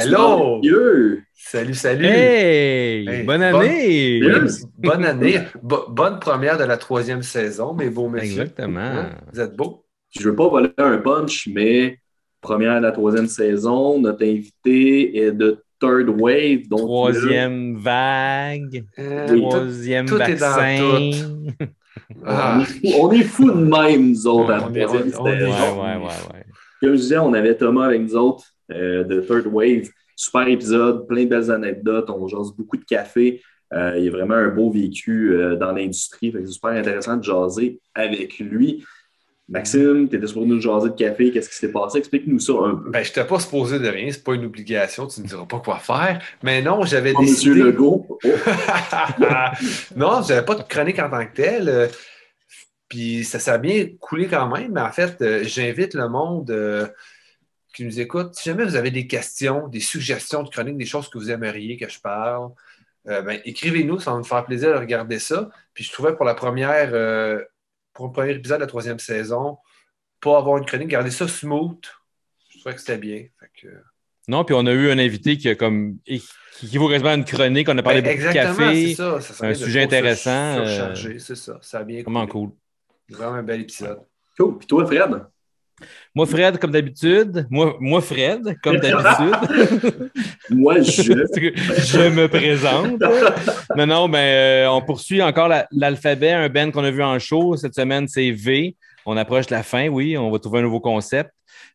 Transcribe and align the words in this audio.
Allô! 0.00 0.60
Salut, 1.34 1.74
salut! 1.74 2.04
Hey! 2.06 3.06
Hey, 3.08 3.22
bonne 3.24 3.42
année! 3.42 4.20
Bonne 4.78 5.04
année. 5.04 5.40
Bo- 5.62 5.86
bonne 5.88 6.18
première 6.18 6.56
de 6.58 6.64
la 6.64 6.76
troisième 6.76 7.22
saison, 7.22 7.74
mes 7.74 7.90
beaux 7.90 8.08
messieurs. 8.08 8.42
Exactement. 8.42 8.80
Hein? 8.80 9.10
Vous 9.32 9.40
êtes 9.40 9.56
beaux? 9.56 9.84
Je 10.10 10.28
veux 10.28 10.34
pas 10.36 10.48
voler 10.48 10.70
un 10.78 10.98
punch, 10.98 11.48
mais 11.52 11.98
première 12.40 12.76
de 12.78 12.82
la 12.82 12.92
troisième 12.92 13.26
saison, 13.26 14.00
notre 14.00 14.24
invité 14.24 15.18
est 15.18 15.32
de 15.32 15.62
Third 15.80 16.08
Wave. 16.08 16.68
Donc 16.68 16.80
Troisième 16.80 17.76
vague, 17.76 18.84
Euh, 18.98 19.26
Oui. 19.30 19.40
tout- 19.42 19.48
troisième 19.48 20.06
tout 20.06 20.20
est 20.20 20.36
dans 20.36 20.56
vaccin. 20.56 21.10
Ah. 22.24 22.58
on, 22.58 22.60
est 22.62 22.64
fou, 22.64 22.80
on 23.00 23.12
est 23.12 23.22
fous 23.22 23.50
de 23.50 23.64
même, 23.64 24.10
nous 24.10 24.26
autres, 24.26 24.50
à 24.50 24.56
la 24.56 24.60
troisième 24.86 25.10
saison. 25.10 25.24
ouais, 25.24 25.96
ouais, 25.96 26.02
ouais. 26.32 26.44
Comme 26.80 26.92
je 26.92 26.96
disais, 27.00 27.18
on 27.18 27.32
avait 27.34 27.54
Thomas 27.56 27.86
avec 27.86 28.00
nous 28.02 28.16
autres 28.16 28.44
de 28.70 29.20
Third 29.20 29.46
Wave. 29.46 29.88
Super 30.16 30.48
épisode, 30.48 31.06
plein 31.06 31.24
de 31.24 31.28
belles 31.30 31.50
anecdotes. 31.50 32.10
On 32.10 32.26
jase 32.28 32.52
beaucoup 32.56 32.76
de 32.76 32.84
café. 32.84 33.42
Euh, 33.72 33.94
il 33.96 34.04
y 34.04 34.08
a 34.08 34.10
vraiment 34.10 34.34
un 34.34 34.48
beau 34.48 34.70
vécu 34.70 35.32
euh, 35.32 35.56
dans 35.56 35.72
l'industrie. 35.72 36.32
C'est 36.34 36.46
super 36.46 36.70
intéressant 36.70 37.16
de 37.16 37.22
jaser 37.24 37.80
avec 37.94 38.38
lui. 38.38 38.84
Maxime, 39.48 40.08
tu 40.08 40.16
étais 40.16 40.26
supposé 40.28 40.46
nous 40.46 40.60
jaser 40.60 40.90
de 40.90 40.94
café. 40.94 41.30
Qu'est-ce 41.32 41.48
qui 41.48 41.56
s'est 41.56 41.72
passé? 41.72 41.98
Explique-nous 41.98 42.38
ça 42.38 42.52
un 42.52 42.74
peu. 42.76 42.90
Ben, 42.90 43.02
je 43.04 43.12
t'ai 43.12 43.24
pas 43.24 43.40
supposé 43.40 43.78
de 43.80 43.88
rien, 43.88 44.08
c'est 44.12 44.22
pas 44.22 44.34
une 44.34 44.44
obligation, 44.44 45.06
tu 45.08 45.20
ne 45.22 45.26
diras 45.26 45.46
pas 45.46 45.58
quoi 45.60 45.78
faire. 45.78 46.20
Mais 46.42 46.62
non, 46.62 46.84
j'avais 46.84 47.12
Oh, 47.16 47.22
Monsieur 47.22 47.54
décidé. 47.54 47.70
Legault. 47.72 48.18
Oh, 49.20 49.24
non, 49.96 50.22
j'avais 50.26 50.44
pas 50.44 50.54
de 50.54 50.62
chronique 50.62 50.98
en 50.98 51.10
tant 51.10 51.24
que 51.26 51.34
telle. 51.34 51.68
euh, 51.68 51.88
Puis 52.88 53.24
ça 53.24 53.38
s'est 53.38 53.58
bien 53.58 53.86
coulé 54.00 54.26
quand 54.28 54.48
même. 54.54 54.72
Mais 54.72 54.80
en 54.82 54.92
fait, 54.92 55.16
euh, 55.22 55.40
j'invite 55.44 55.94
le 55.94 56.08
monde 56.08 56.50
euh, 56.50 56.86
qui 57.74 57.84
nous 57.84 58.00
écoute. 58.00 58.34
Si 58.34 58.48
jamais 58.48 58.64
vous 58.64 58.76
avez 58.76 58.90
des 58.90 59.06
questions, 59.06 59.68
des 59.68 59.80
suggestions 59.80 60.42
de 60.42 60.48
chronique, 60.48 60.76
des 60.76 60.86
choses 60.86 61.08
que 61.08 61.18
vous 61.18 61.30
aimeriez 61.30 61.76
que 61.76 61.88
je 61.88 62.00
parle, 62.00 62.50
euh, 63.08 63.22
ben, 63.22 63.40
écrivez-nous, 63.44 63.98
ça 64.00 64.12
va 64.12 64.18
nous 64.18 64.24
faire 64.24 64.44
plaisir 64.44 64.70
de 64.74 64.78
regarder 64.78 65.18
ça. 65.18 65.50
Puis 65.74 65.84
je 65.84 65.92
trouvais 65.92 66.14
pour 66.14 66.24
la 66.24 66.34
première, 66.34 66.90
euh, 66.92 67.42
pour 67.92 68.06
le 68.06 68.12
premier 68.12 68.32
épisode 68.32 68.58
de 68.58 68.64
la 68.64 68.66
troisième 68.66 68.98
saison, 68.98 69.58
pas 70.20 70.38
avoir 70.38 70.58
une 70.58 70.66
chronique, 70.66 70.88
garder 70.88 71.10
ça 71.10 71.26
smooth. 71.26 71.82
Je 72.50 72.58
trouvais 72.58 72.74
que 72.74 72.80
c'était 72.80 72.98
bien. 72.98 73.24
Fait 73.38 73.50
que, 73.62 73.68
Non, 74.28 74.44
puis 74.44 74.54
on 74.58 74.66
a 74.66 74.72
eu 74.72 74.90
un 74.90 74.98
invité 74.98 75.38
qui 75.38 75.48
a 75.48 75.54
comme 75.54 75.96
qui 76.04 76.22
qui 76.58 76.76
vaut 76.76 76.90
quasiment 76.90 77.14
une 77.14 77.24
chronique. 77.24 77.68
On 77.70 77.78
a 77.78 77.82
parlé 77.82 78.02
Ben, 78.02 78.10
beaucoup 78.10 78.22
de 78.22 78.28
exactement, 78.28 78.68
c'est 78.68 78.74
café. 78.74 78.94
ça. 78.94 79.20
ça 79.20 79.34
serait 79.34 79.48
un 79.48 79.54
sujet 79.54 79.82
intéressant, 79.82 80.58
euh, 80.58 80.94
c'est 81.18 81.36
ça. 81.36 81.58
Ça 81.62 81.78
a 81.78 81.84
bien 81.84 82.02
Vraiment 82.02 82.26
cool. 82.26 82.50
Vraiment 83.08 83.36
un 83.36 83.42
bel 83.42 83.62
épisode. 83.62 84.00
Cool. 84.36 84.58
Puis 84.58 84.66
toi, 84.66 84.84
Fred? 84.86 85.24
Moi, 86.14 86.26
Fred, 86.26 86.58
comme 86.58 86.70
d'habitude. 86.72 87.46
Moi, 87.50 87.76
moi, 87.80 88.00
Fred, 88.00 88.56
comme 88.62 88.76
d'habitude. 88.80 90.10
Moi, 90.50 90.80
je. 90.80 91.12
je 91.12 92.08
me 92.08 92.26
présente. 92.28 93.00
Non, 93.76 93.86
non, 93.86 94.08
mais 94.08 94.64
euh, 94.66 94.70
on 94.72 94.82
poursuit 94.82 95.22
encore 95.22 95.48
la- 95.48 95.66
l'alphabet, 95.70 96.32
un 96.32 96.48
band 96.48 96.70
qu'on 96.70 96.84
a 96.84 96.90
vu 96.90 97.02
en 97.02 97.18
show. 97.18 97.56
Cette 97.56 97.74
semaine, 97.74 98.08
c'est 98.08 98.30
V. 98.30 98.76
On 99.06 99.16
approche 99.16 99.46
de 99.46 99.54
la 99.54 99.62
fin, 99.62 99.88
oui. 99.88 100.16
On 100.18 100.30
va 100.30 100.38
trouver 100.38 100.58
un 100.60 100.62
nouveau 100.62 100.80
concept. 100.80 101.30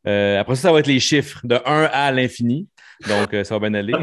Euh, 0.08 0.40
après 0.40 0.56
ça, 0.56 0.64
ça 0.64 0.72
va 0.72 0.80
être 0.80 0.88
les 0.88 1.00
chiffres 1.00 1.40
de 1.44 1.56
1 1.66 1.90
à 1.92 2.12
l'infini. 2.12 2.68
Donc, 3.10 3.34
euh, 3.34 3.44
ça 3.44 3.58
va 3.58 3.68
bien 3.70 3.78
aller. 3.80 3.94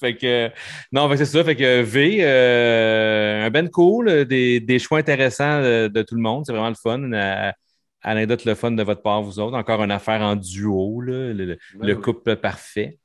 fait 0.00 0.14
que, 0.16 0.50
non, 0.92 1.10
c'est 1.16 1.24
ça. 1.24 1.44
Fait 1.44 1.56
que 1.56 1.82
V, 1.82 2.18
euh, 2.20 3.46
un 3.46 3.50
band 3.50 3.66
cool, 3.68 4.24
des, 4.24 4.60
des 4.60 4.78
choix 4.78 4.98
intéressants 4.98 5.60
de, 5.62 5.88
de 5.88 6.02
tout 6.02 6.14
le 6.14 6.22
monde. 6.22 6.44
C'est 6.46 6.52
vraiment 6.52 6.68
le 6.70 6.74
fun. 6.74 7.00
Euh, 8.06 8.10
anecdote 8.10 8.44
le 8.44 8.54
fun 8.54 8.70
de 8.72 8.82
votre 8.82 9.02
part, 9.02 9.22
vous 9.22 9.38
autres. 9.40 9.56
Encore 9.56 9.82
une 9.82 9.90
affaire 9.90 10.20
en 10.22 10.36
duo, 10.36 11.00
là, 11.00 11.32
le, 11.32 11.44
le- 11.44 11.58
Ben 11.80 11.96
couple 12.00 12.36
parfait. 12.36 12.98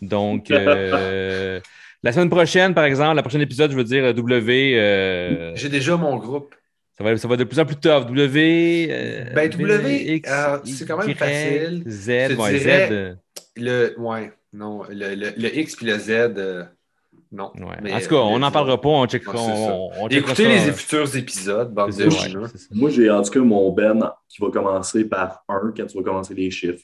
Donc, 0.00 0.50
euh, 0.50 1.60
la 2.02 2.12
semaine 2.12 2.30
prochaine, 2.30 2.74
par 2.74 2.84
exemple, 2.84 3.16
le 3.16 3.22
prochain 3.22 3.40
épisode, 3.40 3.70
je 3.72 3.76
veux 3.76 3.84
dire 3.84 4.14
W. 4.14 4.78
euh, 4.78 5.54
J'ai 5.56 5.68
déjà 5.68 5.96
mon 5.96 6.16
groupe. 6.16 6.54
ça, 6.96 7.02
va, 7.04 7.16
ça 7.16 7.26
va 7.28 7.36
de 7.36 7.44
plus 7.44 7.58
en 7.58 7.64
plus 7.66 7.76
tough. 7.76 8.06
W. 8.06 8.88
euh, 8.90 9.24
Ben, 9.34 9.48
W, 9.50 10.22
euh, 10.28 10.58
c'est 10.64 10.86
quand 10.86 10.98
même 10.98 11.14
facile. 11.14 11.82
Z, 11.88 12.08
ouais, 12.38 12.58
Z. 12.58 12.66
euh, 12.92 13.14
Le, 13.56 13.94
ouais, 13.98 14.32
non, 14.52 14.82
le, 14.88 15.14
le, 15.14 15.32
le 15.36 15.58
X 15.58 15.74
puis 15.76 15.86
le 15.86 15.98
Z, 15.98 16.10
euh, 16.10 16.64
non. 17.32 17.50
ouais. 17.56 17.76
Mais, 17.82 17.92
en 17.94 18.00
tout 18.00 18.08
cas, 18.08 18.16
on 18.16 18.38
n'en 18.38 18.50
parlera 18.50 18.80
pas. 18.80 18.88
On 18.88 19.06
checkera. 19.06 19.34
Ouais, 19.36 19.52
on, 19.70 19.90
on 20.04 20.08
checkera 20.08 20.32
Écoutez 20.32 20.58
ça, 20.58 20.66
les 20.66 20.72
futurs 20.72 21.16
épisodes, 21.16 21.72
bande 21.74 21.90
de 21.92 22.04
ouais. 22.04 22.48
Moi, 22.72 22.90
j'ai 22.90 23.10
en 23.10 23.22
tout 23.22 23.30
cas 23.30 23.40
mon 23.40 23.70
Ben 23.72 24.10
qui 24.28 24.40
va 24.40 24.50
commencer 24.50 25.04
par 25.04 25.44
1 25.48 25.72
quand 25.76 25.86
tu 25.86 25.96
vas 25.98 26.02
commencer 26.04 26.34
les 26.34 26.50
chiffres. 26.50 26.82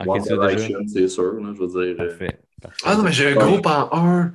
Ok, 0.00 0.08
One 0.08 0.22
tu 0.22 0.28
l'as 0.36 0.46
déjà. 0.46 0.66
Direction, 0.66 0.78
c'est 0.86 1.08
sûr. 1.08 1.32
là, 1.34 1.52
je 1.54 1.58
veux 1.62 1.66
dire. 1.68 1.94
euh, 2.02 2.06
Parfait. 2.08 2.38
parfait. 2.60 2.76
Ah 2.84 2.96
non, 2.96 3.02
mais 3.02 3.12
j'ai 3.12 3.28
un 3.28 3.34
groupe 3.34 3.66
en 3.66 3.88
1. 3.92 4.32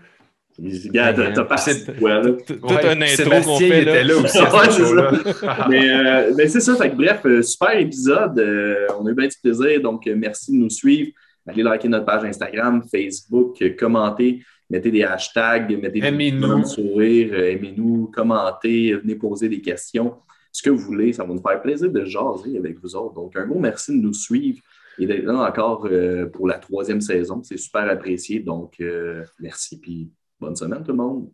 Regarde, 0.60 1.16
t'as- 1.18 1.32
t'as 1.34 1.44
pas 1.44 1.58
C'est- 1.58 2.00
ouais, 2.02 2.10
là? 2.24 2.32
Tout 2.48 2.58
un 2.68 3.02
intro 3.02 3.30
qu'on 3.46 3.60
fait 3.60 3.68
il 3.68 3.74
était 3.88 4.04
là. 4.04 4.16
là 4.16 4.16
aussi 4.18 4.38
mais, 5.70 5.90
euh, 5.90 6.34
mais 6.36 6.48
c'est 6.48 6.62
ça, 6.62 6.76
fait 6.76 6.90
que 6.90 6.96
bref, 6.96 7.22
euh, 7.26 7.44
super 7.44 7.78
épisode. 7.78 8.40
Euh, 8.40 8.88
on 9.00 9.06
a 9.06 9.12
eu 9.12 9.14
bien 9.14 9.28
du 9.28 9.36
plaisir, 9.42 9.80
donc 9.82 10.08
merci 10.16 10.52
de 10.52 10.58
nous 10.58 10.70
suivre. 10.72 11.12
Allez 11.48 11.62
liker 11.62 11.88
notre 11.90 12.06
page 12.06 12.24
Instagram, 12.24 12.82
Facebook, 12.92 13.62
euh, 13.62 13.76
commentez, 13.80 14.42
mettez 14.70 14.92
des 14.92 15.04
hashtags, 15.04 15.70
mettez 15.82 16.02
des 16.02 16.32
de 16.32 16.64
sourire, 16.66 17.34
euh, 17.34 17.52
aimez-nous, 17.52 18.12
commentez, 18.14 18.94
venez 18.94 19.16
poser 19.16 19.50
des 19.50 19.62
questions. 19.62 20.16
Ce 20.52 20.62
que 20.62 20.70
vous 20.70 20.80
voulez, 20.80 21.14
ça 21.14 21.24
va 21.24 21.34
nous 21.34 21.42
faire 21.42 21.62
plaisir 21.62 21.92
de 21.92 22.06
jaser 22.06 22.58
avec 22.58 22.80
vous 22.80 22.96
autres. 22.96 23.14
Donc, 23.14 23.36
un 23.36 23.46
gros 23.46 23.60
merci 23.60 23.92
de 23.92 24.02
nous 24.02 24.14
suivre 24.14 24.60
et 24.98 25.06
d'être 25.06 25.26
là 25.26 25.48
encore 25.48 25.88
euh, 25.92 26.26
pour 26.28 26.48
la 26.48 26.58
troisième 26.58 27.02
saison. 27.02 27.44
C'est 27.44 27.58
super 27.58 27.88
apprécié. 27.90 28.40
Donc, 28.40 28.76
euh, 28.80 29.24
merci, 29.40 29.80
puis 29.80 30.10
bonne 30.40 30.56
semaine 30.56 30.84
tout 30.84 30.92
le 30.92 30.98
monde. 30.98 31.30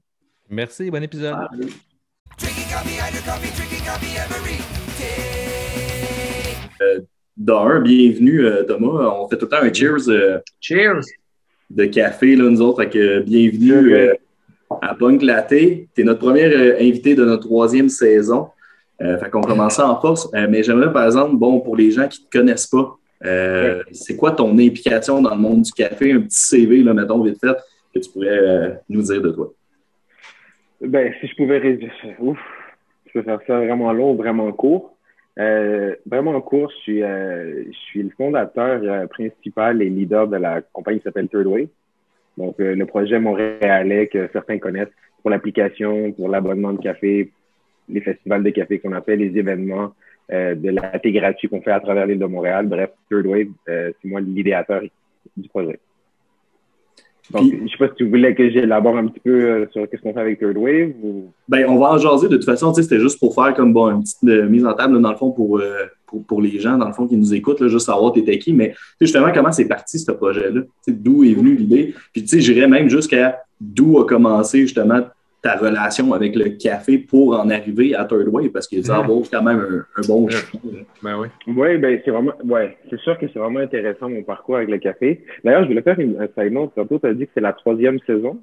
Merci, 0.50 0.92
bon 0.92 1.02
épisode. 1.02 1.36
Day. 6.80 7.06
D'un, 7.36 7.82
bienvenue 7.82 8.46
euh, 8.46 8.64
Thomas. 8.64 9.10
On 9.10 9.28
fait 9.28 9.38
tout 9.38 9.46
le 9.46 9.50
temps 9.50 9.64
un 9.64 9.74
cheers 9.74 10.08
euh, 10.08 10.40
Cheers! 10.60 11.23
De 11.76 11.86
café, 11.86 12.36
là, 12.36 12.50
nous 12.50 12.62
autres. 12.62 12.84
Fait 12.84 12.90
que 12.90 13.20
bienvenue 13.22 13.96
euh, 13.96 14.14
à 14.82 14.94
Punk 14.96 15.22
Latte. 15.22 15.50
Tu 15.50 15.88
es 15.98 16.04
notre 16.04 16.20
premier 16.20 16.46
euh, 16.46 16.78
invité 16.80 17.16
de 17.16 17.26
notre 17.26 17.48
troisième 17.48 17.90
saison. 17.90 18.48
Euh, 19.02 19.18
fait 19.18 19.30
qu'on 19.30 19.42
commence 19.42 19.76
ça 19.76 19.90
en 19.90 20.00
force. 20.00 20.30
Euh, 20.36 20.48
mais 20.50 20.64
j'aimerais, 20.64 20.94
par 20.94 21.06
exemple, 21.06 21.36
bon, 21.36 21.60
pour 21.60 21.76
les 21.76 21.92
gens 21.92 22.08
qui 22.08 22.22
ne 22.22 22.26
te 22.26 22.38
connaissent 22.38 22.68
pas, 22.68 22.96
c'est 23.92 24.18
quoi 24.18 24.32
ton 24.32 24.58
implication 24.60 25.22
dans 25.22 25.34
le 25.34 25.42
monde 25.42 25.62
du 25.62 25.72
café? 25.72 26.12
Un 26.12 26.22
petit 26.22 26.38
CV, 26.38 26.84
là, 26.84 26.94
mettons, 26.94 27.22
vite 27.24 27.40
fait, 27.40 27.56
que 27.94 28.00
tu 28.00 28.10
pourrais 28.12 28.82
nous 28.90 29.02
dire 29.02 29.22
de 29.22 29.30
toi. 29.32 29.54
Ben, 30.82 31.14
si 31.22 31.28
je 31.28 31.36
pouvais 31.36 31.58
réduire, 31.58 31.92
ouf, 32.20 32.38
je 33.08 33.14
peux 33.14 33.24
faire 33.24 33.40
ça 33.48 33.58
vraiment 33.60 33.94
long, 33.94 34.14
vraiment 34.16 34.52
court. 34.52 34.93
Euh, 35.40 35.96
vraiment 36.06 36.40
court, 36.42 36.70
je 36.70 36.76
suis, 36.82 37.04
euh, 37.04 37.64
je 37.66 37.78
suis 37.78 38.04
le 38.04 38.12
fondateur 38.12 38.82
euh, 38.84 39.08
principal 39.08 39.82
et 39.82 39.90
leader 39.90 40.28
de 40.28 40.38
la 40.38 40.62
compagnie 40.62 41.00
qui 41.00 41.06
s'appelle 41.06 41.28
Third 41.28 41.48
Way. 41.48 41.70
Donc, 42.38 42.60
euh, 42.60 42.76
le 42.76 42.86
projet 42.86 43.20
montréalais 43.20 44.08
que 44.08 44.30
certains 44.32 44.60
connaissent 44.60 44.94
pour 45.22 45.32
l'application, 45.32 46.12
pour 46.12 46.30
l'abonnement 46.30 46.74
de 46.74 46.82
café, 46.82 47.32
les 47.90 48.02
festivals 48.02 48.44
de 48.44 48.50
café 48.52 48.80
qu'on 48.80 48.94
appelle, 48.94 49.20
les 49.20 49.38
événements, 49.38 49.94
euh, 50.32 50.56
de 50.56 50.70
la 50.70 51.00
gratuit 51.04 51.50
qu'on 51.50 51.62
fait 51.62 51.72
à 51.72 51.80
travers 51.80 52.06
l'île 52.06 52.20
de 52.20 52.26
Montréal. 52.26 52.68
Bref, 52.68 52.92
Third 53.10 53.26
Wave, 53.26 53.48
c'est 53.66 54.06
moi 54.06 54.22
l'idéateur 54.22 54.82
du 55.36 55.50
projet. 55.50 55.80
Donc, 57.32 57.50
Puis- 57.50 57.62
je 57.66 57.72
sais 57.72 57.78
pas 57.78 57.88
si 57.88 57.96
tu 57.96 58.10
voulais 58.10 58.36
que 58.36 58.50
j'élabore 58.50 58.98
un 58.98 59.08
petit 59.08 59.22
peu 59.22 59.32
euh, 59.32 59.66
sur 59.72 59.90
qu'est-ce 59.90 60.02
qu'on 60.02 60.14
fait 60.14 60.20
avec 60.20 60.40
Third 60.40 60.58
Wave 60.58 60.92
ou... 61.02 61.32
Ben, 61.48 61.66
on 61.70 61.78
va 61.78 61.92
en 61.94 61.98
jaser. 61.98 62.28
De 62.28 62.36
toute 62.36 62.46
façon, 62.46 62.74
c'était 62.74 63.00
juste 63.00 63.20
pour 63.20 63.34
faire 63.34 63.54
comme 63.54 63.72
bon, 63.74 63.92
une 63.92 64.02
petite 64.02 64.24
euh, 64.26 64.48
mise 64.50 64.66
en 64.66 64.74
table, 64.74 64.96
là, 64.96 65.00
dans 65.00 65.12
le 65.12 65.18
fond, 65.18 65.32
pour, 65.32 65.60
euh, 65.60 65.86
pour, 66.06 66.24
pour 66.26 66.42
les 66.42 66.60
gens, 66.60 66.78
dans 66.78 66.88
le 66.88 66.94
fond, 66.94 67.08
qui 67.08 67.16
nous 67.16 67.34
écoutent, 67.34 67.62
là, 67.62 67.70
juste 67.70 67.86
savoir 67.86 68.12
t'étais 68.12 68.38
qui. 68.40 68.52
Mais 68.52 68.76
justement, 69.00 69.32
comment 69.34 69.52
c'est 69.52 69.68
parti, 69.68 70.00
ce 70.00 70.12
projet-là? 70.12 70.62
D'où 70.88 71.24
est 71.24 71.34
venue 71.34 71.56
l'idée? 71.56 71.94
Puis, 72.12 72.24
tu 72.24 72.28
sais, 72.28 72.42
j'irais 72.42 72.68
même 72.68 72.90
jusqu'à 72.90 73.42
d'où 73.62 74.00
a 74.00 74.06
commencé, 74.06 74.62
justement, 74.62 75.02
ta 75.44 75.58
relation 75.58 76.14
avec 76.14 76.36
le 76.36 76.52
café 76.52 76.98
pour 76.98 77.38
en 77.40 77.50
arriver 77.50 77.94
à 77.94 78.06
Third 78.06 78.30
Wave, 78.30 78.50
parce 78.50 78.66
qu'il 78.66 78.84
ça 78.84 79.02
Mhm. 79.02 79.08
vaut 79.08 79.24
quand 79.32 79.44
même 79.44 79.60
un, 79.60 80.02
un 80.02 80.08
bon 80.08 80.24
Ouais. 80.26 80.32
chemin. 80.32 80.74
là. 80.74 80.80
Ben 81.04 81.20
oui. 81.20 81.28
Oui, 81.48 81.78
ben 81.78 82.00
c'est 82.04 82.12
vraiment, 82.12 82.32
ouais, 82.46 82.78
c'est 82.90 83.00
sûr 83.02 83.20
que 83.20 83.26
c'est 83.32 83.40
vraiment 83.40 83.60
intéressant 83.60 84.10
mon 84.10 84.24
parcours 84.24 84.56
avec 84.56 84.70
le 84.70 84.78
café. 84.78 85.22
D'ailleurs, 85.44 85.64
je 85.64 85.68
voulais 85.68 85.82
faire 85.82 86.00
une, 86.00 86.16
un 86.20 86.28
side 86.28 86.54
note. 86.54 86.72
Tantôt, 86.76 86.98
tu 86.98 87.08
as 87.08 87.14
dit 87.14 87.26
que 87.26 87.32
c'est 87.36 87.42
la 87.42 87.52
troisième 87.54 88.00
saison. 88.08 88.40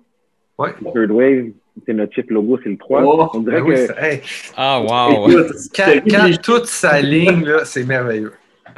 Ouais. 0.58 0.70
Third 0.93 1.11
Wave, 1.11 1.47
c'est 1.87 1.94
notre 1.94 2.12
chip 2.12 2.31
logo, 2.31 2.58
c'est 2.62 2.69
le 2.69 2.76
3. 2.76 3.03
Oh, 3.03 3.31
On 3.32 3.41
dirait 3.41 3.62
Ben 3.62 3.87
que, 3.88 4.05
hey, 4.05 4.20
Ah, 4.58 4.82
wow. 4.82 5.31
Écoute, 5.31 5.56
quand, 5.75 6.43
toute 6.43 6.67
s'aligne, 6.67 7.46
là, 7.46 7.64
c'est 7.64 7.85
merveilleux. 7.87 8.32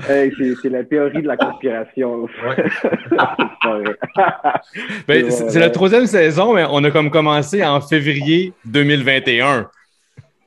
Hey, 0.09 0.33
c'est, 0.63 0.69
la 0.69 0.85
théorie 0.85 1.23
de 1.23 1.27
la 1.29 1.37
conspiration. 1.37 2.23
Ouais. 2.23 2.29
C'est 2.83 3.17
pas 3.17 3.79
vrai. 3.79 3.97
Ben, 5.09 5.31
c'est 5.31 5.59
la 5.61 5.71
troisième 5.71 6.07
saison, 6.07 6.55
mais 6.55 6.65
on 6.71 6.83
a 6.85 6.91
comme 6.91 7.11
commencé 7.11 7.65
en 7.65 7.81
février 7.81 8.53
2021. 8.65 9.69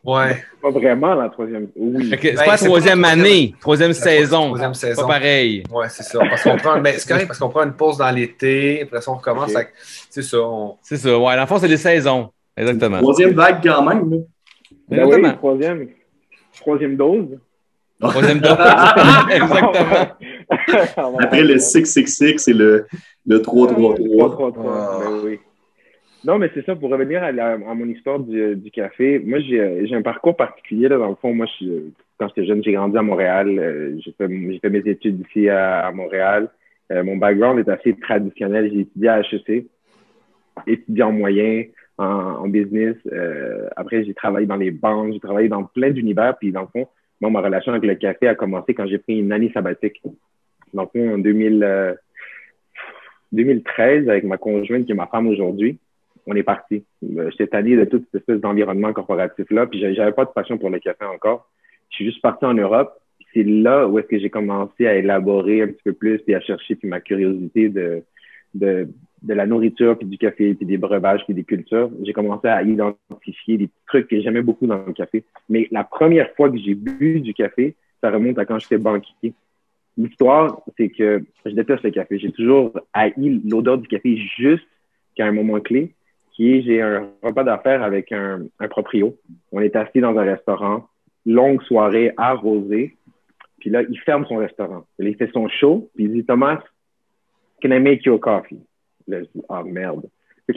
Ouais. 0.03 0.43
Pas 0.61 0.69
vraiment 0.69 1.15
la 1.15 1.29
troisième. 1.29 1.67
Oui. 1.75 2.09
C'est 2.11 2.21
Ben, 2.21 2.35
pas 2.35 2.45
la 2.45 2.57
c'est 2.57 2.65
pas 2.65 2.69
troisième 2.69 3.01
la 3.01 3.07
troisième- 3.09 3.25
année, 3.25 3.55
troisième 3.59 3.93
saison. 3.93 4.45
troisième 4.47 4.71
Pas 4.71 4.73
saison. 4.75 5.07
pareil. 5.07 5.63
Ouais, 5.71 5.89
c'est 5.89 6.03
ça. 6.03 6.19
Parce 6.19 6.43
qu'on 6.43 6.57
prend, 6.57 6.79
ben, 6.79 6.93
c'est 6.97 7.27
parce 7.27 7.39
qu'on 7.39 7.49
prend 7.49 7.63
une 7.63 7.73
pause 7.73 7.97
dans 7.97 8.11
l'été, 8.11 8.83
après 8.83 9.01
ça, 9.01 9.11
on 9.11 9.15
recommence. 9.15 9.51
C'est 10.09 10.21
ça. 10.21 10.37
on- 10.41 10.75
C'est 10.81 10.97
ça. 10.97 11.17
Ouais, 11.17 11.35
dans 11.35 11.41
le 11.41 11.47
fond, 11.47 11.57
c'est 11.57 11.67
des 11.67 11.77
saisons. 11.77 12.29
Exactement. 12.55 12.99
Troisième 12.99 13.33
vague 13.33 13.57
quand 13.63 13.81
même. 13.83 14.09
là. 14.11 14.17
Ben 14.87 14.99
oui, 14.99 15.05
Exactement. 15.07 15.33
troisième, 15.37 15.87
troisième 16.59 16.95
dose. 16.95 17.39
Troisième 17.99 18.39
dose. 18.45 18.57
Exactement. 19.31 21.17
Après 21.19 21.43
le 21.43 21.57
666 21.59 22.47
et 22.49 22.53
le, 22.53 22.85
le 23.25 23.41
333. 23.41 24.29
333, 24.31 24.99
ben 24.99 25.21
oui. 25.25 25.39
Non, 26.25 26.39
mais 26.39 26.49
c'est 26.55 26.65
ça, 26.65 26.75
pour 26.75 26.89
revenir 26.89 27.23
à, 27.23 27.31
la- 27.31 27.53
à 27.53 27.57
mon 27.73 27.87
histoire 27.87 28.19
du, 28.19 28.55
du 28.55 28.71
café, 28.71 29.19
moi, 29.23 29.39
j'ai 29.39 29.85
j'ai 29.85 29.95
un 29.95 30.01
parcours 30.01 30.35
particulier, 30.35 30.87
là, 30.89 30.97
dans 30.97 31.09
le 31.09 31.15
fond. 31.15 31.33
Moi, 31.35 31.45
je, 31.61 31.65
quand 32.17 32.27
j'étais 32.29 32.47
jeune, 32.47 32.63
j'ai 32.63 32.71
grandi 32.73 32.97
à 32.97 33.01
Montréal. 33.03 33.47
euh, 33.59 33.95
j'ai 34.03 34.11
fait, 34.17 34.27
j'ai 34.27 34.59
fait 34.59 34.69
mes 34.71 34.79
études 34.89 35.23
ici 35.27 35.49
à, 35.49 35.85
à 35.87 35.91
Montréal. 35.91 36.49
Euh, 36.91 37.03
mon 37.03 37.17
background 37.17 37.59
est 37.59 37.69
assez 37.71 37.93
traditionnel. 37.93 38.71
J'ai 38.73 38.79
étudié 38.81 39.09
à 39.09 39.19
HEC, 39.21 39.65
étudié 40.67 41.03
en 41.03 41.11
moyen, 41.11 41.63
en, 41.99 42.05
en 42.05 42.47
business. 42.47 42.95
Euh, 43.11 43.67
après, 43.75 44.03
j'ai 44.03 44.13
travaillé 44.15 44.47
dans 44.47 44.55
les 44.55 44.71
banques, 44.71 45.13
j'ai 45.13 45.19
travaillé 45.19 45.47
dans 45.47 45.63
plein 45.63 45.91
d'univers. 45.91 46.35
Puis, 46.39 46.51
dans 46.51 46.61
le 46.61 46.67
fond, 46.73 46.87
moi, 47.21 47.31
ma 47.31 47.41
relation 47.41 47.71
avec 47.71 47.85
le 47.85 47.95
café 47.95 48.27
a 48.27 48.35
commencé 48.35 48.73
quand 48.73 48.87
j'ai 48.87 48.97
pris 48.97 49.19
une 49.19 49.31
année 49.31 49.51
sabbatique. 49.53 50.01
Fond, 50.73 51.13
en 51.13 51.17
2000, 51.17 51.63
euh, 51.63 51.93
2013, 53.31 54.09
avec 54.09 54.23
ma 54.25 54.37
conjointe 54.37 54.85
qui 54.85 54.91
est 54.91 54.95
ma 54.95 55.07
femme 55.07 55.27
aujourd'hui, 55.27 55.77
on 56.27 56.35
est 56.35 56.43
parti. 56.43 56.83
Euh, 57.03 57.29
J'étais 57.31 57.47
tanné 57.47 57.75
de 57.75 57.85
toute 57.85 58.05
cette 58.05 58.21
espèce 58.21 58.41
d'environnement 58.41 58.91
corporatif-là, 58.93 59.67
puis 59.67 59.79
j'avais 59.79 60.11
pas 60.11 60.25
de 60.25 60.31
passion 60.31 60.57
pour 60.57 60.69
le 60.69 60.79
café 60.79 61.05
encore. 61.05 61.49
Je 61.89 61.97
suis 61.97 62.05
juste 62.05 62.21
parti 62.21 62.45
en 62.45 62.53
Europe. 62.53 62.93
C'est 63.33 63.43
là 63.43 63.87
où 63.87 63.99
est-ce 63.99 64.07
que 64.07 64.19
j'ai 64.19 64.29
commencé 64.29 64.87
à 64.87 64.95
élaborer 64.95 65.61
un 65.61 65.67
petit 65.67 65.83
peu 65.83 65.93
plus, 65.93 66.19
puis 66.19 66.35
à 66.35 66.41
chercher, 66.41 66.75
puis 66.75 66.87
ma 66.87 66.99
curiosité 66.99 67.69
de, 67.69 68.03
de, 68.53 68.87
de 69.21 69.33
la 69.33 69.45
nourriture, 69.45 69.97
puis 69.97 70.07
du 70.07 70.17
café, 70.17 70.53
puis 70.53 70.65
des 70.65 70.77
breuvages, 70.77 71.23
puis 71.25 71.33
des 71.33 71.43
cultures. 71.43 71.89
J'ai 72.03 72.13
commencé 72.13 72.47
à 72.47 72.63
identifier 72.63 73.57
des 73.57 73.69
trucs 73.87 74.07
que 74.07 74.21
j'aimais 74.21 74.41
beaucoup 74.41 74.67
dans 74.67 74.85
le 74.85 74.93
café. 74.93 75.23
Mais 75.49 75.67
la 75.71 75.83
première 75.83 76.29
fois 76.35 76.49
que 76.49 76.57
j'ai 76.57 76.75
bu 76.75 77.19
du 77.21 77.33
café, 77.33 77.75
ça 78.01 78.11
remonte 78.11 78.37
à 78.37 78.45
quand 78.45 78.59
j'étais 78.59 78.77
banquier. 78.77 79.33
L'histoire, 79.97 80.61
c'est 80.77 80.89
que 80.89 81.23
je 81.45 81.51
déteste 81.51 81.83
le 81.83 81.91
café. 81.91 82.19
J'ai 82.19 82.31
toujours 82.31 82.77
haï 82.93 83.13
l'odeur 83.45 83.77
du 83.77 83.87
café 83.87 84.17
jusqu'à 84.37 85.25
un 85.25 85.31
moment 85.31 85.59
clé, 85.59 85.93
qui 86.33 86.51
est 86.51 86.61
j'ai 86.63 86.81
un 86.81 87.09
repas 87.23 87.43
d'affaires 87.43 87.81
avec 87.81 88.11
un, 88.11 88.43
un 88.59 88.67
proprio. 88.67 89.15
On 89.51 89.61
est 89.61 89.75
assis 89.75 90.01
dans 90.01 90.17
un 90.17 90.23
restaurant, 90.23 90.87
longue 91.25 91.61
soirée 91.63 92.11
arrosée. 92.17 92.97
Puis 93.59 93.69
là, 93.69 93.81
il 93.83 93.99
ferme 94.01 94.25
son 94.25 94.37
restaurant. 94.37 94.85
Il 94.99 95.15
fait 95.15 95.31
son 95.33 95.47
show, 95.47 95.89
puis 95.95 96.05
il 96.05 96.13
dit 96.13 96.25
Thomas, 96.25 96.61
can 97.61 97.71
I 97.71 97.79
make 97.79 98.05
you 98.05 98.15
a 98.15 98.19
coffee? 98.19 98.59
Là, 99.07 99.19
je 99.21 99.25
dis 99.33 99.45
Ah 99.49 99.63
merde. 99.63 100.05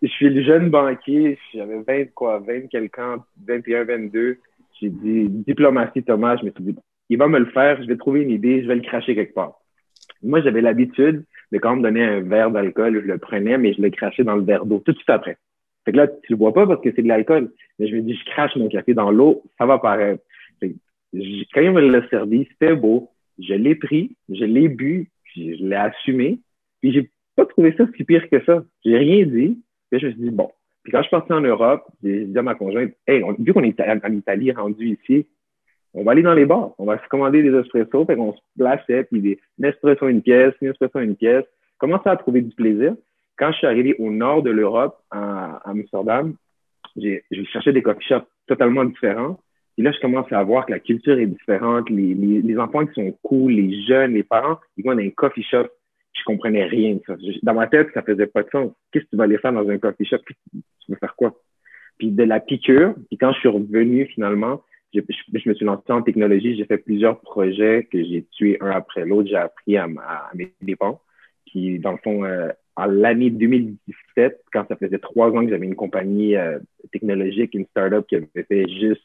Je 0.00 0.06
suis 0.06 0.30
le 0.30 0.42
jeune 0.42 0.70
banquier, 0.70 1.38
j'avais 1.52 1.80
20 1.82 2.14
quoi, 2.14 2.38
20 2.40 2.68
quelques 2.68 2.98
ans, 2.98 3.24
21, 3.46 3.84
22. 3.84 4.38
J'ai 4.80 4.90
dit 4.90 5.28
diplomatie 5.28 6.02
Thomas, 6.02 6.36
je 6.36 6.46
me 6.46 6.50
suis 6.50 6.64
dit 6.64 6.76
il 7.08 7.18
va 7.18 7.28
me 7.28 7.38
le 7.38 7.46
faire, 7.46 7.80
je 7.82 7.88
vais 7.88 7.96
trouver 7.96 8.22
une 8.22 8.30
idée, 8.30 8.62
je 8.62 8.68
vais 8.68 8.74
le 8.74 8.82
cracher 8.82 9.14
quelque 9.14 9.34
part. 9.34 9.54
Moi, 10.22 10.40
j'avais 10.42 10.60
l'habitude 10.60 11.24
de 11.52 11.58
quand 11.58 11.72
on 11.72 11.76
me 11.76 11.82
donnait 11.82 12.04
un 12.04 12.20
verre 12.20 12.50
d'alcool, 12.50 13.00
je 13.02 13.06
le 13.06 13.18
prenais, 13.18 13.56
mais 13.56 13.72
je 13.72 13.80
le 13.80 13.90
crachais 13.90 14.24
dans 14.24 14.36
le 14.36 14.42
verre 14.42 14.66
d'eau 14.66 14.82
tout 14.84 14.92
de 14.92 14.96
suite 14.96 15.10
après. 15.10 15.38
Fait 15.84 15.92
que 15.92 15.96
là, 15.96 16.08
tu 16.08 16.32
le 16.32 16.36
vois 16.36 16.52
pas 16.52 16.66
parce 16.66 16.82
que 16.82 16.90
c'est 16.94 17.02
de 17.02 17.08
l'alcool. 17.08 17.50
Mais 17.78 17.88
je 17.88 17.96
me 17.96 18.02
dis, 18.02 18.14
je 18.14 18.30
crache 18.30 18.54
mon 18.56 18.68
café 18.68 18.92
dans 18.94 19.10
l'eau, 19.10 19.42
ça 19.56 19.64
va 19.64 19.78
paraître. 19.78 20.22
Quand 20.60 21.60
il 21.60 21.70
me 21.70 21.80
l'a 21.80 22.06
servi, 22.08 22.46
c'était 22.50 22.74
beau. 22.74 23.10
Je 23.38 23.54
l'ai 23.54 23.74
pris, 23.74 24.16
je 24.28 24.44
l'ai 24.44 24.68
bu, 24.68 25.10
puis 25.24 25.58
je 25.58 25.64
l'ai 25.64 25.76
assumé. 25.76 26.40
Puis 26.80 26.92
j'ai 26.92 27.10
pas 27.36 27.46
trouvé 27.46 27.74
ça 27.76 27.86
si 27.96 28.04
pire 28.04 28.28
que 28.30 28.44
ça. 28.44 28.64
J'ai 28.84 28.96
rien 28.96 29.26
dit. 29.26 29.58
Puis 29.90 30.00
je 30.00 30.06
me 30.06 30.12
suis 30.12 30.20
dit, 30.20 30.30
bon. 30.30 30.50
Puis 30.82 30.92
quand 30.92 30.98
je 30.98 31.08
suis 31.08 31.10
parti 31.10 31.32
en 31.32 31.40
Europe, 31.40 31.84
j'ai 32.02 32.24
dit 32.24 32.38
à 32.38 32.42
ma 32.42 32.54
conjointe, 32.54 32.92
hey, 33.06 33.22
vu 33.38 33.52
qu'on 33.52 33.62
est 33.62 33.80
en 33.80 34.12
Italie 34.12 34.52
rendu 34.52 34.98
ici, 35.00 35.26
on 35.94 36.04
va 36.04 36.12
aller 36.12 36.22
dans 36.22 36.34
les 36.34 36.46
bars. 36.46 36.72
On 36.78 36.84
va 36.84 36.98
se 37.02 37.08
commander 37.08 37.42
des 37.42 37.54
espressos. 37.56 38.06
Fait 38.06 38.16
qu'on 38.16 38.32
se 38.32 38.40
plaçait, 38.56 39.04
puis 39.04 39.20
des 39.20 39.38
un 39.62 39.68
espresso 39.68 40.08
une 40.08 40.22
pièce, 40.22 40.54
un 40.62 40.70
espresso 40.70 40.98
une 41.00 41.16
pièce. 41.16 41.44
Commençais 41.78 42.10
à 42.10 42.16
trouver 42.16 42.42
du 42.42 42.54
plaisir? 42.54 42.94
Quand 43.36 43.52
je 43.52 43.58
suis 43.58 43.66
arrivé 43.66 43.94
au 43.98 44.10
nord 44.10 44.42
de 44.42 44.50
l'Europe, 44.50 44.98
à, 45.10 45.56
à 45.56 45.70
Amsterdam, 45.70 46.34
j'ai 46.96 47.22
cherché 47.52 47.72
des 47.72 47.82
coffee 47.82 48.08
shops 48.08 48.26
totalement 48.46 48.84
différents. 48.84 49.38
Et 49.78 49.82
là, 49.82 49.92
je 49.92 50.00
commence 50.00 50.30
à 50.32 50.42
voir 50.42 50.66
que 50.66 50.72
la 50.72 50.80
culture 50.80 51.18
est 51.18 51.26
différente. 51.26 51.88
Les, 51.88 52.12
les, 52.14 52.58
enfants 52.58 52.84
qui 52.84 52.94
sont 52.94 53.16
cool, 53.22 53.52
les 53.52 53.82
jeunes, 53.84 54.14
les 54.14 54.24
parents, 54.24 54.58
ils 54.76 54.84
vont 54.84 54.92
dans 54.92 55.00
un 55.00 55.10
coffee 55.10 55.44
shop. 55.44 55.68
Je 56.14 56.24
comprenais 56.26 56.64
rien 56.64 56.96
de 56.96 57.02
ça. 57.06 57.14
Dans 57.44 57.54
ma 57.54 57.68
tête, 57.68 57.88
ça 57.94 58.02
faisait 58.02 58.26
pas 58.26 58.42
de 58.42 58.50
sens. 58.50 58.72
Qu'est-ce 58.90 59.04
que 59.04 59.10
tu 59.10 59.16
vas 59.16 59.24
aller 59.24 59.38
faire 59.38 59.52
dans 59.52 59.68
un 59.68 59.78
coffee 59.78 60.04
shop? 60.04 60.18
Tu 60.26 60.60
veux 60.88 60.96
faire 60.96 61.14
quoi? 61.14 61.40
Puis 61.96 62.10
de 62.10 62.24
la 62.24 62.40
piqûre, 62.40 62.94
puis 63.08 63.18
quand 63.18 63.32
je 63.32 63.38
suis 63.38 63.48
revenu 63.48 64.06
finalement, 64.06 64.62
je, 64.92 65.00
je- 65.00 65.48
me 65.48 65.54
suis 65.54 65.64
lancé 65.64 65.92
en 65.92 66.02
technologie. 66.02 66.56
J'ai 66.56 66.64
fait 66.64 66.78
plusieurs 66.78 67.20
projets 67.20 67.86
que 67.90 68.02
j'ai 68.02 68.26
tués 68.32 68.58
un 68.60 68.70
après 68.70 69.04
l'autre. 69.04 69.28
J'ai 69.28 69.36
appris 69.36 69.76
à, 69.76 69.84
à 69.84 70.30
mes 70.34 70.52
dépens. 70.60 71.00
Puis 71.46 71.78
dans 71.78 71.92
le 71.92 71.98
fond, 71.98 72.24
euh, 72.24 72.48
en 72.76 72.86
l'année 72.86 73.30
2017, 73.30 74.40
quand 74.52 74.66
ça 74.68 74.76
faisait 74.76 74.98
trois 74.98 75.30
ans 75.30 75.44
que 75.44 75.50
j'avais 75.50 75.66
une 75.66 75.74
compagnie 75.76 76.36
euh, 76.36 76.58
technologique, 76.92 77.54
une 77.54 77.66
startup 77.66 78.06
qui 78.06 78.16
avait 78.16 78.44
fait 78.48 78.68
juste, 78.68 79.02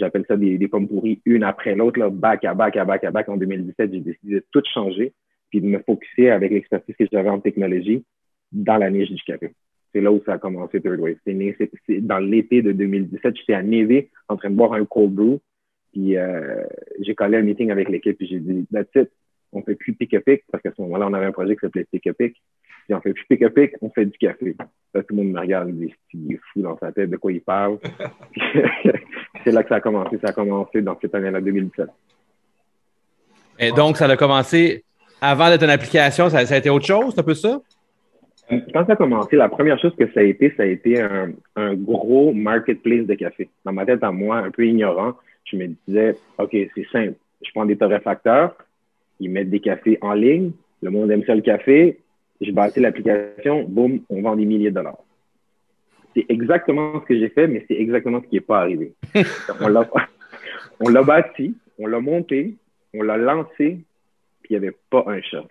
j'appelle 0.00 0.24
ça 0.26 0.36
des, 0.36 0.58
des 0.58 0.68
pommes 0.68 0.88
pourries, 0.88 1.20
une 1.24 1.44
après 1.44 1.74
l'autre, 1.74 1.98
là, 1.98 2.10
back 2.10 2.44
à 2.44 2.54
back 2.54 2.76
à 2.76 2.84
back 2.84 3.04
à 3.04 3.10
back. 3.10 3.28
En 3.28 3.36
2017, 3.36 3.92
j'ai 3.92 4.00
décidé 4.00 4.34
de 4.34 4.44
tout 4.50 4.62
changer, 4.72 5.12
puis 5.50 5.60
de 5.60 5.66
me 5.66 5.78
focuser 5.80 6.30
avec 6.30 6.50
l'expertise 6.52 6.96
que 6.96 7.04
j'avais 7.10 7.28
en 7.28 7.40
technologie 7.40 8.04
dans 8.52 8.76
la 8.76 8.90
niche 8.90 9.10
du 9.10 9.22
café. 9.22 9.52
C'est 9.92 10.00
là 10.00 10.10
où 10.10 10.20
ça 10.26 10.34
a 10.34 10.38
commencé 10.38 10.80
Third 10.80 10.98
Wave. 10.98 11.16
C'est 11.24 12.00
dans 12.00 12.18
l'été 12.18 12.62
de 12.62 12.72
2017, 12.72 13.36
j'étais 13.36 13.54
à 13.54 13.62
Navy 13.62 14.08
en 14.28 14.36
train 14.36 14.50
de 14.50 14.56
boire 14.56 14.72
un 14.72 14.84
cold 14.84 15.12
brew, 15.12 15.40
puis 15.92 16.16
euh, 16.16 16.64
j'ai 17.00 17.14
collé 17.14 17.36
un 17.38 17.42
meeting 17.42 17.70
avec 17.70 17.88
l'équipe, 17.88 18.16
puis 18.16 18.26
j'ai 18.26 18.40
dit, 18.40 18.66
that's 18.72 18.88
it, 18.96 19.10
on 19.52 19.62
fait 19.62 19.76
plus 19.76 19.94
pick-a-pick, 19.94 20.42
parce 20.50 20.62
qu'à 20.62 20.72
ce 20.76 20.82
moment-là, 20.82 21.06
on 21.08 21.14
avait 21.14 21.26
un 21.26 21.32
projet 21.32 21.54
qui 21.54 21.60
s'appelait 21.60 21.86
pick-a-pick. 21.90 22.34
Puis 22.86 22.94
on 22.94 23.00
fait 23.00 23.14
plus 23.14 23.24
pick-a-pick, 23.26 23.72
on 23.80 23.90
fait 23.90 24.04
du 24.04 24.18
café. 24.18 24.56
Là, 24.92 25.02
tout 25.02 25.14
le 25.14 25.22
monde 25.22 25.32
me 25.32 25.40
regarde, 25.40 25.74
il 26.12 26.32
est 26.32 26.40
fou 26.52 26.60
dans 26.60 26.76
sa 26.78 26.92
tête, 26.92 27.10
de 27.10 27.16
quoi 27.16 27.32
il 27.32 27.40
parle. 27.40 27.78
C'est 29.44 29.52
là 29.52 29.62
que 29.62 29.68
ça 29.68 29.76
a 29.76 29.80
commencé. 29.80 30.18
Ça 30.22 30.30
a 30.30 30.32
commencé 30.32 30.80
dans 30.82 30.98
cette 31.00 31.14
année-là, 31.14 31.40
2017. 31.40 31.88
Et 33.58 33.70
donc, 33.72 33.96
ça 33.96 34.06
a 34.06 34.16
commencé 34.16 34.82
avant 35.20 35.48
d'être 35.48 35.62
une 35.62 35.70
application, 35.70 36.28
ça, 36.28 36.44
ça 36.44 36.54
a 36.54 36.58
été 36.58 36.68
autre 36.70 36.84
chose, 36.84 37.12
c'est 37.14 37.20
un 37.20 37.24
peu 37.24 37.34
ça? 37.34 37.60
Quand 38.50 38.84
ça 38.84 38.92
a 38.92 38.96
commencé, 38.96 39.36
la 39.36 39.48
première 39.48 39.78
chose 39.80 39.94
que 39.98 40.06
ça 40.12 40.20
a 40.20 40.22
été, 40.22 40.52
ça 40.54 40.64
a 40.64 40.66
été 40.66 41.00
un, 41.00 41.30
un 41.56 41.74
gros 41.74 42.34
marketplace 42.34 43.06
de 43.06 43.14
café. 43.14 43.48
Dans 43.64 43.72
ma 43.72 43.86
tête 43.86 44.04
à 44.04 44.12
moi, 44.12 44.36
un 44.38 44.50
peu 44.50 44.66
ignorant, 44.66 45.14
je 45.44 45.56
me 45.56 45.68
disais, 45.88 46.16
OK, 46.38 46.50
c'est 46.52 46.86
simple. 46.92 47.14
Je 47.42 47.50
prends 47.54 47.64
des 47.64 47.76
torréfacteurs, 47.76 48.54
ils 49.18 49.30
mettent 49.30 49.50
des 49.50 49.60
cafés 49.60 49.98
en 50.02 50.12
ligne, 50.12 50.52
le 50.82 50.90
monde 50.90 51.10
aime 51.10 51.24
ça 51.24 51.34
le 51.34 51.40
café, 51.40 51.98
je 52.40 52.50
bâtis 52.50 52.80
l'application, 52.80 53.64
boum, 53.66 54.00
on 54.10 54.20
vend 54.20 54.36
des 54.36 54.44
milliers 54.44 54.70
de 54.70 54.74
dollars. 54.74 54.98
C'est 56.14 56.26
exactement 56.28 57.00
ce 57.00 57.06
que 57.06 57.18
j'ai 57.18 57.28
fait, 57.28 57.46
mais 57.48 57.64
c'est 57.68 57.74
exactement 57.74 58.20
ce 58.22 58.28
qui 58.28 58.36
n'est 58.36 58.40
pas 58.40 58.60
arrivé. 58.60 58.92
on 60.80 60.88
l'a 60.88 61.02
bâti, 61.02 61.54
on 61.78 61.86
l'a 61.86 62.00
monté, 62.00 62.54
on 62.94 63.02
l'a 63.02 63.16
lancé, 63.16 63.78
puis 64.42 64.50
il 64.50 64.52
n'y 64.52 64.56
avait 64.66 64.76
pas 64.90 65.04
un 65.06 65.20
chat. 65.20 65.44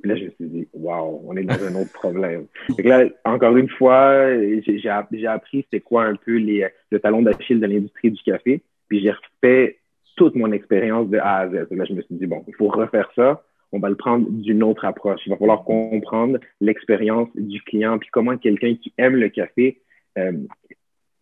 Puis 0.00 0.10
là, 0.10 0.16
je 0.16 0.24
me 0.24 0.30
suis 0.30 0.46
dit, 0.46 0.68
waouh, 0.72 1.22
on 1.26 1.36
est 1.36 1.42
dans 1.42 1.62
un 1.62 1.74
autre 1.74 1.92
problème. 1.92 2.46
Que 2.76 2.82
là, 2.88 3.04
encore 3.24 3.56
une 3.56 3.68
fois, 3.68 4.32
j'ai 4.38 4.78
j'ai 4.78 4.88
app- 4.88 5.08
j'ai 5.12 5.26
appris 5.26 5.66
c'est 5.70 5.80
quoi 5.80 6.04
un 6.04 6.14
peu 6.14 6.36
les, 6.36 6.66
le 6.90 6.98
talon 7.00 7.20
d'Achille 7.20 7.60
de 7.60 7.66
l'industrie 7.66 8.10
du 8.10 8.22
café. 8.22 8.62
Puis 8.88 9.00
j'ai 9.02 9.10
refait 9.10 9.76
toute 10.16 10.34
mon 10.36 10.52
expérience 10.52 11.08
de 11.10 11.18
A 11.18 11.40
à 11.40 11.48
Z. 11.48 11.66
Là, 11.70 11.84
je 11.84 11.92
me 11.92 12.02
suis 12.02 12.14
dit, 12.14 12.26
bon, 12.26 12.42
il 12.48 12.54
faut 12.54 12.68
refaire 12.68 13.10
ça. 13.14 13.42
On 13.72 13.78
va 13.78 13.88
le 13.88 13.96
prendre 13.96 14.28
d'une 14.28 14.62
autre 14.62 14.84
approche. 14.84 15.20
Il 15.26 15.30
va 15.30 15.36
falloir 15.36 15.64
comprendre 15.64 16.38
l'expérience 16.60 17.28
du 17.34 17.60
client, 17.62 17.98
puis 17.98 18.08
comment 18.12 18.36
quelqu'un 18.36 18.74
qui 18.74 18.92
aime 18.98 19.16
le 19.16 19.28
café 19.28 19.80
euh, 20.18 20.32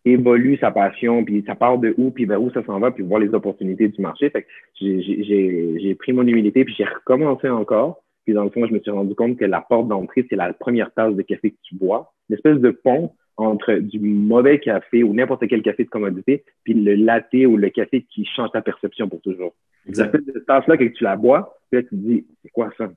évolue 0.05 0.57
sa 0.57 0.71
passion, 0.71 1.23
puis 1.23 1.43
ça 1.45 1.55
part 1.55 1.77
de 1.77 1.93
où, 1.97 2.11
puis 2.11 2.25
vers 2.25 2.41
où 2.41 2.49
ça 2.51 2.63
s'en 2.63 2.79
va, 2.79 2.91
puis 2.91 3.03
voir 3.03 3.19
les 3.19 3.33
opportunités 3.33 3.87
du 3.87 4.01
marché. 4.01 4.29
Fait 4.29 4.43
que 4.43 4.47
j'ai- 4.79 5.95
pris 5.95 6.13
mon 6.13 6.25
humilité, 6.25 6.63
puis 6.63 6.73
j'ai 6.77 6.85
recommencé 6.85 7.49
encore. 7.49 8.01
Puis 8.25 8.33
dans 8.33 8.43
le 8.43 8.49
fond, 8.49 8.65
je 8.65 8.73
me 8.73 8.79
suis 8.79 8.91
rendu 8.91 9.15
compte 9.15 9.37
que 9.37 9.45
la 9.45 9.61
porte 9.61 9.87
d'entrée, 9.87 10.25
c'est 10.29 10.35
la 10.35 10.53
première 10.53 10.93
tasse 10.93 11.15
de 11.15 11.21
café 11.21 11.51
que 11.51 11.57
tu 11.63 11.75
bois. 11.75 12.13
Une 12.29 12.35
espèce 12.35 12.57
de 12.57 12.71
pont 12.71 13.11
entre 13.39 13.73
du 13.75 13.99
mauvais 13.99 14.59
café 14.59 15.03
ou 15.03 15.13
n'importe 15.13 15.47
quel 15.47 15.61
café 15.61 15.85
de 15.85 15.89
commodité, 15.89 16.43
puis 16.63 16.73
le 16.73 16.95
latte 16.95 17.33
ou 17.33 17.55
le 17.55 17.69
café 17.69 18.05
qui 18.09 18.25
change 18.25 18.51
ta 18.51 18.61
perception 18.61 19.07
pour 19.07 19.21
toujours. 19.21 19.55
Espèce 19.87 20.25
de 20.25 20.39
tasse-là, 20.39 20.77
que 20.77 20.83
tu 20.83 21.03
la 21.03 21.15
bois, 21.15 21.57
puis 21.71 21.79
là, 21.79 21.83
tu 21.83 21.89
te 21.89 21.95
dis, 21.95 22.25
c'est 22.43 22.49
quoi 22.51 22.69
ça? 22.77 22.91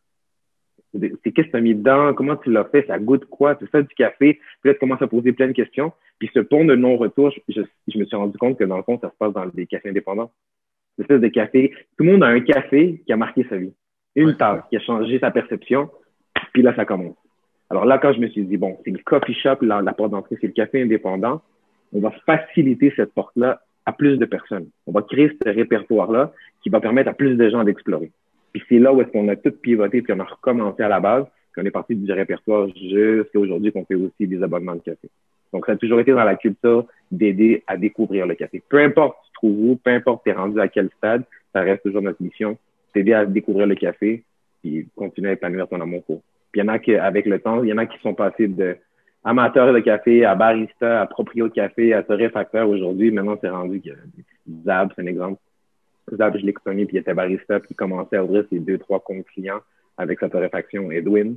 C'est 0.92 1.12
c'est 1.22 1.32
qu'est-ce 1.32 1.46
que 1.46 1.52
tu 1.52 1.56
as 1.56 1.60
mis 1.60 1.74
dedans, 1.74 2.12
comment 2.12 2.36
tu 2.36 2.50
l'as 2.50 2.64
fait, 2.64 2.84
ça 2.86 2.98
goûte 2.98 3.24
quoi, 3.26 3.54
tu 3.54 3.66
fais 3.68 3.82
du 3.82 3.94
café, 3.94 4.34
puis 4.34 4.70
là, 4.70 4.74
tu 4.74 4.80
commences 4.80 5.00
à 5.00 5.06
poser 5.06 5.32
plein 5.32 5.46
de 5.46 5.52
questions. 5.52 5.92
Puis 6.18 6.28
ce 6.34 6.40
pont 6.40 6.64
de 6.64 6.74
non-retour, 6.74 7.32
je, 7.48 7.60
me 7.96 8.04
suis 8.04 8.16
rendu 8.16 8.36
compte 8.36 8.58
que 8.58 8.64
dans 8.64 8.76
le 8.76 8.82
fond, 8.82 8.98
ça 9.00 9.10
se 9.10 9.16
passe 9.16 9.32
dans 9.32 9.46
des 9.46 9.66
cafés 9.66 9.90
indépendants. 9.90 10.32
Une 10.98 11.02
espèce 11.04 11.20
de 11.20 11.28
café. 11.28 11.72
Tout 11.96 12.04
le 12.04 12.12
monde 12.12 12.24
a 12.24 12.26
un 12.26 12.40
café 12.40 13.02
qui 13.06 13.12
a 13.12 13.16
marqué 13.16 13.46
sa 13.48 13.56
vie. 13.56 13.72
Une 14.16 14.28
Ouais. 14.28 14.36
tasse 14.36 14.62
qui 14.68 14.76
a 14.76 14.80
changé 14.80 15.18
sa 15.18 15.30
perception. 15.30 15.88
Puis 16.52 16.62
là, 16.62 16.74
ça 16.76 16.84
commence. 16.84 17.16
Alors 17.72 17.86
là, 17.86 17.96
quand 17.96 18.12
je 18.12 18.20
me 18.20 18.28
suis 18.28 18.44
dit, 18.44 18.58
bon, 18.58 18.76
c'est 18.84 18.90
le 18.90 18.98
coffee 19.02 19.32
shop, 19.32 19.62
la, 19.62 19.82
porte 19.94 20.10
d'entrée, 20.10 20.36
c'est 20.38 20.46
le 20.46 20.52
café 20.52 20.82
indépendant, 20.82 21.40
on 21.94 22.00
va 22.00 22.10
faciliter 22.26 22.92
cette 22.94 23.14
porte-là 23.14 23.62
à 23.86 23.92
plus 23.94 24.18
de 24.18 24.26
personnes. 24.26 24.66
On 24.86 24.92
va 24.92 25.00
créer 25.00 25.34
ce 25.42 25.48
répertoire-là 25.48 26.34
qui 26.62 26.68
va 26.68 26.80
permettre 26.80 27.08
à 27.08 27.14
plus 27.14 27.34
de 27.34 27.48
gens 27.48 27.64
d'explorer. 27.64 28.10
Puis 28.52 28.62
c'est 28.68 28.78
là 28.78 28.92
où 28.92 29.00
est-ce 29.00 29.08
qu'on 29.08 29.26
a 29.28 29.36
tout 29.36 29.52
pivoté, 29.52 30.02
puis 30.02 30.12
on 30.12 30.20
a 30.20 30.24
recommencé 30.24 30.82
à 30.82 30.88
la 30.88 31.00
base, 31.00 31.24
puis 31.50 31.62
on 31.62 31.64
est 31.64 31.70
parti 31.70 31.96
du 31.96 32.12
répertoire 32.12 32.68
jusqu'à 32.76 33.38
aujourd'hui 33.38 33.72
qu'on 33.72 33.86
fait 33.86 33.94
aussi 33.94 34.26
des 34.26 34.42
abonnements 34.42 34.74
de 34.74 34.80
café. 34.80 35.08
Donc, 35.54 35.64
ça 35.64 35.72
a 35.72 35.76
toujours 35.76 36.00
été 36.00 36.12
dans 36.12 36.24
la 36.24 36.36
culture 36.36 36.84
d'aider 37.10 37.62
à 37.66 37.78
découvrir 37.78 38.26
le 38.26 38.34
café. 38.34 38.62
Peu 38.68 38.80
importe 38.80 39.16
tu 39.24 39.32
trouves 39.32 39.70
où, 39.70 39.76
peu 39.82 39.92
importe 39.92 40.24
tu 40.24 40.30
es 40.30 40.34
rendu 40.34 40.60
à 40.60 40.68
quel 40.68 40.90
stade, 40.98 41.22
ça 41.54 41.62
reste 41.62 41.84
toujours 41.84 42.02
notre 42.02 42.22
mission, 42.22 42.58
t'aider 42.92 43.14
à 43.14 43.24
découvrir 43.24 43.66
le 43.66 43.76
café, 43.76 44.24
puis 44.62 44.86
continuer 44.94 45.30
à 45.30 45.32
épanouir 45.32 45.66
ton 45.68 45.80
amour 45.80 46.02
pour. 46.04 46.20
Puis 46.52 46.60
il 46.60 46.64
y 46.64 46.68
en 46.68 46.72
a 46.72 46.78
qui, 46.78 46.94
avec 46.94 47.26
le 47.26 47.40
temps, 47.40 47.62
il 47.62 47.70
y 47.70 47.72
en 47.72 47.78
a 47.78 47.86
qui 47.86 47.98
sont 48.00 48.14
passés 48.14 48.46
de 48.46 48.76
amateurs 49.24 49.72
de 49.72 49.80
café 49.80 50.24
à 50.24 50.34
barista, 50.34 51.00
à 51.00 51.06
proprio 51.06 51.48
de 51.48 51.52
café, 51.52 51.94
à 51.94 52.02
torréfacteur 52.02 52.68
aujourd'hui. 52.68 53.10
Maintenant, 53.10 53.38
c'est 53.40 53.48
rendu 53.48 53.80
que 53.80 53.90
Zab, 54.64 54.92
c'est 54.94 55.02
un 55.02 55.06
exemple. 55.06 55.40
Zab, 56.14 56.36
je 56.36 56.44
l'ai 56.44 56.52
connu, 56.52 56.86
puis 56.86 56.96
il 56.96 57.00
était 57.00 57.14
barista, 57.14 57.60
puis 57.60 57.68
il 57.70 57.76
commençait 57.76 58.16
à 58.16 58.24
ouvrir 58.24 58.44
ses 58.50 58.58
deux, 58.58 58.78
trois 58.78 59.00
comptes 59.00 59.24
clients 59.26 59.60
avec 59.96 60.20
sa 60.20 60.28
torréfaction 60.28 60.90
Edwin. 60.90 61.36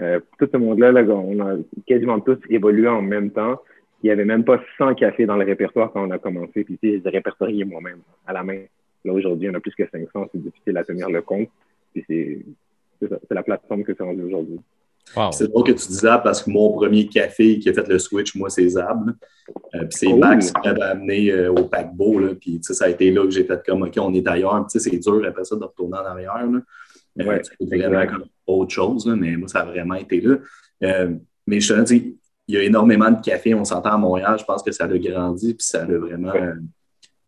Euh, 0.00 0.20
tout 0.38 0.48
ce 0.50 0.56
monde-là, 0.56 0.92
là, 0.92 1.02
on 1.02 1.38
a 1.40 1.56
quasiment 1.86 2.20
tous 2.20 2.38
évolué 2.48 2.88
en 2.88 3.02
même 3.02 3.30
temps. 3.30 3.60
Il 4.02 4.06
n'y 4.06 4.10
avait 4.10 4.24
même 4.24 4.44
pas 4.44 4.60
100 4.78 4.94
cafés 4.94 5.26
dans 5.26 5.36
le 5.36 5.44
répertoire 5.44 5.92
quand 5.92 6.06
on 6.06 6.10
a 6.10 6.18
commencé. 6.18 6.64
Puis, 6.64 6.78
tu 6.78 6.90
sais, 6.90 6.98
je 6.98 7.04
les 7.04 7.10
répertoriais 7.10 7.64
moi-même, 7.64 8.00
à 8.26 8.32
la 8.32 8.42
main. 8.42 8.62
Là, 9.04 9.12
aujourd'hui, 9.12 9.48
on 9.50 9.54
a 9.54 9.60
plus 9.60 9.74
que 9.74 9.86
500. 9.88 10.30
C'est 10.32 10.42
difficile 10.42 10.76
à 10.76 10.84
tenir 10.84 11.08
le 11.08 11.22
compte. 11.22 11.48
Puis, 11.92 12.04
c'est, 12.08 12.38
c'est 13.08 13.34
la 13.34 13.42
plateforme 13.42 13.84
que 13.84 13.94
c'est 13.96 14.02
rendu 14.02 14.22
aujourd'hui. 14.22 14.60
Wow. 15.16 15.32
C'est 15.32 15.48
drôle 15.48 15.64
que 15.64 15.72
tu 15.72 15.88
dis 15.88 15.94
Zab 15.94 16.22
parce 16.22 16.42
que 16.42 16.50
mon 16.50 16.72
premier 16.72 17.06
café 17.06 17.58
qui 17.58 17.68
a 17.68 17.72
fait 17.72 17.86
le 17.88 17.98
switch, 17.98 18.34
moi, 18.36 18.48
c'est 18.48 18.66
Zab. 18.68 19.10
Euh, 19.74 19.80
puis 19.80 19.88
c'est 19.90 20.06
Cool. 20.06 20.20
Max 20.20 20.52
qui 20.52 20.60
m'avait 20.68 20.82
amené 20.82 21.30
euh, 21.32 21.52
au 21.52 21.64
paquebot. 21.64 22.18
Là, 22.20 22.28
puis 22.40 22.60
tu 22.60 22.62
sais, 22.62 22.74
ça 22.74 22.84
a 22.84 22.88
été 22.88 23.10
là 23.10 23.24
que 23.24 23.30
j'ai 23.30 23.44
fait 23.44 23.60
comme 23.66 23.82
OK, 23.82 23.94
on 23.98 24.14
est 24.14 24.26
ailleurs. 24.26 24.64
Puis, 24.66 24.78
tu 24.78 24.80
sais, 24.80 24.90
c'est 24.90 24.98
dur 24.98 25.22
après 25.26 25.44
ça 25.44 25.56
de 25.56 25.64
retourner 25.64 25.98
en 25.98 26.04
arrière. 26.06 26.46
Là. 26.46 26.60
Euh, 27.20 27.24
Ouais, 27.26 27.42
tu 27.42 27.66
vraiment 27.66 28.06
comme 28.06 28.24
autre 28.46 28.72
chose, 28.72 29.06
là, 29.06 29.14
mais 29.16 29.36
moi, 29.36 29.48
ça 29.48 29.60
a 29.60 29.64
vraiment 29.66 29.96
été 29.96 30.20
là. 30.20 30.36
Euh, 30.84 31.14
mais 31.46 31.60
je 31.60 31.74
te 31.74 31.80
dis, 31.82 32.16
il 32.48 32.54
y 32.54 32.58
a 32.58 32.62
énormément 32.62 33.10
de 33.10 33.20
café. 33.20 33.54
On 33.54 33.64
s'entend 33.64 33.90
à 33.90 33.98
Montréal. 33.98 34.36
Je 34.38 34.44
pense 34.44 34.62
que 34.62 34.72
ça 34.72 34.84
a 34.84 34.98
grandi 34.98 35.52
puis 35.54 35.66
ça 35.66 35.82
a 35.82 35.84
vraiment 35.84 36.32
Ouais. 36.32 36.52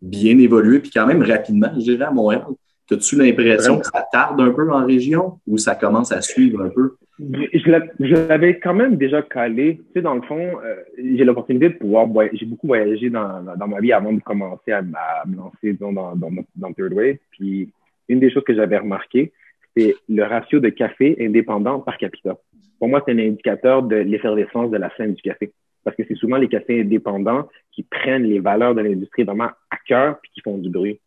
bien 0.01 0.39
évolué. 0.39 0.79
Puis 0.79 0.91
quand 0.91 1.07
même 1.07 1.23
rapidement, 1.23 1.71
je 1.75 1.81
dirais, 1.81 2.05
à 2.05 2.11
Montréal. 2.11 2.47
As-tu 2.91 3.17
l'impression 3.17 3.79
que 3.79 3.87
ça 3.87 4.07
tarde 4.13 4.41
un 4.41 4.51
peu 4.51 4.71
en 4.71 4.85
région 4.85 5.39
ou 5.47 5.57
ça 5.59 5.75
commence 5.75 6.13
à 6.13 6.21
suivre 6.21 6.63
un 6.63 6.69
peu? 6.69 6.97
Je 7.19 7.59
je 7.59 7.71
l'a- 7.71 7.87
je 8.01 8.15
l'avais 8.15 8.59
quand 8.59 8.75
même 8.75 8.97
déjà 8.97 9.23
calé. 9.23 9.77
Tu 9.79 9.85
sais, 9.95 10.03
dans 10.03 10.15
le 10.15 10.23
fond, 10.23 10.37
euh, 10.65 10.75
j'ai 10.99 11.25
l'opportunité 11.25 11.69
de 11.69 11.75
pouvoir 11.75 12.07
voyager. 12.07 12.39
J'ai 12.39 12.47
beaucoup 12.47 12.67
voyagé 12.67 13.09
dans, 13.09 13.43
ma 13.69 13.81
vie 13.81 13.93
avant 13.93 14.13
de 14.13 14.21
commencer 14.21 14.73
à 14.73 14.83
me 14.83 15.37
lancer 15.37 15.73
disons, 15.73 15.93
dans, 15.93 16.17
dans, 16.17 16.31
dans 16.57 16.73
Third 16.73 16.93
Wave. 16.93 17.17
Puis, 17.31 17.71
une 18.09 18.21
des 18.21 18.31
choses 18.31 18.45
que 18.45 18.55
j'avais 18.55 18.79
remarqué, 18.79 19.33
c'est 19.77 19.95
le 20.09 20.25
ratio 20.25 20.61
de 20.61 20.69
café 20.69 21.17
indépendant 21.21 21.81
par 21.81 21.97
capita. 21.99 22.37
Pour 22.79 22.89
moi, 22.89 23.03
c'est 23.07 23.13
un 23.13 23.19
indicateur 23.19 23.83
de 23.83 23.97
l'effervescence 23.97 24.71
de 24.71 24.77
la 24.77 24.91
scène 24.97 25.15
du 25.15 25.23
café. 25.23 25.53
Parce 25.85 25.97
que 25.97 26.03
c'est 26.09 26.17
souvent 26.17 26.37
les 26.37 26.49
cafés 26.49 26.81
indépendants 26.81 27.49
qui 27.73 27.83
prennent 27.83 28.25
les 28.25 28.41
valeurs 28.41 28.75
de 28.75 28.81
l'industrie 28.81 29.25
vraiment 29.25 29.51
à 29.71 29.77
cœur 29.87 30.19
puis 30.21 30.33
qui 30.35 30.41
font 30.41 30.59
du 30.59 30.69
bruit 30.69 31.01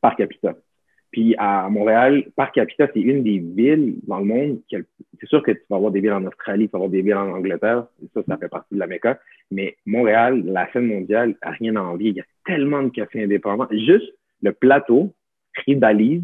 par 0.00 0.16
capita. 0.16 0.54
Puis 1.16 1.34
à 1.38 1.66
Montréal, 1.70 2.26
par 2.36 2.52
capita, 2.52 2.86
c'est 2.92 3.00
une 3.00 3.22
des 3.22 3.38
villes 3.38 3.94
dans 4.06 4.18
le 4.18 4.26
monde 4.26 4.60
qui 4.68 4.76
a 4.76 4.80
le 4.80 4.86
c'est 5.18 5.26
sûr 5.26 5.42
que 5.42 5.50
tu 5.50 5.62
vas 5.70 5.76
avoir 5.76 5.90
des 5.90 6.00
villes 6.02 6.12
en 6.12 6.26
Australie, 6.26 6.66
tu 6.66 6.72
vas 6.72 6.76
avoir 6.76 6.90
des 6.90 7.00
villes 7.00 7.14
en 7.14 7.30
Angleterre, 7.30 7.86
et 8.02 8.06
ça, 8.12 8.20
ça 8.28 8.36
fait 8.36 8.50
partie 8.50 8.74
de 8.74 8.78
la 8.78 8.86
Mecca. 8.86 9.18
Mais 9.50 9.78
Montréal, 9.86 10.42
la 10.44 10.70
scène 10.70 10.88
mondiale, 10.88 11.34
a 11.40 11.52
rien 11.52 11.74
à 11.76 11.80
envier. 11.80 12.10
Il 12.10 12.16
y 12.16 12.20
a 12.20 12.24
tellement 12.44 12.82
de 12.82 12.90
cafés 12.90 13.24
indépendants. 13.24 13.66
Juste 13.70 14.12
le 14.42 14.52
plateau 14.52 15.14
rivalise 15.64 16.22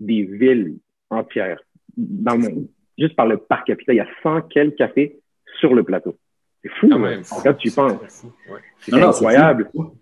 des 0.00 0.24
villes 0.24 0.78
entières 1.08 1.60
dans 1.96 2.32
le 2.34 2.38
monde. 2.40 2.66
Juste 2.98 3.14
par 3.14 3.28
le 3.28 3.36
par 3.36 3.62
capita, 3.62 3.92
il 3.92 3.98
y 3.98 4.00
a 4.00 4.08
100 4.24 4.40
quels 4.50 4.74
cafés 4.74 5.20
sur 5.60 5.72
le 5.72 5.84
plateau. 5.84 6.16
C'est 6.64 6.70
fou, 6.80 6.88
Quand 6.88 6.98
même. 6.98 7.22
fou. 7.22 7.36
Quand 7.44 7.54
tu 7.54 7.68
y 7.68 7.70
penses. 7.70 8.26
C'est 8.80 8.92
ouais. 8.92 9.02
Incroyable. 9.02 9.70
fou. 9.72 9.94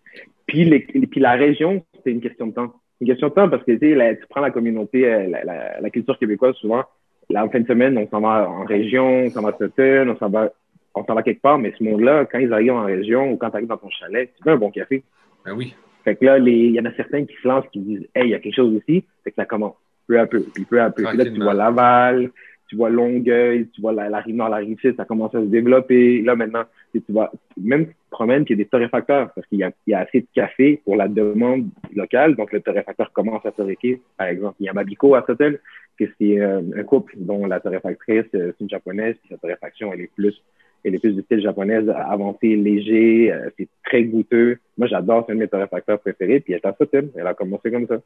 Puis, 0.46 0.64
les, 0.64 0.78
puis 0.80 1.20
la 1.20 1.32
région, 1.32 1.84
c'est 2.02 2.10
une 2.10 2.22
question 2.22 2.46
de 2.46 2.54
temps. 2.54 2.80
Une 3.00 3.08
question 3.08 3.28
de 3.28 3.34
temps 3.34 3.48
parce 3.48 3.64
que 3.64 3.72
tu, 3.72 4.26
prends 4.28 4.40
la 4.40 4.50
communauté, 4.50 5.06
euh, 5.06 5.26
la, 5.28 5.44
la, 5.44 5.80
la 5.80 5.90
culture 5.90 6.18
québécoise, 6.18 6.54
souvent, 6.56 6.84
la 7.30 7.48
fin 7.48 7.60
de 7.60 7.66
semaine, 7.66 7.98
on 7.98 8.08
s'en 8.08 8.20
va 8.20 8.48
en 8.48 8.64
région, 8.64 9.24
on 9.24 9.30
s'en 9.30 9.42
va 9.42 9.50
à 9.50 9.56
Sutton, 9.58 10.08
on 10.08 10.16
s'en 10.16 10.28
va, 10.28 10.52
on 10.94 11.04
s'en 11.04 11.14
va 11.14 11.22
quelque 11.22 11.42
part, 11.42 11.58
mais 11.58 11.72
ce 11.76 11.82
monde-là, 11.82 12.26
quand 12.26 12.38
ils 12.38 12.52
arrivent 12.52 12.72
en 12.72 12.84
région 12.84 13.32
ou 13.32 13.36
quand 13.36 13.50
tu 13.50 13.56
arrives 13.56 13.68
dans 13.68 13.76
ton 13.76 13.90
chalet, 13.90 14.32
tu 14.36 14.44
veux 14.44 14.54
un 14.54 14.58
bon 14.58 14.70
café. 14.70 15.02
Ben 15.44 15.52
oui. 15.52 15.74
Fait 16.04 16.16
que 16.16 16.24
là, 16.24 16.38
il 16.38 16.70
y 16.70 16.80
en 16.80 16.84
a 16.84 16.92
certains 16.94 17.24
qui 17.24 17.34
se 17.42 17.48
lancent, 17.48 17.66
qui 17.72 17.80
disent, 17.80 18.06
hey, 18.14 18.24
il 18.24 18.30
y 18.30 18.34
a 18.34 18.38
quelque 18.38 18.56
chose 18.56 18.74
ici. 18.74 19.04
Fait 19.24 19.30
que 19.30 19.36
ça 19.36 19.46
commence 19.46 19.74
peu 20.06 20.20
à 20.20 20.26
peu, 20.26 20.40
puis 20.54 20.64
peu 20.64 20.80
à 20.80 20.90
peu. 20.90 21.02
Puis 21.04 21.16
là, 21.16 21.24
tu 21.24 21.40
vois 21.40 21.54
Laval, 21.54 22.30
tu 22.68 22.76
vois 22.76 22.90
Longueuil, 22.90 23.68
tu 23.72 23.80
vois 23.80 23.92
la, 23.92 24.08
la 24.08 24.20
rive 24.20 24.36
nord, 24.36 24.48
la 24.48 24.56
rive 24.56 24.78
sud, 24.80 24.96
ça 24.96 25.04
commence 25.04 25.34
à 25.34 25.40
se 25.40 25.46
développer. 25.46 26.22
Là, 26.22 26.34
maintenant, 26.34 26.64
tu 26.92 27.02
tu 27.02 27.12
vois, 27.12 27.30
même 27.60 27.86
tu 27.86 27.92
te 27.92 28.10
promènes, 28.10 28.44
qu'il 28.44 28.56
y 28.56 28.60
a 28.60 28.64
des 28.64 28.68
torréfacteurs, 28.68 29.30
parce 29.34 29.46
qu'il 29.48 29.58
y 29.58 29.90
y 29.90 29.94
a 29.94 29.98
assez 29.98 30.20
de 30.20 30.26
café 30.34 30.80
pour 30.84 30.96
la 30.96 31.08
demande 31.08 31.66
locale. 31.94 32.36
Donc, 32.36 32.52
le 32.52 32.60
torréfacteur 32.60 33.12
commence 33.12 33.44
à 33.46 33.52
torréfier. 33.52 34.00
Par 34.16 34.28
exemple, 34.28 34.56
il 34.60 34.66
y 34.66 34.68
a 34.68 34.72
Mabico 34.72 35.14
à 35.14 35.24
Sutton, 35.26 35.54
que 35.98 36.04
c'est 36.18 36.40
euh, 36.40 36.62
un 36.76 36.82
couple 36.84 37.14
dont 37.16 37.46
la 37.46 37.60
torréfactrice, 37.60 38.26
euh, 38.34 38.52
c'est 38.52 38.60
une 38.60 38.70
japonaise, 38.70 39.16
puis 39.20 39.30
sa 39.30 39.38
torréfaction, 39.38 39.92
elle 39.92 40.02
est 40.02 40.10
plus 40.14 40.40
elle 40.84 40.94
est 40.94 40.98
plus 40.98 41.14
du 41.14 41.22
style 41.22 41.40
japonaise, 41.40 41.88
avancé, 41.88 42.56
léger, 42.56 43.32
euh, 43.32 43.48
c'est 43.58 43.68
très 43.84 44.04
goûteux. 44.04 44.58
Moi, 44.76 44.86
j'adore, 44.86 45.24
c'est 45.24 45.32
un 45.32 45.36
de 45.36 45.40
mes 45.40 45.48
torréfacteurs 45.48 45.98
préférés, 45.98 46.40
puis 46.40 46.52
elle 46.52 46.60
est 46.62 46.66
à 46.66 46.76
Sutton, 46.78 47.08
elle 47.16 47.26
a 47.26 47.32
commencé 47.32 47.70
comme 47.70 47.86
ça. 47.86 48.00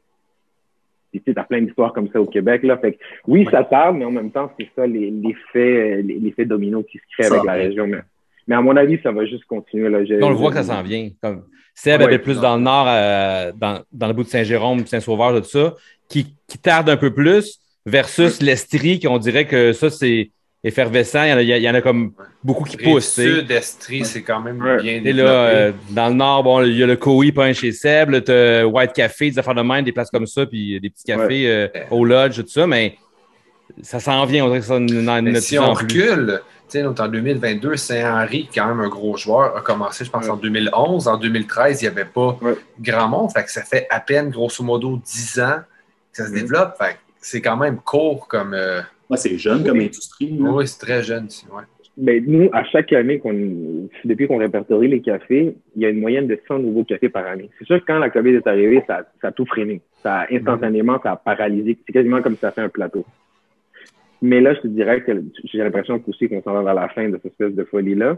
Puis 1.11 1.21
tu 1.21 1.31
sais, 1.31 1.33
t'as 1.33 1.43
plein 1.43 1.61
d'histoires 1.61 1.93
comme 1.93 2.09
ça 2.11 2.21
au 2.21 2.25
Québec, 2.25 2.61
là. 2.63 2.77
Fait 2.77 2.93
que, 2.93 2.97
oui, 3.27 3.47
ça 3.51 3.63
tarde, 3.63 3.97
mais 3.97 4.05
en 4.05 4.11
même 4.11 4.31
temps, 4.31 4.51
c'est 4.59 4.69
ça 4.75 4.85
les- 4.85 5.09
l'effet, 5.11 6.01
les- 6.03 6.19
l'effet 6.19 6.45
domino 6.45 6.83
qui 6.83 6.97
se 6.97 7.03
crée 7.13 7.23
Ça 7.23 7.33
avec 7.35 7.45
la 7.45 7.53
région. 7.53 7.87
Mais, 7.87 7.97
mais 8.47 8.55
à 8.55 8.61
mon 8.61 8.75
avis, 8.75 8.99
ça 9.01 9.11
va 9.11 9.25
juste 9.25 9.45
continuer, 9.45 9.89
là. 9.89 9.99
On 10.21 10.29
le 10.29 10.35
voit 10.35 10.49
que 10.51 10.57
ça 10.57 10.63
s'en 10.63 10.81
vient. 10.83 11.09
Comme 11.21 11.43
Seb 11.73 11.99
Ouais, 12.01 12.07
avait 12.07 12.19
plus 12.19 12.39
dans 12.41 12.57
le 12.57 12.61
nord, 12.63 12.85
euh, 12.89 13.51
dans, 13.55 13.81
dans 13.91 14.07
le 14.07 14.13
bout 14.13 14.23
de 14.23 14.27
Saint-Jérôme, 14.29 14.85
Saint-Sauveur, 14.85 15.35
tout 15.41 15.47
ça, 15.47 15.75
qui, 16.09 16.35
qui 16.47 16.57
tarde 16.57 16.89
un 16.89 16.97
peu 16.97 17.13
plus 17.13 17.59
versus 17.85 18.41
l'Estrie, 18.41 18.99
qu'on 18.99 19.17
dirait 19.17 19.45
que 19.45 19.71
ça, 19.73 19.89
c'est 19.89 20.31
effervescent. 20.63 21.23
Il 21.23 21.29
y 21.29 21.33
en 21.33 21.37
a, 21.37 21.41
il 21.41 21.61
y 21.63 21.69
en 21.69 21.73
a 21.73 21.81
comme 21.81 22.11
beaucoup 22.43 22.63
qui 22.63 22.77
poussent. 22.77 23.13
Sud, 23.15 23.49
Estrie, 23.51 24.05
c'est 24.05 24.21
quand 24.23 24.41
même 24.41 24.61
Ouais. 24.61 24.81
bien 24.81 25.01
Et 25.03 25.13
là, 25.13 25.23
euh, 25.47 25.71
dans 25.91 26.09
le 26.09 26.15
nord, 26.15 26.43
bon, 26.43 26.63
il 26.63 26.77
y 26.77 26.83
a 26.83 26.87
le 26.87 26.97
Koi, 26.97 27.31
pain 27.33 27.53
chez 27.53 27.71
Seb, 27.71 28.23
t'as 28.23 28.63
White 28.65 28.93
Café, 28.93 29.31
des 29.31 29.39
affaires 29.39 29.55
de 29.55 29.61
même, 29.61 29.83
des 29.83 29.91
places 29.91 30.11
comme 30.11 30.27
ça, 30.27 30.45
puis 30.45 30.79
des 30.79 30.89
petits 30.89 31.05
cafés 31.05 31.49
euh, 31.49 31.67
au 31.91 32.03
lodge, 32.05 32.41
tout 32.41 32.47
ça, 32.47 32.67
mais 32.67 32.97
ça 33.81 33.99
s'en 33.99 34.25
vient, 34.25 34.45
on 34.45 34.47
dirait 34.47 34.59
que 34.59 34.65
ça 34.65 34.79
de 34.79 35.39
si 35.39 35.57
on 35.59 35.73
recule, 35.73 36.41
tu 36.69 36.77
sais, 36.77 36.83
donc 36.83 36.99
en 36.99 37.07
2022, 37.07 37.75
Saint-Henri, 37.77 38.47
qui 38.51 38.59
est 38.59 38.61
quand 38.61 38.67
même 38.67 38.79
un 38.81 38.89
gros 38.89 39.15
joueur, 39.15 39.55
a 39.55 39.61
commencé, 39.61 40.03
je 40.05 40.09
pense, 40.11 40.25
Ouais. 40.25 40.31
en 40.31 40.37
2011. 40.37 41.07
En 41.07 41.17
2013, 41.17 41.81
il 41.81 41.85
n'y 41.85 41.87
avait 41.89 42.05
pas 42.05 42.37
Ouais. 42.41 42.55
grand 42.81 43.07
monde. 43.07 43.31
Fait 43.31 43.43
que 43.43 43.51
ça 43.51 43.63
fait 43.63 43.87
à 43.89 43.99
peine, 43.99 44.29
grosso 44.29 44.63
modo, 44.63 44.99
10 45.03 45.39
ans 45.39 45.59
que 46.11 46.17
ça 46.23 46.25
se 46.25 46.31
Mhm. 46.33 46.39
développe. 46.41 46.77
Fait 46.77 46.93
que 46.93 46.97
c'est 47.21 47.41
quand 47.41 47.57
même 47.57 47.77
court 47.77 48.27
comme. 48.27 48.53
euh, 48.53 48.81
Ouais, 49.09 49.17
c'est 49.17 49.37
jeune 49.37 49.63
comme 49.63 49.79
industrie. 49.79 50.37
Oui, 50.39 50.67
c'est 50.67 50.79
très 50.79 51.03
jeune. 51.03 51.27
Ouais. 51.51 51.63
Ben, 51.97 52.23
nous, 52.25 52.49
à 52.53 52.63
chaque 52.63 52.93
année, 52.93 53.19
qu'on, 53.19 53.33
depuis 54.05 54.27
qu'on 54.27 54.37
répertorie 54.37 54.87
les 54.87 55.01
cafés, 55.01 55.55
il 55.75 55.81
y 55.81 55.85
a 55.85 55.89
une 55.89 55.99
moyenne 55.99 56.27
de 56.27 56.39
100 56.47 56.59
nouveaux 56.59 56.85
cafés 56.85 57.09
par 57.09 57.25
année. 57.25 57.49
C'est 57.59 57.65
sûr 57.65 57.79
que 57.79 57.85
quand 57.85 57.99
la 57.99 58.09
COVID 58.09 58.35
est 58.35 58.47
arrivée, 58.47 58.81
ça, 58.87 59.01
ça 59.21 59.27
a 59.27 59.31
tout 59.31 59.45
freiné. 59.45 59.81
Ça 60.01 60.19
a 60.19 60.33
instantanément, 60.33 60.99
ça 61.03 61.11
a 61.11 61.15
paralysé. 61.17 61.77
C'est 61.85 61.91
quasiment 61.91 62.21
comme 62.21 62.35
si 62.35 62.39
ça 62.39 62.51
fait 62.51 62.61
un 62.61 62.69
plateau. 62.69 63.03
Mais 64.21 64.39
là, 64.39 64.53
je 64.53 64.61
te 64.61 64.67
dirais 64.67 65.01
que 65.03 65.11
j'ai 65.45 65.57
l'impression 65.57 66.01
aussi 66.07 66.29
qu'on 66.29 66.41
s'en 66.41 66.53
va 66.53 66.63
vers 66.63 66.73
la 66.73 66.89
fin 66.89 67.09
de 67.09 67.15
cette 67.17 67.33
espèce 67.33 67.53
de 67.53 67.63
folie-là. 67.65 68.17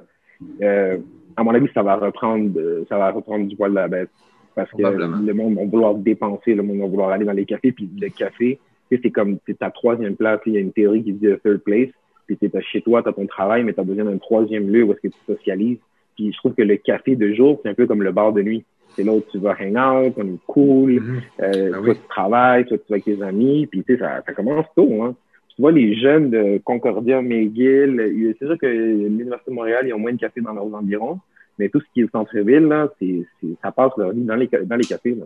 Euh, 0.61 0.97
à 1.35 1.43
mon 1.43 1.53
avis, 1.53 1.67
ça 1.73 1.81
va 1.81 1.95
reprendre, 1.95 2.51
ça 2.89 2.97
va 2.97 3.11
reprendre 3.11 3.47
du 3.47 3.55
poil 3.55 3.71
de 3.71 3.75
la 3.75 3.87
bête. 3.87 4.09
Parce 4.53 4.69
que 4.71 4.81
le 4.81 5.33
monde 5.33 5.55
va 5.55 5.65
vouloir 5.65 5.95
dépenser, 5.95 6.53
le 6.53 6.63
monde 6.63 6.79
va 6.79 6.85
vouloir 6.85 7.09
aller 7.11 7.25
dans 7.25 7.31
les 7.31 7.45
cafés, 7.45 7.71
puis 7.71 7.89
le 7.99 8.09
café, 8.09 8.59
c'est 9.01 9.11
comme, 9.11 9.37
c'est 9.45 9.59
ta 9.59 9.69
troisième 9.71 10.15
place. 10.15 10.39
Il 10.45 10.53
y 10.53 10.57
a 10.57 10.59
une 10.61 10.71
théorie 10.73 11.03
qui 11.03 11.13
dit 11.13 11.27
the 11.27 11.41
third 11.41 11.59
place 11.59 11.89
puis 12.27 12.37
tu 12.37 12.45
es 12.45 12.61
chez 12.61 12.81
toi, 12.81 13.03
tu 13.03 13.09
as 13.09 13.13
ton 13.13 13.25
travail, 13.27 13.63
mais 13.63 13.73
tu 13.73 13.79
as 13.81 13.83
besoin 13.83 14.05
d'un 14.05 14.17
troisième 14.17 14.69
lieu 14.69 14.83
où 14.83 14.93
est-ce 14.93 15.01
que 15.01 15.07
tu 15.09 15.19
socialises. 15.27 15.79
Puis 16.15 16.31
je 16.31 16.37
trouve 16.37 16.53
que 16.53 16.61
le 16.61 16.77
café 16.77 17.15
de 17.17 17.33
jour, 17.33 17.59
c'est 17.61 17.69
un 17.69 17.73
peu 17.73 17.87
comme 17.87 18.03
le 18.03 18.11
bar 18.13 18.31
de 18.31 18.41
nuit. 18.41 18.63
C'est 18.95 19.03
là 19.03 19.11
où 19.13 19.21
tu 19.31 19.37
vas 19.39 19.55
hang 19.59 19.75
out, 19.75 20.13
on 20.17 20.27
est 20.27 20.39
cool, 20.47 20.93
Mhm. 20.93 21.21
euh, 21.41 21.71
Ah 21.73 21.77
soit 21.77 21.81
oui. 21.89 21.95
tu 21.95 22.07
travailles, 22.07 22.67
soit 22.67 22.77
tu 22.77 22.83
vas 22.89 22.95
avec 22.95 23.03
tes 23.05 23.21
amis, 23.21 23.67
puis 23.67 23.83
tu 23.83 23.93
sais, 23.93 23.99
ça, 23.99 24.21
ça 24.25 24.33
commence 24.33 24.65
tôt. 24.75 25.03
Hein. 25.03 25.15
tu 25.55 25.61
vois 25.61 25.71
les 25.73 25.95
jeunes 25.95 26.29
de 26.29 26.59
Concordia, 26.63 27.21
McGill, 27.21 28.35
c'est 28.39 28.45
sûr 28.45 28.57
que 28.57 28.65
l'Université 28.67 29.51
de 29.51 29.55
Montréal, 29.55 29.85
ils 29.87 29.93
ont 29.93 29.99
moins 29.99 30.13
de 30.13 30.17
café 30.19 30.39
dans 30.41 30.53
leurs 30.53 30.73
environs, 30.73 31.19
mais 31.59 31.67
tout 31.67 31.81
ce 31.81 31.85
qui 31.93 32.01
est 32.01 32.11
centre-ville, 32.11 32.63
là, 32.67 32.89
c'est, 32.99 33.23
c'est- 33.41 33.55
ça 33.61 33.71
passe 33.73 33.91
leur 33.97 34.11
vie 34.11 34.23
dans 34.23 34.35
les, 34.35 34.47
dans 34.47 34.75
les 34.77 34.85
cafés, 34.85 35.15
là, 35.15 35.25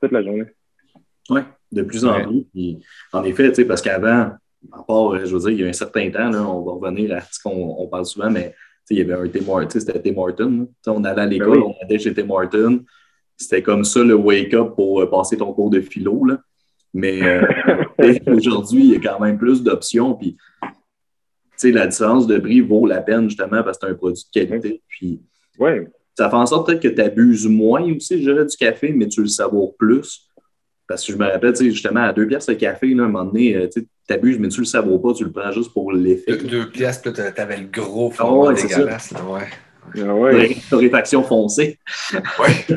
toute 0.00 0.12
la 0.12 0.22
journée. 0.22 0.44
Oui, 1.30 1.40
de 1.72 1.82
plus 1.82 2.04
en 2.04 2.14
Ouais. 2.16 2.22
plus. 2.24 2.44
Puis, 2.52 2.78
en 3.12 3.24
effet, 3.24 3.52
parce 3.64 3.82
qu'avant, 3.82 4.30
à 4.72 4.82
part, 4.86 5.14
euh, 5.14 5.24
je 5.24 5.34
veux 5.34 5.40
dire, 5.40 5.50
il 5.50 5.60
y 5.60 5.64
a 5.64 5.68
un 5.68 5.72
certain 5.72 6.10
temps, 6.10 6.30
là, 6.30 6.42
on 6.48 6.62
va 6.64 6.72
revenir 6.72 7.14
à 7.16 7.20
ce 7.20 7.40
qu'on 7.42 7.76
on 7.78 7.86
parle 7.88 8.06
souvent, 8.06 8.30
mais 8.30 8.54
il 8.90 8.98
y 8.98 9.00
avait 9.00 9.14
un 9.14 9.28
Tim 9.28 9.40
sais, 9.70 9.80
c'était 9.80 10.00
Tim 10.00 10.16
sais, 10.82 10.90
on 10.90 11.04
allait 11.04 11.22
à 11.22 11.26
l'école, 11.26 11.58
Ben 11.58 11.64
oui. 11.66 11.72
on 11.80 11.84
allait 11.84 11.98
chez 11.98 12.14
Tim 12.14 12.30
Horton. 12.30 12.84
C'était 13.36 13.62
comme 13.62 13.84
ça 13.84 14.02
le 14.02 14.14
wake-up 14.14 14.74
pour 14.76 15.00
euh, 15.02 15.10
passer 15.10 15.36
ton 15.36 15.52
cours 15.52 15.70
de 15.70 15.80
philo. 15.80 16.24
Là. 16.24 16.38
Mais 16.94 17.20
euh, 17.22 17.42
aujourd'hui, 18.28 18.84
il 18.84 18.92
y 18.92 18.96
a 18.96 19.00
quand 19.00 19.20
même 19.20 19.36
plus 19.38 19.62
d'options. 19.62 20.14
Puis, 20.14 20.36
tu 20.62 20.68
sais, 21.56 21.70
la 21.72 21.86
différence 21.86 22.26
de 22.26 22.38
prix 22.38 22.60
vaut 22.60 22.86
la 22.86 23.00
peine 23.02 23.28
justement 23.28 23.62
parce 23.62 23.78
que 23.78 23.86
c'est 23.86 23.92
un 23.92 23.94
produit 23.96 24.22
de 24.34 24.40
qualité. 24.40 24.82
Puis, 24.88 25.20
Ouais, 25.58 25.86
ça 26.16 26.28
fait 26.30 26.36
en 26.36 26.46
sorte 26.46 26.66
peut-être 26.66 26.82
que 26.82 26.88
tu 26.88 27.00
abuses 27.00 27.46
moins 27.46 27.82
aussi, 27.94 28.18
je 28.22 28.30
dirais, 28.30 28.44
du 28.46 28.56
café, 28.56 28.92
mais 28.92 29.08
tu 29.08 29.22
le 29.22 29.26
savoures 29.28 29.74
plus. 29.76 30.28
Parce 30.88 31.04
que 31.04 31.12
je 31.12 31.18
me 31.18 31.24
rappelle, 31.24 31.52
tu 31.52 31.64
sais, 31.64 31.70
justement, 31.70 32.00
à 32.04 32.12
deux 32.12 32.26
pièces 32.26 32.48
le 32.48 32.54
café, 32.54 32.88
là, 32.94 33.02
à 33.02 33.06
un 33.06 33.08
moment 33.08 33.24
donné, 33.24 33.56
euh, 33.56 33.66
tu 33.68 33.84
abuses, 34.12 34.38
mais 34.38 34.48
tu 34.48 34.60
le 34.60 34.66
savoures 34.66 35.02
pas, 35.02 35.12
tu 35.14 35.24
le 35.24 35.32
prends 35.32 35.50
juste 35.50 35.72
pour 35.72 35.92
l'effet. 35.92 36.36
Deux, 36.36 36.46
deux 36.48 36.68
pièces, 36.70 36.98
puis 36.98 37.10
là, 37.16 37.32
t'avais 37.32 37.56
le 37.56 37.66
gros 37.66 38.10
Ah 38.12 38.16
fond 38.16 38.46
ouais, 38.48 38.56
c'est 38.56 38.68
dégueulasse. 38.68 39.10
là, 39.12 39.20
ouais. 39.24 40.02
ah 40.06 40.14
ouais. 40.14 40.56
Torréfaction 40.70 41.22
foncée. 41.24 41.78
Ouais. 42.12 42.76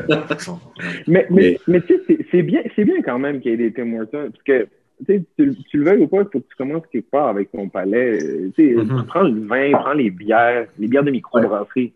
Mais, 1.06 1.26
mais, 1.30 1.58
Mais- 1.68 1.80
tu 1.82 1.98
sais, 2.06 2.18
c'est- 2.30 2.42
bien, 2.42 2.62
c'est 2.74 2.84
bien 2.84 3.00
quand 3.02 3.18
même 3.18 3.40
qu'il 3.40 3.52
y 3.52 3.54
ait 3.54 3.56
des 3.56 3.72
Tim 3.72 3.92
Hortons, 3.94 4.30
parce 4.30 4.42
que 4.44 4.66
tu, 5.06 5.06
sais, 5.06 5.24
tu, 5.38 5.76
le 5.78 5.84
veuilles 5.84 6.02
ou 6.02 6.08
pas, 6.08 6.18
il 6.18 6.24
faut 6.24 6.40
que 6.40 6.48
tu 6.48 6.56
commences 6.58 6.82
quelque 6.92 7.10
part 7.10 7.28
avec 7.28 7.50
ton 7.52 7.68
palais. 7.68 8.18
Euh, 8.22 8.50
Tu 8.56 8.74
sais, 8.76 8.84
Mhm. 8.84 9.04
prends 9.06 9.22
le 9.22 9.40
vin, 9.46 9.70
prends 9.72 9.92
les 9.94 10.10
bières, 10.10 10.66
les 10.78 10.88
bières 10.88 11.04
de 11.04 11.10
microbrasserie. 11.10 11.92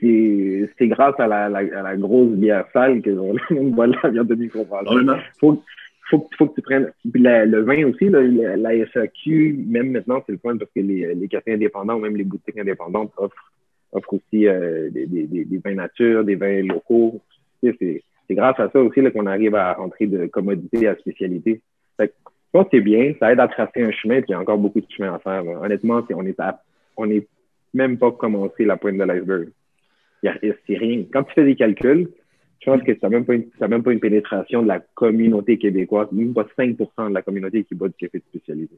C'est 0.00 0.88
grâce 0.88 1.18
à 1.18 1.26
la, 1.26 1.48
la, 1.48 1.58
à 1.58 1.82
la 1.82 1.96
grosse 1.96 2.32
bière 2.32 2.66
sale 2.72 3.02
que 3.02 3.10
on 3.10 3.64
boit 3.70 3.86
la 3.86 4.10
bière 4.10 4.24
de 4.24 4.36
faut, 5.40 5.62
faut, 6.10 6.28
faut 6.36 6.46
que 6.48 6.54
tu 6.54 6.62
prennes. 6.62 6.90
Puis 7.12 7.22
la- 7.22 7.46
le 7.46 7.60
vin 7.62 7.84
aussi, 7.86 8.08
là, 8.08 8.20
la, 8.22 8.56
la 8.56 8.86
SAQ, 8.86 9.64
même 9.66 9.90
maintenant, 9.92 10.22
c'est 10.26 10.32
le 10.32 10.38
point 10.38 10.56
parce 10.56 10.70
que 10.74 10.80
les, 10.80 11.14
les 11.14 11.28
cafés 11.28 11.54
indépendants 11.54 11.96
ou 11.96 12.00
même 12.00 12.16
les 12.16 12.24
boutiques 12.24 12.58
indépendantes 12.58 13.12
offrent, 13.16 13.52
offrent 13.92 14.14
aussi 14.14 14.46
euh, 14.46 14.90
des, 14.90 15.06
des, 15.06 15.24
des, 15.24 15.44
des 15.44 15.58
vins 15.58 15.74
nature, 15.74 16.24
des 16.24 16.34
vins 16.34 16.62
locaux. 16.62 17.20
C'est 17.62 18.02
grâce 18.30 18.58
à 18.60 18.70
ça 18.70 18.80
aussi 18.80 19.00
qu'on 19.12 19.26
arrive 19.26 19.54
à 19.54 19.72
rentrer 19.74 20.06
de 20.06 20.26
commodité 20.26 20.86
à 20.88 20.96
spécialité. 20.96 21.60
Fait 21.96 22.08
que, 22.08 22.12
je 22.26 22.30
pense 22.52 22.64
que 22.64 22.76
c'est 22.78 22.80
bien, 22.82 23.12
ça 23.18 23.32
aide 23.32 23.40
à 23.40 23.48
tracer 23.48 23.82
un 23.82 23.90
chemin, 23.90 24.16
puis 24.16 24.26
il 24.28 24.32
y 24.32 24.34
a 24.34 24.40
encore 24.40 24.58
beaucoup 24.58 24.80
de 24.80 24.86
chemin 24.90 25.14
à 25.14 25.18
faire. 25.18 25.42
là. 25.44 25.60
Honnêtement, 25.62 26.02
on 26.14 26.24
est 26.26 26.38
à- 26.40 26.60
on 26.96 27.10
est 27.10 27.26
même 27.72 27.98
pas 27.98 28.12
commencé 28.12 28.64
la 28.64 28.76
pointe 28.76 28.96
de 28.96 29.04
l'iceberg. 29.04 29.48
C'est 30.66 30.76
rien. 30.76 31.04
Quand 31.12 31.22
tu 31.24 31.32
fais 31.34 31.44
des 31.44 31.54
calculs, 31.56 32.08
je 32.60 32.70
pense 32.70 32.82
que 32.82 32.92
tu 32.92 32.98
n'as 33.02 33.08
même, 33.10 33.24
pas 33.24 33.34
une- 33.34 33.50
t'as 33.58 33.68
même 33.68 33.82
pas 33.82 33.92
une 33.92 34.00
pénétration 34.00 34.62
de 34.62 34.68
la 34.68 34.80
communauté 34.94 35.58
québécoise, 35.58 36.08
même 36.12 36.32
pas 36.32 36.46
5% 36.56 37.08
de 37.10 37.14
la 37.14 37.22
communauté 37.22 37.64
qui 37.64 37.74
boit 37.74 37.88
du 37.88 37.94
café 37.98 38.18
de 38.18 38.24
spécialité. 38.28 38.74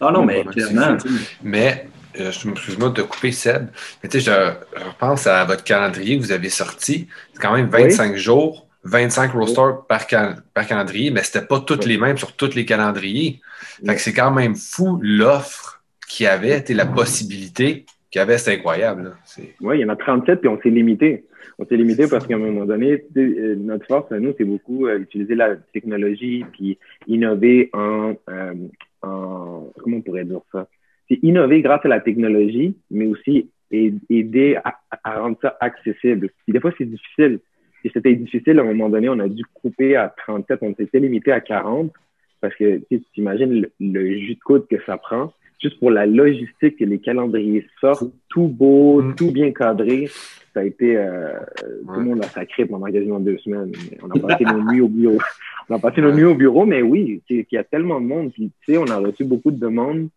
Ah 0.00 0.10
non, 0.12 0.24
mais 0.26 0.42
clairement, 0.52 0.96
Mais, 1.42 1.86
euh, 2.20 2.30
je 2.32 2.48
excuse-moi 2.50 2.88
de 2.90 2.94
te 2.94 3.00
couper, 3.02 3.32
Seb, 3.32 3.68
mais 4.02 4.08
tu 4.08 4.20
sais, 4.20 4.30
je, 4.30 4.78
je 4.80 4.84
repense 4.84 5.26
à 5.26 5.44
votre 5.44 5.62
calendrier 5.64 6.16
que 6.18 6.22
vous 6.22 6.32
avez 6.32 6.48
sorti. 6.50 7.06
C'est 7.32 7.40
quand 7.42 7.54
même 7.54 7.68
25 7.68 8.16
jours, 8.16 8.68
25 8.84 9.32
roasters 9.32 9.86
par, 9.86 10.06
cal- 10.06 10.42
par 10.52 10.66
calendrier, 10.66 11.10
mais 11.10 11.22
c'était 11.22 11.46
pas 11.46 11.60
toutes 11.60 11.86
les 11.86 11.96
mêmes 11.98 12.16
sur 12.18 12.34
tous 12.36 12.54
les 12.54 12.64
calendriers. 12.64 13.40
Fait 13.86 13.94
que 13.94 14.00
c'est 14.00 14.12
quand 14.12 14.32
même 14.32 14.54
fou 14.56 14.98
l'offre 15.00 15.82
qu'il 16.08 16.24
y 16.24 16.26
avait, 16.28 16.60
tu 16.60 16.68
sais, 16.68 16.74
la 16.74 16.86
possibilité 16.86 17.86
qu'il 18.14 18.20
y 18.20 18.22
avait, 18.22 18.38
c'est 18.38 18.54
incroyable. 18.54 19.16
Oui, 19.60 19.78
il 19.78 19.80
y 19.80 19.84
en 19.84 19.88
a 19.88 19.96
37, 19.96 20.38
puis 20.38 20.48
on 20.48 20.60
s'est 20.60 20.70
limité. 20.70 21.24
On 21.58 21.66
s'est 21.66 21.76
limité 21.76 22.06
parce 22.08 22.28
qu'à 22.28 22.36
un 22.36 22.38
moment 22.38 22.64
donné, 22.64 23.04
euh, 23.16 23.56
notre 23.56 23.86
force 23.86 24.08
nous, 24.12 24.32
c'est 24.38 24.44
beaucoup 24.44 24.86
euh, 24.86 25.00
utiliser 25.00 25.34
la 25.34 25.56
technologie, 25.72 26.44
puis 26.52 26.78
innover 27.08 27.70
en, 27.72 28.14
euh, 28.30 28.54
en 29.02 29.68
comment 29.82 29.96
on 29.96 30.02
pourrait 30.02 30.24
dire 30.24 30.42
ça? 30.52 30.68
C'est 31.08 31.18
innover 31.24 31.60
grâce 31.60 31.84
à 31.84 31.88
la 31.88 31.98
technologie, 31.98 32.76
mais 32.88 33.06
aussi 33.06 33.50
aid- 33.72 33.98
aider 34.08 34.58
à, 34.64 34.76
à 35.02 35.18
rendre 35.20 35.36
ça 35.42 35.56
accessible. 35.60 36.30
Puis 36.44 36.52
des 36.52 36.60
fois, 36.60 36.70
c'est 36.78 36.84
difficile. 36.88 37.40
Et 37.82 37.90
c'était 37.92 38.14
difficile, 38.14 38.60
à 38.60 38.62
un 38.62 38.66
moment 38.66 38.88
donné, 38.90 39.08
on 39.08 39.18
a 39.18 39.28
dû 39.28 39.42
couper 39.54 39.96
à 39.96 40.14
37, 40.24 40.60
on 40.62 40.74
s'était 40.76 41.00
limité 41.00 41.32
à 41.32 41.40
40, 41.40 41.92
parce 42.40 42.54
que 42.54 42.80
tu 42.88 43.00
imagines 43.16 43.60
le, 43.60 43.72
le 43.80 44.18
jus 44.20 44.36
de 44.36 44.40
coude 44.40 44.68
que 44.68 44.76
ça 44.86 44.98
prend, 44.98 45.32
juste 45.64 45.78
pour 45.80 45.90
la 45.90 46.06
logistique 46.06 46.76
que 46.78 46.84
les 46.84 46.98
calendriers 46.98 47.66
sortent, 47.80 48.12
tout 48.28 48.48
beau, 48.48 49.02
Mm. 49.02 49.14
tout 49.16 49.30
bien 49.32 49.50
cadré. 49.52 50.08
Ça 50.52 50.60
a 50.60 50.64
été, 50.64 50.96
euh, 50.96 51.32
tout 51.86 51.98
le 52.00 52.04
monde 52.04 52.24
a 52.24 52.28
sacré 52.28 52.64
pendant 52.66 52.86
quasiment 52.86 53.18
deux 53.18 53.38
semaines. 53.38 53.72
On 54.02 54.10
a 54.10 54.18
passé 54.38 54.44
nos 54.44 54.62
nuits 54.70 54.80
au 54.80 54.88
bureau. 54.88 55.18
On 55.68 55.74
a 55.74 55.78
passé 55.78 56.00
nos 56.00 56.12
nuits 56.12 56.24
au 56.24 56.34
bureau, 56.34 56.64
mais 56.66 56.82
oui, 56.82 57.22
qu'il 57.26 57.46
y 57.50 57.56
a 57.56 57.64
tellement 57.64 58.00
de 58.00 58.06
monde. 58.06 58.32
Puis, 58.32 58.50
tu 58.64 58.72
sais, 58.72 58.78
on 58.78 58.86
a 58.86 58.98
reçu 58.98 59.24
beaucoup 59.24 59.50
de 59.50 59.58
demandes 59.58 60.08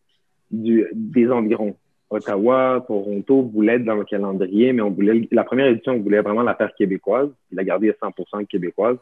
du, 0.52 0.86
des 0.94 1.30
environs. 1.32 1.76
Ottawa, 2.10 2.84
Toronto 2.88 3.42
voulaient 3.54 3.76
être 3.76 3.86
dans 3.86 3.96
le 3.96 4.06
calendrier, 4.06 4.72
mais 4.74 4.82
on 4.82 4.92
voulait, 4.92 5.28
la 5.32 5.44
première 5.44 5.68
édition, 5.68 5.94
on 5.94 6.00
voulait 6.00 6.22
vraiment 6.22 6.44
la 6.44 6.56
faire 6.56 6.74
québécoise, 6.76 7.30
la 7.52 7.64
garder 7.64 7.90
à 7.90 7.94
100% 7.94 8.46
québécoise. 8.46 8.98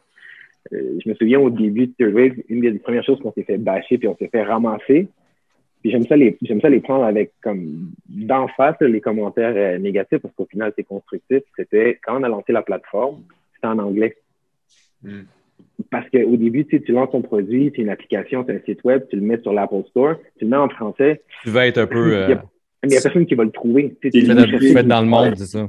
Euh, 0.72 0.98
je 1.04 1.08
me 1.08 1.14
souviens 1.14 1.38
au 1.38 1.50
début 1.50 1.86
de 1.88 1.92
Third 1.98 2.14
Wave, 2.14 2.32
une 2.48 2.60
des 2.60 2.72
premières 2.78 3.04
choses 3.04 3.20
qu'on 3.20 3.32
s'est 3.32 3.44
fait 3.44 3.58
bâcher, 3.58 3.98
puis 3.98 4.08
on 4.08 4.16
s'est 4.16 4.28
fait 4.28 4.42
ramasser. 4.42 5.08
Puis 5.86 5.92
j'aime 5.92 6.06
ça 6.08 6.16
les, 6.16 6.36
j'aime 6.42 6.60
ça 6.60 6.68
les 6.68 6.80
prendre 6.80 7.04
avec 7.04 7.30
comme 7.40 7.92
d'en 8.08 8.48
face 8.48 8.74
les 8.80 9.00
commentaires 9.00 9.54
euh, 9.54 9.78
négatifs 9.78 10.18
parce 10.18 10.34
qu'au 10.34 10.46
final 10.46 10.72
c'est 10.74 10.82
constructif. 10.82 11.44
C'était 11.56 12.00
quand 12.04 12.18
on 12.18 12.24
a 12.24 12.28
lancé 12.28 12.52
la 12.52 12.62
plateforme, 12.62 13.22
c'était 13.54 13.68
en 13.68 13.78
anglais. 13.78 14.16
Mm. 15.04 15.20
Parce 15.92 16.10
qu'au 16.10 16.36
début, 16.36 16.64
tu 16.66 16.78
sais, 16.78 16.82
tu 16.82 16.90
lances 16.90 17.12
ton 17.12 17.22
produit, 17.22 17.70
c'est 17.76 17.82
une 17.82 17.90
application, 17.90 18.44
c'est 18.44 18.56
un 18.56 18.60
site 18.64 18.82
web, 18.82 19.04
tu 19.08 19.14
le 19.14 19.22
mets 19.22 19.40
sur 19.42 19.52
l'Apple 19.52 19.84
Store, 19.90 20.16
tu 20.38 20.44
le 20.46 20.50
mets 20.50 20.56
en 20.56 20.68
français, 20.68 21.22
Tu 21.44 21.50
vas 21.50 21.68
être 21.68 21.78
un 21.78 21.86
peu. 21.86 22.08
il 22.08 22.14
euh, 22.14 22.28
y 22.30 22.32
a, 22.32 22.44
il 22.82 22.92
y 22.92 22.96
a 22.96 23.00
personne 23.00 23.26
qui 23.26 23.36
va 23.36 23.44
le 23.44 23.52
trouver. 23.52 23.96
Tu 24.02 24.10
sais, 24.10 24.22
Tu 24.22 24.26
dans 24.26 25.00
le 25.02 25.06
monde, 25.06 25.36
c'est 25.36 25.46
ça. 25.46 25.68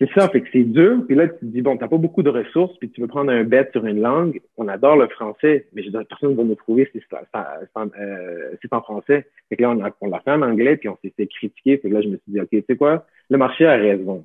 C'est 0.00 0.10
ça, 0.18 0.28
fait 0.30 0.40
que 0.40 0.48
c'est 0.50 0.64
dur. 0.64 1.04
Puis 1.06 1.14
là, 1.14 1.28
tu 1.28 1.38
te 1.40 1.44
dis, 1.44 1.60
bon, 1.60 1.76
t'as 1.76 1.86
pas 1.86 1.98
beaucoup 1.98 2.22
de 2.22 2.30
ressources, 2.30 2.76
puis 2.78 2.90
tu 2.90 3.02
veux 3.02 3.06
prendre 3.06 3.30
un 3.30 3.44
bet 3.44 3.68
sur 3.72 3.84
une 3.84 4.00
langue. 4.00 4.40
On 4.56 4.66
adore 4.66 4.96
le 4.96 5.08
français, 5.08 5.66
mais 5.74 5.82
personne 6.08 6.30
ne 6.30 6.36
va 6.36 6.44
nous 6.44 6.54
trouver 6.54 6.88
si 6.90 7.00
c'est 7.00 7.16
en, 7.74 7.86
euh, 7.98 8.50
si 8.52 8.58
c'est 8.62 8.72
en 8.72 8.80
français. 8.80 9.26
Fait 9.50 9.56
que 9.56 9.62
là, 9.62 9.70
on, 9.70 9.82
on 10.00 10.08
l'a 10.08 10.20
fait 10.20 10.30
en 10.30 10.40
anglais, 10.40 10.78
puis 10.78 10.88
on 10.88 10.96
s'est 11.02 11.12
fait 11.14 11.26
critiquer. 11.26 11.76
Fait 11.76 11.90
que 11.90 11.94
là, 11.94 12.00
je 12.00 12.08
me 12.08 12.16
suis 12.16 12.32
dit, 12.32 12.40
OK, 12.40 12.48
tu 12.50 12.64
sais 12.66 12.76
quoi? 12.76 13.04
Le 13.28 13.36
marché 13.36 13.66
a 13.66 13.76
raison. 13.76 14.24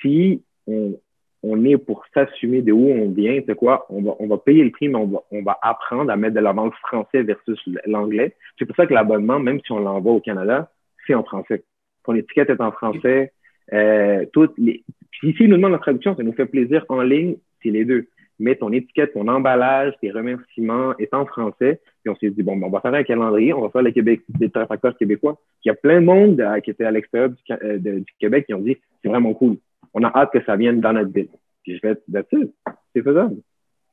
Si 0.00 0.44
on, 0.68 0.94
on 1.42 1.64
est 1.64 1.76
pour 1.76 2.04
s'assumer 2.14 2.62
de 2.62 2.70
où 2.70 2.88
on 2.88 3.10
vient, 3.10 3.40
c'est 3.46 3.56
quoi? 3.56 3.86
On 3.90 4.02
va, 4.02 4.14
on 4.20 4.28
va 4.28 4.38
payer 4.38 4.62
le 4.62 4.70
prix, 4.70 4.88
mais 4.88 4.96
on 4.96 5.06
va, 5.06 5.22
on 5.32 5.42
va 5.42 5.58
apprendre 5.62 6.10
à 6.12 6.16
mettre 6.16 6.34
de 6.34 6.40
l'avant 6.40 6.66
le 6.66 6.72
français 6.82 7.22
versus 7.22 7.60
l'anglais. 7.84 8.36
C'est 8.58 8.64
pour 8.64 8.76
ça 8.76 8.86
que 8.86 8.94
l'abonnement, 8.94 9.40
même 9.40 9.60
si 9.64 9.72
on 9.72 9.80
l'envoie 9.80 10.12
au 10.12 10.20
Canada, 10.20 10.70
c'est 11.06 11.14
en 11.14 11.24
français. 11.24 11.64
Ton 12.04 12.14
étiquette 12.14 12.50
est 12.50 12.60
en 12.60 12.70
français. 12.72 13.32
Euh, 13.72 14.24
toutes 14.32 14.56
les... 14.58 14.82
Ici, 15.22 15.48
nous 15.48 15.56
demandent 15.56 15.72
la 15.72 15.78
traduction, 15.78 16.16
ça 16.16 16.22
nous 16.22 16.32
fait 16.32 16.46
plaisir. 16.46 16.84
En 16.88 17.02
ligne, 17.02 17.36
c'est 17.62 17.70
les 17.70 17.84
deux. 17.84 18.06
Mais 18.38 18.56
ton 18.56 18.72
étiquette, 18.72 19.12
ton 19.12 19.28
emballage, 19.28 19.92
tes 20.00 20.10
remerciements 20.10 20.96
est 20.98 21.12
en 21.12 21.26
français. 21.26 21.80
Puis 22.02 22.10
on 22.10 22.16
s'est 22.16 22.30
dit, 22.30 22.42
bon, 22.42 22.56
ben, 22.56 22.68
on 22.68 22.70
va 22.70 22.80
faire 22.80 22.94
un 22.94 23.02
calendrier, 23.02 23.52
on 23.52 23.60
va 23.60 23.68
faire 23.68 23.82
le 23.82 23.90
Québec, 23.90 24.22
des 24.28 24.50
québécois. 24.98 25.38
Il 25.64 25.68
y 25.68 25.70
a 25.70 25.74
plein 25.74 26.00
de 26.00 26.06
monde 26.06 26.40
euh, 26.40 26.58
qui 26.60 26.70
était 26.70 26.84
à 26.84 26.90
l'extérieur 26.90 27.28
du, 27.28 27.36
euh, 27.50 28.00
Québec 28.18 28.46
qui 28.46 28.54
ont 28.54 28.60
dit, 28.60 28.78
c'est 29.02 29.08
vraiment 29.08 29.34
cool. 29.34 29.58
On 29.92 30.02
a 30.04 30.08
hâte 30.08 30.32
que 30.32 30.42
ça 30.44 30.56
vienne 30.56 30.80
dans 30.80 30.94
notre 30.94 31.12
ville. 31.12 31.28
Puis 31.62 31.76
je 31.76 31.86
vais, 31.86 31.96
it. 32.32 32.50
C'est 32.94 33.02
faisable. 33.02 33.36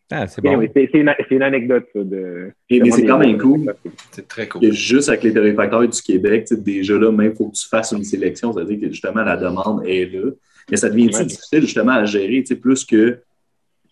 Ah, 0.10 0.26
c'est 0.28 0.42
bon. 0.42 0.50
Anyway, 0.52 0.72
c'est 0.74 1.32
une, 1.32 1.42
anecdote, 1.44 1.86
ça, 1.94 2.02
de. 2.04 2.52
Et- 2.70 2.80
mais 2.80 2.92
c'est 2.92 3.06
quand 3.06 3.18
même 3.18 3.38
cool. 3.38 3.74
C'est 4.12 4.28
très 4.28 4.48
cool. 4.48 4.62
que 4.62 4.72
juste 4.72 5.10
avec 5.10 5.24
les 5.24 5.34
torréfacteurs 5.34 5.88
du 5.88 6.02
Québec, 6.02 6.48
déjà 6.64 6.98
là, 6.98 7.12
même 7.12 7.32
il 7.34 7.36
faut 7.36 7.50
que 7.50 7.56
tu 7.58 7.68
fasses 7.68 7.92
une 7.92 8.04
sélection, 8.06 8.54
c'est-à-dire 8.54 8.80
que 8.80 8.88
justement 8.90 9.24
la 9.24 9.36
demande 9.36 9.86
est 9.86 10.06
là. 10.06 10.32
Mais 10.72 10.78
ça 10.78 10.90
devient 10.90 11.10
Ouais. 11.14 11.26
difficile 11.26 11.62
justement 11.62 11.92
à 11.94 12.06
gérer, 12.06 12.42
tu 12.42 12.48
sais, 12.48 12.56
plus 12.56 12.86
que 12.86 13.20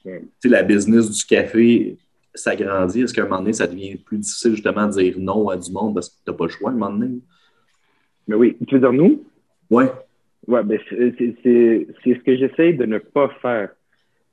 Ouais. 0.06 0.22
tu 0.22 0.28
sais, 0.44 0.50
la 0.50 0.64
business 0.64 1.10
du 1.10 1.26
café 1.26 1.98
s'agrandit? 2.34 3.02
Est-ce 3.02 3.14
qu'à 3.14 3.22
un 3.24 3.26
moment 3.26 3.40
donné, 3.40 3.54
ça 3.54 3.66
devient 3.68 3.96
plus 3.96 4.18
difficile 4.18 4.52
justement 4.52 4.86
de 4.88 4.92
dire 4.94 5.16
non 5.18 5.50
à 5.50 5.58
du 5.58 5.72
monde 5.72 5.96
parce 5.96 6.10
que 6.10 6.16
tu 6.24 6.32
n'as 6.32 6.38
pas 6.38 6.46
le 6.46 6.52
choix 6.52 6.70
à 6.70 6.74
un 6.74 6.78
moment 6.78 6.92
donné? 6.98 7.16
Mais 8.28 8.36
oui, 8.36 8.56
tu 8.68 8.76
veux 8.76 8.82
dire 8.82 8.94
nous? 8.94 9.24
Ouais. 9.70 9.92
Ouais, 10.48 10.64
ben 10.64 10.80
c'est 10.90 11.14
c'est- 11.18 11.36
c'est 11.44 11.88
c'est 12.04 12.14
ce 12.14 12.20
que 12.20 12.38
j'essaye 12.38 12.76
de 12.78 12.86
ne 12.86 13.00
pas 13.00 13.30
faire. 13.42 13.70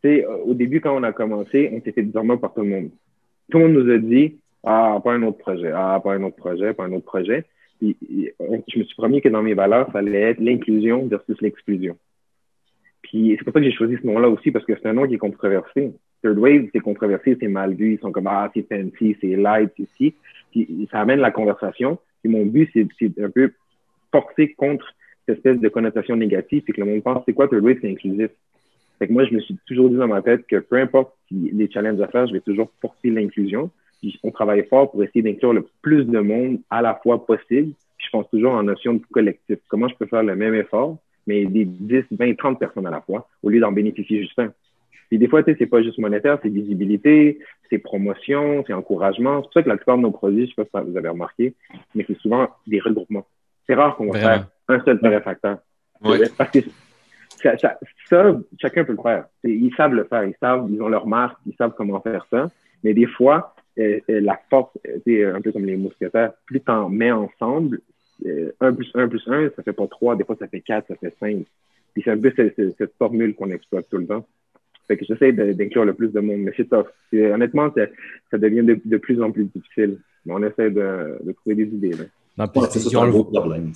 Sais, 0.02 0.24
euh, 0.24 0.36
au 0.44 0.54
début, 0.54 0.80
quand 0.80 0.96
on 0.96 1.02
a 1.02 1.12
commencé, 1.12 1.70
on 1.72 1.80
s'est 1.82 1.92
fait 1.92 2.02
dormir 2.02 2.40
par 2.40 2.52
tout 2.54 2.62
le 2.62 2.68
monde. 2.68 2.90
Tout 3.50 3.58
le 3.58 3.68
monde 3.68 3.84
nous 3.84 3.92
a 3.92 3.98
dit 3.98 4.38
Ah, 4.64 5.00
pas 5.02 5.12
un 5.12 5.22
autre 5.22 5.38
projet, 5.38 5.70
ah, 5.74 6.00
pas 6.02 6.14
un 6.14 6.22
autre 6.22 6.36
projet, 6.36 6.74
pas 6.74 6.84
un 6.84 6.92
autre 6.92 7.04
projet. 7.04 7.44
Puis, 7.78 7.96
je 8.00 8.78
me 8.78 8.84
suis 8.84 8.94
promis 8.96 9.20
que 9.20 9.28
dans 9.28 9.42
mes 9.42 9.54
valeurs, 9.54 9.90
ça 9.92 9.98
allait 9.98 10.20
être 10.20 10.40
l'inclusion 10.40 11.06
versus 11.06 11.40
l'exclusion. 11.40 11.96
Puis 13.02 13.34
c'est 13.36 13.44
pour 13.44 13.52
ça 13.52 13.60
que 13.60 13.66
j'ai 13.66 13.72
choisi 13.76 13.96
ce 14.00 14.06
nom-là 14.06 14.28
aussi, 14.28 14.50
parce 14.50 14.64
que 14.64 14.72
c'est 14.74 14.88
un 14.88 14.92
nom 14.92 15.06
qui 15.06 15.14
est 15.14 15.18
controversé. 15.18 15.92
Third 16.22 16.38
Wave, 16.38 16.68
c'est 16.72 16.80
controversé, 16.80 17.36
c'est 17.40 17.48
mal 17.48 17.74
vu, 17.74 17.94
ils 17.94 17.98
sont 17.98 18.12
comme, 18.12 18.28
ah, 18.28 18.50
c'est 18.54 18.66
fancy, 18.68 19.16
c'est 19.20 19.36
light, 19.36 19.70
c'est 19.76 19.88
ci. 19.96 20.14
Puis 20.52 20.88
ça 20.90 21.00
amène 21.00 21.20
la 21.20 21.32
conversation. 21.32 21.98
Puis 22.22 22.32
mon 22.32 22.46
but, 22.46 22.70
c'est 22.72 22.86
c'est 22.98 23.20
un 23.20 23.30
peu 23.30 23.52
forcer 24.12 24.54
contre 24.54 24.86
cette 25.26 25.38
espèce 25.38 25.60
de 25.60 25.68
connotation 25.68 26.16
négative, 26.16 26.62
c'est 26.66 26.72
que 26.72 26.80
le 26.80 26.86
monde 26.86 27.02
pense, 27.02 27.22
c'est 27.26 27.32
quoi 27.32 27.48
Third 27.48 27.64
Wave, 27.64 27.78
c'est 27.80 27.90
inclusif. 27.90 28.30
Fait 29.02 29.08
que 29.08 29.12
moi, 29.14 29.24
je 29.24 29.34
me 29.34 29.40
suis 29.40 29.58
toujours 29.66 29.90
dit 29.90 29.96
dans 29.96 30.06
ma 30.06 30.22
tête 30.22 30.46
que 30.46 30.60
peu 30.60 30.76
importe 30.76 31.12
les 31.28 31.68
challenges 31.68 32.00
à 32.00 32.06
faire, 32.06 32.28
je 32.28 32.34
vais 32.34 32.40
toujours 32.40 32.70
forcer 32.80 33.10
l'inclusion. 33.10 33.68
Puis 34.00 34.16
on 34.22 34.30
travaille 34.30 34.64
fort 34.68 34.92
pour 34.92 35.02
essayer 35.02 35.22
d'inclure 35.22 35.52
le 35.52 35.66
plus 35.80 36.04
de 36.04 36.20
monde 36.20 36.60
à 36.70 36.82
la 36.82 36.94
fois 36.94 37.26
possible. 37.26 37.72
Puis 37.96 38.06
je 38.06 38.10
pense 38.10 38.30
toujours 38.30 38.52
en 38.52 38.62
notion 38.62 38.94
de 38.94 39.02
collectif. 39.10 39.58
Comment 39.66 39.88
je 39.88 39.96
peux 39.96 40.06
faire 40.06 40.22
le 40.22 40.36
même 40.36 40.54
effort, 40.54 40.98
mais 41.26 41.46
des 41.46 41.64
10, 41.64 42.04
20, 42.12 42.36
30 42.36 42.60
personnes 42.60 42.86
à 42.86 42.92
la 42.92 43.00
fois, 43.00 43.28
au 43.42 43.48
lieu 43.50 43.58
d'en 43.58 43.72
bénéficier 43.72 44.20
juste 44.20 44.38
un? 44.38 44.52
Puis 45.08 45.18
des 45.18 45.26
fois, 45.26 45.42
tu 45.42 45.50
sais, 45.50 45.56
c'est 45.58 45.66
pas 45.66 45.82
juste 45.82 45.98
monétaire, 45.98 46.38
c'est 46.40 46.48
visibilité, 46.48 47.40
c'est 47.70 47.78
promotion, 47.78 48.62
c'est 48.68 48.72
encouragement. 48.72 49.38
C'est 49.38 49.42
pour 49.42 49.52
ça 49.54 49.62
que 49.64 49.68
la 49.68 49.78
plupart 49.78 49.96
de 49.96 50.02
nos 50.02 50.12
produits, 50.12 50.46
je 50.46 50.54
sais 50.54 50.64
pas 50.64 50.80
si 50.80 50.90
vous 50.92 50.96
avez 50.96 51.08
remarqué, 51.08 51.54
mais 51.96 52.04
c'est 52.06 52.18
souvent 52.18 52.50
des 52.68 52.78
regroupements. 52.78 53.26
C'est 53.66 53.74
rare 53.74 53.96
qu'on 53.96 54.12
va 54.12 54.20
Vraiment. 54.20 54.44
faire 54.44 54.46
un 54.68 54.84
seul. 54.84 55.60
Ouais. 56.04 56.18
Parce 56.38 56.52
que 56.52 56.60
ça, 57.42 57.58
ça, 57.58 57.78
ça, 58.08 58.40
chacun 58.60 58.84
peut 58.84 58.92
le 58.92 59.02
faire. 59.02 59.26
Ils 59.44 59.74
savent 59.76 59.94
le 59.94 60.04
faire. 60.04 60.24
Ils 60.24 60.34
savent, 60.40 60.68
ils 60.70 60.80
ont 60.82 60.88
leur 60.88 61.06
marque, 61.06 61.38
ils 61.46 61.54
savent 61.56 61.74
comment 61.76 62.00
faire 62.00 62.26
ça. 62.30 62.50
Mais 62.84 62.94
des 62.94 63.06
fois, 63.06 63.54
euh, 63.78 64.00
euh, 64.10 64.20
la 64.20 64.38
force, 64.50 64.70
euh, 64.88 64.98
c'est 65.04 65.24
un 65.24 65.40
peu 65.40 65.52
comme 65.52 65.64
les 65.64 65.76
mousquetaires, 65.76 66.32
plus 66.46 66.60
t'en 66.60 66.88
mets 66.88 67.12
ensemble, 67.12 67.80
euh, 68.26 68.52
1 68.60 68.72
plus 68.74 68.90
1 68.94 69.08
plus 69.08 69.22
1, 69.26 69.50
ça 69.56 69.62
fait 69.62 69.72
pas 69.72 69.86
3, 69.86 70.16
des 70.16 70.24
fois 70.24 70.36
ça 70.38 70.46
fait 70.48 70.60
4, 70.60 70.86
ça 70.88 70.94
fait 70.96 71.14
5. 71.18 71.44
Puis 71.94 72.02
c'est 72.04 72.10
un 72.10 72.18
peu 72.18 72.32
cette, 72.36 72.54
cette- 72.56 72.76
cette 72.78 72.92
formule 72.98 73.34
qu'on 73.34 73.50
exploite 73.50 73.86
tout 73.90 73.98
le 73.98 74.06
temps. 74.06 74.24
Fait 74.88 74.96
que 74.96 75.04
j'essaie 75.04 75.32
d'inclure 75.32 75.84
le 75.84 75.94
plus 75.94 76.08
de 76.12 76.20
monde, 76.20 76.40
mais 76.40 76.52
c'est 76.56 76.68
tough. 76.68 76.86
Honnêtement, 77.12 77.72
ça, 78.30 78.38
devient 78.38 78.62
de, 78.62 78.80
de 78.84 78.96
plus 78.96 79.22
en 79.22 79.30
plus 79.30 79.44
difficile. 79.44 79.98
Mais 80.26 80.34
on 80.34 80.42
essaie 80.42 80.70
de, 80.70 81.18
de 81.24 81.32
trouver 81.32 81.54
des 81.56 81.64
idées. 81.64 81.90
Là. 81.92 82.04
Non, 82.38 82.48
puis, 82.48 82.60
Ouais, 82.60 82.66
ça, 82.66 82.72
puis 82.80 82.88
c'est 82.90 82.96
on 82.96 83.02
un 83.02 83.06
le 83.06 83.12
gros 83.12 83.24
voit- 83.24 83.40
problème. 83.40 83.72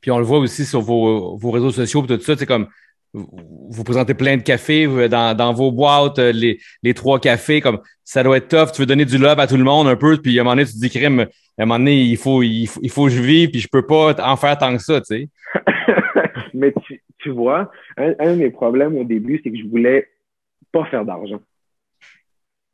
puis 0.00 0.10
on 0.10 0.18
le 0.18 0.24
voit 0.24 0.38
aussi 0.38 0.64
sur 0.64 0.80
vos, 0.80 1.36
vos 1.36 1.50
réseaux 1.50 1.70
sociaux, 1.70 2.02
puis 2.02 2.16
tout 2.16 2.22
ça, 2.22 2.36
c'est 2.36 2.46
comme 2.46 2.66
vous 3.16 3.84
présentez 3.84 4.14
plein 4.14 4.36
de 4.36 4.42
cafés 4.42 4.86
dans, 5.08 5.52
vos 5.54 5.72
boîtes, 5.72 6.18
euh, 6.18 6.32
les, 6.82 6.94
trois 6.94 7.18
cafés, 7.18 7.60
comme 7.60 7.80
ça 8.04 8.22
doit 8.22 8.36
être 8.36 8.48
tough. 8.48 8.72
Tu 8.72 8.82
veux 8.82 8.86
donner 8.86 9.04
du 9.04 9.18
love 9.18 9.38
à 9.40 9.46
tout 9.46 9.56
le 9.56 9.64
monde 9.64 9.88
un 9.88 9.96
peu, 9.96 10.16
puis 10.18 10.38
à 10.38 10.42
un 10.42 10.44
moment 10.44 10.56
donné, 10.56 10.66
tu 10.66 10.74
te 10.74 10.78
dis, 10.78 10.90
crime, 10.90 11.20
à 11.20 11.62
un 11.62 11.66
moment 11.66 11.78
donné, 11.78 12.02
il 12.02 12.16
faut, 12.16 12.42
il 12.42 12.66
faut, 12.66 12.80
il 12.82 12.90
faut 12.90 13.04
que 13.04 13.10
je 13.10 13.22
vive, 13.22 13.50
puis 13.50 13.60
je 13.60 13.68
peux 13.68 13.86
pas 13.86 14.14
en 14.22 14.36
faire 14.36 14.58
tant 14.58 14.76
que 14.76 14.82
ça, 14.82 15.00
tu 15.00 15.06
sais. 15.06 15.28
mais 16.54 16.72
tu, 17.18 17.30
vois, 17.30 17.70
un, 17.96 18.14
un 18.18 18.34
de 18.34 18.40
mes 18.40 18.50
problèmes 18.50 18.96
au 18.96 19.04
début, 19.04 19.40
c'est 19.42 19.50
que 19.50 19.58
je 19.58 19.66
voulais 19.66 20.08
pas 20.70 20.84
faire 20.84 21.04
d'argent. 21.04 21.40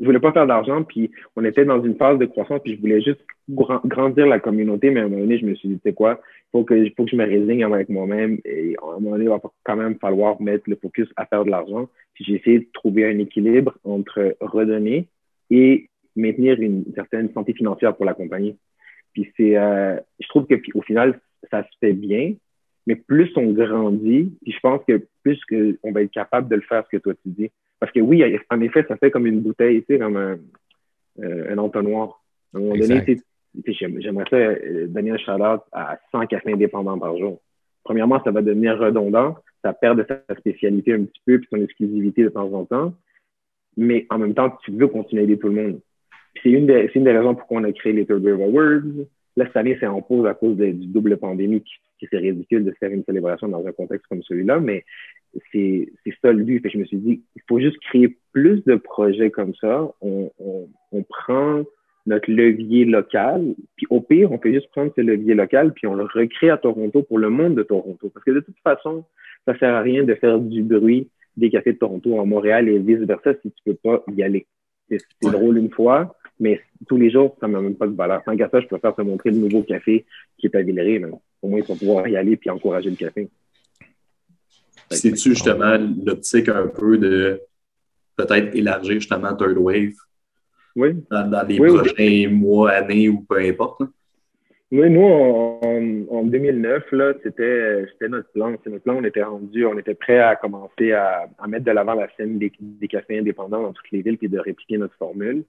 Je 0.01 0.07
voulais 0.07 0.19
pas 0.21 0.33
faire 0.33 0.49
d'argent, 0.49 0.83
puis 0.83 1.13
on 1.37 1.45
était 1.45 1.65
dans 1.65 1.83
une 1.83 1.97
phase 1.97 2.19
de 2.19 2.27
croissance, 2.27 2.61
puis 2.65 2.75
je 2.75 2.81
voulais 2.81 3.01
juste 3.01 3.21
gra- 3.49 3.87
grandir 3.87 4.27
la 4.27 4.41
communauté, 4.41 4.91
mais 4.91 5.01
à 5.01 5.05
un 5.05 5.09
moment 5.09 5.21
donné, 5.21 5.39
je 5.39 5.47
me 5.47 5.55
suis 5.55 5.69
dit, 5.69 5.77
tu 5.77 5.83
sais 5.85 5.93
quoi, 5.93 6.21
faut 6.53 6.65
que, 6.65 6.75
faut 6.97 7.05
que 7.05 7.11
je 7.11 7.17
me 7.17 7.25
résigne 7.25 7.65
avec 7.65 7.89
moi-même, 7.89 8.39
et 8.45 8.77
à 8.81 8.87
un 8.87 9.01
moment 9.01 9.13
donné, 9.13 9.25
il 9.25 9.31
va 9.31 9.41
quand 9.65 9.77
même 9.77 9.99
falloir 9.99 10.41
mettre 10.41 10.65
le 10.69 10.77
focus 10.77 11.09
à 11.17 11.27
faire 11.27 11.45
de 11.45 11.51
l'argent. 11.51 11.89
Puis 12.15 12.25
j'ai 12.25 12.35
essayé 12.35 12.59
de 12.61 12.69
trouver 12.75 13.07
un 13.07 13.19
équilibre 13.19 13.77
entre 13.85 14.37
redonner 14.41 15.09
et 15.51 15.89
maintenir 16.15 16.61
une 16.61 16.85
certaine 16.95 17.33
santé 17.33 17.55
financière 17.55 17.97
pour 17.97 18.05
la 18.05 18.15
compagnie. 18.15 18.57
Puis 19.15 19.33
c'est, 19.37 19.57
euh, 19.57 19.99
je 20.21 20.29
trouve 20.29 20.47
que 20.47 20.55
au 20.75 20.83
final, 20.83 21.21
ça 21.51 21.63
se 21.63 21.79
fait 21.81 21.95
bien, 21.95 22.35
mais 22.87 22.97
plus 22.97 23.31
on 23.37 23.53
grandit, 23.53 24.33
puis 24.43 24.53
je 24.53 24.61
pense 24.61 24.83
que 24.87 25.07
plus 25.23 25.43
que 25.47 25.79
on 25.83 25.93
va 25.93 26.03
être 26.03 26.11
capable 26.11 26.49
de 26.49 26.57
le 26.57 26.63
faire 26.63 26.85
ce 26.85 26.97
que 26.97 27.03
toi 27.03 27.15
tu 27.15 27.31
dis. 27.31 27.51
Parce 27.81 27.93
que 27.93 28.01
oui, 28.01 28.23
en 28.51 28.61
effet, 28.61 28.85
ça 28.87 28.97
fait 28.97 29.11
comme 29.11 29.27
une 29.27 29.41
bouteille, 29.41 29.81
tu 29.81 29.95
sais, 29.95 29.99
comme 29.99 30.17
un, 30.17 30.39
euh, 31.21 31.53
un 31.53 31.59
entonnoir. 31.59 32.23
À 32.55 32.59
un 32.59 32.61
moment 32.61 32.77
donné, 32.77 33.03
J'aime- 33.67 34.01
j'aimerais 34.01 34.25
ça 34.31 34.37
euh, 34.37 34.87
donner 34.89 35.11
un 35.11 35.19
shout-out 35.19 35.61
à 35.73 35.99
100 36.11 36.27
cafés 36.27 36.53
indépendants 36.53 36.99
par 36.99 37.17
jour. 37.19 37.41
Premièrement, 37.85 38.23
ça 38.25 38.31
va 38.31 38.43
devenir 38.43 38.79
redondant, 38.79 39.37
ça 39.63 39.73
perd 39.73 39.99
de 39.99 40.07
sa 40.09 40.35
spécialité 40.37 40.93
un 40.95 41.05
petit 41.05 41.21
peu, 41.27 41.39
puis 41.39 41.49
son 41.51 41.61
exclusivité 41.63 42.23
de 42.25 42.29
temps 42.31 42.53
en 42.53 42.65
temps. 42.65 42.95
Mais 43.77 44.07
en 44.11 44.19
même 44.19 44.35
temps, 44.35 44.57
tu 44.65 44.71
veux 44.73 44.89
continuer 44.89 45.23
à 45.23 45.25
aider 45.25 45.39
tout 45.39 45.49
le 45.49 45.55
monde. 45.63 45.81
Puis 46.35 46.43
C'est 46.45 46.51
une, 46.51 46.67
des, 46.67 46.91
une 46.95 47.05
des 47.05 47.13
raisons 47.17 47.35
pourquoi 47.35 47.61
on 47.61 47.65
a 47.65 47.73
créé 47.73 47.93
les 47.93 48.07
Third 48.07 48.23
Wave 48.25 48.41
Awards. 48.41 48.83
Là, 49.37 49.47
cette 49.47 49.57
année, 49.57 49.77
c'est 49.81 49.87
en 49.87 50.03
pause 50.03 50.27
à 50.27 50.35
cause 50.35 50.57
du 50.57 50.87
double 50.87 51.17
pandémie 51.17 51.63
qui, 51.63 52.07
c'est 52.11 52.19
ridicule 52.19 52.65
de 52.65 52.73
faire 52.81 52.91
une 52.91 53.05
célébration 53.05 53.49
dans 53.49 53.65
un 53.65 53.73
contexte 53.73 54.07
comme 54.09 54.23
celui-là, 54.25 54.59
mais 54.59 54.85
c'est 55.53 55.89
ça 56.21 56.33
le 56.33 56.43
but. 56.43 56.67
Je 56.69 56.77
me 56.79 56.85
suis 56.85 56.97
dit, 56.97 57.23
il 57.37 57.43
faut 57.49 57.61
juste 57.61 57.79
créer 57.79 58.17
plus 58.33 58.63
de 58.65 58.75
projets 58.75 59.31
comme 59.31 59.55
ça. 59.55 59.89
On, 60.01 60.31
on, 60.39 60.69
on 60.91 61.03
prend 61.05 61.63
notre 62.07 62.31
levier 62.31 62.85
local, 62.85 63.55
puis 63.77 63.87
au 63.91 64.01
pire, 64.01 64.33
on 64.33 64.39
peut 64.39 64.53
juste 64.53 64.71
prendre 64.71 64.93
ce 64.97 65.01
levier 65.01 65.35
local, 65.35 65.73
puis 65.73 65.87
on 65.87 65.95
le 65.95 66.05
recrée 66.05 66.51
à 66.51 66.57
Toronto 66.57 67.03
pour 67.03 67.19
le 67.19 67.31
monde 67.31 67.55
de 67.55 67.63
Toronto. 67.63 68.11
Parce 68.13 68.25
que 68.25 68.33
de 68.33 68.41
toute 68.41 68.59
façon, 68.65 69.05
ça 69.47 69.57
sert 69.59 69.75
à 69.75 69.81
rien 69.81 70.05
de 70.05 70.15
faire 70.15 70.39
du 70.39 70.63
bruit 70.63 71.09
des 71.37 71.51
cafés 71.51 71.73
de 71.73 71.79
Toronto 71.79 72.19
en 72.19 72.27
Montréal 72.27 72.69
et 72.69 72.79
vice-versa 72.79 73.35
si 73.43 73.51
tu 73.51 73.63
peux 73.65 73.75
pas 73.75 74.05
y 74.15 74.23
aller. 74.23 74.47
C'est 74.91 75.01
drôle 75.23 75.59
une 75.59 75.71
fois, 75.71 76.15
mais 76.39 76.61
tous 76.89 76.97
les 76.97 77.11
jours, 77.11 77.37
ça 77.41 77.49
n'a 77.49 77.61
même 77.61 77.77
pas 77.77 77.87
de 77.87 77.95
valeur. 77.95 78.23
Tant 78.25 78.37
qu'à 78.37 78.49
ça, 78.51 78.61
je 78.61 78.67
préfère 78.67 78.95
te 78.95 79.03
montrer 79.03 79.31
le 79.31 79.39
nouveau 79.39 79.63
café 79.63 80.05
qui 80.37 80.47
est 80.47 80.57
à 80.57 80.63
Villeray. 80.63 80.99
mais 80.99 81.09
Au 81.41 81.49
moins, 81.49 81.61
ils 81.61 81.65
vont 81.65 81.77
pouvoir 81.77 82.07
y 82.09 82.17
aller 82.17 82.37
puis 82.37 82.51
encourager 82.51 82.91
le 82.91 82.97
café. 82.97 83.29
C'est-tu 84.91 85.31
justement 85.31 85.79
l'optique 86.05 86.49
un 86.49 86.67
peu 86.67 86.99
de 86.99 87.41
peut-être 88.17 88.55
élargir 88.55 88.95
justement 88.95 89.35
Third 89.35 89.57
Wave? 89.57 89.95
Oui. 90.77 90.95
dans, 91.11 91.29
dans 91.31 91.47
les 91.47 91.59
Oui, 91.59 91.69
oui. 91.71 91.77
prochains 91.79 92.29
mois, 92.31 92.71
années 92.71 93.09
ou 93.09 93.21
peu 93.29 93.39
importe? 93.39 93.81
là? 93.81 93.87
Oui, 94.75 94.89
nous, 94.89 95.03
en, 95.03 95.61
en- 95.63 96.07
en 96.17 96.23
2009, 96.25 96.93
là, 96.93 97.13
c'était, 97.23 97.85
c'était 97.93 98.09
notre 98.09 98.31
plan. 98.33 98.55
C'est 98.65 98.71
notre 98.71 98.85
plan. 98.85 98.97
On 98.97 99.05
était 99.05 99.23
rendu, 99.23 99.67
on 99.67 99.77
était 99.79 99.95
prêt 99.95 100.19
à 100.19 100.35
commencer 100.35 100.93
à, 100.93 101.29
à 101.39 101.47
mettre 101.47 101.67
de 101.67 101.71
l'avant 101.73 101.93
la 101.95 102.09
scène 102.17 102.39
des, 102.39 102.51
des 102.59 102.89
cafés 102.89 103.19
indépendants 103.19 103.61
dans 103.63 103.73
toutes 103.75 103.91
les 103.93 104.01
villes 104.01 104.17
puis 104.17 104.31
de 104.31 104.39
répliquer 104.39 104.79
notre 104.79 104.97
formule. 104.97 105.45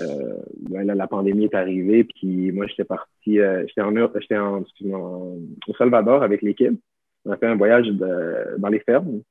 Euh, 0.00 0.36
ben 0.70 0.86
là, 0.86 0.94
la 0.94 1.06
pandémie 1.06 1.44
est 1.44 1.54
arrivée, 1.54 2.04
puis 2.04 2.50
moi, 2.52 2.66
j'étais 2.66 2.84
parti, 2.84 3.40
euh, 3.40 3.64
j'étais 3.68 3.80
en, 3.82 3.94
en, 3.96 4.64
en- 4.92 5.36
au 5.68 5.74
Salvador 5.78 6.22
avec 6.22 6.42
l'équipe. 6.42 6.78
On 7.24 7.30
a 7.30 7.36
fait 7.38 7.46
un 7.46 7.56
voyage 7.56 7.86
de- 7.88 8.58
dans 8.58 8.68
les 8.68 8.80
fermes. 8.80 9.22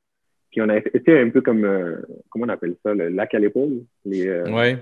Puis 0.51 0.61
on 0.61 0.69
a 0.69 0.77
été 0.77 1.19
un 1.19 1.29
peu 1.29 1.41
comme, 1.41 1.63
euh, 1.63 1.95
comment 2.29 2.45
on 2.45 2.49
appelle 2.49 2.75
ça, 2.83 2.93
le 2.93 3.09
lac 3.09 3.33
à 3.35 3.39
l'épaule. 3.39 3.81
Les, 4.03 4.27
euh, 4.27 4.51
Ouais. 4.51 4.77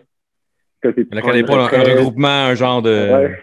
Tu 0.81 1.07
un 1.11 1.83
regroupement, 1.83 2.27
un 2.27 2.55
genre 2.55 2.81
de. 2.81 2.89
Ouais. 3.11 3.39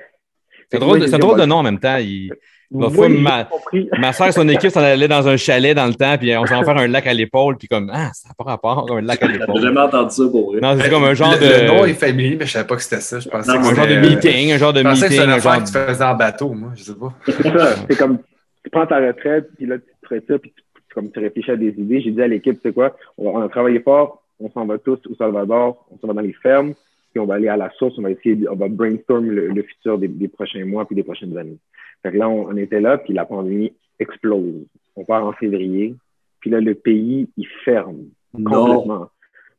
C'est 0.71 0.79
drôle, 0.79 1.01
de- 1.01 1.07
drôle 1.19 1.41
de 1.41 1.45
nom 1.47 1.57
en 1.57 1.63
même 1.63 1.79
temps. 1.79 1.97
Il- 1.99 2.31
ma- 2.71 4.13
soeur 4.13 4.27
et 4.27 4.33
son 4.33 4.49
équipe 4.49 4.71
s'en 4.71 4.81
allait 4.83 5.07
dans 5.07 5.29
un 5.29 5.37
chalet 5.37 5.75
dans 5.77 5.87
le 5.87 5.95
temps, 5.95 6.17
puis 6.19 6.37
on 6.37 6.45
s'en 6.47 6.65
faire 6.65 6.77
un 6.77 6.89
lac 6.89 7.07
à 7.07 7.15
l'épaule, 7.15 7.57
puis 7.57 7.69
comme, 7.69 7.91
ah, 7.95 8.11
ça 8.13 8.29
n'a 8.29 8.35
pas 8.37 8.43
rapport, 8.51 8.91
un 8.91 9.01
lac 9.03 9.23
à 9.23 9.27
J'ai 9.27 9.39
l'épaule. 9.39 9.61
jamais 9.63 9.81
entendu 9.81 10.11
ça 10.11 10.25
pour 10.29 10.51
vrai. 10.51 10.61
Non, 10.61 10.77
c'est 10.81 10.91
comme 10.91 11.05
un 11.05 11.15
genre 11.15 11.33
le, 11.41 11.63
le 11.63 11.67
nom 11.69 11.85
est 11.85 11.91
de. 11.93 11.95
familier, 11.95 12.37
mais 12.37 12.47
je 12.47 12.51
savais 12.53 12.67
pas 12.67 12.75
que 12.75 12.83
c'était 12.83 13.01
ça. 13.01 13.21
Je 13.21 13.29
pensais 13.29 13.53
Non, 13.53 13.63
que 13.63 13.67
Un 13.69 13.75
genre 13.75 13.87
de 13.87 13.93
euh, 13.93 14.01
meeting, 14.01 14.53
un 14.53 14.59
genre 14.59 14.73
de 14.73 14.79
Je 14.81 14.85
pensais 14.85 15.07
que 15.07 15.13
meeting, 15.13 15.29
un 15.31 15.39
genre 15.39 15.59
que 15.59 15.67
tu 15.67 15.73
faisais 15.73 16.05
en 16.05 16.15
bateau, 16.17 16.49
moi. 16.55 16.73
Je 16.75 16.83
sais 16.83 16.95
pas. 16.95 17.13
C'est 17.27 17.43
ça. 17.57 17.75
C'est 17.89 17.97
comme, 17.99 18.19
tu 18.65 18.71
prends 18.71 18.87
ta 18.87 18.99
retraite, 18.99 19.49
puis 19.57 19.67
là, 19.67 19.77
tu 19.79 19.85
te 20.09 20.15
retires, 20.15 20.41
puis 20.41 20.53
tu, 20.57 20.63
comme 20.93 21.11
tu 21.13 21.21
réfléchis 21.21 21.53
à 21.53 21.57
des 21.57 21.69
idées. 21.69 22.01
J'ai 22.01 22.11
dit 22.11 22.23
à 22.23 22.27
l'équipe, 22.27 22.59
c'est 22.65 22.73
quoi? 22.75 22.97
On, 23.17 23.29
on 23.29 23.43
a 23.43 23.49
travaillé 23.49 23.79
fort, 23.79 24.25
on 24.41 24.51
s'en 24.51 24.67
va 24.67 24.77
tous 24.79 24.99
au 25.09 25.15
Salvador, 25.17 25.87
on 25.93 25.99
s'en 25.99 26.09
va 26.09 26.15
dans 26.15 26.21
les 26.21 26.35
fermes, 26.43 26.75
puis 27.17 27.23
on 27.23 27.25
va 27.27 27.37
aller 27.37 27.49
à 27.49 27.57
la 27.57 27.71
source, 27.71 27.95
on 27.97 28.03
va 28.03 28.11
essayer, 28.11 28.47
on 28.47 28.57
va 28.57 28.69
brainstorm 28.69 29.31
le, 29.31 29.49
le 29.49 29.63
futur 29.63 29.99
des, 29.99 30.07
des 30.07 30.29
prochains 30.29 30.67
mois 30.67 30.85
puis 30.85 30.95
des 30.95 31.03
prochaines 31.03 31.35
années. 31.39 31.57
Fait 32.03 32.13
que 32.13 32.19
là, 32.19 32.29
on, 32.29 32.49
on 32.49 32.57
était 32.59 32.79
là, 32.79 32.99
puis 32.99 33.15
la 33.15 33.25
pandémie 33.25 33.73
explose. 33.99 34.67
On 34.97 35.05
part 35.07 35.25
en 35.25 35.33
février, 35.33 35.95
puis 36.41 36.51
là, 36.51 36.61
le 36.61 36.75
pays, 36.75 37.31
il 37.39 37.47
ferme 37.65 38.09
Non. 38.37 38.51
complètement. 38.67 39.09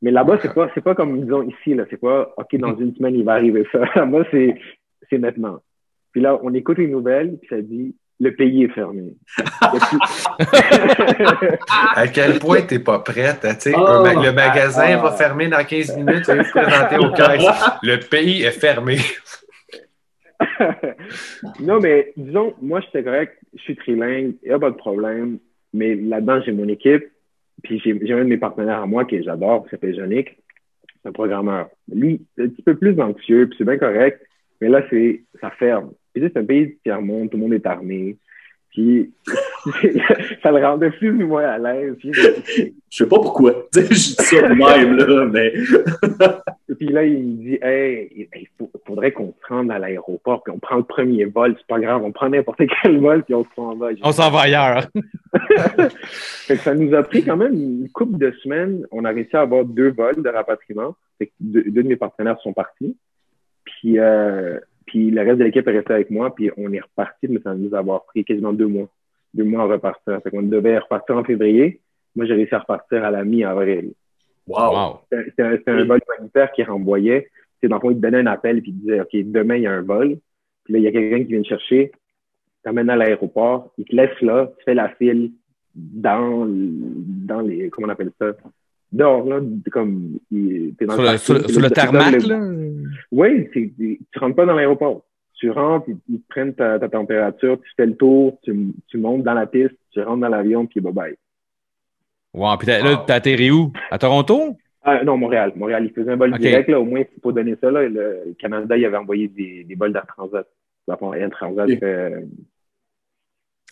Mais 0.04 0.12
là-bas, 0.12 0.38
c'est 0.40 0.54
pas, 0.54 0.70
c'est 0.76 0.84
pas 0.84 0.94
comme, 0.94 1.20
disons, 1.20 1.42
ici, 1.42 1.74
là. 1.74 1.86
C'est 1.90 2.00
pas, 2.00 2.32
OK, 2.38 2.56
dans 2.58 2.78
une 2.78 2.94
semaine, 2.96 3.16
il 3.16 3.24
va 3.24 3.34
arriver 3.34 3.66
ça. 3.72 3.80
Là-bas, 3.96 4.26
c'est, 4.30 4.56
c'est 5.10 5.18
maintenant. 5.18 5.60
Puis 6.12 6.22
là, 6.22 6.40
on 6.44 6.54
écoute 6.54 6.78
les 6.78 6.88
nouvelles, 6.88 7.40
puis 7.40 7.48
ça 7.50 7.60
dit, 7.60 7.96
le 8.20 8.36
pays 8.36 8.64
est 8.64 8.70
fermé. 8.74 9.14
À 11.96 12.08
quel 12.08 12.40
point 12.40 12.62
t'es 12.62 12.80
pas 12.80 13.00
prête? 13.00 13.46
hein, 13.46 13.54
sais, 13.60 13.74
Oh, 13.76 14.02
ma- 14.02 14.14
le 14.14 14.32
magasin 14.32 14.98
ah. 14.98 14.98
va 14.98 15.12
fermer 15.12 15.48
dans 15.48 15.64
15 15.64 15.98
minutes, 15.98 16.26
tu 16.26 16.36
vas 16.36 16.44
présenter. 16.44 16.96
Le 17.84 17.98
pays 17.98 18.44
est 18.44 18.52
fermé. 18.52 18.98
non, 21.60 21.80
mais 21.80 22.14
disons, 22.16 22.54
moi, 22.62 22.82
j'étais 22.82 23.04
correct, 23.04 23.38
je 23.56 23.62
suis 23.62 23.76
trilingue, 23.76 24.36
il 24.44 24.50
n'y 24.50 24.54
a 24.54 24.60
pas 24.60 24.72
de 24.72 24.76
problème. 24.76 25.40
Mais 25.74 25.96
là-dedans, 25.96 26.42
j'ai 26.46 26.52
mon 26.52 26.68
équipe, 26.68 27.06
puis 27.64 27.80
j'ai 27.84 28.00
j'ai 28.06 28.14
un 28.14 28.20
de 28.20 28.30
mes 28.30 28.38
partenaires 28.38 28.82
à 28.82 28.86
moi 28.88 29.06
que 29.06 29.22
j'adore, 29.22 29.64
qui 29.66 29.72
s'appelle 29.72 29.96
Yannick, 29.96 30.38
c'est 31.02 31.10
un 31.10 31.12
programmeur. 31.12 31.70
Lui, 31.94 32.26
c'est 32.36 32.44
un 32.46 32.48
petit 32.50 32.62
peu 32.62 32.76
plus 32.76 33.00
anxieux, 33.00 33.48
puis 33.48 33.56
c'est 33.58 33.66
bien 33.66 33.78
correct, 33.78 34.22
mais 34.62 34.70
là, 34.70 34.82
c'est 34.90 35.24
ça 35.42 35.52
ferme. 35.52 35.92
C'est 36.20 36.38
un 36.38 36.46
pays 36.46 36.68
de 36.68 36.78
tiers-monde, 36.84 37.30
tout 37.30 37.38
le 37.38 37.44
monde 37.44 37.54
est 37.54 37.66
armé. 37.66 38.18
Puis 38.72 39.12
ça 40.44 40.52
le 40.52 40.64
rendait 40.64 40.92
plus 40.92 41.12
ou 41.12 41.28
moins 41.28 41.46
à 41.46 41.58
l'aise. 41.58 41.96
Puis, 41.98 42.12
Je 42.14 42.72
sais 42.90 43.08
pas 43.08 43.16
pourquoi. 43.16 43.68
Je 43.74 43.80
dis 43.82 44.16
ça 44.16 44.42
de 44.42 44.54
même, 44.54 44.98
là, 44.98 45.26
mais. 45.26 45.52
et 46.70 46.76
puis 46.76 46.88
là, 46.90 47.04
il 47.04 47.18
me 47.18 47.38
dit 47.38 47.60
Hey, 47.62 48.30
il 48.36 48.48
faudrait 48.86 49.12
qu'on 49.12 49.34
se 49.34 49.48
rende 49.54 49.72
à 49.72 49.80
l'aéroport, 49.80 50.44
puis 50.44 50.54
on 50.56 50.60
prend 50.60 50.76
le 50.76 50.84
premier 50.84 51.26
vol, 51.26 51.56
c'est 51.58 51.68
pas 51.68 51.80
grave, 51.80 52.04
on 52.04 52.12
prend 52.12 52.30
n'importe 52.30 52.62
quel 52.82 53.00
vol, 53.00 53.24
puis 53.24 53.34
on 53.34 53.46
s'en 53.56 53.76
va. 53.76 53.90
On 54.04 54.12
s'en 54.12 54.30
va 54.30 54.42
ailleurs. 54.42 54.88
Fait 56.48 56.56
que 56.56 56.62
ça 56.62 56.76
nous 56.76 56.94
a 56.94 57.04
pris 57.04 57.24
quand 57.24 57.38
même 57.38 57.54
une 57.54 57.90
couple 57.90 58.18
de 58.18 58.32
semaines. 58.44 58.86
On 58.92 59.06
a 59.06 59.10
réussi 59.10 59.36
à 59.36 59.42
avoir 59.42 59.66
deux 59.66 59.90
vols 59.90 60.22
de 60.22 60.30
rapatriement. 60.30 60.96
Fait 61.18 61.28
que 61.28 61.32
deux, 61.40 61.64
deux 61.64 61.84
de 61.84 61.88
mes 61.88 61.96
partenaires 61.96 62.40
sont 62.42 62.54
partis. 62.54 62.96
Puis, 63.66 64.00
euh, 64.00 64.60
puis 64.88 65.12
le 65.12 65.22
reste 65.22 65.38
de 65.38 65.44
l'équipe 65.44 65.68
est 65.68 65.72
resté 65.72 65.94
avec 65.94 66.10
moi. 66.10 66.34
Puis 66.34 66.50
on 66.58 66.72
est 66.74 66.80
reparti, 66.80 67.28
mais 67.28 67.40
ça 67.42 67.54
nous 67.54 67.76
a 67.76 67.80
avoir 67.80 68.06
pris 68.06 68.26
quasiment 68.26 68.54
deux 68.54 68.68
mois. 68.68 68.90
Deux 69.34 69.44
mois 69.44 69.64
à 69.64 69.66
repartir. 69.66 70.20
Fait 70.24 70.32
qu'on 70.32 70.42
devait 70.42 70.80
repartir 70.80 71.18
en 71.18 71.24
février. 71.24 71.82
Moi, 72.16 72.26
j'ai 72.26 72.34
réussi 72.34 72.56
à 72.56 72.60
repartir 72.60 73.04
à 73.04 73.12
la 73.12 73.24
mi-avril. 73.24 73.92
Wow. 74.48 74.74
Wow. 74.74 75.00
C'était 75.12 75.30
c'était 75.30 75.44
un, 75.44 75.58
c'était 75.58 75.72
un 75.72 75.86
vol 75.86 76.00
humanitaire 76.08 76.52
qui 76.54 76.64
renvoyait. 76.64 77.30
C'est 77.62 77.68
dans 77.68 77.76
le 77.76 77.82
fond, 77.82 77.92
il 77.92 77.98
te 77.98 78.02
donnait 78.02 78.20
un 78.20 78.28
appel 78.28 78.62
puis 78.62 78.72
il 78.72 78.80
disait, 78.80 79.02
OK, 79.02 79.10
demain, 79.14 79.58
il 79.58 79.64
y 79.64 79.68
a 79.68 79.74
un 79.74 79.82
vol. 79.82 80.18
Puis 80.64 80.74
là, 80.74 80.80
il 80.80 80.84
y 80.84 80.88
a 80.88 80.92
quelqu'un 80.92 81.20
qui 81.20 81.34
vient 81.34 81.42
te 81.42 81.48
chercher, 81.48 81.92
t'amène 82.64 82.90
à 82.90 82.96
l'aéroport, 82.96 83.74
il 83.78 83.86
te 83.86 83.96
laisse 83.96 84.20
là, 84.22 84.52
tu 84.58 84.64
fais 84.66 84.74
la 84.74 84.90
file 84.90 85.32
dans, 85.76 86.46
dans 86.48 87.42
les, 87.42 87.70
comment 87.70 87.88
on 87.88 87.92
appelle 87.92 88.12
ça? 88.20 88.34
Dehors, 88.92 89.26
là, 89.28 89.42
t'es 89.64 89.70
comme, 89.70 90.18
il- 90.32 90.74
t'es 90.78 90.86
dans 90.86 90.94
Sur 90.94 91.02
le, 91.04 91.08
parking, 91.10 91.26
sur 91.26 91.34
le- 91.34 91.48
sur 91.50 91.72
tarmac, 91.72 92.24
là? 92.24 92.40
Oui, 93.12 93.50
tu 93.52 94.00
rentres 94.20 94.36
pas 94.36 94.46
dans 94.46 94.54
l'aéroport. 94.56 95.04
Tu 95.36 95.52
rentres, 95.52 95.88
ils, 95.90 95.98
ils 96.10 96.22
te 96.22 96.28
prennent 96.30 96.54
ta, 96.56 96.80
ta 96.80 96.90
température, 96.90 97.60
tu 97.62 97.70
fais 97.76 97.86
le 97.86 97.96
tour, 97.96 98.40
tu, 98.44 98.74
tu 98.88 98.98
montes 98.98 99.24
dans 99.24 99.34
la 99.34 99.46
piste, 99.46 99.76
tu 99.92 100.02
rentres 100.02 100.22
dans 100.22 100.30
l'avion, 100.30 100.66
puis 100.66 100.80
bye 100.80 100.94
bye. 100.94 101.16
Wow. 102.34 102.58
Puis 102.58 102.68
t'as- 102.68 102.82
là, 102.84 103.04
t'as 103.06 103.16
atterri 103.16 103.52
où? 103.52 103.72
À 103.92 103.98
Toronto? 103.98 104.58
Ah, 104.84 105.04
non, 105.04 105.18
Montréal. 105.18 105.52
Montréal, 105.56 105.84
il 105.86 105.92
faisait 105.92 106.12
un 106.12 106.16
vol 106.16 106.34
Ok. 106.34 106.40
direct. 106.40 106.70
Là, 106.70 106.80
au 106.80 106.86
moins, 106.86 107.04
pour 107.22 107.34
donner 107.34 107.56
ça, 107.60 107.70
là, 107.70 107.88
le, 107.90 108.36
Canada, 108.40 108.78
il 108.78 108.86
avait 108.86 108.98
envoyé 108.98 109.28
des, 109.28 109.64
des 109.66 109.76
vols 109.76 109.92
d'Air 109.92 110.08
Transat. 110.08 110.48
Air 110.90 111.30
Transat, 111.32 111.70
euh, 111.84 112.22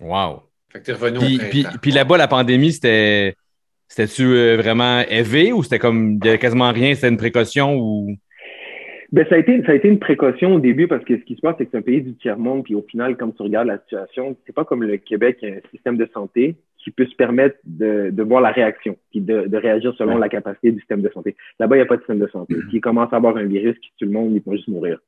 Wow. 0.02 0.42
Fait 0.70 0.80
que 0.80 0.86
t'es 0.86 0.92
revenu 0.94 1.20
Puis, 1.50 1.66
au 1.66 1.78
puis 1.82 1.92
là-bas, 1.92 2.18
la 2.18 2.28
pandémie, 2.28 2.74
c'était. 2.74 3.36
C'était-tu 3.88 4.24
euh, 4.24 4.58
vraiment 4.58 5.02
élevé 5.10 5.54
ou 5.54 5.64
c'était 5.64 5.80
comme. 5.80 6.20
Il 6.24 6.28
avait 6.30 6.38
quasiment 6.40 6.72
rien, 6.72 6.96
c'était 6.96 7.10
une 7.10 7.18
précaution 7.18 7.76
ou? 7.78 8.16
Ben, 9.12 9.26
ça 9.30 9.36
a 9.36 9.38
été, 9.38 9.62
ça 9.64 9.72
a 9.72 9.76
été 9.76 9.88
une 9.88 10.00
précaution 10.00 10.56
au 10.56 10.60
début 10.60 10.88
parce 10.88 11.06
que 11.06 11.18
ce 11.18 11.24
qui 11.24 11.36
se 11.36 11.42
passe, 11.42 11.56
c'est 11.58 11.66
que 11.66 11.72
c'est 11.72 11.78
un 11.78 11.82
pays 11.84 12.02
du 12.02 12.16
tiers-monde. 12.16 12.64
Puis 12.64 12.76
au 12.76 12.82
final, 12.82 13.16
comme 13.16 13.34
tu 13.34 13.44
regardes 13.44 13.68
la 13.68 13.78
situation, 13.80 14.36
c'est 14.46 14.54
pas 14.54 14.66
comme 14.66 14.84
le 14.84 14.98
Québec, 14.98 15.38
qui 15.40 15.46
a 15.46 15.50
un 15.50 15.60
système 15.72 15.96
de 15.98 16.10
santé 16.14 16.56
qui 16.80 16.92
peut 16.92 17.06
se 17.06 17.16
permettre 17.16 17.58
de, 17.64 18.10
de 18.12 18.24
voir 18.24 18.42
la 18.42 18.52
réaction 18.52 18.96
puis 19.12 19.22
de, 19.22 19.44
de 19.48 19.58
réagir 19.58 19.94
selon 19.98 20.16
Ouais. 20.16 20.20
la 20.20 20.30
capacité 20.30 20.72
du 20.72 20.80
système 20.80 21.02
de 21.02 21.10
santé. 21.10 21.36
Là-bas, 21.60 21.76
il 21.76 21.80
n'y 21.80 21.84
a 21.84 21.88
pas 21.88 21.96
de 21.96 22.02
système 22.02 22.20
de 22.20 22.28
santé. 22.28 22.56
S'ils 22.70 22.82
commencent 22.82 23.14
à 23.14 23.16
avoir 23.18 23.38
un 23.38 23.46
virus 23.46 23.78
qui 23.80 23.92
tue 23.98 24.06
le 24.06 24.12
monde, 24.12 24.34
ils 24.36 24.42
vont 24.44 24.56
juste 24.56 24.68
mourir. 24.68 25.00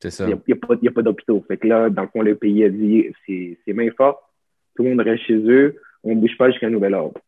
C'est 0.00 0.10
ça. 0.10 0.24
Il 0.24 0.28
n'y 0.28 0.32
a, 0.34 0.56
a 0.56 0.66
pas, 0.66 0.76
pas 0.94 1.02
d'hôpitaux. 1.02 1.44
Fait 1.48 1.56
que 1.56 1.66
là, 1.66 1.88
dans 1.90 2.02
le 2.02 2.08
fond, 2.08 2.22
le 2.22 2.34
pays 2.34 2.64
a 2.64 2.68
dit, 2.68 3.06
c'est 3.26 3.58
c'est 3.64 3.72
main 3.72 3.88
forte, 3.96 4.18
tout 4.76 4.82
le 4.82 4.90
monde 4.90 5.00
reste 5.00 5.24
chez 5.24 5.34
eux, 5.36 5.76
on 6.04 6.14
ne 6.14 6.20
bouge 6.20 6.36
pas 6.38 6.50
jusqu'à 6.50 6.70
nouvel 6.70 6.94
ordre. 6.94 7.18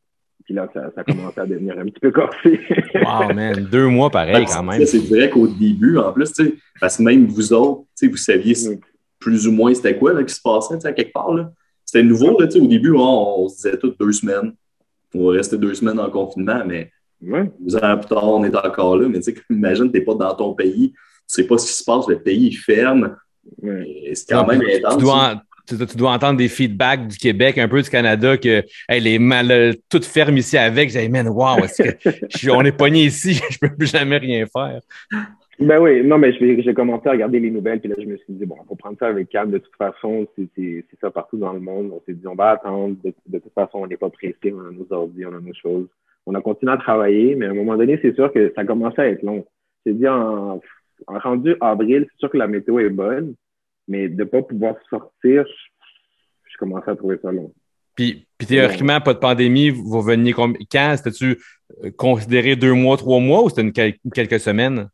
Puis 0.51 0.57
là, 0.57 0.69
ça, 0.75 0.91
ça 0.93 1.03
a 1.03 1.05
commencé 1.05 1.39
à 1.41 1.47
devenir 1.47 1.79
un 1.79 1.85
petit 1.85 2.01
peu 2.01 2.11
corsé. 2.11 2.59
Wow, 2.97 3.33
man. 3.33 3.69
Deux 3.71 3.87
mois 3.87 4.11
pareil 4.11 4.45
quand 4.47 4.65
même. 4.65 4.85
C'est 4.85 4.99
vrai 4.99 5.31
qu'au 5.31 5.47
début, 5.47 5.97
en 5.97 6.13
plus, 6.13 6.33
parce 6.81 6.97
que 6.97 7.03
même 7.05 7.27
vous 7.27 7.53
autres, 7.53 7.85
vous 8.03 8.17
saviez 8.17 8.55
plus 9.21 9.47
ou 9.47 9.53
moins 9.53 9.73
c'était 9.73 9.97
quoi 9.97 10.13
là, 10.13 10.25
qui 10.25 10.35
se 10.35 10.41
passait, 10.43 10.85
à 10.85 10.93
quelque 10.93 11.13
part. 11.13 11.31
C'était 11.85 12.03
nouveau, 12.03 12.37
là, 12.41 12.49
au 12.53 12.67
début, 12.67 12.91
on, 12.91 13.43
on 13.45 13.49
se 13.49 13.55
disait 13.59 13.77
toutes 13.79 13.97
deux 14.01 14.11
semaines. 14.11 14.53
On 15.15 15.27
va 15.29 15.35
rester 15.35 15.57
deux 15.57 15.73
semaines 15.75 16.01
en 16.01 16.11
confinement, 16.11 16.65
mais 16.67 16.91
ouais. 17.23 17.49
deux 17.61 17.77
ans 17.77 17.97
plus 17.99 18.09
tard, 18.09 18.25
on 18.29 18.43
est 18.43 18.57
encore 18.57 18.97
là. 18.97 19.09
Mais 19.09 19.21
imagine, 19.51 19.93
tu 19.93 19.99
n'es 20.01 20.05
pas 20.05 20.15
dans 20.15 20.35
ton 20.35 20.53
pays, 20.55 20.91
tu 20.93 20.99
sais 21.29 21.45
pas 21.47 21.59
ce 21.59 21.67
qui 21.69 21.73
se 21.75 21.85
passe, 21.85 22.09
le 22.09 22.19
pays 22.19 22.49
il 22.49 22.57
ferme. 22.57 23.17
ouais. 23.63 24.11
C'est 24.15 24.29
quand 24.35 24.43
Non, 24.43 24.49
même 24.49 24.63
intense. 24.63 24.97
tu, 24.97 25.03
dois, 25.05 25.15
en- 25.35 25.41
tu, 25.77 25.97
dois 25.97 26.13
entendre 26.13 26.39
des 26.39 26.49
feedbacks 26.49 27.07
du 27.07 27.17
Québec, 27.17 27.59
un 27.59 27.69
peu 27.69 27.83
du 27.83 27.91
Canada, 27.91 28.37
que 28.37 28.63
hey, 28.89 29.01
les 29.01 29.19
mal, 29.19 29.51
euh, 29.51 29.73
tout 29.89 30.03
ferme 30.03 30.37
ici 30.37 30.57
avec. 30.57 30.91
J'ai 30.91 31.03
dit, 31.03 31.09
man, 31.09 31.29
wow, 31.29 31.59
est-ce 31.65 31.83
que 31.83 32.51
on 32.51 32.63
est 32.63 32.77
pogné 32.77 33.05
ici, 33.05 33.35
je 33.51 33.59
peux 33.59 33.75
plus 33.75 33.91
jamais 33.91 34.19
rien 34.19 34.47
faire. 34.47 34.81
Ben 35.59 35.79
oui, 35.79 36.03
non, 36.03 36.17
mais 36.17 36.33
j'ai 36.33 36.73
commencé 36.73 37.07
à 37.09 37.13
regarder 37.13 37.39
les 37.39 37.51
nouvelles, 37.51 37.81
puis 37.81 37.91
là, 37.91 37.97
je 37.99 38.07
me 38.07 38.17
suis 38.17 38.33
dit, 38.33 38.47
bon, 38.47 38.57
faut 38.67 38.77
prendre 38.77 38.97
ça 38.99 39.09
avec 39.09 39.29
calme. 39.29 39.51
De 39.51 39.59
toute 39.59 39.77
façon, 39.77 40.27
c'est 40.37 40.85
ça 41.01 41.11
partout 41.11 41.37
dans 41.37 41.53
le 41.53 41.61
monde. 41.61 41.91
On 41.93 42.01
s'est 42.07 42.15
dit, 42.15 42.27
on 42.27 42.35
va 42.35 42.53
attendre. 42.53 42.97
De, 43.05 43.39
toute 43.39 43.53
façon, 43.53 43.81
on 43.81 43.87
n'est 43.87 43.99
pas 43.99 44.09
pressé. 44.09 44.55
On 44.55 44.61
a 44.61 44.71
nos 44.73 44.87
ordi, 44.91 45.27
on 45.27 45.35
a 45.35 45.41
nos 45.41 45.55
choses. 45.55 45.87
On 46.25 46.35
a 46.35 46.41
continué 46.41 46.73
à 46.73 46.79
travailler, 46.79 47.35
mais 47.35 47.47
à 47.47 47.51
un 47.51 47.55
moment 47.55 47.77
donné, 47.77 47.99
c'est 48.01 48.15
sûr 48.15 48.33
que 48.33 48.53
ça 48.57 48.65
commençait 48.65 49.03
à 49.03 49.09
être 49.09 49.23
long. 49.23 49.45
C'est 49.85 49.93
dit, 49.93 50.09
en 50.09 50.61
rendu 51.07 51.57
avril, 51.61 52.07
c'est 52.11 52.19
sûr 52.21 52.31
que 52.31 52.39
la 52.39 52.47
météo 52.47 52.79
est 52.79 52.91
bonne, 52.91 53.35
mais 53.91 54.09
de 54.09 54.25
pas 54.25 54.41
pouvoir 54.43 54.77
sortir, 54.89 55.45
je, 55.47 56.53
je 56.53 56.57
commençais 56.59 56.91
à 56.91 56.97
trouver 56.97 57.19
ça 57.21 57.31
long. 57.33 57.53
Puis, 57.97 58.25
puis 58.39 58.47
théoriquement, 58.47 59.01
pas 59.01 59.13
de 59.15 59.19
pandémie, 59.19 59.69
vous 59.71 60.01
veniez 60.01 60.33
quand? 60.33 60.97
C'était-tu 60.97 61.39
euh, 61.85 61.91
considéré 61.97 62.55
deux 62.57 62.73
mois, 62.73 62.97
trois 62.97 63.19
mois 63.21 63.43
ou 63.45 63.49
c'était 63.51 63.63
une 63.63 63.73
quel- 63.73 63.97
quelques 64.15 64.39
semaines? 64.41 64.89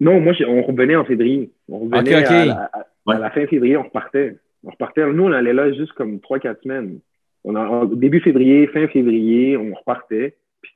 Non, 0.00 0.20
moi, 0.20 0.34
on 0.48 0.62
revenait 0.62 0.96
en 0.96 1.04
février. 1.04 1.52
On 1.68 1.78
revenait. 1.78 2.12
À, 2.14 2.44
la, 2.44 2.52
à- 2.54 2.78
à 2.80 2.86
Ouais. 3.06 3.18
la 3.18 3.30
fin 3.30 3.46
février, 3.46 3.76
on 3.76 3.84
repartait. 3.84 4.36
On 4.64 4.70
repartait. 4.70 5.06
Nous, 5.12 5.24
on 5.24 5.32
allait 5.32 5.52
là 5.52 5.72
juste 5.72 5.92
comme 5.92 6.20
trois, 6.20 6.38
quatre 6.40 6.62
semaines. 6.62 6.98
On 7.44 7.54
a, 7.54 7.60
en- 7.60 7.84
début 7.84 8.20
février, 8.20 8.66
fin 8.68 8.86
février, 8.88 9.56
on 9.56 9.72
repartait. 9.74 10.36
Puis 10.60 10.72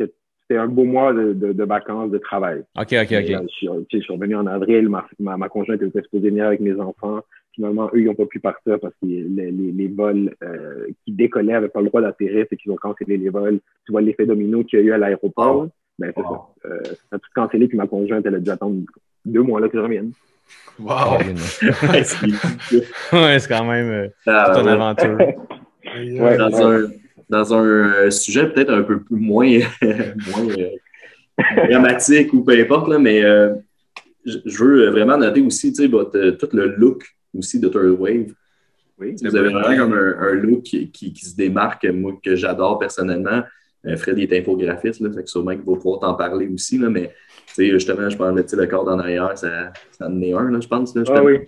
c'était 0.49 0.61
un 0.61 0.69
beau 0.69 0.85
mois 0.85 1.13
de, 1.13 1.33
de, 1.33 1.53
de 1.53 1.65
vacances, 1.65 2.11
de 2.11 2.19
travail. 2.19 2.63
OK, 2.79 2.93
OK, 2.93 3.13
Et 3.13 3.37
OK. 3.37 3.43
je, 3.43 3.49
suis, 3.49 3.67
tu 3.67 3.73
sais, 3.73 3.99
je 3.99 4.01
suis 4.01 4.13
revenu 4.15 4.37
en 4.37 4.47
avril. 4.47 4.89
Ma, 4.89 5.07
ma, 5.19 5.37
ma 5.37 5.49
conjointe 5.49 5.83
était 5.83 6.03
supposée 6.03 6.31
venir 6.31 6.47
avec 6.47 6.61
mes 6.61 6.79
enfants. 6.81 7.21
Finalement, 7.53 7.87
eux, 7.95 8.01
ils 8.01 8.05
n'ont 8.05 8.15
pas 8.15 8.27
pu 8.27 8.39
partir 8.39 8.79
parce 8.81 8.93
que 9.01 9.07
les, 9.07 9.23
les, 9.23 9.51
les 9.51 9.89
vols 9.89 10.35
euh, 10.45 10.87
qui 11.05 11.13
décollaient 11.13 11.55
n'avaient 11.55 11.69
pas 11.69 11.81
le 11.81 11.87
droit 11.89 12.03
d'atterrir. 12.03 12.47
C'est 12.51 12.57
qu'ils 12.57 12.71
ont 12.71 12.77
cancellé 12.77 13.17
les 13.17 13.31
vols. 13.31 13.61
Tu 13.87 13.93
vois 13.93 14.03
l'effet 14.03 14.27
domino 14.27 14.63
qu'il 14.63 14.79
y 14.79 14.83
a 14.83 14.85
eu 14.85 14.93
à 14.93 14.99
l'aéroport. 14.99 15.67
Oh. 15.67 15.71
Ben, 15.99 16.13
c'est 16.15 16.23
ça. 16.23 16.41
Euh, 16.67 16.81
ça 16.85 17.17
a 17.17 17.19
tout 17.19 17.31
cancellé. 17.35 17.67
Puis 17.69 17.79
ma 17.79 17.87
conjointe, 17.87 18.25
elle 18.27 18.35
a 18.35 18.39
dû 18.41 18.51
attendre 18.51 18.77
deux 19.25 19.43
mois 19.43 19.61
là 19.61 19.69
que 19.69 19.79
je 19.79 19.83
revienne. 19.83 20.13
Wow! 20.79 21.19
Ouais, 21.91 22.05
c'est- 22.05 23.13
ouais, 23.13 23.39
c'est 23.39 23.49
quand 23.49 23.65
même 23.65 23.91
euh, 23.91 24.09
Ah, 24.27 24.53
toute 24.55 24.63
une 24.63 24.69
aventure. 24.69 25.19
Ouais. 25.97 26.37
Dans 27.29 27.55
un 27.55 27.65
euh, 27.65 28.11
sujet 28.11 28.49
peut-être 28.49 28.73
un 28.73 28.83
peu 28.83 29.01
plus 29.01 29.17
moins, 29.17 29.59
moins 29.83 30.49
euh, 30.59 30.69
dramatique 31.69 32.33
ou 32.33 32.43
peu 32.43 32.53
importe, 32.59 32.89
là, 32.89 32.99
mais 32.99 33.23
euh, 33.25 33.55
je 34.25 34.65
veux 34.65 34.91
vraiment 34.91 35.17
noter 35.17 35.41
aussi 35.43 35.73
votre, 35.89 36.31
tout 36.31 36.49
le 36.53 36.75
look 36.77 37.05
aussi 37.37 37.61
de 37.61 37.69
Third 37.69 37.99
Wave. 37.99 38.33
Oui. 38.99 39.15
Vous 39.23 39.37
avez 39.37 39.51
vraiment 39.51 39.77
comme 39.77 39.93
un, 39.93 40.17
un 40.21 40.33
look 40.35 40.63
qui, 40.63 40.91
qui- 40.91 41.13
qui 41.13 41.25
se 41.27 41.37
démarque, 41.37 41.85
moi, 41.85 42.13
que 42.25 42.35
j'adore 42.35 42.79
personnellement. 42.79 43.43
Euh, 43.87 43.97
Fred 43.97 44.19
est 44.19 44.33
infographiste, 44.41 45.01
là, 45.01 45.11
fait 45.13 45.23
que 45.23 45.31
sûrement 45.31 45.51
qu'il 45.53 45.61
va 45.65 45.75
pouvoir 45.77 46.01
t'en 46.01 46.15
parler 46.15 46.49
aussi, 46.49 46.79
là, 46.79 46.89
mais 46.89 47.13
tu 47.47 47.55
sais, 47.55 47.71
justement, 47.71 48.09
je 48.09 48.17
parlais, 48.17 48.43
le 48.51 48.67
corps 48.67 48.89
en 48.89 48.99
arrière, 48.99 49.37
ça, 49.37 49.73
ça 49.93 50.09
en 50.09 50.21
est 50.23 50.33
un, 50.33 50.51
là, 50.51 50.59
je 50.61 50.67
pense. 50.67 50.95
Là, 50.97 51.03
Ah 51.09 51.23
oui. 51.23 51.41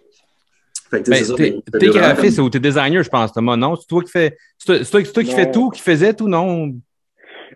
Fait 0.91 1.01
que, 1.01 1.05
tu 1.05 1.11
Ben, 1.11 1.25
ça, 1.25 1.35
t'es 1.79 1.87
graphiste 1.89 2.39
ou 2.39 2.49
t'es 2.49 2.61
designer, 2.61 3.03
je 3.03 3.11
pense, 3.11 3.33
Thomas, 3.33 3.57
non? 3.57 3.77
C'est 3.77 3.87
toi 3.87 4.03
qui 4.03 4.11
fais. 4.11 4.37
C'est 4.59 4.67
toi, 4.67 4.85
c'est 4.85 4.91
toi- 4.91 5.05
c'est 5.05 5.13
toi 5.13 5.23
qui 5.23 5.33
fais 5.33 5.51
tout, 5.51 5.71
qui 5.71 5.83
faisait 5.83 6.15
tout, 6.15 6.29
non? 6.29 6.75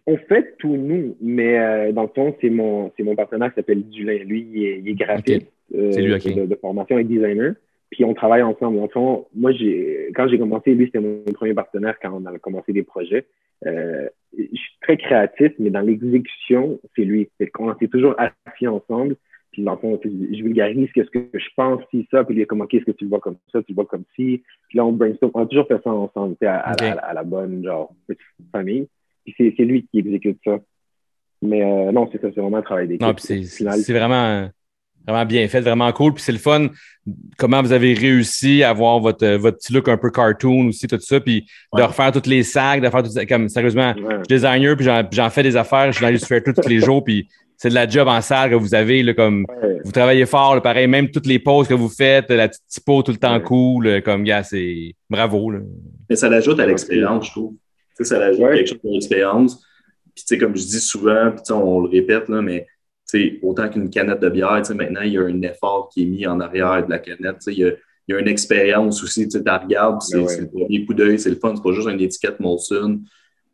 On 0.06 0.16
fait 0.16 0.56
tout 0.58 0.76
nous, 0.76 1.16
mais 1.20 1.58
euh, 1.58 1.92
dans 1.92 2.02
le 2.02 2.08
fond, 2.14 2.34
c'est 2.40 2.50
mon, 2.50 2.90
c'est 2.96 3.02
mon 3.04 3.14
partenaire 3.14 3.50
qui 3.50 3.56
s'appelle 3.56 3.82
Dulin. 3.88 4.18
Lui, 4.24 4.48
il 4.52 4.64
est, 4.64 4.78
il 4.80 4.88
est 4.88 4.94
graphiste 4.94 5.46
euh, 5.74 5.92
C'est 5.92 6.02
lui, 6.02 6.14
ok. 6.14 6.34
de, 6.34 6.46
de 6.46 6.54
formation 6.56 6.98
et 6.98 7.04
designer. 7.04 7.54
Puis 7.90 8.04
on 8.04 8.14
travaille 8.14 8.42
ensemble. 8.42 8.78
Dans 8.78 8.84
le 8.84 8.88
fond, 8.88 9.26
moi, 9.34 9.52
j'ai, 9.52 10.10
quand 10.14 10.26
j'ai 10.28 10.38
commencé, 10.38 10.74
lui, 10.74 10.86
c'était 10.86 11.00
mon 11.00 11.22
premier 11.34 11.54
partenaire 11.54 11.96
quand 12.00 12.10
on 12.12 12.24
a 12.26 12.38
commencé 12.38 12.72
des 12.72 12.82
projets. 12.82 13.26
Euh, 13.66 14.08
je 14.36 14.44
suis 14.44 14.76
très 14.80 14.96
créatif, 14.96 15.52
mais 15.58 15.70
dans 15.70 15.82
l'exécution, 15.82 16.80
c'est 16.96 17.04
lui. 17.04 17.28
C'est 17.38 17.48
qu'on 17.48 17.72
s'est 17.78 17.88
toujours 17.88 18.16
assis 18.18 18.66
ensemble. 18.66 19.16
Puis 19.52 19.62
dans 19.62 19.72
le 19.72 19.78
fond, 19.78 20.00
je 20.02 20.42
vulgarise 20.42 20.90
qu'est-ce 20.92 21.10
que 21.10 21.28
je 21.34 21.48
pense, 21.54 21.82
si, 21.90 22.08
ça. 22.10 22.24
Puis 22.24 22.34
lui, 22.34 22.42
est 22.42 22.46
comme, 22.46 22.62
OK, 22.62 22.72
est-ce 22.72 22.86
que 22.86 22.90
tu 22.92 23.04
le 23.04 23.10
vois 23.10 23.20
comme 23.20 23.36
ça, 23.52 23.62
tu 23.62 23.72
le 23.72 23.74
vois 23.74 23.84
comme 23.84 24.04
ci? 24.16 24.42
Puis 24.68 24.78
là, 24.78 24.84
on 24.86 24.92
brainstorm. 24.92 25.30
On 25.34 25.42
a 25.42 25.46
toujours 25.46 25.68
fait 25.68 25.80
ça 25.84 25.90
ensemble, 25.90 26.36
tu 26.36 26.46
sais, 26.46 26.46
à, 26.46 26.60
à 26.60 26.72
à 26.72 27.12
la 27.12 27.22
bonne, 27.22 27.62
genre, 27.62 27.94
petite 28.06 28.22
famille. 28.50 28.88
Puis 29.24 29.34
c'est, 29.36 29.54
c'est 29.56 29.64
lui 29.64 29.86
qui 29.86 29.98
exécute 29.98 30.38
ça. 30.44 30.58
Mais 31.42 31.62
euh, 31.62 31.92
non, 31.92 32.08
c'est 32.10 32.20
ça, 32.20 32.28
c'est 32.34 32.40
vraiment 32.40 32.58
un 32.58 32.62
travail 32.62 32.88
d'équipe. 32.88 33.06
Non, 33.06 33.14
puis 33.14 33.44
c'est 33.44 33.92
vraiment, 33.92 34.48
vraiment 35.06 35.26
bien 35.26 35.46
fait, 35.48 35.60
vraiment 35.60 35.90
cool. 35.92 36.14
Puis 36.14 36.22
c'est 36.24 36.32
le 36.32 36.38
fun. 36.38 36.68
Comment 37.36 37.62
vous 37.62 37.72
avez 37.72 37.94
réussi 37.94 38.62
à 38.62 38.70
avoir 38.70 39.00
votre, 39.00 39.26
votre 39.36 39.58
petit 39.58 39.72
look 39.72 39.88
un 39.88 39.96
peu 39.96 40.10
cartoon 40.10 40.68
aussi, 40.68 40.86
tout 40.86 40.98
ça, 41.00 41.18
puis 41.20 41.46
de 41.76 41.82
refaire 41.82 42.12
toutes 42.12 42.26
les 42.28 42.42
sacs, 42.44 42.80
de 42.80 42.88
faire 42.88 43.02
tout 43.02 43.10
ça. 43.10 43.26
Comme 43.26 43.48
sérieusement, 43.48 43.92
ouais. 43.96 44.02
je 44.10 44.14
suis 44.16 44.26
designer, 44.28 44.76
puis 44.76 44.86
j'en- 45.10 45.30
fais 45.30 45.42
des 45.42 45.56
affaires, 45.56 45.86
je 45.90 45.96
suis 45.96 46.02
dans 46.04 46.10
Illustrator 46.10 46.54
tous 46.54 46.68
les 46.68 46.78
jours, 46.78 47.02
puis 47.02 47.28
c'est 47.56 47.70
de 47.70 47.74
la 47.74 47.88
job 47.88 48.06
en 48.08 48.20
salle 48.20 48.50
que 48.50 48.54
vous 48.54 48.74
avez, 48.74 49.02
là, 49.02 49.14
comme 49.14 49.44
Ouais. 49.62 49.78
vous 49.84 49.90
travaillez 49.92 50.26
fort, 50.26 50.54
là, 50.54 50.60
pareil, 50.60 50.86
même 50.86 51.10
toutes 51.10 51.26
les 51.26 51.38
pauses 51.40 51.66
que 51.66 51.74
vous 51.74 51.88
faites, 51.88 52.30
la 52.30 52.48
petite 52.48 52.62
typo 52.68 53.02
tout 53.02 53.12
le 53.12 53.18
temps 53.18 53.40
cool, 53.40 53.86
euh, 53.86 54.00
comme 54.00 54.22
gars, 54.22 54.42
c'est 54.44 54.94
bravo. 55.10 55.50
Là. 55.50 55.58
Mais 56.08 56.14
ça 56.16 56.28
l'ajoute 56.28 56.58
à 56.60 56.66
l'expérience, 56.66 57.26
je 57.26 57.30
trouve. 57.32 57.54
Ça 58.00 58.18
l'ajoute 58.18 58.40
quelque 58.52 58.68
chose 58.68 58.78
à 58.84 58.88
l'expérience. 58.90 59.56
Puis, 60.14 60.24
tu 60.24 60.34
sais, 60.34 60.38
comme 60.38 60.56
je 60.56 60.62
dis 60.62 60.80
souvent, 60.80 61.30
puis, 61.30 61.38
tu 61.38 61.46
sais, 61.46 61.52
on 61.52 61.80
le 61.80 61.88
répète, 61.88 62.28
là, 62.28 62.42
mais 62.42 62.66
autant 63.42 63.68
qu'une 63.68 63.90
canette 63.90 64.20
de 64.20 64.28
bière, 64.28 64.62
maintenant, 64.74 65.02
il 65.02 65.12
y 65.12 65.18
a 65.18 65.22
un 65.22 65.42
effort 65.42 65.88
qui 65.92 66.02
est 66.02 66.06
mis 66.06 66.26
en 66.26 66.40
arrière 66.40 66.84
de 66.84 66.90
la 66.90 66.98
canette. 66.98 67.38
Il 67.46 67.58
y 67.58 67.64
a, 67.64 67.68
il 68.08 68.12
y 68.12 68.14
a 68.14 68.20
une 68.20 68.28
expérience 68.28 69.02
aussi. 69.02 69.28
Tu 69.28 69.38
la 69.44 69.58
regardes, 69.58 70.02
c'est 70.02 70.16
Ben 70.18 70.24
ouais. 70.26 70.40
le 70.40 70.48
premier 70.48 70.84
coup 70.86 70.94
d'œil, 70.94 71.18
c'est 71.18 71.30
le 71.30 71.36
fun. 71.36 71.54
C'est 71.56 71.62
pas 71.62 71.72
juste 71.72 71.88
une 71.88 72.00
étiquette 72.00 72.40
Molson 72.40 73.00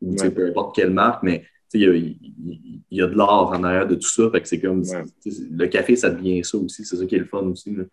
ou 0.01 0.15
Ouais. 0.15 0.31
peu 0.31 0.47
importe 0.49 0.75
quelle 0.77 0.91
marque, 0.91 1.23
mais 1.23 1.45
il 1.75 1.81
y 1.83 1.87
a, 1.87 1.95
il- 1.95 2.81
y 2.91 3.03
a 3.03 3.07
de 3.07 3.15
l'art 3.17 3.49
en 3.51 3.63
arrière 3.65 3.87
de 3.87 3.95
tout 3.97 4.09
ça. 4.09 4.31
Fait 4.31 4.41
que 4.41 4.49
c'est 4.49 4.61
comme 4.61 4.81
Ouais. 4.81 5.05
le 5.51 5.67
café, 5.67 5.97
ça 5.97 6.09
devient 6.11 6.43
ça 6.45 6.57
aussi. 6.57 6.85
C'est 6.85 6.97
ça 6.97 7.05
qui 7.05 7.17
est 7.17 7.19
le 7.21 7.25
fun 7.27 7.43
aussi. 7.43 7.75
là. 7.75 7.85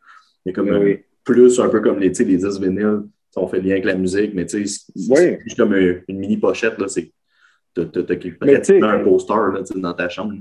Il 0.45 0.49
y 0.49 0.51
a 0.51 0.53
comme 0.53 0.67
Ben 0.69 0.81
un- 0.81 0.95
plus 1.23 1.59
un 1.59 1.69
peu 1.69 1.81
comme 1.81 1.99
les, 1.99 2.09
les 2.09 2.37
10 2.37 2.59
vinyles. 2.61 3.01
On 3.35 3.47
fait 3.47 3.59
lien 3.59 3.71
avec 3.71 3.83
la 3.85 3.95
musique, 3.95 4.33
mais 4.33 4.45
tu 4.45 4.65
sais, 4.65 4.83
c'est- 4.95 5.39
juste 5.43 5.57
comme 5.57 5.73
un- 5.73 5.95
une 6.07 6.19
mini 6.19 6.37
pochette. 6.37 6.77
là, 6.79 6.87
C'est 6.87 7.11
t'as- 7.73 7.83
pratiquement 8.39 8.87
un 8.87 8.99
poster 9.03 9.33
là, 9.53 9.61
dans 9.75 9.93
ta 9.93 10.07
chambre. 10.07 10.35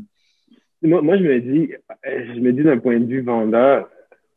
Moi, 0.84 1.00
moi, 1.00 1.16
je 1.16 1.22
me 1.22 1.40
dis, 1.40 1.72
je 2.04 2.40
me 2.40 2.52
dis 2.52 2.62
d'un 2.62 2.78
point 2.78 3.00
de 3.00 3.06
vue 3.06 3.22
vendeur, 3.22 3.88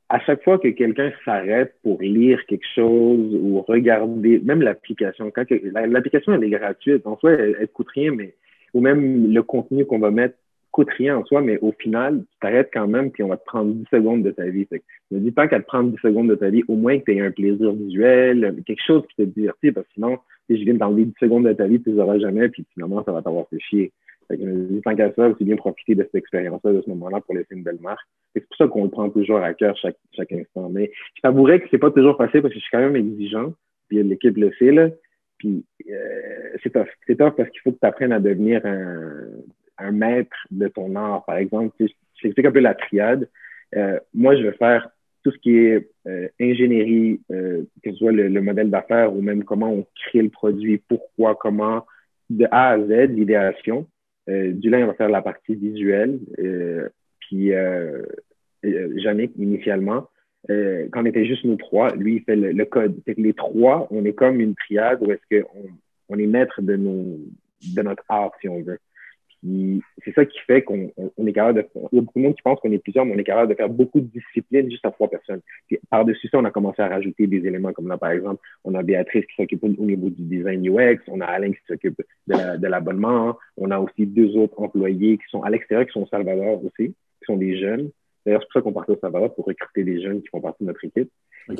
à 0.09 0.19
chaque 0.21 0.43
fois 0.43 0.57
que 0.57 0.69
quelqu'un 0.69 1.11
s'arrête 1.25 1.75
pour 1.83 2.01
lire 2.01 2.45
quelque 2.45 2.65
chose 2.73 3.35
ou 3.35 3.61
regarder, 3.61 4.39
même 4.39 4.61
l'application, 4.61 5.29
quand 5.29 5.43
l'application 5.73 6.33
elle 6.33 6.43
est 6.45 6.49
gratuite, 6.49 7.05
en 7.05 7.17
soi, 7.17 7.33
elle, 7.33 7.57
elle 7.59 7.67
coûte 7.67 7.89
rien, 7.93 8.11
mais 8.11 8.33
ou 8.73 8.79
même 8.79 9.33
le 9.33 9.43
contenu 9.43 9.85
qu'on 9.85 9.99
va 9.99 10.11
mettre 10.11 10.35
coûte 10.71 10.89
rien 10.91 11.17
en 11.17 11.25
soi, 11.25 11.41
mais 11.41 11.57
au 11.61 11.71
final, 11.71 12.19
tu 12.19 12.39
t'arrêtes 12.39 12.69
quand 12.71 12.87
même, 12.87 13.11
puis 13.11 13.23
on 13.23 13.29
va 13.29 13.37
te 13.37 13.45
prendre 13.45 13.73
10 13.73 13.85
secondes 13.91 14.23
de 14.23 14.31
ta 14.31 14.45
vie. 14.45 14.67
Je 14.71 15.15
me 15.15 15.21
dis, 15.21 15.33
tant 15.33 15.47
qu'à 15.47 15.59
te 15.59 15.65
prendre 15.65 15.89
10 15.91 15.97
secondes 15.97 16.29
de 16.29 16.35
ta 16.35 16.49
vie, 16.49 16.63
au 16.67 16.75
moins 16.75 16.99
que 16.99 17.05
tu 17.05 17.15
aies 17.15 17.21
un 17.21 17.31
plaisir 17.31 17.71
visuel, 17.73 18.55
quelque 18.65 18.83
chose 18.85 19.03
qui 19.09 19.15
te 19.15 19.21
divertit, 19.23 19.71
parce 19.71 19.87
que 19.87 19.93
sinon, 19.95 20.19
si 20.47 20.57
je 20.57 20.63
viens 20.63 20.75
de 20.75 20.79
t'enlever 20.79 21.05
10 21.05 21.13
secondes 21.19 21.47
de 21.47 21.53
ta 21.53 21.65
vie, 21.65 21.81
tu 21.81 21.91
les 21.91 21.99
auras 21.99 22.19
jamais, 22.19 22.47
puis 22.49 22.65
finalement, 22.73 23.03
ça 23.03 23.11
va 23.11 23.21
t'avoir 23.21 23.47
fait 23.49 23.59
chier. 23.59 23.91
Fait 24.27 24.37
que 24.37 24.43
je 24.43 24.49
me 24.49 24.81
tant 24.81 24.95
qu'à 24.95 25.13
ça, 25.13 25.33
c'est 25.37 25.45
bien 25.45 25.55
profiter 25.55 25.95
de 25.95 26.03
cette 26.03 26.15
expérience-là, 26.15 26.73
de 26.73 26.81
ce 26.81 26.89
moment-là, 26.89 27.21
pour 27.21 27.35
laisser 27.35 27.55
une 27.55 27.63
belle 27.63 27.79
marque. 27.81 28.05
C'est 28.33 28.41
pour 28.41 28.57
ça 28.57 28.67
qu'on 28.67 28.83
le 28.83 28.89
prend 28.89 29.09
toujours 29.09 29.37
à 29.37 29.53
cœur 29.53 29.75
chaque, 29.77 29.97
chaque 30.13 30.31
instant. 30.31 30.69
Mais 30.69 30.91
je 31.15 31.21
t'avouerais 31.21 31.59
que 31.61 31.67
c'est 31.71 31.77
pas 31.77 31.91
toujours 31.91 32.17
facile 32.17 32.41
parce 32.41 32.53
que 32.53 32.59
je 32.59 32.63
suis 32.63 32.71
quand 32.71 32.79
même 32.79 32.95
exigeant, 32.95 33.53
puis 33.87 34.03
l'équipe 34.03 34.35
le 34.37 34.51
fait, 34.51 34.71
là. 34.71 34.89
Puis 35.37 35.63
euh, 35.89 36.57
c'est 36.63 36.71
tough. 36.71 36.87
C'est 37.05 37.17
tough 37.17 37.35
parce 37.37 37.49
qu'il 37.49 37.61
faut 37.61 37.71
que 37.71 37.79
tu 37.79 37.85
apprennes 37.85 38.11
à 38.11 38.19
devenir 38.19 38.65
un, 38.65 39.27
un 39.77 39.91
maître 39.91 40.35
de 40.51 40.67
ton 40.67 40.95
art. 40.95 41.23
Par 41.25 41.37
exemple, 41.37 41.75
tu 41.77 41.87
sais, 41.87 41.93
je 42.15 42.21
t'explique 42.23 42.47
un 42.47 42.51
peu 42.51 42.59
la 42.59 42.73
triade. 42.73 43.29
Euh, 43.75 43.99
moi, 44.13 44.35
je 44.35 44.43
vais 44.43 44.53
faire 44.53 44.89
tout 45.23 45.31
ce 45.31 45.37
qui 45.39 45.57
est 45.57 45.89
euh, 46.07 46.27
ingénierie, 46.39 47.19
euh, 47.31 47.63
que 47.83 47.91
ce 47.91 47.97
soit 47.97 48.11
le, 48.11 48.29
le 48.29 48.41
modèle 48.41 48.69
d'affaires 48.69 49.13
ou 49.13 49.21
même 49.21 49.43
comment 49.43 49.71
on 49.71 49.85
crée 49.95 50.21
le 50.21 50.29
produit, 50.29 50.81
pourquoi, 50.87 51.35
comment, 51.35 51.85
de 52.29 52.45
A 52.51 52.69
à 52.69 52.79
Z, 52.79 53.11
l'idéation. 53.11 53.87
Euh, 54.29 54.51
Dulin 54.51 54.85
va 54.85 54.93
faire 54.93 55.09
la 55.09 55.21
partie 55.21 55.55
visuelle, 55.55 56.19
euh, 56.39 56.89
puis 57.19 57.53
euh, 57.53 58.03
euh, 58.65 58.93
Yannick, 58.95 59.31
initialement, 59.37 60.09
euh, 60.49 60.87
quand 60.91 61.01
on 61.01 61.05
était 61.05 61.25
juste 61.25 61.43
nous 61.45 61.55
trois, 61.55 61.95
lui, 61.95 62.15
il 62.17 62.23
fait 62.23 62.35
le, 62.35 62.51
le 62.51 62.65
code. 62.65 62.95
Fait 63.05 63.15
que 63.15 63.21
les 63.21 63.33
trois, 63.33 63.87
on 63.91 64.05
est 64.05 64.13
comme 64.13 64.39
une 64.39 64.55
triade 64.55 64.99
où 65.01 65.11
est-ce 65.11 65.41
qu'on 65.41 65.69
on 66.09 66.17
est 66.17 66.27
maître 66.27 66.61
de, 66.61 66.75
nos, 66.75 67.19
de 67.75 67.81
notre 67.81 68.03
art, 68.07 68.31
si 68.41 68.47
on 68.47 68.61
veut. 68.61 68.79
C'est 70.03 70.13
ça 70.15 70.25
qui 70.25 70.39
fait 70.39 70.63
qu'on 70.63 70.91
on- 70.97 71.27
est 71.27 71.33
capable 71.33 71.61
de. 71.61 71.67
Il 71.91 71.95
y 71.97 71.99
a 71.99 72.01
beaucoup 72.01 72.19
de 72.19 72.23
monde 72.23 72.35
qui 72.35 72.41
pense 72.41 72.59
qu'on 72.59 72.71
est 72.71 72.79
plusieurs, 72.79 73.05
mais 73.05 73.13
on 73.15 73.19
est 73.19 73.23
capable 73.23 73.49
de 73.49 73.55
faire 73.55 73.69
beaucoup 73.69 73.99
de 73.99 74.07
disciplines 74.07 74.69
juste 74.69 74.85
à 74.85 74.91
trois 74.91 75.09
personnes. 75.09 75.41
Puis 75.67 75.79
par-dessus 75.89 76.27
ça, 76.29 76.39
on 76.39 76.45
a 76.45 76.51
commencé 76.51 76.81
à 76.81 76.87
rajouter 76.87 77.27
des 77.27 77.45
éléments 77.45 77.71
comme 77.71 77.87
là, 77.87 77.97
par 77.97 78.11
exemple, 78.11 78.41
on 78.63 78.73
a 78.75 78.81
Béatrice 78.83 79.25
qui 79.25 79.35
s'occupe 79.35 79.63
au 79.63 79.67
au 79.67 79.85
niveau 79.85 80.09
du 80.09 80.23
design 80.23 80.67
UX, 80.67 80.99
on 81.07 81.21
a 81.21 81.25
Alain 81.25 81.51
qui 81.51 81.59
s'occupe 81.67 81.97
de 82.27 82.33
la- 82.33 82.57
de 82.57 82.67
l'abonnement, 82.67 83.37
on 83.57 83.69
a 83.71 83.79
aussi 83.79 84.05
deux 84.07 84.35
autres 84.37 84.59
employés 84.59 85.17
qui 85.17 85.25
sont 85.29 85.43
à 85.43 85.49
l'extérieur, 85.49 85.85
qui 85.85 85.93
sont 85.93 86.03
au 86.03 86.07
Salvador 86.07 86.63
aussi, 86.65 86.87
qui 86.89 87.25
sont 87.25 87.37
des 87.37 87.57
jeunes. 87.59 87.89
D'ailleurs, 88.25 88.41
c'est 88.41 88.47
pour 88.47 88.53
ça 88.53 88.61
qu'on 88.61 88.73
partait 88.73 88.93
au 88.93 88.99
Salvador 88.99 89.33
pour 89.35 89.45
recruter 89.45 89.83
des 89.83 90.01
jeunes 90.01 90.21
qui 90.21 90.27
font 90.29 90.41
partie 90.41 90.63
de 90.63 90.67
notre 90.67 90.83
équipe. 90.83 91.09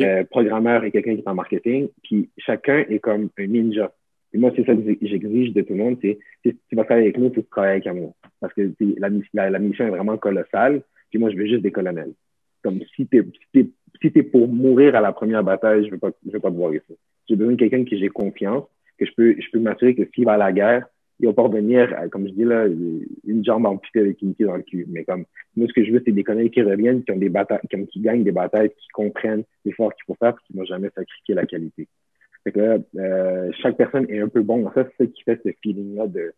Euh, 0.02 0.24
programmeur 0.26 0.84
et 0.84 0.92
quelqu'un 0.92 1.14
qui 1.16 1.22
est 1.22 1.28
en 1.30 1.36
marketing, 1.36 1.88
puis 2.04 2.30
chacun 2.38 2.80
est 2.90 3.00
comme 3.00 3.30
un 3.38 3.48
ninja. 3.48 3.94
Moi, 4.38 4.52
c'est 4.56 4.66
ça 4.66 4.76
que 4.76 4.82
j'exige 5.02 5.54
de 5.54 5.62
tout 5.62 5.74
le 5.74 5.84
monde, 5.84 5.98
c'est 6.02 6.18
si 6.46 6.58
tu 6.70 6.76
vas 6.76 6.84
travailler 6.84 7.08
avec 7.08 7.18
nous, 7.18 7.30
tu 7.30 7.44
travailles 7.44 7.72
avec 7.72 7.88
amour. 7.88 8.16
Parce 8.40 8.54
que 8.54 8.68
tu 8.78 8.96
la, 8.98 9.50
la, 9.50 9.60
mission 9.60 9.86
est 9.86 9.92
vraiment 9.92 10.18
colossale, 10.18 10.82
puis 11.10 11.20
moi, 11.20 11.30
je 11.30 11.38
veux 11.38 11.48
juste 11.48 11.64
des 11.64 11.72
colonels. 11.72 12.14
Comme 12.64 12.80
si 12.80 12.86
si 12.96 13.08
t'es 13.08 13.24
si 14.02 14.12
t'es 14.12 14.24
pour 14.24 14.48
mourir 14.48 14.96
à 14.96 15.02
la 15.02 15.12
première 15.12 15.44
bataille, 15.44 15.86
je 15.86 15.92
veux 15.92 15.98
pas 15.98 16.12
veux 16.26 16.40
pas 16.40 16.52
te 16.52 16.56
voir 16.56 16.74
ici. 16.74 16.98
J'ai 17.28 17.36
besoin 17.36 17.54
de 17.54 17.58
quelqu'un 17.58 17.84
qui 17.84 17.98
j'ai 17.98 18.10
confiance, 18.10 18.66
que 18.98 19.06
je 19.06 19.12
peux 19.16 19.36
je 19.40 19.50
peux 19.52 19.60
m'assurer 19.60 19.96
que 19.96 20.04
s'il 20.14 20.26
va 20.26 20.34
à 20.34 20.38
la 20.38 20.52
guerre, 20.52 20.88
il 21.20 21.28
va 21.28 21.34
pas 21.34 21.44
revenir, 21.44 21.94
euh, 22.00 22.08
comme 22.10 22.28
je 22.28 22.34
dis 22.34 22.44
là, 22.44 22.68
une 22.68 23.44
jambe 23.44 23.66
amputée 23.66 24.02
avec 24.02 24.22
une 24.22 24.36
dans 24.40 24.56
le 24.56 24.62
cul. 24.62 24.86
Mais 24.88 25.04
comme 25.04 25.26
moi, 25.56 25.68
ce 25.68 25.74
que 25.74 25.84
je 25.84 25.92
veux, 25.92 26.02
c'est 26.06 26.12
des 26.12 26.24
colonels 26.24 26.52
qui 26.52 26.62
reviennent, 26.62 27.04
qui 27.04 27.12
ont 27.12 27.18
des 27.18 27.30
batailles, 27.30 27.60
qui 27.92 28.02
gagnent 28.02 28.24
des 28.24 28.32
batailles, 28.32 28.70
qui 28.70 28.88
comprennent 28.94 29.44
l'effort 29.66 29.94
qu'il 29.96 30.04
faut 30.06 30.16
faire, 30.16 30.36
puis 30.36 30.46
qui 30.48 30.58
n'ont 30.58 30.66
jamais 30.66 30.90
sacrifié 30.96 31.34
la 31.34 31.46
qualité. 31.46 31.88
Fait 32.48 32.54
que 32.54 32.82
euh, 32.98 33.52
chaque 33.62 33.76
personne 33.76 34.10
est 34.10 34.22
un 34.22 34.30
peu 34.30 34.42
bon. 34.42 34.72
Ça, 34.74 34.86
c'est 34.86 35.04
ça 35.04 35.12
qui 35.12 35.22
fait 35.24 35.42
ce 35.44 35.50
feeling-là 35.62 36.08
de, 36.08 36.34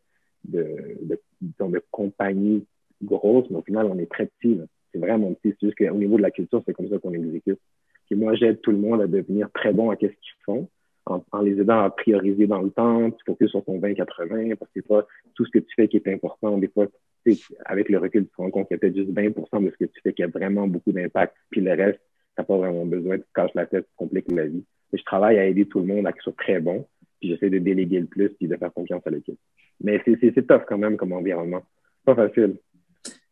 de, 0.45 1.83
compagnie 1.91 2.65
grosse, 3.03 3.47
mais 3.51 3.57
au 3.57 3.61
final, 3.61 3.85
on 3.85 3.99
est 3.99 4.09
très 4.09 4.25
petit. 4.25 4.59
C'est 4.91 4.97
vraiment 4.97 5.31
petit. 5.35 5.55
C'est 5.59 5.67
juste 5.67 5.77
qu'au 5.77 5.97
niveau 5.97 6.17
de 6.17 6.23
la 6.23 6.31
culture, 6.31 6.63
c'est 6.65 6.73
comme 6.73 6.89
ça 6.89 6.97
qu'on 6.97 7.13
exécute. 7.13 7.59
Puis 8.07 8.15
moi, 8.15 8.33
j'aide 8.33 8.59
tout 8.61 8.71
le 8.71 8.79
monde 8.79 9.01
à 9.03 9.05
devenir 9.07 9.51
très 9.51 9.71
bon 9.71 9.91
à 9.91 9.97
ce 9.97 9.99
qu'ils 9.99 10.15
font, 10.45 10.67
en, 11.05 11.21
les 11.43 11.61
aidant 11.61 11.83
à 11.83 11.91
prioriser 11.91 12.47
dans 12.47 12.63
le 12.63 12.71
temps, 12.71 13.11
tu 13.11 13.23
focuses 13.27 13.51
sur 13.51 13.63
ton 13.63 13.79
20-80, 13.79 14.55
parce 14.55 14.71
que 14.71 14.79
pas 14.79 15.05
tout 15.35 15.45
ce 15.45 15.51
que 15.51 15.59
tu 15.59 15.75
fais 15.75 15.87
qui 15.87 15.97
est 15.97 16.07
important. 16.07 16.57
Des 16.57 16.69
fois, 16.69 16.87
tu 17.23 17.35
avec 17.65 17.87
le 17.87 17.99
recul, 17.99 18.23
tu 18.25 18.31
te 18.31 18.37
rends 18.37 18.49
compte 18.49 18.67
qu'il 18.67 18.77
y 18.77 18.77
a 18.77 18.79
peut-être 18.79 18.95
juste 18.95 19.11
20% 19.11 19.63
de 19.63 19.69
ce 19.69 19.77
que 19.77 19.85
tu 19.85 20.01
fais 20.01 20.13
qui 20.13 20.23
a 20.23 20.27
vraiment 20.27 20.67
beaucoup 20.67 20.91
d'impact, 20.91 21.35
puis 21.51 21.61
le 21.61 21.73
reste, 21.73 22.01
t'as 22.35 22.43
pas 22.43 22.57
vraiment 22.57 22.87
besoin, 22.87 23.17
tu 23.17 23.25
te 23.25 23.33
casses 23.35 23.53
la 23.53 23.67
tête, 23.67 23.85
tu 23.85 23.95
compliques 23.95 24.31
la 24.31 24.47
vie. 24.47 24.65
Je 24.93 25.03
travaille 25.03 25.37
à 25.39 25.45
aider 25.45 25.65
tout 25.65 25.79
le 25.79 25.85
monde 25.85 26.07
à 26.07 26.11
qu'ils 26.11 26.21
soient 26.23 26.33
très 26.37 26.59
bons, 26.59 26.85
puis 27.19 27.29
j'essaie 27.29 27.49
de 27.49 27.59
déléguer 27.59 27.99
le 27.99 28.05
plus, 28.07 28.29
puis 28.29 28.47
de 28.47 28.55
faire 28.55 28.73
confiance 28.73 29.01
à 29.05 29.09
l'équipe. 29.09 29.37
Mais 29.81 30.01
c'est 30.05 30.17
c'est- 30.19 30.31
c'est 30.35 30.47
tough 30.47 30.63
quand 30.67 30.77
même 30.77 30.97
comme 30.97 31.13
environnement. 31.13 31.63
Pas 32.05 32.15
facile. 32.15 32.55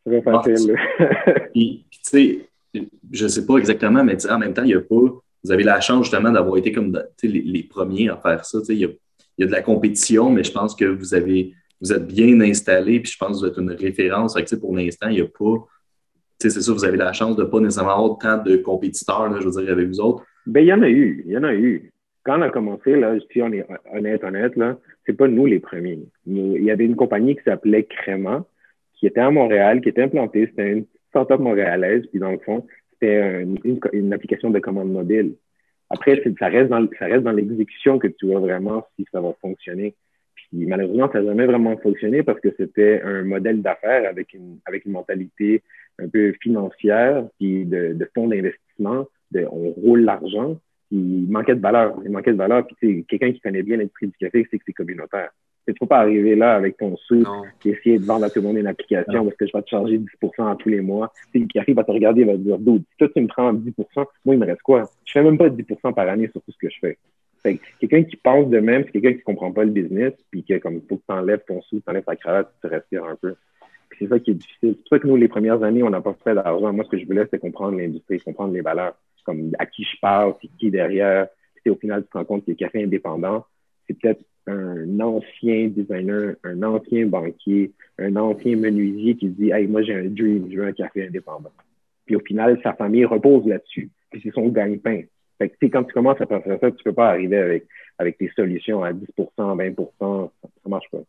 C'est 0.05 0.21
pas 0.23 0.39
Ah, 0.39 0.43
facile. 0.43 0.75
Puis, 1.53 1.85
puis, 1.89 1.99
tu 2.03 2.09
sais, 2.73 2.83
je 3.11 3.27
sais 3.27 3.45
pas 3.45 3.57
exactement, 3.57 4.03
mais 4.03 4.15
en 4.29 4.39
même 4.39 4.53
temps, 4.53 4.63
il 4.63 4.69
y 4.71 4.75
a 4.75 4.79
pas. 4.81 4.95
Vous 5.43 5.51
avez 5.51 5.63
la 5.63 5.81
chance 5.81 6.05
justement 6.05 6.31
d'avoir 6.31 6.57
été 6.57 6.71
comme 6.71 6.97
les, 7.23 7.41
les 7.41 7.63
premiers 7.63 8.09
à 8.09 8.17
faire 8.17 8.45
ça. 8.45 8.59
Il 8.69 8.75
y, 8.77 8.85
a, 8.85 8.89
y 9.37 9.43
a 9.43 9.47
de 9.47 9.51
la 9.51 9.61
compétition, 9.61 10.29
mais 10.29 10.43
je 10.43 10.51
pense 10.51 10.75
que 10.75 10.85
vous 10.85 11.13
avez 11.13 11.53
vous 11.79 11.93
êtes 11.93 12.07
bien 12.07 12.39
installé, 12.41 12.99
puis 13.01 13.11
je 13.11 13.17
pense 13.19 13.39
que 13.39 13.45
vous 13.45 13.51
êtes 13.51 13.57
une 13.57 13.71
référence. 13.71 14.33
Que, 14.33 14.55
pour 14.55 14.75
l'instant, 14.75 15.09
il 15.09 15.15
n'y 15.15 15.21
a 15.21 15.25
pas. 15.27 15.67
tu 16.39 16.49
sais, 16.49 16.49
C'est 16.49 16.61
ça, 16.61 16.71
vous 16.73 16.85
avez 16.85 16.97
la 16.97 17.13
chance 17.13 17.35
de 17.35 17.43
ne 17.43 17.47
pas 17.47 17.59
nécessairement 17.59 17.91
avoir 18.05 18.17
tant 18.17 18.41
de 18.41 18.57
compétiteurs, 18.57 19.29
là, 19.29 19.39
je 19.41 19.47
veux 19.47 19.61
dire, 19.61 19.71
avec 19.73 19.87
vous 19.87 19.99
autres. 19.99 20.23
Ben, 20.47 20.61
il 20.61 20.67
y 20.67 20.73
en 20.73 20.81
a 20.81 20.89
eu. 20.89 21.23
Il 21.25 21.31
y 21.33 21.37
en 21.37 21.43
a 21.43 21.53
eu. 21.53 21.91
Quand 22.23 22.39
on 22.39 22.41
a 22.41 22.49
commencé, 22.49 22.95
là, 22.95 23.15
si 23.31 23.41
on 23.41 23.51
est 23.51 23.65
honnête, 23.93 24.23
honnête, 24.23 24.55
là, 24.55 24.77
c'est 25.05 25.13
pas 25.15 25.27
nous 25.27 25.45
les 25.45 25.59
premiers. 25.59 25.99
Il 26.25 26.63
y 26.63 26.71
avait 26.71 26.85
une 26.85 26.95
compagnie 26.95 27.35
qui 27.35 27.43
s'appelait 27.43 27.83
Créma, 27.83 28.45
qui 28.93 29.07
était 29.07 29.19
à 29.19 29.29
Montréal, 29.29 29.81
qui 29.81 29.89
était 29.89 30.03
implantée. 30.03 30.47
C'était 30.47 30.71
une 30.71 30.85
startup 31.09 31.39
montréalaise, 31.39 32.05
puis 32.07 32.19
dans 32.19 32.31
le 32.31 32.37
fond, 32.39 32.65
c'était 32.93 33.43
une, 33.91 34.13
application 34.13 34.49
de 34.49 34.59
commande 34.59 34.91
mobile. 34.91 35.35
Après, 35.89 36.21
ça 36.39 36.47
reste 36.47 36.69
dans, 36.69 37.31
l'exécution 37.31 37.99
que 37.99 38.07
tu 38.07 38.27
vois 38.27 38.39
vraiment 38.39 38.87
si 38.95 39.05
ça 39.11 39.19
va 39.19 39.33
fonctionner. 39.41 39.95
Puis 40.35 40.65
malheureusement, 40.65 41.09
ça 41.11 41.19
n'a 41.19 41.25
jamais 41.27 41.45
vraiment 41.45 41.75
fonctionné 41.77 42.23
parce 42.23 42.39
que 42.39 42.49
c'était 42.57 43.01
un 43.03 43.23
modèle 43.23 43.61
d'affaires 43.61 44.09
avec 44.09 44.33
une, 44.33 44.59
avec 44.65 44.85
une 44.85 44.93
mentalité 44.93 45.61
un 45.99 46.07
peu 46.07 46.33
financière, 46.41 47.27
puis 47.37 47.65
de, 47.65 47.93
de 47.93 48.09
fonds 48.13 48.27
d'investissement, 48.27 49.07
de, 49.31 49.45
on 49.51 49.71
roule 49.71 50.01
l'argent, 50.01 50.57
il 50.91 51.27
manquait 51.29 51.55
de 51.55 51.61
valeur. 51.61 51.95
Il 52.05 52.11
manquait 52.11 52.31
de 52.31 52.37
valeur, 52.37 52.65
puis 52.65 52.75
tu 52.79 52.87
sais, 52.87 53.05
quelqu'un 53.07 53.31
qui 53.31 53.39
connaît 53.39 53.63
bien 53.63 53.77
l'industrie 53.77 54.07
du 54.07 54.17
café, 54.17 54.47
c'est 54.49 54.57
que 54.57 54.63
c'est 54.65 54.73
communautaire. 54.73 55.29
Tu 55.65 55.73
ne 55.73 55.77
faut 55.79 55.85
pas 55.85 55.99
arriver 55.99 56.35
là 56.37 56.55
avec 56.55 56.77
ton 56.77 56.95
sou 56.95 57.25
et 57.65 57.69
essayer 57.69 57.99
de 57.99 58.05
vendre 58.05 58.23
à 58.23 58.29
tout 58.29 58.39
le 58.39 58.47
monde 58.47 58.57
une 58.57 58.67
application 58.67 59.25
parce 59.25 59.35
que 59.35 59.45
je 59.45 59.51
vais 59.51 59.61
te 59.61 59.69
charger 59.69 59.97
10 59.97 60.07
à 60.39 60.55
tous 60.57 60.69
les 60.69 60.79
mois. 60.79 61.11
Tu 61.33 61.39
sais, 61.39 61.39
le 61.39 61.47
café 61.47 61.73
va 61.73 61.83
te 61.83 61.91
regarder 61.91 62.21
et 62.21 62.25
va 62.25 62.33
te 62.33 62.37
dire, 62.37 62.57
dude, 62.57 62.83
si 62.89 62.97
toi 62.97 63.09
tu 63.13 63.21
me 63.21 63.27
prends 63.27 63.53
10% 63.53 63.73
moi 64.23 64.35
il 64.35 64.39
me 64.39 64.45
reste 64.45 64.61
quoi? 64.61 64.89
Je 65.03 65.11
fais 65.11 65.21
même 65.21 65.37
pas 65.37 65.49
10% 65.49 65.93
par 65.93 66.07
année 66.07 66.29
sur 66.31 66.41
tout 66.41 66.53
ce 66.53 66.57
que 66.57 66.69
je 66.69 66.79
fais. 66.79 66.97
Fait 67.43 67.57
que 67.57 67.63
quelqu'un 67.81 68.03
qui 68.03 68.15
pense 68.15 68.49
de 68.49 68.59
même, 68.59 68.83
c'est 68.85 68.93
quelqu'un 68.93 69.13
qui 69.13 69.23
comprend 69.23 69.51
pas 69.51 69.65
le 69.65 69.71
business, 69.71 70.13
puis 70.31 70.45
que 70.45 70.57
comme 70.57 70.79
faut 70.87 70.95
que 70.95 71.03
tu 71.05 71.13
enlèves 71.13 71.43
ton 71.45 71.61
sou, 71.63 71.81
tu 71.81 71.89
enlèves 71.89 72.05
ta 72.05 72.15
cravate, 72.15 72.53
tu 72.61 72.67
respires 72.67 73.03
un 73.03 73.17
peu. 73.17 73.35
C'est 73.99 74.07
ça 74.07 74.19
qui 74.19 74.31
est 74.31 74.35
difficile. 74.35 74.75
C'est 74.75 74.77
pour 74.77 74.87
ça 74.89 74.99
que 74.99 75.07
nous, 75.07 75.15
les 75.15 75.27
premières 75.27 75.63
années, 75.63 75.83
on 75.83 75.89
n'a 75.89 76.01
pas 76.01 76.15
fait 76.23 76.33
d'argent. 76.33 76.71
Moi, 76.71 76.85
ce 76.85 76.91
que 76.91 76.97
je 76.97 77.05
voulais, 77.05 77.23
c'était 77.23 77.39
comprendre 77.39 77.77
l'industrie, 77.77 78.19
comprendre 78.19 78.53
les 78.53 78.61
valeurs, 78.61 78.95
comme 79.27 79.51
à 79.59 79.65
qui 79.65 79.83
je 79.83 79.99
parle, 80.01 80.33
c'est 80.41 80.49
qui 80.57 80.71
derrière. 80.71 81.27
Puis 81.61 81.69
au 81.69 81.75
final, 81.75 82.03
tu 82.03 82.09
te 82.09 82.17
rends 82.17 82.25
compte 82.25 82.45
que 82.45 82.51
le 82.51 82.55
café 82.55 82.83
indépendant, 82.83 83.45
c'est 83.85 83.99
peut-être 83.99 84.23
un 84.47 84.99
ancien 85.01 85.67
designer, 85.67 86.35
un 86.43 86.63
ancien 86.63 87.05
banquier, 87.05 87.73
un 87.99 88.15
ancien 88.15 88.55
menuisier 88.55 89.15
qui 89.15 89.27
dit 89.27 89.51
Hey, 89.51 89.67
moi 89.67 89.83
j'ai 89.83 89.93
un 89.93 90.05
dream, 90.05 90.47
je 90.49 90.57
veux 90.57 90.65
un 90.65 90.71
café 90.71 91.05
indépendant. 91.05 91.51
Puis 92.05 92.15
au 92.15 92.21
final, 92.21 92.59
sa 92.63 92.73
famille 92.73 93.05
repose 93.05 93.45
là-dessus. 93.45 93.89
Puis 94.09 94.21
c'est 94.23 94.33
son 94.33 94.47
gagne-pain. 94.47 95.01
Fait 95.37 95.49
que, 95.49 95.53
tu 95.53 95.67
sais, 95.67 95.69
quand 95.69 95.83
tu 95.83 95.93
commences 95.93 96.19
à 96.21 96.23
à 96.33 96.59
ça, 96.59 96.71
tu 96.71 96.83
peux 96.83 96.93
pas 96.93 97.09
arriver 97.09 97.37
avec, 97.37 97.67
avec 97.99 98.17
tes 98.17 98.31
solutions 98.35 98.83
à 98.83 98.93
10% 98.93 99.03
20 99.37 99.75
ça, 99.99 100.31
ça 100.63 100.69
marche 100.69 100.89
pas. 100.89 100.99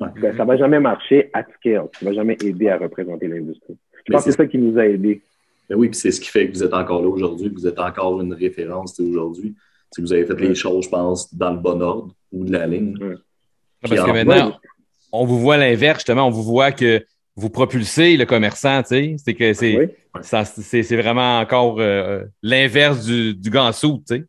Ouais. 0.00 0.08
Ben, 0.20 0.36
ça 0.36 0.44
va 0.44 0.56
jamais 0.56 0.80
marcher 0.80 1.30
at 1.32 1.46
scale. 1.58 1.88
Ça 1.92 2.06
va 2.06 2.12
jamais 2.12 2.36
aider 2.42 2.68
à 2.68 2.78
représenter 2.78 3.28
l'industrie. 3.28 3.76
Je 3.94 3.98
Mais 4.08 4.14
pense 4.14 4.24
que 4.24 4.30
c'est 4.30 4.36
ça 4.36 4.46
qui 4.46 4.58
nous 4.58 4.78
a 4.78 4.86
aidés. 4.86 5.22
Ben 5.68 5.76
oui, 5.76 5.88
puis 5.88 5.98
c'est 5.98 6.10
ce 6.10 6.20
qui 6.20 6.28
fait 6.28 6.46
que 6.48 6.52
vous 6.52 6.62
êtes 6.64 6.74
encore 6.74 7.02
là 7.02 7.08
aujourd'hui, 7.08 7.48
que 7.50 7.54
vous 7.54 7.66
êtes 7.66 7.78
encore 7.78 8.20
une 8.20 8.32
référence 8.34 8.98
aujourd'hui. 9.00 9.54
Si 9.94 10.00
vous 10.00 10.12
avez 10.12 10.24
fait 10.26 10.38
les 10.40 10.54
choses, 10.54 10.84
je 10.84 10.90
pense, 10.90 11.34
dans 11.34 11.52
le 11.52 11.58
bon 11.58 11.80
ordre 11.80 12.14
ou 12.32 12.44
de 12.44 12.52
la 12.52 12.66
ligne. 12.66 12.96
Parce 13.80 13.94
que 13.94 14.00
en- 14.00 14.12
maintenant, 14.12 14.56
on 15.12 15.24
vous 15.24 15.38
voit 15.38 15.56
l'inverse, 15.56 15.98
justement. 16.00 16.26
On 16.26 16.30
vous 16.30 16.42
voit 16.42 16.72
que 16.72 17.04
vous 17.36 17.50
propulsez 17.50 18.16
le 18.16 18.24
commerçant, 18.24 18.82
tu 18.82 18.88
sais. 18.88 19.16
C'est 19.18 19.34
que 19.34 19.52
c'est, 19.52 19.76
Oui. 19.78 19.86
ça- 20.22 20.44
c'est, 20.44 20.82
c'est 20.82 20.96
vraiment 20.96 21.38
encore 21.40 21.76
euh, 21.80 22.24
l'inverse 22.42 23.06
du, 23.06 23.34
du 23.34 23.50
ganso, 23.50 23.98
tu 24.08 24.16
sais. 24.16 24.24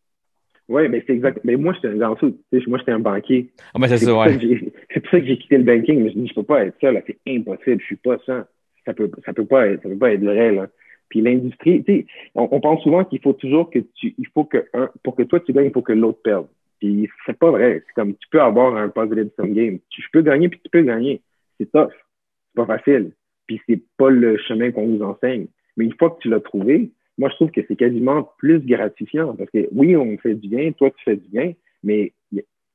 Oui, 0.70 0.90
mais 0.90 1.02
c'est 1.08 1.14
exact. 1.14 1.40
Mais 1.46 1.56
moi, 1.56 1.74
j'étais 1.74 1.88
un 1.88 1.96
grand 1.98 2.18
sou. 2.20 2.38
Tu 2.52 2.60
sais, 2.60 2.66
moi, 2.70 2.78
j'étais 2.80 2.92
un 2.92 3.00
banquier. 3.00 3.52
Ah, 3.74 3.80
ben 3.80 3.88
c'est 3.88 3.98
ça, 4.00 4.12
pour, 4.12 4.24
ça 4.24 4.30
ouais. 4.30 4.36
que 4.38 4.42
j'ai- 4.42 4.74
c'est 4.94 5.00
pour 5.00 5.12
ça 5.12 5.20
que 5.22 5.26
j'ai 5.26 5.38
quitté 5.38 5.58
le 5.58 5.64
banking. 5.64 6.04
Mais 6.04 6.10
je 6.12 6.18
dis, 6.20 6.28
je 6.28 6.34
peux 6.34 6.44
pas 6.44 6.66
être 6.66 6.76
ça, 6.82 6.92
là. 6.92 7.02
C'est 7.08 7.18
impossible. 7.28 7.80
Je 7.80 7.86
suis 7.86 7.96
pas 7.96 8.18
ça. 8.26 8.48
Ça 8.86 8.94
peut, 8.94 9.10
ça 9.26 9.34
peut 9.34 9.46
pas 9.46 9.68
être, 9.68 9.82
ça 9.84 9.90
peut 9.90 9.98
pas 9.98 10.12
être 10.14 10.24
vrai, 10.24 10.52
là. 10.52 10.68
Puis 11.10 11.22
l'industrie, 11.22 11.84
tu 11.84 11.94
sais, 11.94 12.06
on, 12.36 12.48
on 12.52 12.60
pense 12.60 12.84
souvent 12.84 13.04
qu'il 13.04 13.22
faut 13.22 13.34
toujours 13.34 13.70
que 13.70 13.80
tu, 13.80 14.14
il 14.18 14.28
faut 14.34 14.44
que 14.44 14.66
un, 14.74 14.90
pour 15.04 15.16
que 15.16 15.24
toi 15.24 15.40
tu 15.40 15.54
gagnes, 15.54 15.68
il 15.68 15.72
faut 15.72 15.82
que 15.82 15.94
l'autre 15.94 16.22
perde. 16.22 16.48
Puis 16.80 17.10
c'est 17.26 17.38
pas 17.38 17.52
vrai. 17.52 17.84
C'est 17.88 17.94
comme, 17.94 18.16
tu 18.16 18.28
peux 18.30 18.42
avoir 18.42 18.76
un 18.76 18.90
positive 18.90 19.30
sum 19.36 19.54
game. 19.54 19.80
Tu 19.90 20.04
peux 20.12 20.22
gagner 20.22 20.50
puis 20.50 20.60
tu 20.64 20.70
peux 20.70 20.82
gagner. 20.82 21.22
C'est 21.60 21.72
tough. 21.72 21.90
C'est 21.90 22.66
pas 22.66 22.78
facile. 22.78 23.12
Puis 23.48 23.62
c'est 23.68 23.82
pas 23.98 24.10
le 24.10 24.38
chemin 24.38 24.72
qu'on 24.72 24.88
vous 24.88 25.02
enseigne. 25.02 25.48
Mais 25.76 25.86
une 25.86 25.94
fois 25.94 26.12
que 26.12 26.20
tu 26.20 26.30
l'as 26.30 26.40
trouvé, 26.40 26.92
moi, 27.18 27.30
je 27.30 27.36
trouve 27.36 27.52
que 27.52 27.62
c'est 27.68 27.76
quasiment 27.76 28.30
plus 28.38 28.60
gratifiant 28.60 29.36
parce 29.36 29.50
que 29.50 29.68
oui, 29.72 29.96
on 29.96 30.18
fait 30.18 30.36
du 30.36 30.50
bien, 30.50 30.72
toi, 30.74 30.92
tu 30.92 31.04
fais 31.04 31.16
du 31.16 31.28
bien, 31.30 31.54
mais 31.84 32.14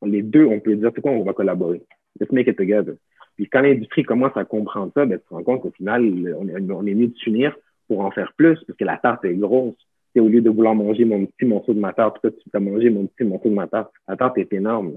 les 0.05 0.23
deux, 0.23 0.47
on 0.47 0.59
peut 0.59 0.75
dire, 0.75 0.91
c'est 0.95 1.01
quoi, 1.01 1.13
on 1.13 1.23
va 1.23 1.33
collaborer. 1.33 1.83
Let's 2.19 2.33
make 2.33 2.49
it 2.49 2.57
together. 2.57 2.95
Puis 3.37 3.49
quand 3.49 3.61
l'industrie 3.61 4.03
commence 4.03 4.37
à 4.37 4.45
comprendre 4.45 4.93
ça, 4.95 5.07
ben, 5.07 5.19
tu 5.19 5.25
te 5.25 5.35
rends 5.35 5.45
compte 5.45 5.63
qu'au 5.63 5.71
final, 5.71 6.03
on 6.39 6.49
est, 6.49 6.71
on 6.71 6.87
est 6.87 6.95
mieux 6.95 7.09
de 7.09 7.17
s'unir 7.17 7.57
pour 7.93 8.01
en 8.07 8.11
faire 8.11 8.33
plus 8.39 8.59
parce 8.67 8.79
que 8.79 8.85
la 8.85 8.97
tarte 8.97 9.23
est 9.27 9.35
grosse. 9.35 9.77
Sais, 10.15 10.21
au 10.21 10.29
lieu 10.29 10.41
de 10.41 10.49
vouloir 10.49 10.75
manger 10.75 11.05
mon 11.05 11.27
petit 11.27 11.45
morceau 11.45 11.75
de 11.75 11.79
ma 11.81 11.93
tarte, 11.93 12.21
toi, 12.23 12.31
tu 12.31 12.49
peux 12.51 12.59
manger 12.59 12.89
mon 12.89 13.07
petit 13.07 13.25
morceau 13.25 13.51
de 13.51 13.55
ma 13.55 13.67
tarte. 13.67 13.93
La 14.09 14.17
tarte 14.17 14.39
est 14.39 14.51
énorme. 14.55 14.93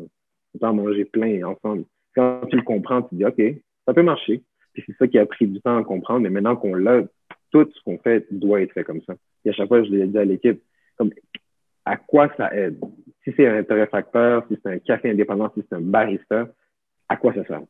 Tu 0.53 0.59
peux 0.59 0.65
en 0.65 0.73
manger 0.73 1.03
plein 1.03 1.43
ensemble. 1.43 1.83
Quand 2.15 2.41
tu 2.49 2.55
le 2.55 2.61
comprends, 2.61 3.01
tu 3.01 3.15
dis, 3.15 3.25
OK, 3.25 3.41
ça 3.85 3.93
peut 3.93 4.01
marcher. 4.01 4.43
Puis 4.73 4.83
c'est 4.87 4.95
ça 4.97 5.07
qui 5.07 5.19
a 5.19 5.25
pris 5.25 5.45
du 5.45 5.59
temps 5.59 5.77
à 5.77 5.83
comprendre, 5.83 6.21
mais 6.21 6.29
maintenant 6.29 6.55
qu'on 6.55 6.73
l'a, 6.73 7.03
tout 7.51 7.69
ce 7.69 7.83
qu'on 7.83 7.97
fait 7.97 8.25
doit 8.31 8.61
être 8.61 8.71
fait 8.71 8.85
comme 8.85 9.01
ça. 9.01 9.15
Et 9.43 9.49
à 9.49 9.53
chaque 9.53 9.67
fois, 9.67 9.83
je 9.83 9.89
l'ai 9.89 10.07
dit 10.07 10.17
à 10.17 10.23
l'équipe, 10.23 10.61
comme 10.97 11.11
à 11.83 11.97
quoi 11.97 12.29
ça 12.37 12.55
aide? 12.55 12.79
Si 13.25 13.33
c'est 13.35 13.45
un 13.45 13.57
intérêt 13.57 13.87
facteur, 13.87 14.45
si 14.49 14.57
c'est 14.63 14.71
un 14.71 14.79
café 14.79 15.11
indépendant, 15.11 15.51
si 15.53 15.63
c'est 15.67 15.75
un 15.75 15.81
barista, 15.81 16.47
à 17.09 17.17
quoi 17.17 17.33
ça 17.33 17.45
sert? 17.45 17.61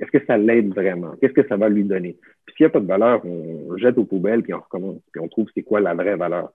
Est-ce 0.00 0.10
que 0.10 0.24
ça 0.26 0.36
l'aide 0.36 0.74
vraiment? 0.74 1.12
Qu'est-ce 1.20 1.32
que 1.32 1.46
ça 1.46 1.56
va 1.56 1.68
lui 1.68 1.84
donner? 1.84 2.16
Puis 2.46 2.54
s'il 2.56 2.64
n'y 2.64 2.68
a 2.68 2.70
pas 2.70 2.80
de 2.80 2.86
valeur, 2.86 3.24
on 3.24 3.76
jette 3.76 3.98
aux 3.98 4.04
poubelles, 4.04 4.42
puis 4.42 4.54
on 4.54 4.60
recommence, 4.60 5.00
puis 5.12 5.20
on 5.20 5.28
trouve 5.28 5.48
c'est 5.54 5.62
quoi 5.62 5.80
la 5.80 5.94
vraie 5.94 6.16
valeur. 6.16 6.50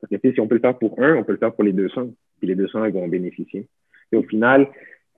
Parce 0.00 0.10
que 0.22 0.32
si 0.32 0.40
on 0.40 0.46
peut 0.48 0.56
le 0.56 0.60
faire 0.60 0.76
pour 0.78 1.00
un, 1.00 1.16
on 1.16 1.24
peut 1.24 1.32
le 1.32 1.38
faire 1.38 1.54
pour 1.54 1.64
les 1.64 1.72
200, 1.72 2.08
puis 2.38 2.46
les 2.48 2.54
200 2.54 2.84
ils 2.84 2.92
vont 2.92 3.08
bénéficier. 3.08 3.66
Et 4.12 4.16
au 4.16 4.22
final, 4.22 4.68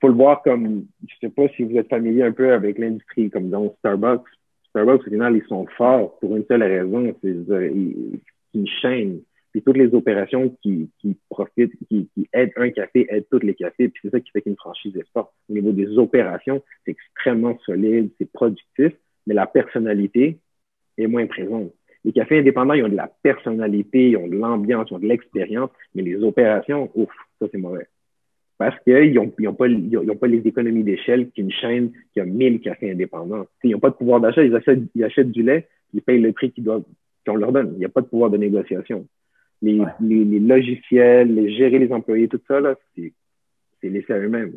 faut 0.00 0.09
le 0.09 0.14
voir 0.14 0.42
comme, 0.42 0.86
je 1.06 1.14
sais 1.20 1.30
pas 1.30 1.48
si 1.56 1.64
vous 1.64 1.76
êtes 1.76 1.88
familier 1.88 2.22
un 2.22 2.32
peu 2.32 2.52
avec 2.52 2.78
l'industrie, 2.78 3.30
comme 3.30 3.50
dans 3.50 3.74
Starbucks. 3.78 4.22
Starbucks, 4.70 5.00
au 5.06 5.11
final, 5.11 5.36
ils 5.36 5.46
sont 5.48 5.66
forts 5.76 6.18
pour 6.20 6.36
une 6.36 6.44
seule 6.46 6.62
raison, 6.62 7.14
c'est 7.22 7.50
euh, 7.50 7.70
ils- 7.74 8.20
c'est 8.52 8.59
une 8.61 8.66
chaîne. 8.68 9.20
Puis 9.53 9.62
toutes 9.62 9.76
les 9.76 9.94
opérations 9.94 10.55
qui, 10.62 10.90
qui 11.01 11.16
profitent, 11.30 11.72
qui, 11.88 12.09
qui 12.14 12.28
aident 12.32 12.53
un 12.57 12.70
café, 12.70 13.07
aident 13.09 13.26
tous 13.30 13.40
les 13.40 13.55
cafés. 13.55 13.88
Puis 13.88 14.01
c'est 14.03 14.11
ça 14.11 14.20
qui 14.20 14.30
fait 14.30 14.42
qu'une 14.42 14.57
franchise 14.57 14.96
est 14.96 15.09
forte. 15.12 15.32
Au 15.49 15.55
niveau 15.55 15.72
des 15.72 15.99
opérations, 15.99 16.62
c'est 16.84 16.92
extrêmement 16.92 17.59
solide, 17.64 18.11
c'est 18.18 18.30
productif, 18.30 18.92
mais 19.26 19.34
la 19.34 19.46
personnalité 19.46 20.38
est 20.99 21.07
moins 21.07 21.26
présente. 21.26 21.72
Les 22.05 22.12
cafés 22.12 22.38
indépendants, 22.38 22.74
ils 22.74 22.84
ont 22.84 22.88
de 22.88 22.96
la 22.96 23.11
personnalité, 23.22 24.11
ils 24.11 24.16
ont 24.16 24.28
de 24.28 24.36
l'ambiance, 24.36 24.88
ils 24.90 24.94
ont 24.94 24.99
de 24.99 25.07
l'expérience, 25.07 25.70
mais 25.94 26.03
les 26.03 26.22
opérations, 26.22 26.90
ouf, 26.94 27.11
ça 27.40 27.46
c'est 27.51 27.59
mauvais. 27.59 27.86
Parce 28.59 28.78
qu'ils 28.80 29.14
n'ont 29.14 29.32
ils 29.38 29.49
ont 29.49 29.55
pas, 29.55 29.68
ils 29.68 29.96
ont, 29.96 30.03
ils 30.03 30.11
ont 30.11 30.16
pas 30.16 30.26
les 30.26 30.46
économies 30.46 30.82
d'échelle 30.82 31.30
qu'une 31.30 31.51
chaîne 31.51 31.92
qui 32.12 32.20
a 32.20 32.24
1000 32.24 32.61
cafés 32.61 32.90
indépendants. 32.90 33.46
Ils 33.62 33.70
n'ont 33.70 33.78
pas 33.78 33.90
de 33.90 33.94
pouvoir 33.94 34.20
d'achat, 34.20 34.42
ils 34.42 34.55
achètent, 34.55 34.82
ils 34.94 35.05
achètent 35.05 35.30
du 35.30 35.42
lait, 35.42 35.68
ils 35.94 36.03
payent 36.03 36.20
le 36.20 36.32
prix 36.32 36.51
qu'ils 36.51 36.64
doivent, 36.64 36.82
qu'on 37.26 37.36
leur 37.36 37.53
donne. 37.53 37.72
Il 37.74 37.78
n'y 37.78 37.84
a 37.84 37.88
pas 37.88 38.01
de 38.01 38.07
pouvoir 38.07 38.30
de 38.30 38.36
négociation. 38.36 39.07
Les, 39.61 39.80
Ouais. 39.80 39.86
les, 40.00 40.24
les 40.24 40.38
logiciels, 40.40 41.34
les 41.34 41.52
gérer 41.56 41.78
les 41.78 41.92
employés, 41.92 42.28
tout 42.28 42.40
ça, 42.46 42.61
là, 42.61 42.76
c'est 42.96 43.12
laissé 43.82 44.12
à 44.12 44.18
eux-mêmes. 44.18 44.54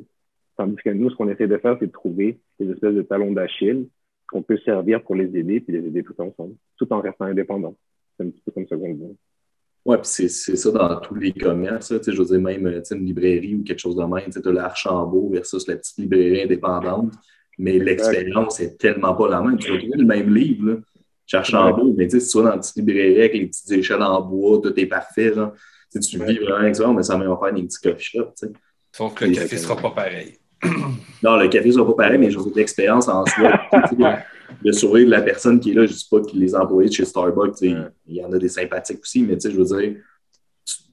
Tandis 0.58 0.76
que 0.84 0.90
nous, 0.90 1.10
ce 1.10 1.16
qu'on 1.16 1.30
essaie 1.30 1.48
de 1.48 1.58
faire, 1.58 1.78
c'est 1.80 1.88
de 1.88 1.92
trouver 1.92 2.40
des 2.60 2.70
espèces 2.72 2.94
de 2.94 3.02
talons 3.02 3.32
d'Achille 3.32 3.88
qu'on 4.28 4.44
peut 4.44 4.58
servir 4.64 5.02
pour 5.04 5.16
les 5.16 5.36
aider, 5.38 5.60
puis 5.60 5.74
les 5.74 5.86
aider 5.88 6.04
tout 6.04 6.14
ensemble, 6.22 6.56
tout 6.78 6.92
en 6.94 7.02
restant 7.02 7.26
indépendants. 7.26 7.76
C'est 8.18 8.26
un 8.26 8.30
petit 8.30 8.42
peu 8.46 8.52
comme 8.52 8.68
ça 8.68 8.76
qu'on 8.78 8.94
voit. 8.94 9.10
Oui, 9.84 9.98
puis 9.98 10.30
c'est 10.30 10.56
ça 10.56 10.72
dans 10.72 11.00
tous 11.00 11.16
les 11.16 11.32
commerces. 11.32 11.92
Je 12.08 12.16
veux 12.16 12.26
dire, 12.26 12.40
même 12.40 12.68
euh, 12.68 12.82
une 12.92 13.06
librairie 13.06 13.56
ou 13.56 13.64
quelque 13.64 13.80
chose 13.80 13.96
de 13.96 14.04
même, 14.04 14.30
tu 14.30 14.48
as 14.48 14.52
l'Archambault 14.52 15.30
versus 15.30 15.68
la 15.68 15.76
petite 15.78 15.98
librairie 15.98 16.44
indépendante, 16.44 17.14
mais 17.58 17.80
l'expérience 17.80 18.60
est 18.60 18.78
tellement 18.78 19.16
pas 19.16 19.28
la 19.30 19.42
même. 19.42 19.58
Tu 19.58 19.72
vas 19.72 19.80
trouver 19.80 19.98
le 19.98 20.06
même 20.06 20.34
livre 20.34 20.68
là, 20.70 20.78
chez 21.32 21.38
Archambault, 21.38 21.94
mais 21.98 22.08
tu 22.08 22.20
sais, 22.20 22.26
si 22.26 22.32
tu 22.32 22.38
vas 22.40 22.50
dans 22.50 22.54
une 22.56 22.60
petite 22.60 22.76
librairie 22.76 23.20
avec 23.20 23.34
les 23.34 23.48
petites 23.48 23.72
échelles 23.72 24.02
en 24.02 24.22
bois, 24.22 24.60
tout 24.62 24.78
est 24.78 24.86
parfait, 24.86 25.34
genre, 25.34 25.54
tu 25.92 26.02
sais, 26.02 26.18
tu 26.18 26.24
vis 26.26 26.38
vraiment 26.40 26.58
avec 26.58 26.76
ça, 26.76 26.88
mais 26.92 27.04
ça 27.04 27.18
va 27.18 27.26
même 27.26 27.36
faire 27.42 27.54
des 27.54 27.64
petits 27.64 27.80
coffee 27.82 28.04
shops. 28.04 28.34
tu 28.38 28.48
sais. 28.48 28.54
Sauf 28.94 29.14
que 29.14 29.26
le 29.26 29.32
café 29.36 29.58
sera 29.58 29.76
pas 29.78 29.92
pareil. 29.92 30.38
Non, 31.24 31.36
le 31.38 31.48
café 31.50 31.68
ne 31.68 31.74
sera 31.74 31.86
pas 31.86 31.94
pareil, 32.04 32.18
mais 32.18 32.32
je 32.32 32.38
veux 32.40 32.46
dire, 32.46 32.54
l'expérience 32.56 33.08
en 33.08 33.24
soi, 33.28 33.60
le 34.64 34.72
sourire 34.74 35.06
de 35.06 35.12
la 35.12 35.22
personne 35.22 35.60
qui 35.60 35.72
est 35.72 35.74
là, 35.76 35.86
je 35.86 35.92
ne 35.92 35.98
dis 35.98 36.08
pas 36.10 36.20
que 36.20 36.36
les 36.36 36.56
employés 36.56 36.90
de 36.90 36.94
chez 36.96 37.06
Starbucks, 37.06 37.62
il 37.62 37.86
y 38.08 38.24
en 38.26 38.32
a 38.32 38.38
des 38.40 38.50
sympathiques 38.50 39.00
aussi, 39.02 39.22
mais 39.22 39.36
tu 39.38 39.42
sais, 39.42 39.52
je 39.52 39.58
veux 39.62 39.66
dire, 39.80 39.96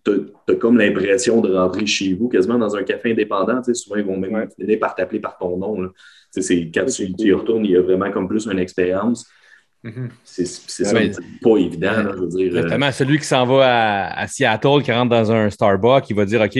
tu 0.04 0.12
as, 0.48 0.54
comme 0.56 0.76
l'impression 0.78 1.40
de 1.40 1.54
rentrer 1.54 1.86
chez 1.86 2.12
vous 2.14 2.28
quasiment 2.28 2.58
dans 2.58 2.76
un 2.76 2.82
café 2.82 3.12
indépendant. 3.12 3.58
tu 3.62 3.72
sais, 3.72 3.74
Souvent, 3.74 3.96
ils 3.96 4.04
vont 4.04 4.16
même 4.18 4.34
Ouais. 4.34 4.48
finir 4.58 4.78
par 4.78 4.94
t'appeler 4.94 5.18
par 5.20 5.36
ton 5.38 5.56
nom. 5.56 5.80
là. 5.80 5.88
Quand 6.34 6.84
tu, 6.86 7.14
y 7.18 7.32
retournes, 7.32 7.64
il 7.64 7.70
y 7.72 7.76
a 7.76 7.80
vraiment 7.82 8.10
comme 8.10 8.28
plus 8.28 8.46
une 8.46 8.58
expérience. 8.58 9.26
Mhm. 9.84 10.08
C'est 10.24 10.46
c'est 10.46 10.82
Ouais, 10.84 10.88
ça, 10.88 10.98
mais- 10.98 11.12
c'est 11.12 11.40
pas 11.42 11.56
évident, 11.56 11.92
là, 12.02 12.12
je 12.16 12.20
veux 12.20 12.28
dire. 12.28 12.52
euh, 12.52 12.56
Exactement. 12.62 12.92
Celui 12.92 13.18
qui 13.18 13.24
s'en 13.24 13.46
va 13.46 13.64
à, 14.08 14.20
à 14.22 14.26
Seattle, 14.26 14.82
qui 14.82 14.90
rentre 14.92 15.10
dans 15.10 15.30
un 15.32 15.50
Starbucks, 15.50 16.10
il 16.10 16.16
va 16.16 16.24
dire 16.24 16.40
OK, 16.40 16.58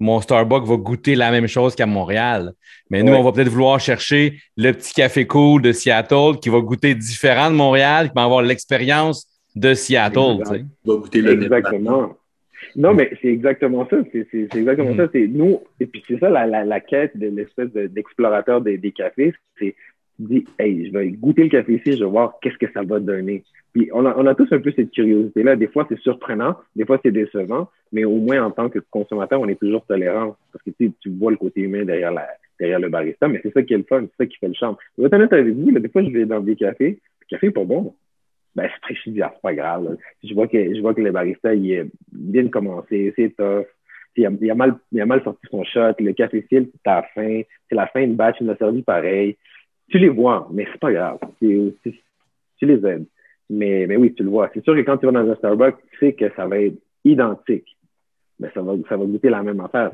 mon 0.00 0.20
Starbucks 0.20 0.64
va 0.66 0.76
goûter 0.76 1.14
la 1.14 1.30
même 1.30 1.46
chose 1.46 1.74
qu'à 1.74 1.86
Montréal. 1.86 2.52
Mais 2.90 3.02
nous, 3.02 3.12
Ouais. 3.12 3.18
on 3.18 3.22
va 3.22 3.32
peut-être 3.32 3.48
vouloir 3.48 3.78
chercher 3.80 4.38
le 4.56 4.72
petit 4.72 4.92
café 4.94 5.26
cool 5.26 5.62
de 5.62 5.72
Seattle 5.72 6.38
qui 6.42 6.48
va 6.48 6.60
goûter 6.60 6.94
différent 6.94 7.50
de 7.50 7.56
Montréal, 7.56 8.08
qui 8.08 8.14
va 8.14 8.24
avoir 8.24 8.42
l'expérience 8.42 9.26
de 9.54 9.72
Seattle. 9.72 10.38
Tu 10.44 10.50
sais. 10.50 10.64
va 10.84 10.94
goûter 10.96 11.22
le 11.22 11.32
Exactement. 11.42 12.16
Non, 12.74 12.92
mais 12.92 13.10
c'est 13.22 13.28
exactement 13.28 13.86
ça. 13.88 13.96
C'est 14.12 14.26
c'est- 14.30 14.48
c'est 14.52 14.58
exactement 14.58 14.90
Mhm. 14.90 14.96
ça. 14.98 15.06
C'est 15.12 15.26
nous, 15.28 15.60
et 15.80 15.86
puis 15.86 16.02
c'est 16.06 16.18
ça 16.18 16.28
la, 16.28 16.46
la, 16.46 16.64
la 16.64 16.80
quête 16.80 17.16
de 17.16 17.28
l'espèce 17.28 17.72
de- 17.72 17.86
d'explorateur 17.86 18.60
des, 18.60 18.76
des 18.76 18.92
cafés. 18.92 19.32
C'est 19.58 19.74
tu 20.16 20.22
dis, 20.22 20.44
hey, 20.58 20.86
je 20.86 20.92
vais 20.92 21.10
goûter 21.10 21.44
le 21.44 21.48
café 21.48 21.74
ici, 21.74 21.92
je 21.92 22.04
vais 22.04 22.10
voir 22.10 22.38
qu'est-ce 22.40 22.58
que 22.58 22.70
ça 22.72 22.82
va 22.82 23.00
donner. 23.00 23.44
Puis 23.72 23.90
on 23.92 24.06
a, 24.06 24.14
on 24.16 24.26
a 24.26 24.34
tous 24.34 24.50
un 24.52 24.60
peu 24.60 24.72
cette 24.72 24.90
curiosité-là. 24.90 25.56
Des 25.56 25.68
fois, 25.68 25.86
c'est 25.88 25.98
surprenant, 25.98 26.56
des 26.74 26.86
fois, 26.86 26.98
c'est 27.04 27.10
décevant, 27.10 27.68
mais 27.92 28.04
au 28.04 28.16
moins 28.16 28.42
en 28.42 28.50
tant 28.50 28.70
que 28.70 28.78
consommateur, 28.90 29.40
on 29.40 29.48
est 29.48 29.60
toujours 29.60 29.84
tolérant 29.84 30.36
parce 30.52 30.64
que 30.64 30.70
tu, 30.70 30.86
sais, 30.86 30.92
tu 31.00 31.10
vois 31.10 31.30
le 31.30 31.36
côté 31.36 31.60
humain 31.60 31.84
derrière, 31.84 32.12
la, 32.12 32.26
derrière 32.58 32.80
le 32.80 32.88
barista, 32.88 33.28
mais 33.28 33.40
c'est 33.42 33.52
ça 33.52 33.62
qui 33.62 33.74
est 33.74 33.78
le 33.78 33.84
fun, 33.84 34.02
c'est 34.02 34.24
ça 34.24 34.26
qui 34.26 34.38
fait 34.38 34.48
le 34.48 34.54
charme. 34.54 34.76
Je 34.96 35.02
vais 35.02 35.08
être 35.08 35.14
honnête 35.14 35.32
avec 35.32 35.54
vous, 35.54 35.70
là, 35.70 35.80
des 35.80 35.88
fois, 35.88 36.02
je 36.02 36.10
vais 36.10 36.24
dans 36.24 36.40
des 36.40 36.56
cafés, 36.56 36.98
le 37.20 37.26
café 37.28 37.48
est 37.48 37.50
pas 37.50 37.64
bon. 37.64 37.94
Ben, 38.54 38.70
je 38.88 39.10
dis, 39.10 39.20
ah, 39.20 39.30
c'est 39.34 39.42
pas 39.42 39.54
grave. 39.54 39.98
Je 40.24 40.32
vois 40.32 40.48
que, 40.48 40.74
je 40.74 40.80
vois 40.80 40.94
que 40.94 41.02
le 41.02 41.12
barista, 41.12 41.54
il 41.54 41.70
est 41.70 41.86
bien 42.10 42.48
commencé, 42.48 43.12
c'est 43.14 43.36
tough. 43.36 43.66
Il 44.16 44.24
a, 44.24 44.30
a 44.30 44.54
mal, 44.54 44.76
il 44.92 45.00
a 45.02 45.04
mal 45.04 45.22
sorti 45.22 45.46
son 45.50 45.62
shot, 45.64 45.92
le 45.98 46.14
café 46.14 46.42
à 46.86 46.90
la 46.90 47.02
fin, 47.14 47.42
c'est 47.68 47.74
la 47.74 47.86
fin 47.88 48.06
de 48.06 48.14
batch, 48.14 48.36
il 48.40 48.46
l'a 48.46 48.56
servi 48.56 48.80
pareil. 48.80 49.36
Tu 49.88 49.98
les 49.98 50.08
vois, 50.08 50.48
mais 50.52 50.66
c'est 50.72 50.80
pas 50.80 50.92
grave. 50.92 51.18
Tu 51.38 51.72
les 52.62 52.86
aides. 52.86 53.06
Mais, 53.48 53.86
mais 53.86 53.96
oui, 53.96 54.12
tu 54.14 54.22
le 54.24 54.30
vois. 54.30 54.50
C'est 54.52 54.64
sûr 54.64 54.74
que 54.74 54.80
quand 54.80 54.96
tu 54.96 55.06
vas 55.06 55.12
dans 55.12 55.30
un 55.30 55.34
Starbucks, 55.36 55.76
tu 55.92 55.98
sais 55.98 56.12
que 56.14 56.24
ça 56.34 56.46
va 56.46 56.58
être 56.58 56.76
identique. 57.04 57.76
Mais 58.40 58.48
ça 58.52 58.60
va, 58.60 58.72
ça 58.88 58.96
va 58.96 59.04
goûter 59.04 59.30
la 59.30 59.42
même 59.42 59.60
affaire. 59.60 59.90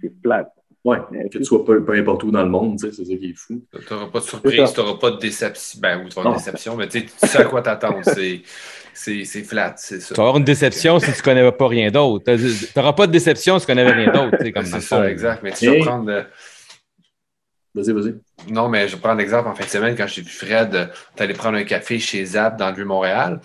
C'est- 0.00 0.22
plate. 0.22 0.52
Ouais, 0.84 0.98
que 1.30 1.38
tu 1.38 1.44
sois 1.44 1.64
peu, 1.64 1.84
peu 1.84 1.92
importe 1.92 2.24
où 2.24 2.32
dans 2.32 2.42
le 2.42 2.48
monde, 2.48 2.76
tu 2.76 2.86
sais, 2.86 2.92
c'est 2.92 3.04
ça 3.04 3.16
qui 3.16 3.30
est 3.30 3.34
fou. 3.36 3.62
Tu 3.86 3.94
n'auras 3.94 4.06
pas 4.08 4.18
de 4.18 4.24
surprise, 4.24 4.72
tu 4.74 4.80
n'auras 4.80 4.98
pas 4.98 5.12
de 5.12 5.18
déception. 5.18 5.78
Ben 5.80 6.00
oui, 6.02 6.10
tu 6.10 6.18
une 6.20 6.32
déception, 6.32 6.76
mais 6.76 6.88
tu 6.88 6.98
sais, 7.00 7.04
tu 7.06 7.12
sais 7.28 7.38
à 7.38 7.44
quoi 7.44 7.62
t'attendre. 7.62 8.00
C'est- 8.02 8.42
C'est 8.94 9.24
c'est 9.24 9.42
flat, 9.42 9.72
c'est 9.78 10.00
ça. 10.00 10.14
Tu 10.14 10.20
vas 10.20 10.24
avoir 10.24 10.36
une 10.38 10.44
déception 10.44 10.98
si 10.98 11.10
tu 11.12 11.18
ne 11.18 11.22
connais 11.22 11.52
pas 11.52 11.66
rien 11.68 11.90
d'autre. 11.90 12.24
Tu 12.36 12.76
n'auras 12.76 12.92
pas 12.92 13.06
de 13.06 13.12
déception 13.12 13.58
si 13.58 13.64
tu 13.64 13.72
ne 13.72 13.76
connais 13.76 13.90
rien 13.90 14.12
d'autre. 14.12 14.36
C'est 14.64 14.80
ça, 14.80 15.08
exact. 15.10 15.42
Mais 15.42 15.52
tu 15.52 15.64
Et- 15.66 15.78
vas 15.78 15.84
prendre. 15.86 16.24
Vas-y, 17.74 17.92
vas-y. 17.92 18.14
Non, 18.52 18.68
mais 18.68 18.86
je 18.88 18.96
vais 18.96 19.00
prendre 19.00 19.18
l'exemple 19.18 19.48
en 19.48 19.54
fin 19.54 19.64
de 19.64 19.68
semaine 19.70 19.96
quand 19.96 20.06
j'ai 20.06 20.22
vu 20.22 20.30
Fred, 20.30 20.74
euh, 20.74 20.86
t'allais 21.16 21.32
prendre 21.34 21.56
un 21.56 21.64
café 21.64 21.98
chez 21.98 22.24
Zap 22.24 22.58
dans 22.58 22.68
le 22.68 22.74
Vieux-Montréal. 22.76 23.40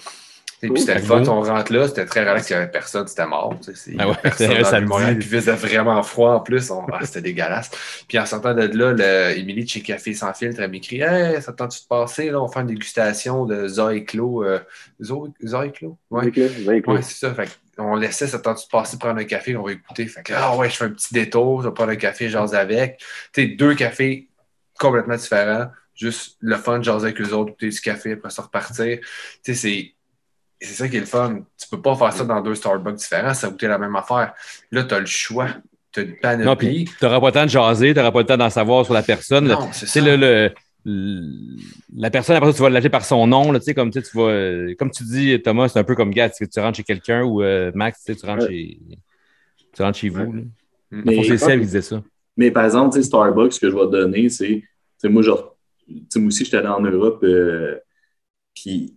Et 0.64 0.70
puis 0.70 0.82
c'était 0.82 0.96
le 0.96 1.02
fun, 1.02 1.22
on 1.28 1.42
rentre 1.44 1.72
là, 1.72 1.88
c'était 1.88 2.06
très 2.08 2.22
relax, 2.22 2.50
il 2.50 2.54
n'y 2.54 2.58
avait 2.58 2.72
personne, 2.72 3.06
c'était 3.08 3.28
mort. 3.28 3.56
tu 3.64 3.76
sais, 3.76 3.94
Ah 4.00 4.10
ouais, 4.10 4.16
personne 4.24 4.58
dans 4.58 4.64
samedi. 4.66 4.90
Montréal, 4.90 5.18
Puis 5.20 5.28
il 5.28 5.36
faisait 5.36 5.52
vraiment 5.52 6.02
froid 6.02 6.32
en 6.34 6.40
plus. 6.40 6.72
On- 6.72 6.84
ah, 6.92 7.00
c'était 7.06 7.22
dégueulasse. 7.22 7.70
Puis 8.08 8.18
en 8.18 8.26
sortant 8.26 8.56
de 8.56 8.64
là, 8.64 8.92
le... 8.92 9.38
Émilie 9.38 9.66
de 9.66 9.70
chez 9.70 9.82
Café 9.82 10.16
Sans 10.16 10.34
Filtre, 10.34 10.60
elle 10.60 10.72
m'écrit 10.72 11.00
Hey, 11.02 11.40
ça 11.44 11.52
te 11.52 11.58
tente-tu 11.58 11.82
de 11.84 11.88
passer? 11.88 12.32
Là, 12.32 12.42
on 12.42 12.48
fait 12.48 12.62
une 12.62 12.68
dégustation 12.68 13.46
de 13.46 13.68
Zoéclos. 13.68 14.44
Euh... 14.44 14.60
Zo- 15.00 15.32
Zoéclos? 15.46 15.96
Ouais. 16.10 16.26
Le- 16.26 16.32
le- 16.66 16.90
Ouais, 16.92 17.02
c'est 17.04 17.20
ça. 17.20 17.36
Fait 17.36 17.50
on 17.78 17.96
laissait 17.96 18.28
ça 18.28 18.38
de 18.38 18.44
passer 18.72 18.98
prendre 18.98 19.20
un 19.20 19.24
café, 19.26 19.56
on 19.56 19.64
va 19.64 19.72
écouter. 19.72 20.06
Fait 20.08 20.24
que, 20.24 20.34
ah 20.36 20.56
ouais, 20.56 20.70
je 20.70 20.76
fais 20.78 20.86
un 20.86 20.90
petit 20.92 21.14
détour, 21.14 21.62
je 21.64 21.68
vais 21.68 21.74
prendre 21.74 21.92
un 21.92 21.96
café, 21.96 22.30
j'ose 22.30 22.56
avec. 22.56 22.98
Tu 23.34 23.42
sais, 23.44 23.48
deux 23.50 23.76
cafés 23.76 24.28
complètement 24.80 25.16
différents. 25.16 25.68
Juste 25.96 26.38
le 26.42 26.56
fun, 26.58 26.82
jaser 26.82 27.06
avec 27.08 27.22
eux 27.22 27.34
autres, 27.34 27.52
goûter 27.52 27.70
du 27.70 27.80
café, 27.82 28.14
après 28.14 28.30
ça 28.30 28.44
repartir. 28.44 29.00
Tu 29.00 29.08
sais, 29.44 29.54
c'est. 29.54 29.94
C'est 30.60 30.74
ça 30.74 30.88
qui 30.88 30.98
est 30.98 31.02
le 31.02 31.06
fun. 31.06 31.42
Tu 31.60 31.68
peux 31.70 31.82
pas 31.82 31.96
faire 31.96 32.12
ça 32.14 32.24
dans 32.24 32.42
deux 32.42 32.56
Starbucks 32.56 32.96
différents, 32.96 33.36
ça 33.36 33.48
goûter 33.50 33.68
la 33.68 33.78
même 33.78 33.96
affaire. 33.96 34.34
Là, 34.72 34.84
tu 34.84 34.94
as 34.96 35.00
le 35.00 35.06
choix. 35.06 35.50
Tu 35.92 36.00
as 36.00 36.04
une 36.04 36.16
panoplie. 36.18 36.46
Non, 36.46 36.56
puis 36.56 36.86
tu 36.86 37.06
n'auras 37.06 37.20
pas 37.20 37.28
le 37.28 37.32
temps 37.32 37.44
de 37.46 37.50
jaser, 37.50 37.94
tu 37.94 38.00
n'auras 38.00 38.12
pas 38.12 38.20
le 38.22 38.26
temps 38.26 38.38
d'en 38.38 38.50
savoir 38.50 38.84
sur 38.84 38.94
la 38.96 39.04
personne. 39.04 39.48
Non, 39.48 39.70
c'est 39.72 39.86
ça. 39.86 40.02
le- 40.02 40.16
le- 40.16 40.52
la 40.88 42.10
personne, 42.10 42.36
après 42.36 42.52
ça, 42.52 42.56
tu 42.56 42.62
vas 42.62 42.70
l'appeler 42.70 42.90
par 42.90 43.04
son 43.04 43.28
nom. 43.28 43.52
Là, 43.52 43.60
tu 43.60 43.66
sais, 43.66 43.74
comme, 43.74 43.92
tu 43.92 44.02
sais, 44.02 44.10
tu 44.10 44.18
vas, 44.18 44.30
euh, 44.30 44.76
comme 44.80 44.92
tu 44.92 45.04
dis, 45.04 45.42
Thomas, 45.42 45.68
c'est 45.68 45.80
un 45.80 45.84
peu 45.84 45.96
comme 45.96 46.12
gars, 46.12 46.30
tu 46.30 46.48
tu 46.48 46.60
rentres 46.60 46.78
chez 46.78 46.84
quelqu'un 46.84 47.24
ou 47.24 47.42
euh, 47.42 47.72
Max, 47.76 48.04
tu 48.04 48.14
sais, 48.14 48.20
tu 48.20 48.26
rentres 48.26 48.44
Ouais. 48.46 48.50
chez, 48.50 48.80
tu 49.74 49.82
rentres 49.82 49.98
chez 49.98 50.10
vous. 50.10 50.32
Mm. 50.32 50.52
Mais- 50.92 51.24
c'est 51.24 51.38
Seb 51.38 51.60
qui 51.60 51.66
disait 51.66 51.82
ça. 51.82 52.02
Mais 52.38 52.52
par 52.52 52.66
exemple, 52.66 53.02
Starbucks, 53.02 53.54
ce 53.54 53.60
que 53.60 53.70
je 53.70 53.76
vais 53.76 53.86
te 53.86 53.92
donner, 53.92 54.30
c'est, 54.30 54.64
moi, 55.04 55.22
genre, 55.22 55.58
tu 55.88 56.06
sais, 56.10 56.20
moi 56.20 56.28
aussi, 56.28 56.46
j'étais 56.46 56.58
allé 56.58 56.68
en 56.68 56.82
Europe, 56.82 57.24
euh, 57.24 57.78
puis, 58.56 58.96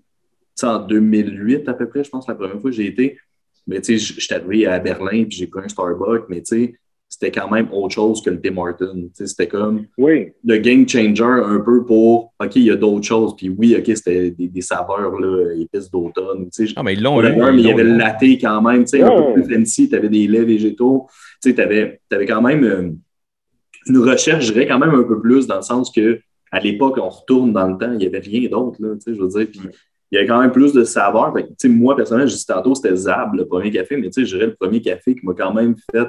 en 0.63 0.79
2008 0.79 1.69
à 1.69 1.75
peu 1.75 1.89
près, 1.89 2.05
je 2.05 2.11
pense, 2.11 2.29
la 2.29 2.35
première 2.35 2.61
fois 2.61 2.71
que 2.71 2.77
j'ai 2.77 2.87
été, 2.87 3.19
mais 3.67 3.81
tu 3.81 3.99
sais, 3.99 4.15
j'étais 4.21 4.35
arrivé 4.35 4.67
à 4.67 4.79
Berlin, 4.79 5.25
puis 5.25 5.33
j'ai 5.39 5.47
pris 5.47 5.65
un 5.65 5.69
Starbucks, 5.69 6.29
mais 6.29 6.43
tu 6.43 6.57
sais, 6.57 6.80
c'était 7.11 7.33
quand 7.33 7.51
même 7.51 7.69
autre 7.73 7.93
chose 7.93 8.23
que 8.23 8.31
le 8.31 8.41
Tim 8.41 8.55
sais, 9.13 9.27
c'était 9.27 9.49
comme 9.49 9.87
Oui, 9.99 10.29
le 10.45 10.57
game 10.59 10.89
changer 10.89 11.25
un 11.25 11.59
peu 11.59 11.85
pour, 11.85 12.33
OK, 12.41 12.57
il 12.57 12.63
y 12.63 12.71
a 12.71 12.77
d'autres 12.77 13.05
choses, 13.05 13.35
puis 13.37 13.49
oui, 13.49 13.75
OK, 13.77 13.85
c'était 13.97 14.31
des, 14.31 14.47
des 14.47 14.61
saveurs, 14.61 15.19
là, 15.19 15.53
épices 15.55 15.91
d'automne, 15.91 16.49
tu 16.55 16.69
sais, 16.69 16.73
Non, 16.77 16.85
mais 16.85 16.95
ils 16.95 17.03
l'ont 17.03 17.21
mais 17.21 17.31
ils 17.31 17.59
il 17.59 17.67
y 17.67 17.73
avait 17.73 17.83
le 17.83 17.97
latte 17.97 18.23
quand 18.41 18.63
même, 18.63 18.85
tu 18.85 18.91
sais, 18.91 19.03
un 19.03 19.11
peu 19.11 19.33
plus 19.35 19.55
fancy, 19.55 19.89
tu 19.89 19.97
avais 19.97 20.09
des 20.09 20.29
laits 20.29 20.47
végétaux, 20.47 21.09
tu 21.43 21.53
avais, 21.61 22.01
quand 22.29 22.43
même 22.43 22.65
euh, 22.65 22.91
une 23.87 23.99
recherche, 23.99 24.47
je 24.47 24.53
dirais, 24.53 24.69
quand 24.69 24.79
même 24.79 24.95
un 24.95 25.03
peu 25.03 25.21
plus 25.21 25.49
dans 25.49 25.57
le 25.57 25.63
sens 25.63 25.91
que 25.91 26.21
à 26.53 26.61
l'époque, 26.61 26.99
on 26.99 27.09
retourne 27.09 27.53
dans 27.53 27.67
le 27.67 27.77
temps, 27.77 27.93
il 27.93 27.99
n'y 27.99 28.07
avait 28.07 28.19
rien 28.21 28.49
d'autre, 28.49 28.77
là, 28.81 28.95
tu 28.95 29.01
sais, 29.01 29.15
je 29.17 29.21
veux 29.21 29.29
dire, 29.29 29.47
puis 29.51 29.61
il 30.13 30.17
y 30.17 30.19
avait 30.19 30.29
quand 30.29 30.41
même 30.41 30.51
plus 30.53 30.73
de 30.73 30.83
saveur. 30.85 31.33
Fait 31.33 31.45
que, 31.45 31.49
tu 31.49 31.55
sais, 31.59 31.69
moi, 31.69 31.95
personnellement, 31.97 32.29
je 32.29 32.35
dis 32.35 32.47
tantôt, 32.47 32.75
c'était 32.75 32.95
Zab, 32.95 33.35
le 33.35 33.47
premier 33.47 33.71
café, 33.71 33.97
mais 33.97 34.11
tu 34.11 34.21
sais, 34.21 34.25
je 34.27 34.37
dirais 34.37 34.47
le 34.47 34.55
premier 34.55 34.81
café 34.81 35.15
qui 35.15 35.25
m'a 35.25 35.35
quand 35.35 35.53
même 35.53 35.77
fait 35.93 36.09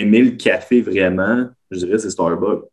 aimer 0.00 0.22
le 0.22 0.30
café 0.32 0.80
vraiment, 0.82 1.48
je 1.70 1.78
dirais, 1.78 1.98
c'est 1.98 2.10
Starbucks. 2.10 2.64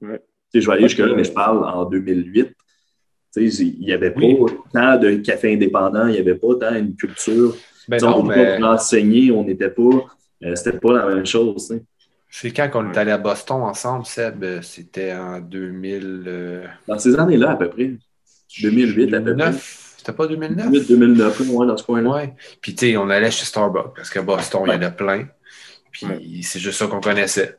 Ouais. 0.00 0.18
Tu 0.52 0.58
sais, 0.58 0.60
je 0.62 0.66
vais 0.66 0.72
aller 0.74 0.88
jusque-là, 0.88 1.14
mais 1.14 1.24
je 1.24 1.32
parle 1.32 1.64
en 1.64 1.84
2008. 1.84 2.48
Tu 3.32 3.50
sais, 3.50 3.64
il 3.64 3.80
n'y 3.80 3.92
avait 3.92 4.10
pas 4.10 4.20
Oui. 4.20 4.36
tant 4.72 4.96
de 4.98 5.14
café 5.16 5.52
indépendant, 5.54 6.06
il 6.08 6.12
n'y 6.14 6.18
avait 6.18 6.34
pas 6.34 6.54
tant 6.60 6.74
une 6.74 6.94
culture. 6.96 7.54
Ben 7.88 8.00
non, 8.02 8.18
on 8.20 8.22
n'était 8.28 8.54
mais 8.54 8.60
pas 8.60 8.74
enseigné, 8.74 9.30
on 9.30 9.44
n'était 9.44 9.70
pas. 9.70 9.82
euh, 10.44 10.54
c'était 10.56 10.78
pas 10.78 10.92
la 10.92 11.14
même 11.14 11.26
chose. 11.26 11.54
tu 11.68 11.74
sais. 11.76 11.82
c'est 12.28 12.50
quand 12.50 12.68
qu'on 12.70 12.90
est 12.92 12.96
allé 12.98 13.10
à 13.12 13.18
Boston 13.18 13.62
ensemble, 13.62 14.06
Seb? 14.06 14.42
Euh, 14.44 14.62
C'était 14.62 15.12
en 15.14 15.40
2000. 15.40 16.24
euh, 16.26 16.64
Dans 16.88 16.98
ces 16.98 17.16
années-là, 17.18 17.52
à 17.52 17.56
peu 17.56 17.68
près. 17.68 17.92
2008 18.62 19.14
à 19.14 19.18
peu 19.20 19.24
près. 19.24 19.34
2009. 19.34 19.94
C'était 19.98 20.12
pas 20.12 20.26
2009? 20.26 20.66
2008, 20.70 20.88
2009, 20.88 21.40
ouais, 21.50 21.66
dans 21.66 21.76
ce 21.76 21.84
coin-là. 21.84 22.10
Ouais. 22.10 22.34
Puis, 22.60 22.74
tu 22.74 22.86
sais, 22.90 22.96
on 22.96 23.08
allait 23.10 23.30
chez 23.30 23.44
Starbucks 23.44 23.94
parce 23.94 24.08
qu'à 24.10 24.22
Boston, 24.22 24.62
il 24.66 24.72
y 24.72 24.76
en 24.76 24.82
a 24.82 24.90
plein. 24.90 25.26
Puis, 25.90 26.42
c'est 26.42 26.58
juste 26.58 26.78
ça 26.78 26.86
qu'on 26.86 27.00
connaissait. 27.00 27.56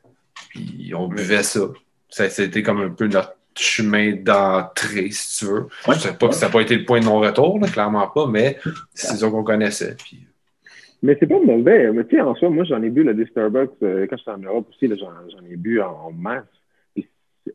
Puis, 0.50 0.94
on 0.96 1.08
buvait 1.08 1.44
ça. 1.44 1.62
ça. 2.10 2.30
C'était 2.30 2.64
comme 2.64 2.82
un 2.82 2.90
peu 2.90 3.08
notre 3.08 3.36
chemin 3.56 4.14
d'entrée, 4.16 5.12
si 5.12 5.40
tu 5.40 5.46
veux. 5.46 5.68
Ouais. 5.88 5.96
Je 5.96 6.00
sais 6.00 6.14
pas 6.14 6.30
que 6.30 6.36
ça 6.36 6.48
n'a 6.48 6.52
pas 6.52 6.62
été 6.62 6.76
le 6.76 6.86
point 6.86 7.00
de 7.00 7.06
non-retour, 7.06 7.60
clairement 7.72 8.08
pas, 8.08 8.28
mais 8.28 8.58
c'est 8.94 9.18
ça 9.18 9.30
qu'on 9.30 9.44
connaissait. 9.44 9.96
Puis, 9.96 10.26
mais 11.04 11.18
c'est 11.20 11.28
pas 11.28 11.40
mauvais. 11.40 11.92
Mais 11.92 12.04
tu 12.06 12.16
sais, 12.16 12.22
en 12.22 12.36
soi, 12.36 12.50
moi, 12.50 12.64
j'en 12.64 12.82
ai 12.84 12.90
bu 12.90 13.04
là, 13.04 13.14
des 13.14 13.26
Starbucks 13.26 13.72
euh, 13.82 14.06
quand 14.08 14.18
j'étais 14.18 14.32
en 14.32 14.38
Europe 14.38 14.68
aussi. 14.70 14.88
J'en 14.98 15.46
ai 15.50 15.56
bu 15.56 15.82
en, 15.82 15.90
en 15.90 16.12
masse. 16.12 16.44
Puis, 16.94 17.08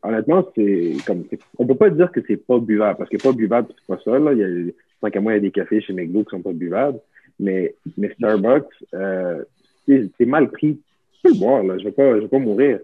honnêtement, 0.03 0.45
c'est 0.55 0.93
comme. 1.05 1.23
On 1.57 1.65
peut 1.65 1.75
pas 1.75 1.89
dire 1.89 2.11
que 2.11 2.19
c'est 2.27 2.37
pas 2.37 2.59
buvable, 2.59 2.97
parce 2.97 3.09
que 3.09 3.17
pas 3.17 3.31
buvable, 3.31 3.69
c'est 3.69 3.95
pas 3.95 4.01
ça. 4.03 4.19
Là. 4.19 4.33
Il 4.33 4.39
y 4.39 4.43
a, 4.43 4.71
tant 5.01 5.09
qu'à 5.09 5.21
moi, 5.21 5.33
il 5.33 5.35
y 5.35 5.37
a 5.37 5.41
des 5.41 5.51
cafés 5.51 5.81
chez 5.81 5.93
McDo 5.93 6.23
qui 6.23 6.31
sont 6.31 6.41
pas 6.41 6.51
buvables. 6.51 6.99
Mais, 7.39 7.75
mais 7.97 8.11
Starbucks, 8.13 8.65
euh, 8.93 9.43
c'est 9.87 10.09
c'est 10.17 10.25
mal 10.25 10.49
pris. 10.49 10.79
Tu 11.13 11.19
peux 11.23 11.29
le 11.33 11.39
boire, 11.39 11.63
là. 11.63 11.77
Je 11.77 11.83
vais 11.85 11.91
pas, 11.91 12.15
je 12.15 12.21
vais 12.21 12.27
pas 12.27 12.39
mourir. 12.39 12.79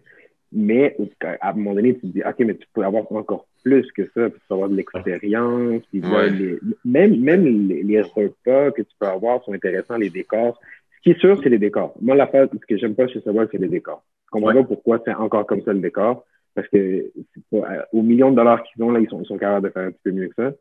Mais 0.55 0.95
à 1.41 1.49
un 1.49 1.53
moment 1.53 1.73
donné, 1.73 1.95
tu 1.95 2.01
te 2.01 2.05
dis, 2.07 2.21
OK, 2.21 2.35
mais 2.39 2.55
tu 2.55 2.67
peux 2.73 2.83
avoir 2.83 3.11
encore 3.11 3.47
plus 3.63 3.91
que 3.91 4.03
ça, 4.13 4.29
puis 4.29 4.39
tu 4.39 4.47
peux 4.47 4.53
avoir 4.53 4.69
de 4.69 4.75
l'expérience, 4.75 5.81
puis 5.89 6.01
là, 6.01 6.09
Ouais. 6.09 6.29
les- 6.29 6.59
même, 6.85 7.19
même 7.21 7.67
les, 7.67 7.81
les 7.81 8.01
repas 8.01 8.69
que 8.71 8.81
tu 8.83 8.93
peux 8.99 9.07
avoir 9.07 9.43
sont 9.43 9.53
intéressants, 9.53 9.97
les 9.97 10.09
décors. 10.11 10.59
Ce 10.97 11.01
qui 11.01 11.11
est 11.11 11.19
sûr, 11.19 11.39
c'est 11.41 11.49
les 11.49 11.57
décors. 11.57 11.95
Moi, 12.01 12.15
la 12.15 12.27
fait, 12.27 12.49
ce 12.53 12.65
que 12.67 12.77
j'aime 12.77 12.93
pas 12.93 13.07
chez 13.07 13.19
Starbucks, 13.21 13.49
c'est 13.51 13.57
les 13.57 13.67
décors. 13.67 14.03
Comprends 14.31 14.49
Ouais. 14.49 14.61
pas 14.61 14.63
pourquoi 14.63 15.01
c'est 15.03 15.13
encore 15.13 15.45
comme 15.47 15.61
ça 15.63 15.73
le 15.73 15.79
décor, 15.79 16.23
parce 16.55 16.67
que 16.67 17.05
c'est 17.33 17.43
pas, 17.51 17.71
euh, 17.73 17.81
aux 17.93 18.03
millions 18.03 18.29
de 18.31 18.35
dollars 18.35 18.61
qu'ils 18.63 18.83
ont, 18.83 18.91
là, 18.91 18.99
ils 18.99 19.09
sont, 19.09 19.21
ils 19.21 19.25
sont 19.25 19.37
capables 19.39 19.67
de 19.67 19.73
faire 19.73 19.87
un 19.87 19.91
petit 19.91 20.01
peu 20.03 20.11
mieux 20.11 20.27
que 20.27 20.35
ça. 20.35 20.51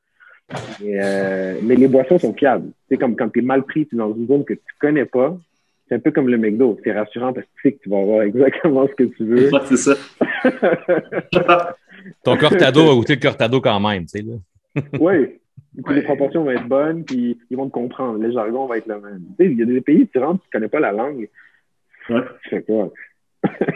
Mais, 0.82 0.98
euh, 1.02 1.54
mais 1.62 1.76
les 1.76 1.88
boissons 1.88 2.18
sont 2.18 2.32
fiables. 2.34 2.70
C'est 2.88 2.96
comme 2.96 3.14
quand 3.16 3.28
tu 3.28 3.38
es 3.40 3.42
mal 3.42 3.62
pris, 3.64 3.86
tu 3.86 3.94
es 3.94 3.98
dans 3.98 4.14
une 4.14 4.26
zone 4.26 4.44
que 4.44 4.54
tu 4.54 4.60
connais 4.80 5.04
pas. 5.06 5.36
C'est 5.92 5.96
un 5.96 6.00
peu 6.00 6.10
comme 6.10 6.30
le 6.30 6.38
McDo. 6.38 6.78
C'est 6.82 6.92
rassurant 6.92 7.34
parce 7.34 7.44
que 7.44 7.50
tu 7.60 7.68
sais 7.68 7.72
que 7.74 7.82
tu 7.82 7.90
vas 7.90 7.98
avoir 7.98 8.22
exactement 8.22 8.88
ce 8.88 8.94
que 8.94 9.04
tu 9.14 9.26
veux. 9.26 9.52
Ouais, 9.52 9.60
c'est 9.66 9.76
ça. 9.76 9.94
Ton 12.24 12.38
cortado 12.38 12.86
va 12.86 12.94
goûter 12.94 13.16
le 13.16 13.20
cortado 13.20 13.60
quand 13.60 13.78
même, 13.78 14.06
tu 14.06 14.18
sais. 14.18 14.22
Là. 14.22 14.36
oui. 14.94 15.38
Ouais. 15.84 15.94
les 15.94 16.02
proportions 16.02 16.44
vont 16.44 16.50
être 16.50 16.66
bonnes, 16.66 17.04
puis 17.04 17.38
ils 17.50 17.56
vont 17.58 17.66
te 17.66 17.72
comprendre. 17.72 18.18
Le 18.18 18.32
jargon 18.32 18.64
va 18.66 18.78
être 18.78 18.86
le 18.86 19.02
même. 19.02 19.20
Tu 19.38 19.44
sais, 19.44 19.52
il 19.52 19.58
y 19.58 19.62
a 19.62 19.66
des 19.66 19.82
pays, 19.82 20.08
tu 20.08 20.18
rentres, 20.18 20.42
tu 20.44 20.48
connais 20.50 20.68
pas 20.68 20.80
la 20.80 20.92
langue. 20.92 21.28
Ouais. 22.08 22.22
Tu 22.44 22.48
fais 22.48 22.62
quoi? 22.62 22.90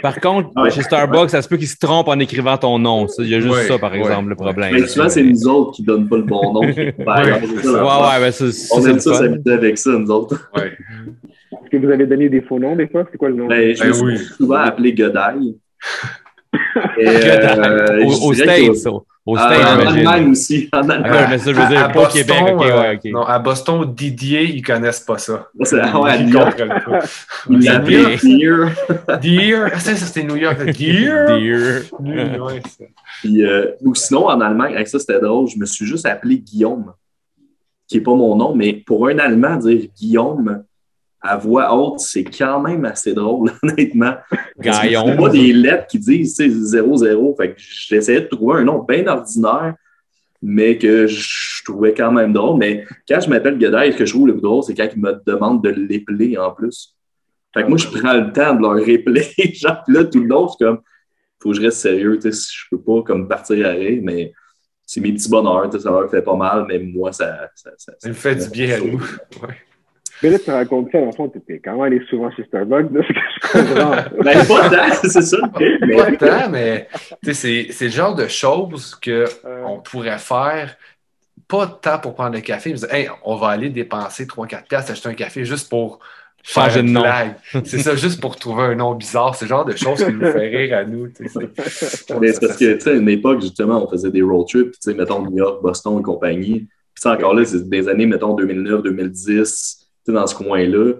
Par 0.02 0.20
contre, 0.20 0.50
Ouais. 0.56 0.70
chez 0.70 0.82
Starbucks, 0.82 1.30
ça 1.30 1.42
se 1.42 1.48
peut 1.48 1.56
qu'ils 1.56 1.66
se 1.68 1.76
trompent 1.78 2.08
en 2.08 2.18
écrivant 2.20 2.56
ton 2.56 2.78
nom. 2.78 3.08
ça. 3.08 3.22
Il 3.22 3.28
y 3.28 3.34
a 3.34 3.40
juste 3.40 3.52
Ouais, 3.54 3.62
ça, 3.64 3.78
par 3.78 3.92
ouais, 3.92 3.98
exemple, 3.98 4.28
le 4.28 4.36
problème. 4.36 4.72
Mais 4.74 4.86
souvent, 4.86 5.08
c'est 5.08 5.22
nous 5.22 5.48
autres 5.48 5.72
qui 5.72 5.82
donnent 5.82 6.08
pas 6.08 6.16
le 6.16 6.22
bon 6.22 6.52
nom. 6.52 6.60
Ben, 6.70 6.92
ben 6.96 7.42
On 7.42 8.30
c'est 8.30 8.90
aime 8.90 8.98
ça 9.00 9.14
s'habiter 9.14 9.52
avec 9.52 9.78
ça, 9.78 9.90
nous 9.90 10.10
autres. 10.10 10.50
ouais. 10.56 10.72
Est-ce 11.52 11.70
que 11.70 11.76
vous 11.84 11.90
avez 11.90 12.06
donné 12.06 12.28
des 12.28 12.42
faux 12.42 12.58
noms 12.58 12.76
des 12.76 12.86
fois? 12.88 13.04
C'est 13.10 13.18
quoi 13.18 13.28
le 13.28 13.36
nom? 13.36 13.46
Ben, 13.48 13.74
je 13.74 13.80
Ben 13.80 13.88
me 13.88 13.92
suis 13.94 14.04
oui. 14.04 14.18
souvent 14.36 14.56
appelé 14.56 14.92
Godaille. 14.92 15.56
Et, 16.98 17.06
au, 17.06 18.10
je 18.10 18.26
au 18.28 18.32
States, 18.34 18.86
au, 18.86 19.04
au 19.26 19.36
Ah, 19.36 19.40
States, 19.52 19.66
en 19.66 19.80
j'imagine. 19.80 19.98
Allemagne 20.06 20.30
aussi. 20.30 20.68
En 20.72 20.88
Allemagne. 20.88 21.12
ouais, 21.12 21.26
mais 21.30 21.38
ça, 21.38 21.52
je 21.52 21.60
veux 21.60 21.66
dire, 21.68 21.80
À- 21.80 21.84
à 21.86 21.88
pas 21.88 22.04
au 22.04 22.12
Québec, 22.12 22.36
euh, 22.48 22.80
ouais. 22.80 23.00
Non, 23.10 23.22
à 23.24 23.38
Boston, 23.40 23.92
Didier, 23.92 24.44
ils 24.44 24.62
connaissent 24.62 25.00
pas 25.00 25.18
ça. 25.18 25.48
C'est- 25.62 25.76
ouais, 25.76 26.10
à 26.10 26.16
ils 26.16 26.26
New 26.26 26.32
York. 26.32 26.56
comprennent 26.58 26.82
pas. 26.84 26.98
L'appelait 27.50 28.16
Deer. 28.16 28.68
Dear, 29.20 29.70
ah, 29.74 29.78
ça, 29.80 29.94
ça, 29.96 30.06
c'était 30.06 30.22
New 30.26 30.36
York. 30.36 30.58
Dear. 30.64 31.26
Dear. 31.38 31.80
Dear, 32.00 32.44
ouais. 32.44 32.62
Puis, 33.20 33.44
euh, 33.44 33.72
ou 33.82 33.94
sinon, 33.94 34.26
en 34.28 34.40
Allemagne, 34.40 34.74
avec 34.74 34.86
ça, 34.88 34.98
c'était 34.98 35.18
drôle, 35.20 35.48
je 35.48 35.58
me 35.58 35.66
suis 35.66 35.86
juste 35.86 36.06
appelé 36.06 36.38
Guillaume, 36.38 36.92
qui 37.88 37.96
n'est 37.96 38.02
pas 38.02 38.14
mon 38.14 38.36
nom, 38.36 38.54
mais 38.54 38.72
pour 38.74 39.08
un 39.08 39.18
Allemand, 39.18 39.56
dire 39.56 39.88
Guillaume 39.98 40.62
à 41.26 41.36
voix 41.36 41.74
haute, 41.74 42.00
c'est 42.00 42.24
quand 42.24 42.60
même 42.60 42.84
assez 42.84 43.14
drôle, 43.14 43.52
honnêtement. 43.62 44.14
Gaillon. 44.58 45.06
C'est 45.06 45.16
pas 45.16 45.28
des 45.28 45.52
lettres 45.52 45.86
qui 45.86 45.98
disent 45.98 46.36
tu 46.36 46.50
sais, 46.50 46.80
0-0. 46.80 47.36
Fait 47.36 47.50
que 47.50 47.54
j'essayais 47.58 48.22
de 48.22 48.26
trouver 48.26 48.60
un 48.60 48.64
nom 48.64 48.82
bien 48.82 49.06
ordinaire, 49.06 49.74
mais 50.42 50.78
que 50.78 51.06
je 51.06 51.64
trouvais 51.64 51.94
quand 51.94 52.12
même 52.12 52.32
drôle. 52.32 52.58
Mais 52.58 52.84
quand 53.08 53.20
je 53.20 53.28
m'appelle 53.28 53.58
Godaille, 53.58 53.92
ce 53.92 53.98
que 53.98 54.06
je 54.06 54.12
trouve 54.12 54.28
le 54.28 54.34
plus 54.34 54.42
drôle, 54.42 54.62
c'est 54.62 54.74
quand 54.74 54.88
ils 54.94 55.00
me 55.00 55.20
demandent 55.26 55.62
de 55.62 55.70
l'épeler 55.70 56.36
en 56.38 56.52
plus. 56.52 56.96
Fait 57.54 57.62
que 57.62 57.68
moi, 57.68 57.78
je 57.78 57.88
prends 57.88 58.12
le 58.12 58.32
temps 58.32 58.54
de 58.54 58.60
leur 58.60 58.88
épeler. 58.88 59.26
Genre, 59.54 59.82
puis 59.84 59.94
là, 59.94 60.04
tout 60.04 60.20
le 60.20 60.26
long, 60.26 60.48
c'est 60.48 60.64
comme, 60.64 60.80
faut 61.42 61.50
que 61.50 61.56
je 61.56 61.62
reste 61.62 61.78
sérieux. 61.78 62.18
tu 62.18 62.30
sais, 62.32 62.52
Je 62.52 62.64
peux 62.70 62.80
pas 62.82 63.02
comme 63.02 63.26
partir 63.26 63.66
à 63.66 63.70
rire, 63.70 64.00
mais 64.02 64.32
c'est 64.84 65.00
mes 65.00 65.12
petits 65.12 65.30
bonheurs. 65.30 65.72
Ça 65.72 65.90
leur 65.90 66.10
fait 66.10 66.22
pas 66.22 66.36
mal, 66.36 66.66
mais 66.68 66.78
moi, 66.78 67.12
ça. 67.12 67.50
ça, 67.54 67.70
ça, 67.78 67.92
Ça 67.98 68.08
me 68.08 68.14
fait 68.14 68.36
du 68.36 68.50
bien 68.50 68.76
à 68.76 68.80
nous. 68.80 69.00
Ouais. 69.42 69.54
Mais 70.22 70.30
là, 70.30 70.38
tu 70.38 70.50
racontes 70.50 70.90
ça, 70.92 70.98
dans 71.00 71.06
le 71.06 71.12
fond, 71.12 71.28
tu 71.28 71.38
étais 71.38 71.60
quand 71.62 71.72
même 71.72 71.82
allé 71.82 72.00
souvent 72.08 72.30
chez 72.32 72.44
Starbucks, 72.44 72.90
de 72.92 73.02
ce 73.02 73.08
que 73.08 73.20
je 73.20 73.52
comprends. 73.52 73.96
Ben, 74.24 74.46
pas 74.46 74.70
tant, 74.70 74.94
c'est 75.08 75.22
ça 75.22 75.36
mais- 75.80 75.96
Pas 75.96 76.12
tant, 76.16 76.50
mais 76.50 76.88
c'est 77.32 77.68
c'est 77.70 77.86
le 77.86 77.90
genre 77.90 78.14
de 78.14 78.26
choses 78.28 78.94
qu'on 78.94 79.80
pourrait 79.80 80.18
faire, 80.18 80.76
pas 81.48 81.66
tant 81.66 81.98
pour 81.98 82.14
prendre 82.14 82.34
le 82.34 82.40
café, 82.40 82.72
mais 82.74 82.98
hey, 82.98 83.08
on 83.24 83.36
va 83.36 83.48
aller 83.48 83.68
dépenser 83.70 84.24
3-4 84.26 84.66
piastres, 84.68 84.90
acheter 84.92 85.08
un 85.08 85.14
café 85.14 85.44
juste 85.44 85.68
pour 85.68 85.98
Changer 86.42 86.70
faire 86.74 86.82
de 86.82 86.86
une 86.88 86.92
nom. 86.94 87.00
blague. 87.02 87.34
C'est 87.64 87.78
ça, 87.80 87.96
juste 87.96 88.20
pour 88.20 88.36
trouver 88.36 88.62
un 88.62 88.74
nom 88.76 88.94
bizarre. 88.94 89.34
C'est 89.34 89.46
le 89.46 89.48
genre 89.48 89.64
de 89.64 89.74
choses 89.76 90.04
qui 90.04 90.12
nous 90.12 90.20
fait 90.30 90.46
rire 90.48 90.78
à 90.78 90.84
nous. 90.84 91.08
tu 91.08 91.28
sais, 91.28 91.48
c'est- 91.68 92.14
Mais 92.20 92.32
c'est 92.32 92.40
parce 92.46 92.56
que, 92.56 92.74
tu 92.74 92.80
sais, 92.80 92.90
à 92.90 92.94
une 92.94 93.08
époque, 93.08 93.40
justement, 93.40 93.84
on 93.84 93.90
faisait 93.90 94.10
des 94.12 94.22
road 94.22 94.46
trips, 94.48 94.70
tu 94.72 94.76
sais, 94.80 94.94
mettons 94.94 95.22
New 95.28 95.36
York, 95.36 95.60
Boston 95.60 95.98
et 95.98 96.02
compagnie. 96.02 96.60
Puis 96.60 97.02
ça, 97.02 97.12
encore 97.14 97.34
là, 97.34 97.44
c'est 97.44 97.68
des 97.68 97.88
années, 97.88 98.06
mettons, 98.06 98.34
2009, 98.34 98.80
2010, 98.82 99.26
tu 99.26 99.44
sais, 99.44 99.85
dans 100.12 100.26
ce 100.26 100.34
coin-là. 100.34 100.94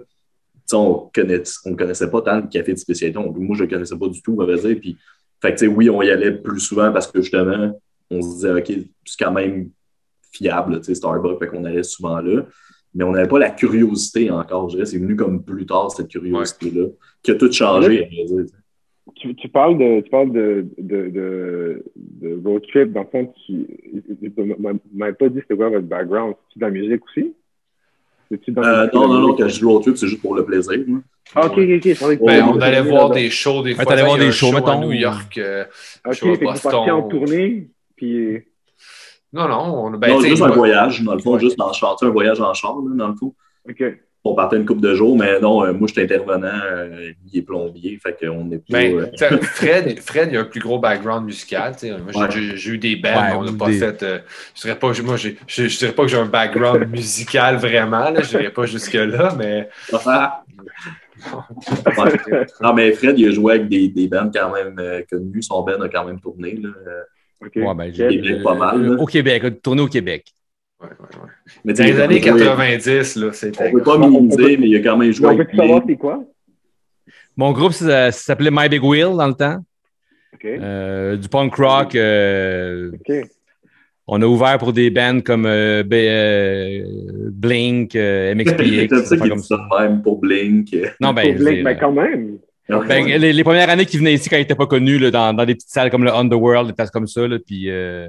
Tu 0.69 0.75
on 0.75 1.09
connaît, 1.13 1.43
on 1.65 1.75
connaissait 1.75 2.09
pas 2.09 2.21
tant 2.21 2.41
de 2.41 2.47
café 2.47 2.73
de 2.73 2.77
spécialité. 2.77 3.17
On- 3.17 3.31
moi, 3.31 3.55
je 3.55 3.63
ne 3.63 3.69
connaissais 3.69 3.97
pas 3.97 4.07
du 4.07 4.21
tout, 4.21 4.35
on 4.37 4.45
va 4.45 4.55
dire. 4.55 4.77
Puis, 4.79 4.97
fait 5.41 5.53
que, 5.53 5.59
tu 5.59 5.67
oui, 5.67 5.89
on 5.89 6.01
y 6.01 6.09
allait 6.09 6.31
plus 6.31 6.59
souvent 6.59 6.91
parce 6.91 7.09
que 7.11 7.21
justement, 7.21 7.79
on 8.09 8.21
se 8.21 8.27
disait, 8.35 8.53
OK, 8.53 8.85
c'est 9.05 9.23
quand 9.23 9.31
même 9.31 9.69
fiable, 10.31 10.81
tu 10.81 10.93
Starbucks, 10.93 11.39
fait 11.39 11.47
qu'on 11.47 11.63
allait 11.63 11.83
souvent 11.83 12.19
là. 12.19 12.45
Mais 12.93 13.03
on 13.03 13.11
n'avait 13.11 13.27
pas 13.27 13.39
la 13.39 13.51
curiosité 13.51 14.31
encore, 14.31 14.69
je 14.69 14.75
dirais. 14.75 14.85
C'est 14.85 14.97
venu 14.97 15.15
comme 15.15 15.43
plus 15.43 15.65
tard, 15.65 15.91
cette 15.91 16.07
curiosité-là, 16.07 16.87
qui 17.21 17.31
a 17.31 17.35
tout 17.35 17.51
changé, 17.51 18.05
à 18.05 18.07
dire. 18.07 18.45
Tu, 19.15 19.35
tu 19.35 19.49
parles 19.49 19.77
de 19.77 20.01
tu 20.01 20.09
parles 20.09 20.31
de, 20.31 20.65
de, 20.77 21.09
de, 21.09 21.85
de 21.95 22.41
road 22.43 22.61
trip, 22.67 22.91
dans 22.91 23.01
le 23.03 23.07
fond, 23.07 23.33
tu 23.45 23.65
tu 24.21 24.33
m'avais 24.93 25.13
pas 25.13 25.29
dit 25.29 25.39
c'était 25.41 25.55
quoi 25.55 25.69
votre 25.69 25.87
background. 25.87 26.35
C'est-tu 26.35 26.59
de 26.59 26.65
la 26.65 26.71
musique 26.71 27.03
aussi? 27.05 27.33
Euh, 28.31 28.87
non, 28.93 29.07
non, 29.07 29.19
non, 29.19 29.35
quand 29.35 29.47
je 29.47 29.59
dis 29.59 29.63
road 29.65 29.83
trip, 29.83 29.97
c'est 29.97 30.07
juste 30.07 30.21
pour 30.21 30.35
le 30.35 30.43
plaisir. 30.43 30.73
Ah, 31.35 31.45
ok, 31.45 31.57
ok, 31.57 31.87
ok. 32.01 32.19
Ben, 32.25 32.43
on 32.43 32.59
allait 32.59 32.81
voir 32.81 33.09
des 33.11 33.29
shows 33.29 33.63
des 33.63 33.73
fois. 33.75 33.85
t'allais 33.85 34.03
voir 34.03 34.17
il 34.17 34.21
y 34.21 34.23
a 34.23 34.27
des 34.27 34.31
shows, 34.33 34.51
show 34.51 34.57
à 34.57 34.59
mettons. 34.59 34.81
New 34.81 34.91
York, 34.91 35.37
euh, 35.37 35.63
Ok, 36.05 36.13
show 36.13 36.33
que 36.33 36.39
vous 36.39 36.51
Boston. 36.51 36.73
en 36.91 37.01
tournée, 37.03 37.69
puis... 37.95 38.39
Non, 39.33 39.47
non, 39.47 39.85
on, 39.85 39.91
ben, 39.91 40.09
non, 40.09 40.21
juste 40.21 40.41
un 40.41 40.47
voyage, 40.49 41.03
dans 41.03 41.13
le 41.13 41.19
fond, 41.19 41.33
Ouais. 41.33 41.39
juste 41.39 41.57
dans 41.57 41.67
le 41.67 41.73
char, 41.73 41.95
tu 41.97 42.05
sais, 42.05 42.09
un 42.09 42.13
voyage 42.13 42.39
en 42.39 42.53
char, 42.53 42.75
là, 42.77 42.95
dans 42.95 43.07
le 43.09 43.15
fond. 43.15 43.33
Ok. 43.69 43.83
On 44.31 44.35
partait 44.35 44.57
une 44.57 44.65
couple 44.65 44.81
de 44.81 44.93
jours, 44.93 45.17
mais 45.17 45.39
non, 45.39 45.63
euh, 45.63 45.73
moi, 45.73 45.87
je 45.87 45.93
suis 45.93 46.01
intervenant, 46.01 46.47
euh, 46.71 47.11
il 47.31 47.39
est 47.39 47.41
plombier, 47.41 47.99
fait 48.01 48.17
qu'on 48.19 48.45
n'est 48.45 48.57
pas... 48.57 48.63
Ben, 48.69 48.95
euh, 48.95 49.05
tu 49.11 49.17
sais, 49.17 49.37
Fred, 49.41 49.99
Fred, 49.99 50.29
il 50.31 50.37
a 50.37 50.41
un 50.41 50.43
plus 50.45 50.59
gros 50.59 50.79
background 50.79 51.25
musical. 51.25 51.73
tu 51.73 51.87
sais. 51.87 51.91
Moi, 52.13 52.29
j'ai- 52.29 52.51
Ouais. 52.51 52.73
eu 52.75 52.77
des 52.77 52.95
bands, 52.95 53.09
Ouais, 53.09 53.33
on 53.37 53.43
n'a 53.43 53.51
pas 53.53 53.67
des- 53.67 53.79
fait. 53.79 54.03
euh, 54.03 54.19
je 54.55 54.61
dirais 54.61 54.77
pas, 54.79 54.91
moi, 55.03 55.15
je, 55.15 55.29
je 55.47 55.77
dirais 55.77 55.91
pas 55.93 56.03
que 56.03 56.09
j'ai 56.09 56.17
un 56.17 56.25
background 56.25 56.87
musical 56.91 57.55
vraiment. 57.57 58.09
Là, 58.09 58.21
je 58.21 58.29
dirais 58.29 58.49
pas 58.51 58.65
jusque-là, 58.65 59.33
mais. 59.37 59.69
Ah! 60.05 60.43
Ouais. 61.97 62.45
Non, 62.61 62.73
mais 62.73 62.91
Fred, 62.91 63.17
il 63.17 63.27
a 63.27 63.31
joué 63.31 63.55
avec 63.55 63.67
des, 63.67 63.87
des 63.89 64.07
bands 64.07 64.29
quand 64.33 64.53
même 64.53 64.75
euh, 64.79 65.01
connus. 65.09 65.41
Son 65.43 65.63
band 65.63 65.81
a 65.81 65.89
quand 65.89 66.05
même 66.05 66.19
tourné. 66.19 66.59
Là. 66.61 66.69
Euh, 66.87 67.45
ok. 67.45 67.51
Ouais, 67.55 67.73
ben, 67.91 68.43
pas 68.43 68.53
mal, 68.55 68.81
là. 68.81 69.01
Au 69.01 69.05
Québec, 69.05 69.61
tourné 69.63 69.81
au 69.81 69.87
Québec. 69.87 70.25
Ouais, 70.81 70.87
ouais, 70.87 70.95
ouais. 71.21 71.29
Mais 71.65 71.73
Dans 71.73 71.83
les 71.85 71.99
années 71.99 72.17
il 72.19 72.29
a 72.29 72.31
joué- 72.33 72.39
90, 72.45 73.15
là, 73.15 73.33
c'était. 73.33 73.63
On 73.63 73.65
ne 73.67 73.71
peut 73.71 73.83
pas 73.83 73.97
minimiser, 73.97 74.57
mais 74.57 74.67
il 74.69 74.75
a 74.75 74.79
quand 74.79 74.97
même 74.97 75.11
joué 75.11 75.27
On 75.27 75.37
peut 75.37 75.45
savoir 75.55 75.81
c'est 75.87 75.95
quoi? 75.95 76.23
Mon 77.35 77.51
groupe 77.51 77.71
ça, 77.73 78.11
ça 78.11 78.11
s'appelait 78.11 78.51
My 78.51 78.69
Big 78.69 78.83
Wheel 78.83 79.15
dans 79.17 79.27
le 79.27 79.33
temps. 79.33 79.57
Ok. 80.33 80.45
Euh, 80.45 81.15
du 81.17 81.27
punk 81.29 81.55
rock. 81.55 81.95
euh, 81.95 82.91
Ok. 82.93 83.15
on 84.07 84.21
a 84.21 84.25
ouvert 84.25 84.57
pour 84.59 84.71
des 84.73 84.89
bands 84.91 85.19
comme 85.21 85.45
euh, 85.47 85.81
B- 85.83 85.93
euh, 85.93 86.83
Blink, 87.31 87.95
euh, 87.95 88.35
MXPX. 88.35 88.87
C'est 88.89 89.05
ça 89.17 89.27
comme 89.27 89.39
ça 89.39 89.57
même 89.79 90.01
pour 90.03 90.19
Blink. 90.19 90.75
Non, 91.01 91.13
ben, 91.13 91.23
Pour 91.29 91.35
Blake, 91.41 91.55
dire, 91.55 91.63
ben, 91.63 91.77
quand 91.79 91.91
même. 91.91 92.37
Ben, 92.69 93.05
les, 93.05 93.31
les 93.33 93.43
premières 93.43 93.69
années 93.69 93.85
qu'ils 93.85 93.99
venaient 93.99 94.13
ici, 94.13 94.29
quand 94.29 94.35
ils 94.35 94.41
n'étaient 94.41 94.53
pas 94.55 94.67
connus, 94.67 94.99
là, 94.99 95.09
dans, 95.09 95.33
dans 95.33 95.45
des 95.45 95.55
petites 95.55 95.69
salles 95.71 95.89
comme 95.89 96.03
le 96.03 96.13
Underworld, 96.13 96.67
des 96.67 96.73
places 96.73 96.91
comme 96.91 97.07
ça, 97.07 97.25
là, 97.27 97.37
puis 97.43 97.69
euh, 97.71 98.07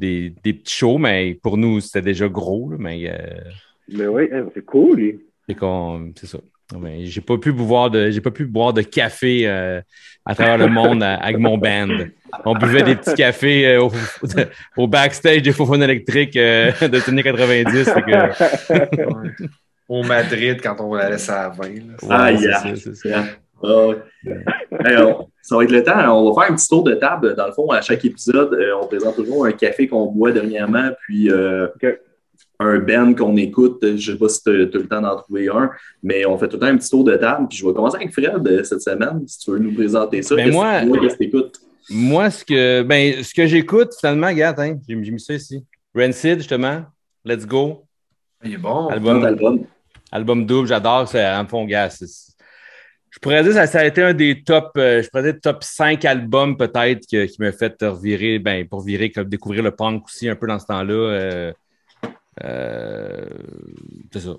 des, 0.00 0.32
des 0.42 0.52
petits 0.54 0.74
shows, 0.76 0.98
mais 0.98 1.38
pour 1.42 1.56
nous, 1.56 1.80
c'était 1.80 2.02
déjà 2.02 2.28
gros. 2.28 2.70
là, 2.70 2.76
mais 2.80 3.08
euh, 3.08 3.16
Mais 3.92 4.06
oui, 4.06 4.28
hein, 4.32 4.46
c'est 4.54 4.64
cool. 4.64 5.18
c'est 5.48 5.54
qu'on- 5.54 6.12
c'est 6.16 6.26
ça. 6.26 6.38
Mais 6.80 7.04
j'ai 7.06 7.20
pas 7.20 7.36
pu 7.36 7.50
boire 7.52 7.90
de 7.90 8.10
j'ai 8.12 8.20
pas 8.20 8.30
pu 8.30 8.44
boire 8.44 8.72
de 8.72 8.82
café 8.82 9.42
euh, 9.44 9.80
à 10.24 10.34
travers 10.36 10.56
le 10.56 10.68
monde 10.78 11.02
à- 11.02 11.14
avec 11.16 11.38
mon 11.38 11.58
band. 11.58 11.88
On 12.44 12.54
buvait 12.54 12.84
des 12.84 12.94
petits 12.94 13.14
cafés 13.14 13.66
euh, 13.66 13.82
au, 13.82 13.90
au 14.76 14.86
backstage 14.86 15.42
des 15.42 15.50
faux 15.52 15.66
phones 15.66 15.82
électriques 15.82 16.36
euh, 16.36 16.70
de 16.80 17.10
années 17.10 17.24
90. 17.24 17.84
fait 17.84 18.02
que- 18.02 19.04
Ouais. 19.04 19.30
Au 19.88 20.04
Madrid, 20.04 20.60
quand 20.62 20.76
on 20.78 20.94
la 20.94 21.10
laisse 21.10 21.28
à 21.28 21.48
20. 21.48 21.64
là. 22.08 22.36
Ça, 22.62 22.76
c'est 22.76 22.94
ça. 22.94 23.24
Ah 23.62 23.86
ouais. 23.88 23.96
Hey, 24.84 24.96
on- 24.98 25.28
ça 25.42 25.56
va 25.56 25.64
être 25.64 25.70
le 25.72 25.82
temps. 25.82 26.16
On 26.18 26.32
va 26.32 26.42
faire 26.42 26.52
un 26.52 26.56
petit 26.56 26.68
tour 26.68 26.82
de 26.84 26.94
table. 26.94 27.34
Dans 27.34 27.46
le 27.46 27.52
fond, 27.52 27.68
à 27.70 27.80
chaque 27.80 28.04
épisode, 28.04 28.52
euh, 28.54 28.72
on 28.82 28.86
présente 28.86 29.16
toujours 29.16 29.44
un 29.46 29.52
café 29.52 29.86
qu'on 29.88 30.06
boit 30.06 30.32
dernièrement, 30.32 30.90
puis 31.02 31.30
euh, 31.30 31.66
un 32.58 32.78
band 32.78 33.14
qu'on 33.14 33.36
écoute. 33.36 33.78
Je 33.82 33.88
ne 33.88 33.98
sais 33.98 34.16
pas 34.18 34.28
si 34.28 34.42
tu 34.42 34.50
as, 34.50 34.52
le 34.52 34.86
temps 34.88 35.00
d'en 35.00 35.16
trouver 35.16 35.48
un, 35.48 35.70
mais 36.02 36.24
on 36.26 36.36
fait 36.38 36.48
tout 36.48 36.56
le 36.56 36.60
temps 36.60 36.66
un 36.66 36.76
petit 36.76 36.90
tour 36.90 37.04
de 37.04 37.16
table. 37.16 37.48
Puis 37.48 37.58
je 37.58 37.66
vais 37.66 37.72
commencer 37.74 37.96
avec 37.96 38.12
Fred 38.12 38.46
euh, 38.46 38.62
cette 38.64 38.82
semaine, 38.82 39.22
si 39.26 39.38
tu 39.40 39.50
veux 39.50 39.58
nous 39.58 39.74
présenter 39.74 40.22
ça. 40.22 40.34
Ben, 40.36 40.44
Qu'est-ce 40.46 40.54
moi- 40.56 40.80
que 40.80 41.24
tu? 41.24 41.60
Moi, 41.92 42.30
ce 42.30 42.44
que 42.44 42.82
ben, 42.82 43.22
ce 43.22 43.34
que 43.34 43.46
j'écoute, 43.46 43.90
finalement, 43.98 44.28
regarde, 44.28 44.60
hein, 44.60 44.76
j'ai 44.88 44.94
mis 44.94 45.18
ça 45.20 45.34
ici. 45.34 45.64
Rancid, 45.94 46.38
justement. 46.38 46.82
Let's 47.24 47.46
go. 47.46 47.84
Il 48.44 48.54
est 48.54 48.58
bon. 48.58 48.86
Album. 48.88 49.24
Album. 49.24 49.64
Album 50.12 50.46
double, 50.46 50.68
j'adore 50.68 51.08
ça. 51.08 51.40
En 51.40 51.46
fond, 51.46 51.64
gars, 51.64 51.90
c'est- 51.90 52.29
je 53.10 53.18
pourrais 53.18 53.42
dire 53.42 53.52
que 53.52 53.66
ça, 53.66 53.80
a 53.80 53.84
été 53.84 54.02
un 54.02 54.14
des 54.14 54.42
top, 54.42 54.72
euh, 54.76 55.02
je 55.02 55.08
pourrais 55.08 55.32
dire 55.32 55.40
top 55.40 55.64
5 55.64 56.04
albums 56.04 56.56
peut-être 56.56 57.06
qui 57.06 57.28
m'a 57.40 57.52
fait 57.52 57.76
revirer, 57.82 58.38
ben, 58.38 58.66
pour 58.68 58.82
virer, 58.82 59.12
découvrir 59.26 59.62
le 59.62 59.72
punk 59.72 60.04
aussi 60.04 60.28
un 60.28 60.36
peu 60.36 60.46
dans 60.46 60.58
ce 60.58 60.66
temps-là. 60.66 60.94
Euh, 60.94 61.52
euh, 62.44 63.26
c'est 64.12 64.20
ça. 64.20 64.36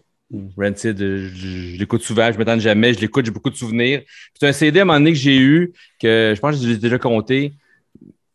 Rancid, 0.58 0.98
je, 0.98 1.78
l'écoute 1.78 2.02
souvent, 2.04 2.32
je 2.32 2.38
m'étonne 2.38 2.62
jamais, 2.62 2.94
je 2.94 3.02
l'écoute, 3.02 3.26
j'ai 3.26 3.32
beaucoup 3.32 3.50
de 3.50 3.58
souvenirs. 3.58 4.04
C'est 4.40 4.48
un 4.48 4.54
CD 4.54 4.80
à 4.80 4.84
un 4.84 4.86
moment 4.86 5.00
donné 5.00 5.12
que 5.12 5.18
j'ai 5.18 5.38
eu, 5.38 5.74
que 6.00 6.32
je 6.34 6.40
pense 6.40 6.58
que 6.58 6.66
j'ai 6.66 6.78
déjà 6.78 6.98
compté. 6.98 7.54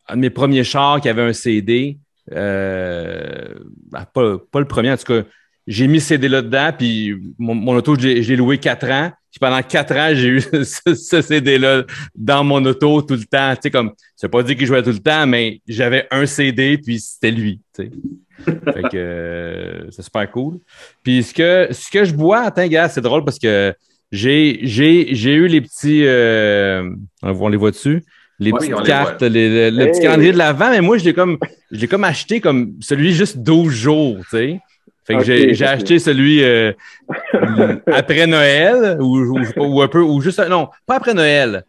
Un 0.07 0.17
de 0.17 0.21
mes 0.21 0.29
premiers 0.29 0.63
chars 0.63 1.01
qui 1.01 1.09
avait 1.09 1.23
un 1.23 1.33
CD. 1.33 1.97
Ben, 2.29 4.05
pas 4.13 4.59
le 4.59 4.67
premier, 4.67 4.91
en 4.91 4.97
tout 4.97 5.11
cas, 5.11 5.23
j'ai 5.67 5.87
mis 5.87 5.99
ce 5.99 6.07
CD-là 6.07 6.41
dedans, 6.41 6.71
puis 6.77 7.13
mon, 7.37 7.53
mon 7.53 7.75
auto, 7.75 7.95
je 7.99 8.07
l'ai 8.07 8.35
loué 8.35 8.57
quatre 8.57 8.89
ans. 8.89 9.11
Puis 9.29 9.39
pendant 9.39 9.61
quatre 9.61 9.95
ans, 9.95 10.09
j'ai 10.13 10.27
eu 10.29 10.41
ce, 10.63 10.95
ce 10.95 11.21
CD-là 11.21 11.83
dans 12.15 12.43
mon 12.43 12.63
auto 12.65 13.01
tout 13.01 13.15
le 13.15 13.25
temps. 13.25 13.53
Tu 13.55 13.63
sais, 13.63 13.71
comme, 13.71 13.91
c'est 14.15 14.29
pas 14.29 14.41
dit 14.43 14.55
qu'il 14.55 14.65
jouait 14.65 14.81
tout 14.81 14.91
le 14.91 14.99
temps, 14.99 15.27
mais 15.27 15.61
j'avais 15.67 16.07
un 16.09 16.25
CD, 16.25 16.77
puis 16.77 16.99
c'était 16.99 17.31
lui. 17.31 17.59
Tu 17.75 17.83
sais. 17.83 17.91
fait 18.73 18.83
que 18.83 18.89
euh, 18.95 19.91
c'est 19.91 20.03
super 20.03 20.29
cool. 20.31 20.59
Puis 21.03 21.23
ce 21.23 21.33
que, 21.33 21.67
ce 21.71 21.91
que 21.91 22.05
je 22.05 22.13
bois, 22.13 22.41
attends, 22.43 22.67
gars, 22.67 22.87
c'est 22.87 23.01
drôle 23.01 23.25
parce 23.25 23.39
que 23.39 23.73
j'ai, 24.11 24.59
j'ai, 24.63 25.09
j'ai 25.11 25.33
eu 25.33 25.47
les 25.47 25.59
petits. 25.61 26.03
Euh, 26.05 26.89
on 27.21 27.49
les 27.49 27.57
voit 27.57 27.71
dessus? 27.71 28.03
Les 28.39 28.51
petites 28.51 28.69
les 28.77 28.83
cartes, 28.83 29.23
les- 29.23 29.71
le, 29.71 29.77
le 29.85 29.91
petit 29.91 30.01
calendrier 30.01 30.31
de 30.31 30.37
l'avant, 30.37 30.69
mais 30.69 30.79
moi, 30.81 30.97
je 30.99 31.03
l'ai 31.05 31.13
comme, 31.13 31.37
je 31.71 31.79
l'ai 31.81 31.87
comme 31.87 32.03
acheté 32.03 32.39
comme 32.39 32.73
celui 32.79 33.11
juste 33.11 33.39
12 33.39 33.73
jours, 33.73 34.17
tu 34.21 34.29
sais. 34.37 34.59
Fait 35.07 35.15
que 35.15 35.23
j'ai, 35.23 35.63
acheté 35.65 35.99
celui 35.99 36.43
euh, 36.43 36.73
après 37.91 38.27
Noël 38.27 38.97
ou, 38.99 39.19
ou, 39.19 39.39
ou 39.57 39.81
un 39.81 39.87
peu, 39.87 40.01
ou 40.01 40.21
juste, 40.21 40.39
non, 40.49 40.67
pas 40.85 40.97
après 40.97 41.13
Noël. 41.13 41.63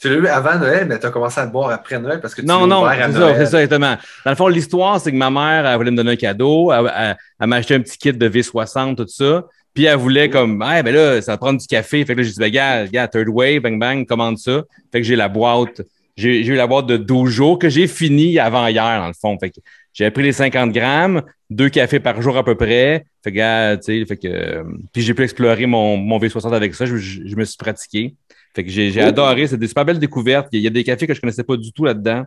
Tu 0.00 0.08
l'as 0.08 0.16
eu 0.16 0.26
avant 0.26 0.58
Noël, 0.58 0.86
mais 0.88 0.98
tu 0.98 1.06
as 1.06 1.10
commencé 1.10 1.40
à 1.40 1.44
le 1.44 1.50
boire 1.52 1.70
après 1.70 1.98
Noël 2.00 2.20
parce 2.20 2.34
que 2.34 2.40
tu 2.40 2.46
Non, 2.46 2.66
non, 2.66 2.84
c'est 2.86 3.12
ça, 3.12 3.34
c'est 3.36 3.46
ça, 3.46 3.62
exactement. 3.62 3.96
Dans 4.24 4.30
le 4.32 4.36
fond, 4.36 4.48
l'histoire, 4.48 5.00
c'est 5.00 5.12
que 5.12 5.16
ma 5.16 5.30
mère, 5.30 5.66
elle 5.66 5.76
voulait 5.76 5.92
me 5.92 5.96
donner 5.96 6.12
un 6.12 6.16
cadeau, 6.16 6.72
elle, 6.72 6.92
elle- 6.96 7.16
elle 7.40 7.46
m'a 7.46 7.56
acheté 7.56 7.74
un 7.76 7.80
petit 7.80 7.96
kit 7.96 8.12
de 8.12 8.28
V60, 8.28 8.96
tout 8.96 9.06
ça. 9.06 9.44
Puis 9.72 9.84
elle 9.84 9.96
voulait 9.96 10.28
comme, 10.28 10.60
ah, 10.62 10.82
ben 10.82 10.94
là, 10.94 11.22
ça 11.22 11.32
va 11.32 11.38
prendre 11.38 11.60
du 11.60 11.66
café. 11.66 12.04
Fait 12.04 12.14
que 12.14 12.20
là, 12.20 12.24
j'ai 12.24 12.32
dit, 12.32 12.38
ben, 12.40 12.50
gars, 12.50 12.86
gars, 12.86 13.08
Third 13.08 13.28
Wave, 13.28 13.60
bang, 13.60 13.78
bang, 13.78 14.06
commande 14.06 14.38
ça. 14.38 14.62
Fait 14.92 15.00
que 15.00 15.06
j'ai 15.06 15.16
la 15.16 15.28
boîte, 15.28 15.80
j'ai 16.16 16.44
j'ai 16.44 16.52
eu 16.52 16.56
la 16.56 16.66
boîte 16.66 16.86
de 16.86 16.96
12 16.96 17.30
jours 17.30 17.58
que 17.58 17.68
j'ai 17.68 17.86
fini 17.86 18.38
avant 18.38 18.66
hier, 18.66 19.00
dans 19.00 19.08
le 19.08 19.14
fond. 19.14 19.36
Fait 19.38 19.50
que 19.50 19.60
j'ai 19.94 20.10
pris 20.10 20.22
les 20.24 20.32
50 20.32 20.72
grammes, 20.72 21.22
deux 21.48 21.70
cafés 21.70 22.00
par 22.00 22.20
jour 22.20 22.36
à 22.36 22.44
peu 22.44 22.54
près. 22.56 23.06
Fait 23.22 23.30
que, 23.30 23.36
gars, 23.36 23.76
tu 23.78 24.00
sais, 24.00 24.04
fait 24.06 24.16
que, 24.18 24.28
euh, 24.28 24.62
puis 24.92 25.00
j'ai 25.02 25.14
pu 25.14 25.22
explorer 25.22 25.64
mon, 25.66 25.96
mon 25.96 26.18
V60 26.18 26.52
avec 26.52 26.74
ça. 26.74 26.84
Je, 26.84 26.96
je- 26.98 27.22
je 27.24 27.36
me 27.36 27.44
suis 27.44 27.56
pratiqué. 27.56 28.14
Fait 28.54 28.62
que 28.64 28.70
j'ai 28.70 28.90
j'ai 28.90 29.00
adoré. 29.00 29.46
C'est 29.46 29.56
des 29.56 29.66
super 29.68 29.84
belles 29.86 29.98
découvertes. 29.98 30.48
Il 30.52 30.60
y 30.60 30.66
a 30.66 30.70
des 30.70 30.84
cafés 30.84 31.06
que 31.06 31.14
je 31.14 31.20
connaissais 31.20 31.42
pas 31.44 31.56
du 31.56 31.72
tout 31.72 31.84
là-dedans. 31.84 32.24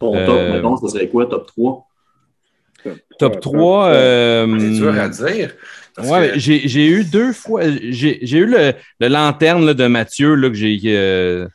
Ton 0.00 0.16
Euh, 0.16 0.24
top, 0.26 0.54
mettons, 0.54 0.76
ce 0.78 0.88
serait 0.88 1.08
quoi, 1.08 1.26
top 1.26 1.46
3? 1.46 1.86
Top 3.18 3.40
3. 3.40 3.86
euh, 3.88 4.58
C'est 4.58 4.70
dur 4.70 4.98
à 4.98 5.08
dire. 5.08 5.54
ouais, 5.98 6.30
que- 6.32 6.38
j'ai 6.38 6.66
j'ai 6.66 6.86
eu 6.88 7.04
deux 7.04 7.32
fois. 7.32 7.62
J'ai 7.90 8.18
j'ai 8.22 8.38
eu 8.38 8.46
le, 8.46 8.72
le 9.00 9.08
lanterne 9.08 9.66
là, 9.66 9.74
de 9.74 9.86
Mathieu 9.86 10.34
là, 10.34 10.48
que 10.48 10.54
j'ai. 10.54 10.80
euh, 10.86 11.46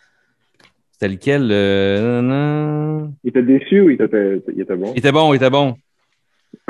C'était 0.97 1.09
lequel? 1.09 1.49
euh. 1.51 3.05
Il 3.25 3.29
était 3.29 3.43
déçu 3.43 3.81
ou 3.81 3.89
il 3.89 4.01
était, 4.01 4.41
il 4.55 4.61
était 4.61 4.75
bon? 4.77 4.93
Il 4.93 4.99
était 4.99 5.11
bon, 5.11 5.33
il 5.33 5.35
était 5.35 5.49
bon. 5.49 5.75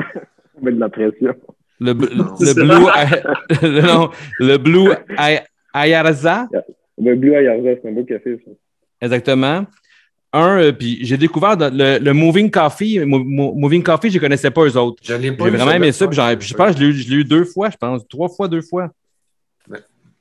On 0.60 0.64
met 0.64 0.72
de 0.72 0.80
la 0.80 0.88
pression. 0.88 1.32
Le, 1.78 1.92
Blue. 1.92 2.08
le, 2.10 3.80
non, 3.86 4.10
le 4.40 4.56
Blue 4.56 4.90
Ay- 5.16 5.42
Ayarza, 5.72 6.48
Le 7.00 7.14
Blue 7.14 7.36
Ayarza, 7.36 7.68
c'est 7.80 7.88
un 7.88 7.92
beau 7.92 8.02
café, 8.04 8.36
ça. 8.44 8.50
exactement. 9.00 9.64
Un, 10.32 10.58
euh, 10.60 10.72
puis 10.72 10.98
j'ai 11.02 11.16
découvert 11.18 11.56
le, 11.56 11.98
le 12.02 12.12
Moving 12.12 12.50
Coffee. 12.50 12.98
Mo- 13.04 13.22
Mo- 13.22 13.54
Moving 13.54 13.82
Coffee, 13.84 14.10
je 14.10 14.16
ne 14.16 14.20
connaissais 14.20 14.50
pas 14.50 14.64
eux 14.64 14.76
autres. 14.76 15.00
Je 15.04 15.14
l'ai 15.14 15.30
pas 15.32 15.44
J'ai 15.44 15.50
vraiment 15.50 15.70
aimé 15.70 15.92
ça. 15.92 16.08
Puis, 16.08 16.16
je 16.16 16.54
pense 16.54 16.72
que 16.74 16.78
je 16.80 16.82
l'ai 16.84 16.90
eu- 16.90 16.94
je 16.94 17.10
l'ai 17.10 17.16
eu 17.20 17.24
deux 17.24 17.44
fois, 17.44 17.70
je 17.70 17.76
pense. 17.76 18.06
Trois 18.08 18.28
fois, 18.28 18.48
deux 18.48 18.62
fois. 18.62 18.90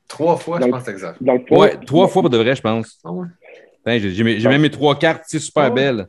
Trois 0.07 0.37
fois, 0.37 0.59
je 0.59 0.65
Dans 0.65 0.69
pense 0.71 0.79
que 0.81 0.85
c'est 0.85 0.91
exact. 0.91 1.17
Dans 1.23 1.33
le 1.33 1.39
Ouais, 1.49 1.75
trois 1.85 2.07
fois 2.07 2.21
pour 2.21 2.29
de 2.29 2.37
vrai, 2.37 2.55
je 2.55 2.61
pense. 2.61 2.99
Ah 3.03 3.11
ouais. 3.11 3.27
J'ai 3.85 4.23
même 4.49 4.61
mes 4.61 4.69
trois 4.71 4.97
cartes, 4.97 5.23
c'est 5.27 5.39
super 5.39 5.65
Ah. 5.65 5.69
belles. 5.69 6.07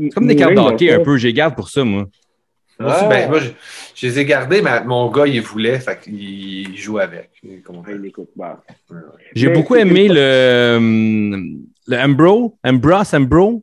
C'est 0.00 0.08
comme 0.10 0.26
des 0.26 0.36
cartes 0.36 0.54
de 0.54 0.58
hockey 0.60 0.92
un 0.92 1.00
peu, 1.02 1.16
j'ai 1.16 1.32
garde 1.32 1.54
pour 1.54 1.68
ça, 1.68 1.84
moi. 1.84 2.06
Moi 2.80 2.96
Ah. 3.00 3.06
ben, 3.08 3.28
moi, 3.30 3.38
je, 3.38 3.50
je 3.94 4.06
les 4.06 4.18
ai 4.18 4.24
gardés, 4.24 4.60
mais 4.60 4.82
mon 4.84 5.10
gars, 5.10 5.26
il 5.26 5.40
voulait, 5.40 5.78
fait 5.78 6.00
qu'il 6.00 6.76
joue 6.76 6.98
avec. 6.98 7.30
Ah, 7.44 7.90
il 7.90 8.06
écoute. 8.06 8.30
Bah. 8.34 8.62
J'ai 9.34 9.48
beaucoup 9.50 9.74
c'est- 9.74 9.82
aimé 9.82 10.08
le, 10.08 10.78
le 11.86 11.96
Ambro, 11.98 12.58
Ambros, 12.64 13.14
Ambro. 13.14 13.62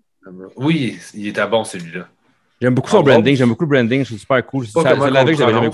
Oui, 0.56 0.98
il 1.14 1.28
était 1.28 1.46
bon 1.48 1.64
celui-là. 1.64 2.08
J'aime 2.62 2.76
beaucoup 2.76 2.90
son 2.90 3.02
branding, 3.02 3.36
j'aime 3.36 3.50
beaucoup 3.50 3.64
le 3.64 3.70
branding, 3.70 4.02
je 4.02 4.06
trouve 4.10 4.20
super 4.20 4.46
cool. 4.46 4.68
ça 4.68 4.94
l'avait 4.96 5.32
que 5.34 5.38
j'avais 5.40 5.52
jamais 5.54 5.72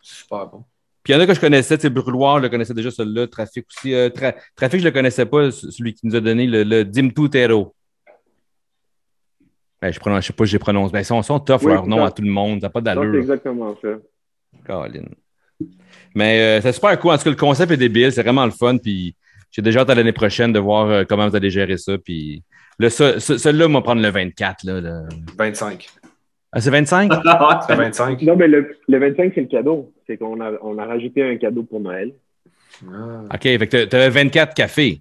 super 0.00 0.46
bon. 0.46 0.64
Puis 1.02 1.12
il 1.12 1.16
y 1.16 1.18
en 1.18 1.20
a 1.22 1.26
que 1.26 1.34
je 1.34 1.40
connaissais, 1.40 1.76
tu 1.76 1.82
sais, 1.82 1.90
Brûloir, 1.90 2.38
je 2.38 2.42
le 2.44 2.48
connaissais 2.48 2.74
déjà, 2.74 2.90
celui-là. 2.90 3.26
Trafic 3.26 3.66
aussi. 3.76 3.92
Euh, 3.94 4.08
Tra- 4.08 4.34
Trafic, 4.54 4.80
je 4.80 4.84
le 4.84 4.90
connaissais 4.92 5.26
pas, 5.26 5.50
celui 5.50 5.94
qui 5.94 6.06
nous 6.06 6.14
a 6.14 6.20
donné 6.20 6.46
le, 6.46 6.62
le 6.62 6.84
Dimtu 6.84 7.28
Tero. 7.28 7.74
Ben, 9.80 9.92
je 9.92 9.98
prononce, 9.98 10.22
je 10.22 10.26
sais 10.28 10.32
pas, 10.32 10.44
je 10.44 10.52
les 10.52 10.58
prononce. 10.60 10.92
Ben, 10.92 11.00
ils 11.00 11.04
sont, 11.04 11.20
sont 11.22 11.40
tough 11.40 11.58
Oui, 11.62 11.72
leur 11.72 11.82
c'est 11.84 11.90
nom 11.90 12.04
à 12.04 12.10
tout 12.12 12.22
le 12.22 12.30
monde. 12.30 12.60
Ça 12.60 12.66
n'a 12.66 12.70
pas 12.70 12.80
Non, 12.80 12.90
c'est 12.92 12.94
d'allure. 12.96 13.20
exactement 13.20 13.76
ça. 13.82 13.88
Colin. 14.64 15.02
Mais 16.14 16.40
euh, 16.40 16.60
c'est 16.60 16.72
super 16.72 16.96
cool. 17.00 17.12
En 17.12 17.18
tout 17.18 17.24
cas, 17.24 17.30
le 17.30 17.36
concept 17.36 17.72
est 17.72 17.76
débile. 17.76 18.12
C'est 18.12 18.22
vraiment 18.22 18.44
le 18.44 18.52
fun. 18.52 18.78
Puis 18.78 19.16
j'ai 19.50 19.60
déjà 19.62 19.80
hâte 19.80 19.90
à 19.90 19.94
l'année 19.96 20.12
prochaine 20.12 20.52
de 20.52 20.60
voir 20.60 20.86
euh, 20.88 21.04
comment 21.08 21.28
vous 21.28 21.34
allez 21.34 21.50
gérer 21.50 21.78
ça. 21.78 21.98
Puis 21.98 22.44
celui-là, 22.78 23.66
on 23.66 23.72
va 23.72 23.80
prendre 23.80 24.02
le 24.02 24.08
24. 24.08 24.64
Là, 24.64 24.80
le- 24.80 25.08
25. 25.36 25.88
Ah, 26.52 26.60
c'est 26.60 26.70
25? 26.70 27.10
C'est 27.66 27.74
25. 27.74 28.22
Non, 28.22 28.36
mais 28.36 28.46
le, 28.46 28.76
le 28.86 28.98
25, 28.98 29.32
c'est 29.34 29.40
le 29.40 29.46
cadeau. 29.46 29.92
C'est 30.06 30.18
qu'on 30.18 30.38
a, 30.40 30.52
on 30.62 30.76
a 30.78 30.84
rajouté 30.84 31.22
un 31.22 31.36
cadeau 31.36 31.62
pour 31.62 31.80
Noël. 31.80 32.12
Ah. 32.92 33.22
OK, 33.34 33.42
fait 33.42 33.66
que 33.66 33.84
tu 33.86 33.96
avais 33.96 34.10
24 34.10 34.54
cafés. 34.54 35.00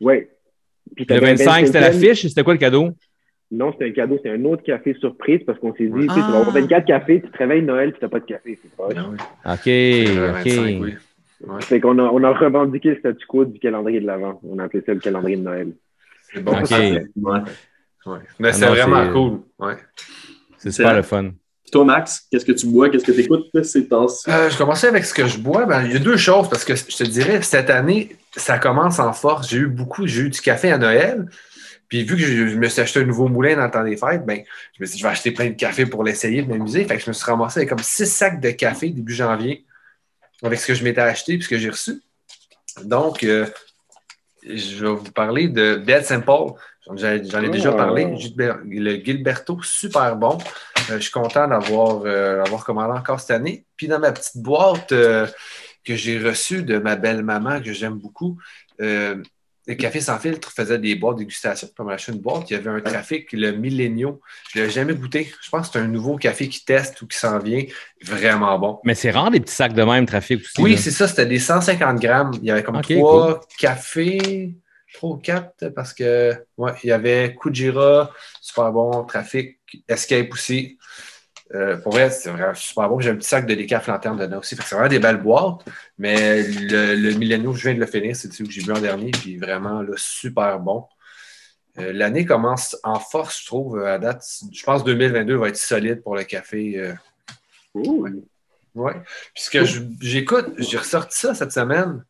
Oui. 0.00 0.26
Le 0.98 1.04
t'avais 1.04 1.30
un 1.30 1.34
25, 1.34 1.66
c'était 1.66 1.80
la 1.80 1.92
25e. 1.92 2.00
fiche. 2.00 2.22
C'était 2.26 2.42
quoi 2.42 2.54
le 2.54 2.58
cadeau? 2.58 2.90
Non, 3.52 3.70
c'était 3.72 3.86
un 3.86 3.92
cadeau, 3.92 4.18
c'est 4.22 4.30
un 4.30 4.44
autre 4.44 4.62
café 4.62 4.94
surprise 4.98 5.40
parce 5.46 5.58
qu'on 5.58 5.74
s'est 5.74 5.86
dit, 5.86 6.00
tu 6.00 6.06
vas 6.06 6.26
avoir 6.26 6.50
24 6.52 6.86
cafés, 6.86 7.20
tu 7.22 7.30
te 7.30 7.36
réveilles 7.38 7.62
Noël, 7.62 7.92
tu 7.92 7.98
n'as 8.02 8.08
pas 8.08 8.18
de 8.20 8.24
café. 8.24 8.58
C'est 8.62 8.74
pas 8.74 8.88
Ah 8.96 9.06
oui. 9.10 9.16
OK, 9.44 10.40
OK. 10.40 10.46
25, 10.46 10.82
oui. 10.82 10.94
Ouais, 11.46 11.60
C'est 11.60 11.80
qu'on 11.80 11.98
a, 11.98 12.02
on 12.04 12.22
a 12.24 12.32
revendiqué 12.32 12.90
le 12.90 12.98
statu 12.98 13.26
quo 13.26 13.44
du 13.44 13.58
calendrier 13.58 14.00
de 14.00 14.06
l'Avent. 14.06 14.40
On 14.42 14.58
a 14.58 14.64
appelé 14.64 14.82
ça 14.86 14.94
le 14.94 15.00
calendrier 15.00 15.36
de 15.36 15.42
Noël. 15.42 15.72
c'est 16.32 16.42
bon. 16.42 16.52
OK. 16.52 16.70
Ouais. 16.70 17.38
Ouais. 18.06 18.18
Mais 18.38 18.48
Ah 18.48 18.52
c'est 18.52 18.66
vraiment 18.66 19.12
cool. 19.12 19.40
Ouais. 19.58 19.74
C'est 20.62 20.70
super 20.70 20.94
le 20.94 21.02
fun. 21.02 21.30
Puis 21.62 21.70
toi, 21.70 21.84
Max, 21.84 22.26
qu'est-ce 22.30 22.44
que 22.44 22.52
tu 22.52 22.66
bois? 22.66 22.90
Qu'est-ce 22.90 23.04
que 23.04 23.12
tu 23.12 23.20
écoutes 23.20 23.64
ces 23.64 23.86
temps-ci? 23.86 24.28
Euh, 24.30 24.50
je 24.50 24.56
commençais 24.56 24.88
avec 24.88 25.04
ce 25.04 25.14
que 25.14 25.26
je 25.26 25.38
bois. 25.38 25.64
Ben, 25.66 25.84
il 25.84 25.92
y 25.92 25.96
a 25.96 25.98
deux 25.98 26.16
choses 26.16 26.48
parce 26.48 26.64
que 26.64 26.74
je 26.74 26.84
te 26.84 27.04
dirais, 27.04 27.40
cette 27.42 27.70
année, 27.70 28.16
ça 28.36 28.58
commence 28.58 28.98
en 28.98 29.12
force. 29.12 29.48
J'ai 29.48 29.58
eu 29.58 29.66
beaucoup, 29.68 30.06
j'ai 30.06 30.22
eu 30.22 30.30
du 30.30 30.40
café 30.40 30.72
à 30.72 30.78
Noël. 30.78 31.28
Puis 31.88 32.04
vu 32.04 32.16
que 32.16 32.22
je, 32.22 32.48
je 32.48 32.56
me 32.56 32.68
suis 32.68 32.80
acheté 32.80 33.00
un 33.00 33.04
nouveau 33.04 33.28
moulin 33.28 33.56
dans 33.56 33.64
le 33.64 33.70
temps 33.70 33.84
des 33.84 33.96
fêtes, 33.96 34.24
ben, 34.24 34.42
je 34.76 34.82
me 34.82 34.86
suis 34.86 34.94
dit, 34.94 34.98
je 35.00 35.04
vais 35.04 35.12
acheter 35.12 35.30
plein 35.30 35.50
de 35.50 35.54
café 35.54 35.86
pour 35.86 36.04
l'essayer, 36.04 36.42
de 36.42 36.48
m'amuser. 36.48 36.84
Fait 36.84 36.96
que 36.96 37.02
je 37.02 37.10
me 37.10 37.12
suis 37.12 37.24
ramassé 37.24 37.60
avec 37.60 37.68
comme 37.68 37.78
six 37.78 38.06
sacs 38.06 38.40
de 38.40 38.50
café 38.50 38.88
début 38.88 39.14
janvier 39.14 39.64
avec 40.42 40.58
ce 40.58 40.66
que 40.66 40.74
je 40.74 40.84
m'étais 40.84 41.00
acheté 41.00 41.34
puis 41.34 41.44
ce 41.44 41.48
que 41.48 41.58
j'ai 41.58 41.70
reçu. 41.70 42.00
Donc, 42.84 43.22
euh, 43.22 43.46
je 44.44 44.84
vais 44.84 44.92
vous 44.92 45.12
parler 45.12 45.48
de 45.48 45.76
Dead 45.76 46.04
Simple. 46.04 46.54
J'en 46.86 47.42
ai 47.42 47.48
déjà 47.50 47.70
Oh. 47.72 47.76
parlé. 47.76 48.04
Gilber- 48.16 48.56
Le 48.64 48.96
Gilberto, 49.04 49.60
super 49.62 50.16
bon. 50.16 50.36
Euh, 50.90 50.96
je 50.96 50.98
suis 50.98 51.10
content 51.12 51.46
d'avoir 51.46 52.02
euh, 52.04 52.38
l'avoir 52.38 52.64
commandé 52.64 52.98
encore 52.98 53.20
cette 53.20 53.30
année. 53.30 53.64
Puis 53.76 53.86
dans 53.88 54.00
ma 54.00 54.10
petite 54.12 54.36
boîte 54.42 54.90
euh, 54.92 55.26
que 55.84 55.94
j'ai 55.94 56.18
reçue 56.18 56.62
de 56.64 56.78
ma 56.78 56.96
belle-maman, 56.96 57.60
que 57.60 57.72
j'aime 57.72 57.94
beaucoup, 57.98 58.36
le 59.68 59.74
Café 59.74 60.00
sans 60.00 60.18
filtre 60.18 60.50
faisait 60.50 60.78
des 60.80 60.96
boîtes 60.96 61.14
de 61.14 61.20
dégustation. 61.20 61.68
Puis 61.68 61.74
on 61.78 61.84
m'a 61.84 61.92
acheté 61.92 62.10
une 62.10 62.18
boîte. 62.18 62.50
Il 62.50 62.54
y 62.54 62.56
avait 62.56 62.68
un 62.70 62.80
trafic, 62.80 63.32
le 63.32 63.52
Millennium. 63.52 64.18
Je 64.52 64.58
ne 64.58 64.64
l'ai 64.64 64.70
jamais 64.70 64.92
goûté. 64.94 65.32
Je 65.40 65.48
pense 65.50 65.68
que 65.68 65.74
c'est 65.74 65.78
un 65.78 65.86
nouveau 65.86 66.16
café 66.16 66.48
qui 66.48 66.64
teste 66.64 67.00
ou 67.02 67.06
qui 67.06 67.16
s'en 67.16 67.38
vient. 67.38 67.62
Vraiment 68.04 68.58
bon. 68.58 68.80
Mais 68.82 68.96
c'est 68.96 69.12
rare 69.12 69.30
des 69.30 69.38
petits 69.38 69.54
sacs 69.54 69.72
de 69.74 69.84
même, 69.84 70.04
trafic 70.04 70.40
aussi. 70.40 70.60
Oui, 70.60 70.76
c'est 70.76 70.90
ça, 70.90 71.06
c'était 71.06 71.26
des 71.26 71.38
150 71.38 72.00
grammes. 72.00 72.32
Il 72.42 72.44
y 72.48 72.50
avait 72.50 72.64
comme 72.64 72.76
Ok, 72.78 72.92
trois 72.92 73.40
cafés, 73.56 74.52
ou 75.02 75.16
quatre, 75.16 75.68
parce 75.70 75.92
que 75.94 76.34
ouais, 76.58 76.72
il 76.84 76.88
y 76.88 76.92
avait 76.92 77.36
Kujira, 77.40 78.10
super 78.40 78.72
bon, 78.72 79.04
Trafic, 79.04 79.58
Escape 79.88 80.32
aussi. 80.32 80.78
Euh, 81.54 81.76
pour 81.78 81.92
vrai, 81.92 82.10
c'est 82.10 82.30
vraiment 82.30 82.54
super 82.54 82.88
bon. 82.88 82.98
J'ai 83.00 83.10
un 83.10 83.16
petit 83.16 83.28
sac 83.28 83.46
de 83.46 83.54
décaf 83.54 83.86
lanterne 83.86 84.18
dedans 84.18 84.38
aussi. 84.38 84.56
C'est 84.56 84.74
vraiment 84.74 84.88
des 84.88 84.98
belles 84.98 85.20
boîtes. 85.22 85.60
Mais 85.98 86.42
le, 86.44 86.94
le 86.94 87.12
Millennium, 87.14 87.54
je 87.54 87.62
viens 87.68 87.74
de 87.74 87.80
le 87.80 87.86
finir, 87.86 88.16
c'est 88.16 88.32
celui 88.32 88.48
que 88.48 88.54
j'ai 88.54 88.62
bu 88.62 88.72
en 88.72 88.80
dernier, 88.80 89.10
puis 89.10 89.36
vraiment 89.36 89.82
là, 89.82 89.92
super 89.96 90.58
bon. 90.60 90.86
Euh, 91.78 91.92
L'année 91.92 92.24
commence 92.24 92.76
en 92.84 92.98
force, 92.98 93.40
je 93.42 93.46
trouve, 93.46 93.82
à 93.84 93.98
date. 93.98 94.24
Je 94.52 94.62
pense 94.62 94.82
que 94.82 94.86
2022 94.86 95.36
va 95.36 95.48
être 95.48 95.56
solide 95.56 96.02
pour 96.02 96.16
le 96.16 96.24
café. 96.24 96.78
euh, 96.78 96.94
Ouh. 97.74 98.06
oui. 98.74 98.92
Puisque 99.34 99.62
j'écoute, 100.00 100.46
j'ai 100.58 100.78
ressorti 100.78 101.18
ça 101.18 101.34
cette 101.34 101.52
semaine. 101.52 102.04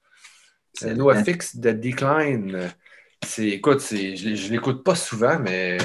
C'est 0.75 0.95
NoFX 0.95 1.57
de 1.57 1.71
Decline. 1.73 2.71
C'est, 3.25 3.49
écoute, 3.49 3.81
c'est, 3.81 4.17
je, 4.17 4.35
je 4.35 4.51
l'écoute 4.51 4.83
pas 4.83 4.95
souvent, 4.95 5.39
mais 5.39 5.79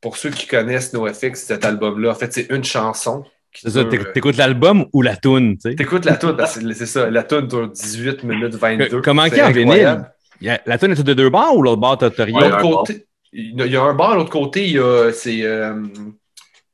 pour 0.00 0.16
ceux 0.16 0.30
qui 0.30 0.46
connaissent 0.46 0.92
NoFX, 0.92 1.34
cet 1.34 1.64
album-là, 1.64 2.10
en 2.10 2.14
fait, 2.14 2.32
c'est 2.32 2.50
une 2.50 2.64
chanson. 2.64 3.24
C'est 3.52 3.70
ça, 3.70 3.84
t'éc- 3.84 4.12
t'écoutes 4.12 4.36
l'album 4.36 4.86
ou 4.92 5.02
la 5.02 5.16
toune, 5.16 5.56
tu 5.56 5.70
sais? 5.70 5.76
T'écoutes 5.76 6.04
la 6.04 6.16
que 6.16 6.72
c'est 6.74 6.86
ça, 6.86 7.10
la 7.10 7.22
tune 7.22 7.46
dure 7.48 7.68
18 7.70 8.22
minutes 8.22 8.54
22. 8.54 8.86
Que- 8.88 8.96
Comment 8.96 9.24
qu'il 9.24 9.38
y 9.38 9.40
a 9.40 9.46
en 9.48 9.50
vinyle? 9.50 9.64
incroyable. 9.72 10.12
Il 10.40 10.46
y 10.46 10.50
a- 10.50 10.60
La 10.66 10.78
toune 10.78 10.92
est 10.92 11.02
de 11.02 11.14
deux 11.14 11.30
bars 11.30 11.56
ou 11.56 11.62
l'autre 11.62 11.80
bar, 11.80 11.96
t'as 11.98 12.10
rien? 12.24 12.58
Côté, 12.60 13.06
il 13.32 13.54
y 13.66 13.76
a- 13.76 13.82
un 13.82 13.94
bar, 13.94 14.16
l'autre 14.16 14.30
côté, 14.30 14.66
il 14.66 14.72
y 14.72 14.78
a, 14.78 15.10
c'est 15.12 15.42
euh, 15.42 15.82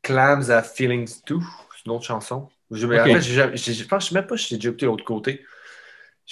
Clams 0.03 0.51
Have 0.51 0.71
Feelings 0.75 1.23
Too. 1.25 1.41
C'est 1.77 1.87
une 1.87 1.93
autre 1.93 2.05
chanson. 2.05 2.49
Je, 2.71 2.87
mais 2.87 2.99
en 3.01 3.05
Ok. 3.05 3.13
fait, 3.13 3.21
j'ai 3.21 3.35
jamais- 3.35 3.57
j'ai- 3.57 3.75
je 3.75 3.85
pense 3.87 4.05
je 4.05 4.09
sais 4.11 4.15
même 4.15 4.27
pas 4.27 4.37
si 4.37 4.49
j'ai 4.49 4.57
déjà 4.57 4.71
écouté 4.71 4.87
l'autre 4.87 5.05
côté. 5.05 5.43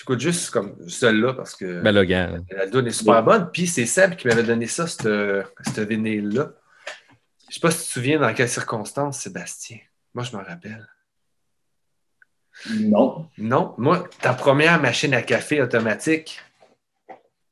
J'écoute 0.00 0.20
juste 0.20 0.48
comme 0.50 0.88
celle-là 0.88 1.34
parce 1.34 1.54
que 1.54 1.82
Ben 1.82 1.92
la 1.92 2.66
donne 2.66 2.86
est 2.86 2.90
super 2.90 3.22
bonne. 3.22 3.50
Puis 3.52 3.66
c'est 3.66 3.84
Seb 3.84 4.16
qui 4.16 4.28
m'avait 4.28 4.42
donné 4.42 4.66
ça, 4.66 4.86
cette, 4.86 5.06
cette 5.62 5.86
vinyle-là. 5.86 6.52
Je 7.50 7.54
sais 7.54 7.60
pas 7.60 7.70
si 7.70 7.80
tu 7.82 7.86
te 7.88 7.92
souviens 7.92 8.18
dans 8.18 8.32
quelles 8.32 8.48
circonstances, 8.48 9.20
Sébastien. 9.20 9.76
Moi, 10.14 10.24
je 10.24 10.34
m'en 10.34 10.42
rappelle. 10.42 10.88
Non. 12.70 13.28
Non, 13.36 13.74
moi, 13.76 14.08
ta 14.22 14.32
première 14.32 14.80
machine 14.80 15.12
à 15.12 15.20
café 15.20 15.60
automatique. 15.60 16.40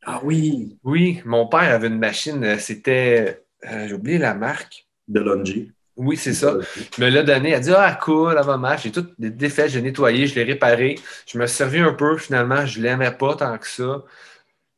Ah 0.07 0.21
oui, 0.23 0.79
Oui, 0.85 1.21
mon 1.27 1.49
père 1.49 1.75
avait 1.75 1.89
une 1.89 1.99
machine, 1.99 2.43
euh, 2.45 2.59
c'était. 2.59 3.45
euh, 3.71 3.89
J'ai 3.89 3.95
oublié 3.95 4.17
la 4.17 4.33
marque. 4.35 4.87
de 5.07 5.21
Longy. 5.21 5.71
Oui, 5.99 6.17
c'est 6.17 6.33
ça. 6.33 6.55
Il 6.97 7.05
me 7.05 7.11
l'a 7.11 7.23
donné. 7.25 7.51
Elle 7.51 7.55
a 7.57 7.61
dit 7.61 7.73
Ah, 7.77 7.99
cool, 8.01 8.35
elle 8.39 8.45
va 8.47 8.57
mal. 8.57 8.79
J'ai 8.79 8.91
tout 8.93 9.07
défait, 9.19 9.69
j'ai 9.69 9.83
nettoyé, 9.83 10.27
je 10.29 10.35
l'ai 10.37 10.45
réparé. 10.45 10.95
Je 11.27 11.37
me 11.39 11.47
suis 11.47 11.57
servi 11.57 11.79
un 11.81 11.93
peu, 11.93 12.17
finalement, 12.17 12.65
je 12.65 12.79
ne 12.79 12.85
l'aimais 12.85 13.11
pas 13.11 13.35
tant 13.37 13.59
que 13.59 13.67
ça. 13.67 14.05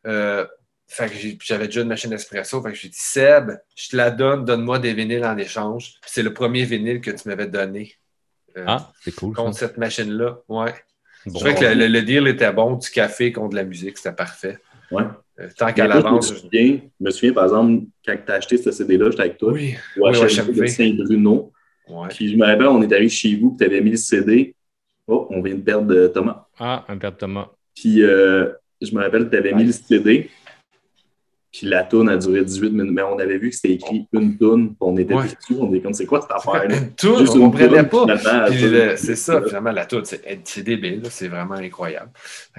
Euh, 0.06 0.46
fait 0.88 1.08
que 1.08 1.44
j'avais 1.44 1.66
déjà 1.66 1.82
une 1.82 1.88
machine 1.88 2.12
espresso. 2.12 2.60
Fait 2.62 2.70
que 2.72 2.76
j'ai 2.76 2.88
dit 2.88 2.98
Seb, 2.98 3.50
je 3.76 3.90
te 3.90 3.96
la 3.96 4.10
donne, 4.10 4.44
donne-moi 4.44 4.78
des 4.78 4.92
vinyles 4.94 5.24
en 5.24 5.36
échange. 5.36 5.94
C'est 6.06 6.22
le 6.22 6.32
premier 6.34 6.64
vinyle 6.64 7.00
que 7.00 7.10
tu 7.10 7.28
m'avais 7.28 7.46
donné 7.46 7.94
euh, 8.56 8.64
Ah, 8.66 8.90
c'est 9.04 9.14
cool. 9.14 9.36
ça. 9.36 9.42
contre 9.42 9.56
cette 9.58 9.76
machine-là. 9.78 10.38
Ouais. 10.48 10.74
Bon. 11.26 11.32
Je 11.34 11.34
trouvais 11.34 11.54
que 11.54 11.64
le, 11.64 11.74
le- 11.74 11.86
le 11.88 12.02
deal 12.02 12.26
était 12.28 12.50
bon, 12.52 12.76
du 12.76 12.90
café 12.90 13.30
contre 13.30 13.50
de 13.50 13.56
la 13.56 13.64
musique, 13.64 13.98
c'était 13.98 14.16
parfait. 14.16 14.58
Ouais. 14.90 15.04
Euh, 15.40 15.48
tant 15.56 15.72
qu'à 15.72 15.86
l'avance. 15.86 16.28
Je 16.28 16.34
me 16.34 16.38
souviens, 16.40 16.80
je 17.00 17.04
me 17.04 17.10
souviens, 17.10 17.32
par 17.32 17.44
exemple, 17.44 17.84
quand 18.04 18.16
tu 18.26 18.32
as 18.32 18.34
acheté 18.34 18.56
ce 18.58 18.70
CD-là, 18.70 19.10
j'étais 19.10 19.22
avec 19.22 19.38
toi, 19.38 19.52
Oui, 19.52 19.74
au 19.98 20.08
oui, 20.08 20.16
HMV 20.18 20.60
de 20.60 20.66
Saint-Bruno. 20.66 21.52
ouais. 21.88 22.08
Puis 22.10 22.30
je 22.32 22.36
me 22.36 22.44
rappelle, 22.44 22.66
on 22.66 22.82
est 22.82 22.92
arrivé 22.92 23.08
chez 23.08 23.34
vous, 23.36 23.56
tu 23.58 23.64
avais 23.64 23.80
mis 23.80 23.90
le 23.92 23.96
CD. 23.96 24.54
Oh, 25.06 25.26
on 25.30 25.40
vient 25.42 25.54
de 25.54 25.60
perdre 25.62 25.94
euh, 25.94 26.08
Thomas. 26.08 26.46
Ah, 26.58 26.84
un 26.88 26.98
père 26.98 27.12
de 27.12 27.16
Thomas. 27.16 27.48
Puis 27.74 28.02
euh, 28.02 28.50
je 28.80 28.94
me 28.94 29.02
rappelle, 29.02 29.28
tu 29.30 29.36
avais 29.36 29.52
mis 29.52 29.64
le 29.64 29.72
CD. 29.72 30.28
Puis 31.52 31.66
la 31.66 31.82
toune 31.82 32.08
a 32.08 32.16
duré 32.16 32.44
18 32.44 32.70
minutes. 32.70 32.92
Mais 32.92 33.02
on 33.02 33.18
avait 33.18 33.38
vu 33.38 33.50
que 33.50 33.56
c'était 33.56 33.74
écrit 33.74 34.06
une 34.12 34.38
toune. 34.38 34.68
puis 34.68 34.76
On 34.80 34.96
était 34.96 35.14
Ouais. 35.14 35.24
déçus. 35.24 35.56
On 35.60 35.68
était 35.72 35.80
comme, 35.82 35.92
c'est 35.94 36.06
quoi 36.06 36.20
cette 36.20 36.30
affaire-là? 36.30 36.76
Une 36.76 36.92
toune, 36.94 37.18
Juste 37.18 37.32
on 37.36 37.40
comprenait 37.50 37.88
toune, 37.88 38.06
pas. 38.06 38.16
toune. 38.46 38.96
c'est 38.96 39.16
ça, 39.16 39.42
finalement, 39.42 39.72
la 39.72 39.86
toute, 39.86 40.06
c'est 40.44 40.62
débile, 40.62 41.02
c'est 41.10 41.28
vraiment 41.28 41.54
incroyable. 41.56 42.10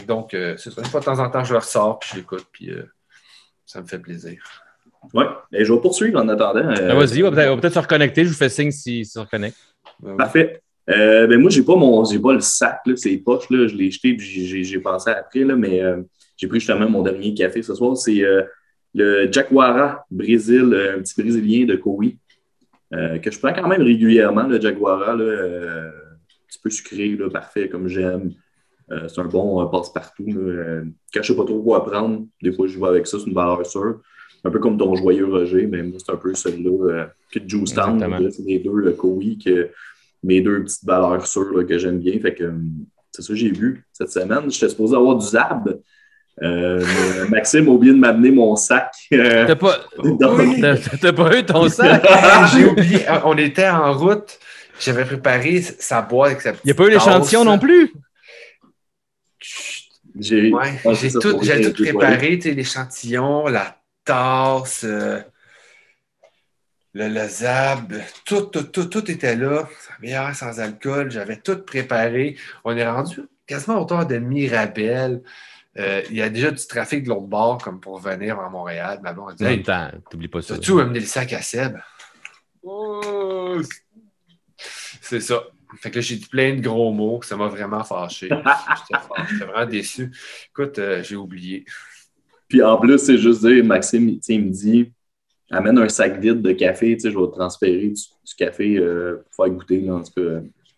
Donc, 0.08 0.34
euh, 0.34 0.56
c'est 0.58 0.72
ça. 0.72 0.82
Une 0.82 0.88
fois 0.88 1.00
de 1.00 1.06
temps 1.06 1.20
en 1.20 1.30
temps, 1.30 1.44
je 1.44 1.54
le 1.54 1.60
ressors, 1.60 2.00
puis 2.00 2.10
je 2.14 2.18
l'écoute, 2.18 2.46
puis 2.52 2.70
euh, 2.72 2.84
ça 3.66 3.82
me 3.82 3.88
fait 3.88 4.00
plaisir. 4.00 4.44
Ouais. 5.14 5.26
Et 5.54 5.64
je 5.66 5.74
vais 5.74 5.80
poursuivre 5.80 6.20
en 6.22 6.28
attendant. 6.28 6.60
euh, 6.60 6.76
Ben, 6.90 6.94
Vas-y, 6.96 7.24
on 7.24 7.32
va 7.32 7.58
peut-être 7.58 7.74
se 7.74 7.80
reconnecter. 7.80 8.24
Je 8.26 8.30
vous 8.30 8.36
fais 8.36 8.50
signe 8.50 8.72
si 8.72 9.04
si 9.04 9.06
se 9.06 9.20
reconnecte. 9.20 9.58
Euh, 10.06 10.16
Parfait. 10.18 10.62
Euh, 10.90 11.28
ben 11.28 11.40
moi, 11.40 11.50
j'ai 11.50 11.64
pas 11.64 11.76
mon 11.76 12.04
j'ai 12.04 12.20
pas 12.20 12.34
le 12.34 12.42
sac, 12.42 12.82
là, 12.86 12.94
c'est 12.98 13.16
poche, 13.18 13.50
là, 13.50 13.68
je 13.68 13.76
l'ai 13.76 13.90
jeté 13.90 14.16
puis 14.16 14.48
j'ai- 14.64 14.80
pensé 14.80 15.10
après, 15.12 15.40
là, 15.46 15.56
mais 15.56 15.82
euh, 15.82 16.02
j'ai 16.36 16.48
pris 16.48 16.60
justement 16.60 16.90
mon 16.90 17.02
dernier 17.04 17.34
café 17.34 17.62
ce 17.62 17.74
soir. 17.76 17.96
C'est 17.96 18.22
euh, 18.24 18.42
le 18.94 19.32
Jaguara 19.32 20.06
Brésil, 20.12 20.74
euh, 20.74 20.98
un 20.98 21.02
petit 21.02 21.20
Brésilien 21.20 21.66
de 21.66 21.76
Kowi, 21.76 22.18
euh, 22.94 23.20
que 23.20 23.32
je 23.32 23.40
prends 23.40 23.54
quand 23.54 23.68
même 23.68 23.82
régulièrement, 23.82 24.44
le 24.44 24.60
Jaguara, 24.60 25.16
là, 25.16 25.24
euh, 25.24 25.88
un 25.88 26.48
petit 26.48 26.60
peu 26.62 26.70
sucré, 26.70 27.16
là, 27.16 27.30
parfait, 27.30 27.70
comme 27.70 27.88
j'aime. 27.88 28.34
Euh, 28.92 29.08
c'est 29.08 29.22
un 29.22 29.26
bon 29.26 29.66
passe-partout. 29.70 30.26
quand 30.26 31.22
je 31.22 31.28
sais 31.28 31.36
pas 31.36 31.46
trop 31.46 31.62
quoi 31.62 31.86
prendre, 31.86 32.26
des 32.42 32.52
fois 32.52 32.68
je 32.68 32.78
vais 32.78 32.88
avec 32.88 33.08
ça, 33.08 33.18
c'est 33.20 33.28
une 33.28 33.34
valeur 33.34 33.66
sûre. 33.66 34.02
un 34.44 34.50
peu 34.50 34.60
comme 34.60 34.78
ton 34.78 34.94
joyeux 34.96 35.28
Roger, 35.28 35.68
mais 35.68 35.84
moi, 35.84 35.98
c'est 36.04 36.12
un 36.12 36.18
peu 36.18 36.34
celui-là 36.34 37.14
que 37.32 37.40
Juice 37.48 37.74
Town. 37.74 38.00
C'est 38.32 38.44
les 38.44 38.60
deux, 38.60 38.76
le 38.76 38.92
Koei, 38.92 39.38
que 39.38 39.70
mes 40.24 40.42
deux 40.42 40.64
petites 40.64 40.84
valeurs 40.84 41.26
sûres 41.26 41.54
là, 41.56 41.64
que 41.64 41.78
j'aime 41.78 42.00
bien. 42.00 42.20
Fait 42.20 42.34
que 42.34 42.52
c'est 43.12 43.22
ça 43.22 43.30
que 43.30 43.40
j'ai 43.40 43.52
vu 43.52 43.86
cette 43.94 44.12
semaine. 44.12 44.52
J'étais 44.52 44.70
supposé 44.70 44.96
avoir 44.96 45.16
du 45.16 45.26
Zab. 45.26 45.80
Euh, 46.42 47.28
Maxime 47.30 47.68
a 47.68 47.72
oublié 47.72 47.94
de 47.94 48.00
m'amener 48.00 48.32
mon 48.32 48.56
sac. 48.56 48.94
euh, 49.14 49.46
T'as 49.46 49.56
pas, 49.56 49.78
eu 51.38 51.44
ton 51.46 51.70
sac? 51.70 52.04
J'ai 52.54 52.66
oublié, 52.66 53.06
on 53.26 53.38
était 53.38 53.70
en 53.70 53.94
route, 53.94 54.40
j'avais 54.80 55.06
préparé 55.06 55.62
sa 55.62 56.02
boîte 56.02 56.32
avec 56.32 56.42
sa 56.42 56.52
petite 56.54 56.64
Il 56.66 56.68
n'y 56.68 56.72
a 56.72 56.76
pas 56.76 56.84
eu 56.86 56.90
l'échantillon 56.90 57.44
non 57.44 57.60
plus? 57.60 57.94
J'ai 60.20 60.52
Ouais, 60.52 60.74
Ah, 60.86 60.92
tout, 61.22 61.38
préparé, 61.74 62.36
l'échantillon, 62.38 63.48
la 63.48 63.78
tasse, 64.04 64.84
euh, 64.84 65.20
le, 66.94 67.08
le 67.08 67.28
zab, 67.28 67.94
tout, 68.26 68.42
tout, 68.42 68.64
tout, 68.64 68.86
tout 68.86 69.10
était 69.10 69.36
là. 69.36 69.68
Sa 69.80 69.94
bière 70.02 70.36
sans 70.36 70.60
alcool, 70.60 71.12
j'avais 71.12 71.38
tout 71.38 71.60
préparé. 71.60 72.36
On 72.66 72.76
est 72.76 72.88
rendu 72.88 73.22
quasiment 73.48 73.82
autour 73.82 74.06
de 74.06 74.18
Mirabel. 74.18 75.22
Euh, 75.78 76.02
il 76.10 76.18
y 76.18 76.22
a 76.22 76.30
déjà 76.30 76.52
du 76.52 76.68
trafic 76.68 77.04
de 77.04 77.10
l'autre 77.10 77.28
bord, 77.28 77.58
comme 77.58 77.80
pour 77.80 78.00
venir 78.00 78.40
à 78.40 78.50
Montréal. 78.50 79.00
Mais 79.04 79.14
bon, 79.14 79.28
on 79.30 79.34
dit, 79.34 79.46
hey, 79.46 79.64
t'oublies 80.10 80.28
pas 80.28 80.42
ça. 80.42 80.56
T'as-tu 80.56 80.80
amené 80.80 81.00
le 81.00 81.06
sac 81.06 81.32
à 81.34 81.42
Seb? 81.42 81.78
Oh, 82.64 83.60
c'est 85.02 85.22
ça. 85.22 85.44
Fait 85.78 85.90
que 85.90 85.96
là, 85.96 86.02
j'ai 86.02 86.18
dit 86.18 86.28
plein 86.28 86.56
de 86.56 86.62
gros 86.62 86.92
mots. 86.92 87.22
Ça 87.24 87.38
m'a 87.38 87.48
vraiment 87.48 87.84
fâché. 87.84 88.28
J'étais 88.90 89.46
vraiment 89.46 89.66
déçu. 89.66 90.12
Écoute, 90.50 90.78
euh, 90.80 91.02
j'ai 91.02 91.16
oublié. 91.16 91.66
Puis 92.50 92.62
en 92.62 92.78
plus, 92.78 92.98
c'est 93.00 93.18
juste 93.18 93.46
dire, 93.46 93.64
Maxime, 93.64 94.20
il, 94.28 94.46
me 94.46 94.50
dit 94.50 94.92
amène 95.50 95.78
un 95.78 95.88
sac 95.88 96.20
vide 96.20 96.42
de 96.42 96.52
café, 96.52 96.96
tu 96.96 97.02
sais, 97.02 97.12
je 97.12 97.18
vais 97.18 97.28
te 97.28 97.32
transférer 97.32 97.88
du, 97.88 97.94
du 97.94 98.36
café 98.38 98.78
euh, 98.78 99.24
pour 99.26 99.46
faire 99.46 99.54
goûter, 99.54 99.82
là, 99.82 99.96
en 99.96 100.04
tout 100.04 100.12
cas. 100.14 100.22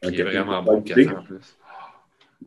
Un 0.04 0.10
Il 0.10 0.14
est 0.14 0.18
café 0.18 0.38
vraiment 0.38 0.64
bon, 0.64 0.82
café 0.82 1.10
en 1.10 1.24
plus. 1.24 1.58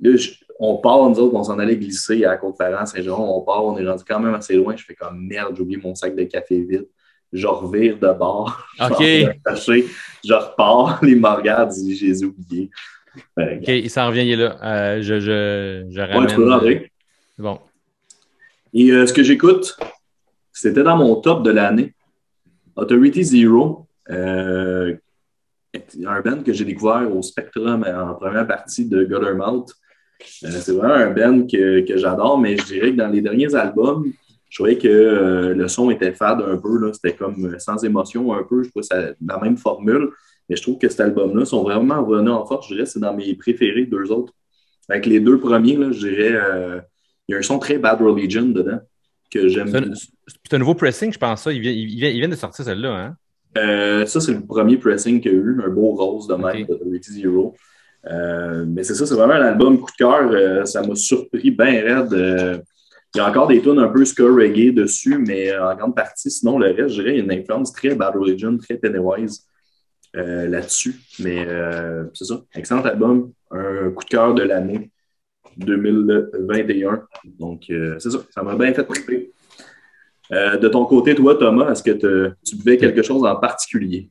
Là, 0.01 0.17
je- 0.17 0.35
on 0.59 0.77
part, 0.77 1.09
nous 1.09 1.19
autres, 1.19 1.35
on 1.35 1.45
s'en 1.45 1.59
allait 1.59 1.77
glisser 1.77 2.25
à 2.25 2.37
Côte-Parent, 2.37 2.87
Saint-Jean. 2.87 3.19
On 3.19 3.43
part, 3.43 3.65
on 3.65 3.77
est 3.79 3.87
rendu 3.87 4.05
quand 4.07 4.21
même 4.21 4.35
assez 4.35 4.57
loin. 4.57 4.75
Je 4.77 4.85
fais 4.85 4.95
comme 4.95 5.27
merde, 5.27 5.55
j'ai 5.55 5.63
oublié 5.63 5.81
mon 5.83 5.95
sac 5.95 6.15
de 6.15 6.25
café 6.25 6.63
vide. 6.63 6.89
Je 7.33 7.47
revire 7.47 7.99
de 7.99 8.13
bord. 8.13 8.67
OK. 8.81 9.01
Je. 9.01 9.85
Je 10.25 10.33
repars. 10.33 11.01
Les 11.03 11.15
me 11.15 11.29
regardent, 11.29 11.73
je 11.73 12.07
les 12.07 12.23
ai 12.23 12.27
oubliés. 12.27 12.71
Ben, 13.37 13.59
OK, 13.59 13.69
il 13.69 13.91
s'en 13.91 14.09
revient, 14.09 14.23
il 14.23 14.33
est 14.33 14.37
là. 14.37 14.59
Euh, 14.63 15.03
je, 15.03 15.21
je, 15.21 15.87
je 15.91 16.01
ouais, 16.01 16.07
ramène. 16.07 16.29
tu 16.29 16.37
peux 16.37 16.51
rentrer. 16.51 16.93
Bon. 17.39 17.59
Et 18.73 18.91
euh, 18.91 19.07
ce 19.07 19.13
que 19.13 19.23
j'écoute, 19.23 19.77
c'était 20.53 20.83
dans 20.83 20.97
mon 20.97 21.17
top 21.17 21.43
de 21.43 21.51
l'année. 21.51 21.95
Authority 22.77 23.25
Zero, 23.25 23.87
euh, 24.11 24.95
un 26.07 26.21
band 26.21 26.43
que 26.43 26.53
j'ai 26.53 26.65
découvert 26.65 27.15
au 27.15 27.23
Spectrum 27.23 27.85
en 27.87 28.15
première 28.15 28.47
partie 28.47 28.87
de 28.87 29.05
Guttermouth. 29.05 29.73
Euh, 30.45 30.51
c'est 30.51 30.73
vraiment 30.73 30.95
un 30.95 31.11
band 31.11 31.47
que, 31.47 31.87
que 31.87 31.97
j'adore, 31.97 32.39
mais 32.39 32.57
je 32.57 32.65
dirais 32.65 32.91
que 32.93 32.97
dans 32.97 33.09
les 33.09 33.21
derniers 33.21 33.55
albums, 33.55 34.13
je 34.49 34.63
trouvais 34.63 34.79
que 34.79 34.89
euh, 34.89 35.55
le 35.55 35.69
son 35.69 35.91
était 35.91 36.13
fade 36.13 36.41
un 36.41 36.57
peu. 36.57 36.93
C'était 36.93 37.15
comme 37.15 37.47
euh, 37.47 37.59
sans 37.59 37.85
émotion 37.85 38.33
un 38.33 38.43
peu. 38.43 38.63
Je 38.63 38.71
trouvais 38.71 38.85
ça 38.85 39.13
la 39.25 39.39
même 39.39 39.57
formule. 39.57 40.11
Mais 40.49 40.57
je 40.57 40.63
trouve 40.63 40.79
que 40.79 40.89
cet 40.89 41.01
album-là 41.01 41.45
sont 41.45 41.63
vraiment 41.63 42.05
revenus 42.05 42.31
en 42.31 42.47
force. 42.47 42.69
Je 42.69 42.75
dirais 42.75 42.87
que 42.87 42.91
c'est 42.91 43.01
dans 43.01 43.15
mes 43.15 43.35
préférés, 43.35 43.85
deux 43.85 44.11
autres. 44.13 44.33
Avec 44.89 45.07
les 45.07 45.19
deux 45.19 45.39
premiers, 45.41 45.77
là, 45.77 45.91
je 45.91 46.07
dirais, 46.07 46.33
euh, 46.33 46.81
il 47.27 47.33
y 47.33 47.35
a 47.35 47.39
un 47.39 47.43
son 47.43 47.59
très 47.59 47.79
Bad 47.79 48.01
Religion 48.01 48.47
dedans 48.47 48.79
que 49.31 49.49
j'aime 49.49 49.69
C'est 49.69 50.55
un, 50.55 50.59
nouveau 50.59 50.75
pressing, 50.75 51.13
je 51.13 51.19
pense 51.19 51.43
ça. 51.43 51.53
Il 51.53 51.61
vient, 51.61 51.73
il 51.73 51.87
vient, 51.87 52.09
il 52.09 52.21
vient 52.21 52.29
de 52.29 52.37
sortir 52.37 52.65
celle-là, 52.65 52.95
hein? 52.95 53.17
Euh, 53.59 54.07
ça, 54.07 54.21
c'est 54.21 54.35
le 54.35 54.45
premier 54.45 54.77
pressing 54.77 55.21
qu'il 55.21 55.33
y 55.33 55.35
a 55.35 55.39
eu, 55.39 55.61
un 55.65 55.69
beau 55.69 55.95
rose 55.95 56.29
de 56.29 56.35
même 56.35 56.63
Ok. 56.63 56.69
d'Authority 56.69 57.13
Zero. 57.13 57.55
Euh, 58.09 58.65
mais 58.67 58.85
c'est 58.85 58.95
ça, 58.95 59.07
c'est 59.07 59.15
vraiment 59.15 59.35
un 59.35 59.43
album 59.43 59.81
coup 59.81 59.91
de 59.91 59.97
cœur. 59.97 60.31
Euh, 60.31 60.65
ça 60.65 60.83
m'a 60.83 60.95
surpris 60.95 61.51
bien 61.51 61.83
raide. 61.83 62.13
Euh, 62.13 62.59
il 63.15 63.19
y 63.19 63.21
a 63.21 63.29
encore 63.29 63.47
des 63.47 63.63
tunes 63.63 63.79
un 63.79 63.89
peu 63.89 64.05
ska 64.05 64.25
reggae 64.25 64.73
dessus, 64.75 65.19
mais 65.19 65.57
en 65.57 65.75
grande 65.75 65.97
partie, 65.97 66.31
sinon, 66.31 66.59
le 66.59 66.67
reste, 66.67 66.91
je 66.91 67.03
dirais, 67.03 67.15
il 67.15 67.17
y 67.17 67.21
a 67.21 67.25
une 67.25 67.41
influence 67.41 67.73
très 67.73 67.95
Bad 67.95 68.15
Religion, 68.15 68.57
très 68.59 68.77
Pennywise 68.77 69.47
là-dessus. 70.13 70.97
Mais 71.21 71.47
c'est 72.13 72.25
ça, 72.27 72.43
excellent 72.55 72.83
album, 72.83 73.33
un 73.51 73.91
coup 73.91 74.05
de 74.05 74.09
cœur 74.11 74.35
de 74.35 74.43
l'année 74.43 74.91
2021. 75.57 77.05
Donc, 77.39 77.65
c'est 77.69 78.11
ça, 78.11 78.19
ça 78.35 78.43
m'a 78.43 78.55
bien 78.55 78.75
fait 78.75 78.85
triper. 78.85 79.33
De 80.31 80.69
ton 80.69 80.85
côté, 80.85 81.15
toi, 81.15 81.37
Thomas, 81.37 81.73
est-ce 81.73 81.83
que 81.83 82.35
tu 82.45 82.57
buvais 82.57 82.77
quelque 82.77 83.01
chose 83.01 83.25
en 83.25 83.37
particulier? 83.37 84.11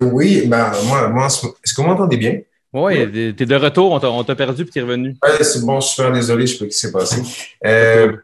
Oui, 0.00 0.46
ben, 0.46 0.72
moi, 0.86 1.08
moi, 1.08 1.26
est-ce 1.26 1.74
que 1.74 1.80
vous 1.82 1.86
m'entendez 1.88 2.16
bien? 2.16 2.40
Oui, 2.72 3.10
t'es 3.12 3.34
t'es 3.36 3.46
de 3.46 3.56
retour, 3.56 3.90
on 3.90 3.98
t'a- 3.98 4.10
on 4.10 4.22
t'a 4.22 4.36
perdu 4.36 4.64
puis 4.64 4.72
t'es 4.72 4.80
revenu. 4.80 5.16
Ouais, 5.24 5.42
c'est 5.42 5.64
bon, 5.64 5.80
super 5.80 6.12
désolé, 6.12 6.46
je 6.46 6.56
sais 6.56 6.58
pas 6.58 6.64
ce 6.64 6.68
qui 6.68 6.78
s'est 6.78 6.92
passé. 6.92 7.22
Euh, 7.66 8.16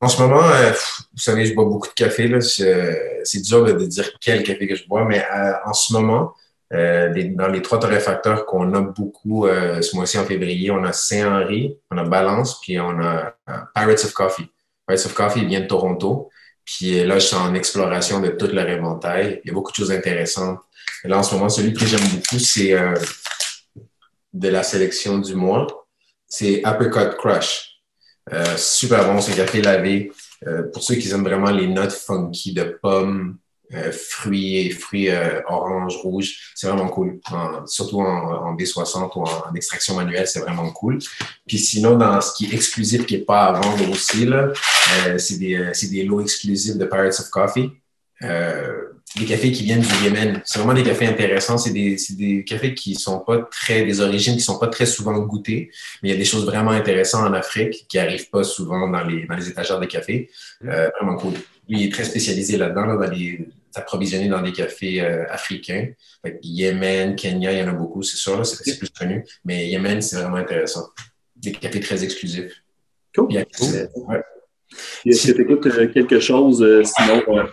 en 0.00 0.08
ce 0.08 0.22
moment, 0.22 0.42
euh, 0.42 0.70
vous 0.70 1.18
savez, 1.18 1.46
je 1.46 1.54
bois 1.54 1.64
beaucoup 1.64 1.88
de 1.88 1.92
café. 1.94 2.28
là. 2.28 2.40
C'est 2.40 3.20
c'est 3.24 3.40
dur 3.42 3.64
de, 3.64 3.84
dire 3.86 4.10
quel 4.20 4.42
café 4.42 4.66
que 4.68 4.74
je 4.76 4.86
bois, 4.86 5.04
mais 5.04 5.24
euh, 5.24 5.52
en 5.64 5.72
ce 5.72 5.92
moment, 5.92 6.32
euh, 6.72 7.12
dans 7.34 7.48
les 7.48 7.60
trois 7.60 7.78
torréfacteurs 7.78 8.46
qu'on 8.46 8.72
a 8.74 8.80
beaucoup 8.80 9.46
euh, 9.46 9.82
ce 9.82 9.94
mois-ci 9.96 10.18
en 10.18 10.24
février, 10.24 10.70
on 10.70 10.82
a 10.84 10.92
Saint-Henri, 10.92 11.76
on 11.90 11.98
a 11.98 12.04
Balance, 12.04 12.60
puis 12.60 12.78
on 12.80 12.98
a 13.00 13.34
euh, 13.50 13.52
Pirates 13.74 14.04
of 14.04 14.12
Coffee. 14.12 14.46
Pirates 14.86 15.06
of 15.06 15.14
Coffee 15.14 15.44
vient 15.44 15.60
de 15.60 15.66
Toronto. 15.66 16.30
Puis 16.64 16.98
euh, 16.98 17.06
là, 17.06 17.18
je 17.18 17.26
suis 17.26 17.36
en 17.36 17.54
exploration 17.54 18.20
de 18.20 18.28
tout 18.28 18.46
leur 18.46 18.68
éventail. 18.68 19.40
Il 19.44 19.48
y 19.48 19.50
a 19.50 19.54
beaucoup 19.54 19.72
de 19.72 19.76
choses 19.76 19.92
intéressantes. 19.92 20.60
Et 21.04 21.08
là, 21.08 21.18
en 21.18 21.22
ce 21.22 21.34
moment, 21.34 21.48
celui 21.48 21.72
que 21.72 21.84
j'aime 21.84 22.06
beaucoup, 22.08 22.38
c'est 22.38 22.72
euh, 22.74 22.94
de 24.32 24.48
la 24.48 24.62
sélection 24.62 25.18
du 25.18 25.34
mois. 25.34 25.66
C'est 26.26 26.62
Apricot 26.64 27.16
Crush. 27.18 27.72
Euh, 28.32 28.56
super 28.56 29.04
bon, 29.12 29.20
c'est 29.20 29.34
café 29.34 29.60
lavé. 29.60 30.12
Euh, 30.46 30.64
pour 30.72 30.82
ceux 30.82 30.94
qui 30.96 31.10
aiment 31.10 31.24
vraiment 31.24 31.50
les 31.50 31.66
notes 31.66 31.92
funky 31.92 32.52
de 32.52 32.78
pommes, 32.80 33.38
fruits 33.92 34.58
et 34.58 34.70
fruits 34.70 35.08
euh, 35.08 35.40
orange, 35.48 35.96
rouge, 35.96 36.52
c'est 36.54 36.66
vraiment 36.66 36.88
cool. 36.88 37.20
Surtout 37.66 38.00
en, 38.00 38.48
en 38.48 38.56
B60 38.56 39.10
ou 39.16 39.22
en, 39.22 39.54
extraction 39.54 39.94
manuelle, 39.94 40.26
c'est 40.26 40.40
vraiment 40.40 40.70
cool. 40.70 40.98
Puis 41.46 41.58
sinon, 41.58 41.96
dans 41.96 42.20
ce 42.20 42.34
qui 42.34 42.46
est 42.46 42.54
exclusif, 42.54 43.06
qui 43.06 43.18
n'est 43.18 43.24
pas 43.24 43.46
à 43.46 43.52
vendre 43.52 43.90
aussi, 43.90 44.26
euh, 44.26 44.52
c'est 45.18 45.38
des, 45.38 45.54
euh, 45.56 45.72
des 45.90 46.04
lots 46.04 46.20
exclusifs 46.20 46.76
de 46.76 46.84
Pirates 46.84 47.20
of 47.20 47.30
Coffee. 47.30 47.70
Euh, 48.22 48.92
des 49.18 49.26
cafés 49.26 49.52
qui 49.52 49.64
viennent 49.64 49.80
du 49.80 50.04
Yémen. 50.04 50.40
C'est 50.44 50.58
vraiment 50.58 50.74
des 50.74 50.84
cafés 50.84 51.06
intéressants. 51.06 51.58
C'est 51.58 51.72
des, 51.72 51.96
des 52.10 52.44
cafés 52.44 52.74
qui 52.74 52.94
sont 52.94 53.20
pas 53.20 53.38
très, 53.50 53.84
des 53.84 54.00
origines 54.00 54.34
qui 54.34 54.40
sont 54.40 54.58
pas 54.58 54.68
très 54.68 54.86
souvent 54.86 55.18
goûtées, 55.18 55.70
mais 56.02 56.08
il 56.08 56.12
y 56.12 56.14
a 56.14 56.18
des 56.18 56.24
choses 56.24 56.46
vraiment 56.46 56.70
intéressantes 56.70 57.28
en 57.28 57.32
Afrique 57.34 57.86
qui 57.88 57.98
arrivent 57.98 58.30
pas 58.30 58.44
souvent 58.44 58.88
dans 58.88 59.04
les, 59.04 59.26
dans 59.26 59.34
les 59.34 59.48
étagères 59.48 59.80
de 59.80 59.86
café. 59.86 60.30
Euh, 60.64 60.88
vraiment 60.98 61.16
cool. 61.16 61.34
Lui, 61.68 61.80
il 61.80 61.86
est 61.86 61.92
très 61.92 62.04
spécialisé 62.04 62.56
là-dedans, 62.56 62.86
là, 62.86 62.96
dans 62.96 63.12
les, 63.12 63.46
s'approvisionner 63.74 64.28
dans 64.28 64.42
des 64.42 64.52
cafés 64.52 65.00
euh, 65.00 65.24
africains. 65.30 65.88
Fait 66.24 66.38
Yémen, 66.42 67.16
Kenya, 67.16 67.52
il 67.52 67.58
y 67.58 67.62
en 67.62 67.68
a 67.68 67.72
beaucoup, 67.72 68.02
c'est 68.02 68.16
sûr, 68.16 68.44
c'est 68.44 68.78
plus 68.78 68.90
connu. 68.90 69.24
Mais 69.44 69.68
Yémen, 69.68 70.00
c'est 70.02 70.16
vraiment 70.16 70.36
intéressant. 70.36 70.88
Des 71.36 71.52
cafés 71.52 71.80
très 71.80 72.04
exclusifs. 72.04 72.52
Cool. 73.14 73.28
Puis, 73.28 73.36
euh, 73.76 73.86
ouais. 73.96 74.22
Est-ce 75.04 75.26
que 75.28 75.32
tu 75.32 75.42
écoutes 75.42 75.92
quelque 75.92 76.20
chose 76.20 76.62
euh, 76.62 76.82
sinon 76.84 77.22
euh, 77.28 77.44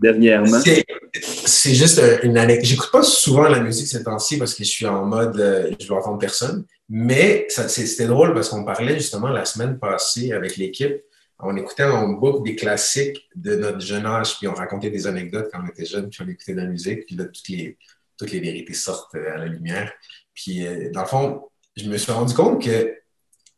dernièrement? 0.00 0.60
C'est- 0.60 1.74
juste 1.74 1.98
euh, 1.98 2.18
une 2.22 2.36
anecdote. 2.36 2.66
J'écoute 2.66 2.90
pas 2.92 3.02
souvent 3.02 3.48
la 3.48 3.60
musique 3.60 3.86
ces 3.86 4.02
temps-ci 4.02 4.36
parce 4.38 4.54
que 4.54 4.64
je 4.64 4.68
suis 4.68 4.86
en 4.86 5.04
mode 5.06 5.38
euh, 5.40 5.70
je 5.80 5.86
veux 5.86 5.94
entendre 5.94 6.18
personne. 6.18 6.64
Mais 6.90 7.46
c'était 7.48 8.06
drôle 8.06 8.34
parce 8.34 8.48
qu'on 8.48 8.64
parlait 8.64 8.94
justement 8.94 9.28
la 9.28 9.44
semaine 9.44 9.78
passée 9.78 10.32
avec 10.32 10.56
l'équipe. 10.56 10.96
On 11.40 11.56
écoutait 11.56 11.84
en 11.84 12.08
boucle 12.08 12.42
des 12.42 12.56
classiques 12.56 13.28
de 13.36 13.54
notre 13.54 13.80
jeune 13.80 14.06
âge, 14.06 14.36
puis 14.38 14.48
on 14.48 14.54
racontait 14.54 14.90
des 14.90 15.06
anecdotes 15.06 15.48
quand 15.52 15.60
on 15.62 15.68
était 15.68 15.84
jeune, 15.84 16.08
puis 16.10 16.20
on 16.24 16.28
écoutait 16.28 16.54
de 16.54 16.60
la 16.60 16.66
musique, 16.66 17.06
puis 17.06 17.14
là, 17.16 17.24
toutes 17.26 17.48
les, 17.48 17.76
toutes 18.16 18.32
les 18.32 18.40
vérités 18.40 18.74
sortent 18.74 19.14
euh, 19.14 19.34
à 19.34 19.38
la 19.38 19.46
lumière. 19.46 19.92
Puis, 20.34 20.66
euh, 20.66 20.90
dans 20.90 21.02
le 21.02 21.06
fond, 21.06 21.48
je 21.76 21.88
me 21.88 21.96
suis 21.96 22.10
rendu 22.10 22.34
compte 22.34 22.62
que 22.64 22.96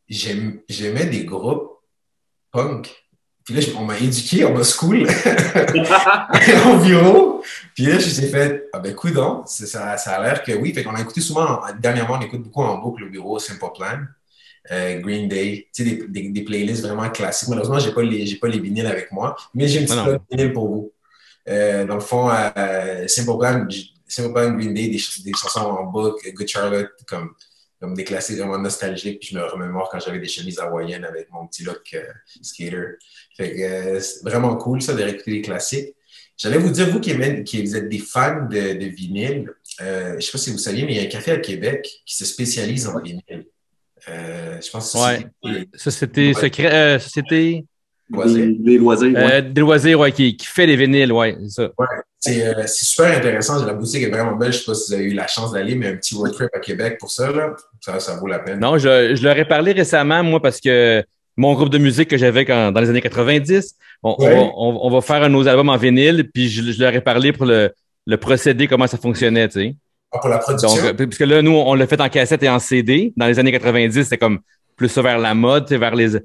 j'aimais 0.08 1.06
des 1.06 1.24
groupes 1.24 1.78
punk. 2.50 2.94
Puis 3.44 3.54
là, 3.54 3.62
on 3.78 3.84
m'a 3.84 3.98
éduqué, 3.98 4.44
on 4.44 4.52
m'a 4.54 4.62
school 4.62 5.06
au 6.72 6.76
bureau. 6.84 7.42
Puis 7.74 7.86
là, 7.86 7.98
je 7.98 8.06
me 8.06 8.10
suis 8.10 8.28
fait, 8.28 8.68
ah 8.72 8.78
ben, 8.78 8.94
coudon, 8.94 9.44
ça, 9.46 9.96
ça 9.96 10.12
a 10.12 10.22
l'air 10.22 10.42
que 10.42 10.52
oui. 10.52 10.74
Fait 10.74 10.84
qu'on 10.84 10.94
a 10.94 11.00
écouté 11.00 11.20
souvent, 11.20 11.46
en- 11.62 11.74
dernièrement, 11.78 12.18
on 12.18 12.20
écoute 12.20 12.42
beaucoup 12.42 12.62
en 12.62 12.78
boucle 12.78 13.04
au 13.04 13.08
bureau, 13.08 13.38
Simple 13.38 13.64
Plan, 13.74 14.00
euh, 14.70 14.98
Green 15.00 15.28
Day, 15.28 15.68
tu 15.74 15.84
sais, 15.84 15.90
des, 15.90 16.06
des, 16.08 16.28
des 16.30 16.42
playlists 16.42 16.82
vraiment 16.82 17.08
classiques. 17.10 17.48
Malheureusement, 17.48 17.78
j'ai 17.78 17.92
pas 17.92 18.02
les, 18.02 18.26
j'ai 18.26 18.36
pas 18.36 18.48
les 18.48 18.60
vinyles 18.60 18.86
avec 18.86 19.10
moi, 19.12 19.36
mais 19.54 19.68
j'ai 19.68 19.80
une 19.80 19.86
petite 19.86 19.96
Non, 19.96 20.04
playlist 20.04 20.24
vinyle 20.30 20.52
pour 20.52 20.68
vous. 20.68 20.92
Euh, 21.48 21.86
dans 21.86 21.94
le 21.94 22.00
fond, 22.00 22.30
euh, 22.30 23.06
Simple 23.08 23.38
Plan, 23.38 23.66
Simple 24.06 24.32
Plan, 24.32 24.50
Green 24.52 24.74
Day, 24.74 24.88
des, 24.88 25.00
des 25.24 25.32
chansons 25.40 25.60
en 25.60 25.84
boucle, 25.84 26.32
Good 26.32 26.48
Charlotte, 26.48 26.90
comme 27.06 27.34
comme 27.80 27.94
des 27.94 28.04
classiques 28.04 28.36
vraiment 28.36 28.58
nostalgiques. 28.58 29.20
Puis 29.20 29.30
je 29.32 29.38
me 29.38 29.42
remémore 29.42 29.88
quand 29.90 29.98
j'avais 30.00 30.18
des 30.18 30.28
chemises 30.28 30.58
hawaïennes 30.58 31.06
avec 31.06 31.30
mon 31.32 31.46
petit 31.46 31.64
look 31.64 31.80
euh, 31.94 32.02
skater. 32.42 32.98
Fait 33.34 33.56
que 33.56 33.62
euh, 33.62 34.00
c'est 34.00 34.22
vraiment 34.22 34.54
cool, 34.56 34.82
ça, 34.82 34.92
de 34.92 35.02
réécouter 35.02 35.30
les 35.30 35.40
classiques. 35.40 35.94
J'allais 36.36 36.58
vous 36.58 36.68
dire, 36.68 36.90
vous 36.90 37.00
qui, 37.00 37.12
aimez- 37.12 37.42
qui 37.42 37.62
vous 37.62 37.76
êtes 37.76 37.88
des 37.88 37.98
fans 37.98 38.46
de, 38.50 38.74
de 38.74 38.86
vinyle, 38.86 39.50
euh, 39.80 40.10
je 40.10 40.16
ne 40.16 40.20
sais 40.20 40.32
pas 40.32 40.38
si 40.38 40.50
vous 40.50 40.58
saviez, 40.58 40.84
mais 40.84 40.92
il 40.92 40.96
y 40.96 41.00
a 41.00 41.04
un 41.04 41.06
café 41.06 41.30
à 41.30 41.38
Québec 41.38 41.88
qui 42.04 42.16
se 42.16 42.26
spécialise 42.26 42.86
en 42.86 43.00
vinyle. 43.00 43.46
Euh, 44.08 44.56
je 44.64 44.70
pense 44.70 44.92
que 44.92 44.98
Ouais. 44.98 45.28
c'est 45.74 45.80
Société 45.80 46.34
secret, 46.34 46.72
euh, 46.72 46.98
Société. 46.98 47.64
Des, 48.10 48.46
des 48.54 48.78
loisirs. 48.78 49.12
ouais. 49.14 49.32
euh, 49.34 49.40
des 49.40 49.60
loisirs, 49.60 50.00
ouais, 50.00 50.10
qui, 50.10 50.36
qui 50.36 50.46
fait 50.46 50.66
les 50.66 50.74
vinyles, 50.74 51.12
ouais, 51.12 51.36
c'est 51.42 51.62
ça. 51.62 51.70
Euh, 52.28 52.64
super 52.66 53.16
intéressant. 53.16 53.64
La 53.64 53.72
boutique 53.72 54.02
est 54.02 54.10
vraiment 54.10 54.34
belle. 54.36 54.52
Je 54.52 54.58
ne 54.58 54.62
sais 54.62 54.66
pas 54.66 54.74
si 54.74 54.90
vous 54.90 54.94
avez 54.94 55.04
eu 55.10 55.14
la 55.14 55.28
chance 55.28 55.52
d'aller, 55.52 55.76
mais 55.76 55.86
un 55.88 55.96
petit 55.96 56.16
road 56.16 56.32
trip 56.32 56.48
à 56.52 56.58
Québec 56.58 56.96
pour 56.98 57.10
ça, 57.10 57.30
là, 57.30 57.54
ça, 57.80 58.00
ça 58.00 58.16
vaut 58.16 58.26
la 58.26 58.40
peine. 58.40 58.58
Non, 58.58 58.78
je, 58.78 59.14
je 59.14 59.22
leur 59.22 59.38
ai 59.38 59.44
parlé 59.44 59.70
récemment, 59.72 60.24
moi, 60.24 60.42
parce 60.42 60.60
que 60.60 61.04
mon 61.36 61.54
groupe 61.54 61.70
de 61.70 61.78
musique 61.78 62.08
que 62.08 62.18
j'avais 62.18 62.44
quand- 62.44 62.72
dans 62.72 62.80
les 62.80 62.90
années 62.90 63.00
90, 63.00 63.76
on, 64.02 64.16
on 64.18 64.24
Ouais. 64.24 64.34
va- 64.34 64.40
on- 64.56 64.80
on 64.86 64.90
va 64.90 65.00
faire 65.02 65.22
un 65.22 65.28
de 65.28 65.32
nos 65.34 65.46
albums 65.46 65.68
en 65.68 65.76
vinyle, 65.76 66.28
puis 66.34 66.48
je, 66.48 66.72
je 66.72 66.80
leur 66.82 66.92
ai 66.92 67.00
parlé 67.00 67.32
pour 67.32 67.46
le, 67.46 67.70
le 68.06 68.16
procédé, 68.16 68.66
comment 68.66 68.88
ça 68.88 68.98
fonctionnait, 68.98 69.46
tu 69.48 69.60
sais. 69.60 69.76
Ah, 70.12 70.18
pour 70.18 70.28
la 70.28 70.38
production? 70.38 70.68
Donc, 70.68 70.84
euh, 70.84 71.06
puisque 71.06 71.20
là, 71.20 71.42
nous, 71.42 71.52
on 71.52 71.74
l'a 71.74 71.86
fait 71.86 72.00
en 72.00 72.08
cassette 72.08 72.42
et 72.42 72.48
en 72.48 72.58
CD. 72.58 73.12
Dans 73.16 73.26
les 73.26 73.38
années 73.38 73.52
90, 73.52 74.02
c'était 74.02 74.18
comme 74.18 74.40
plus 74.76 74.88
ça 74.88 75.02
vers 75.02 75.18
la 75.18 75.34
mode, 75.34 75.70
vers 75.70 75.94
les 75.94 76.18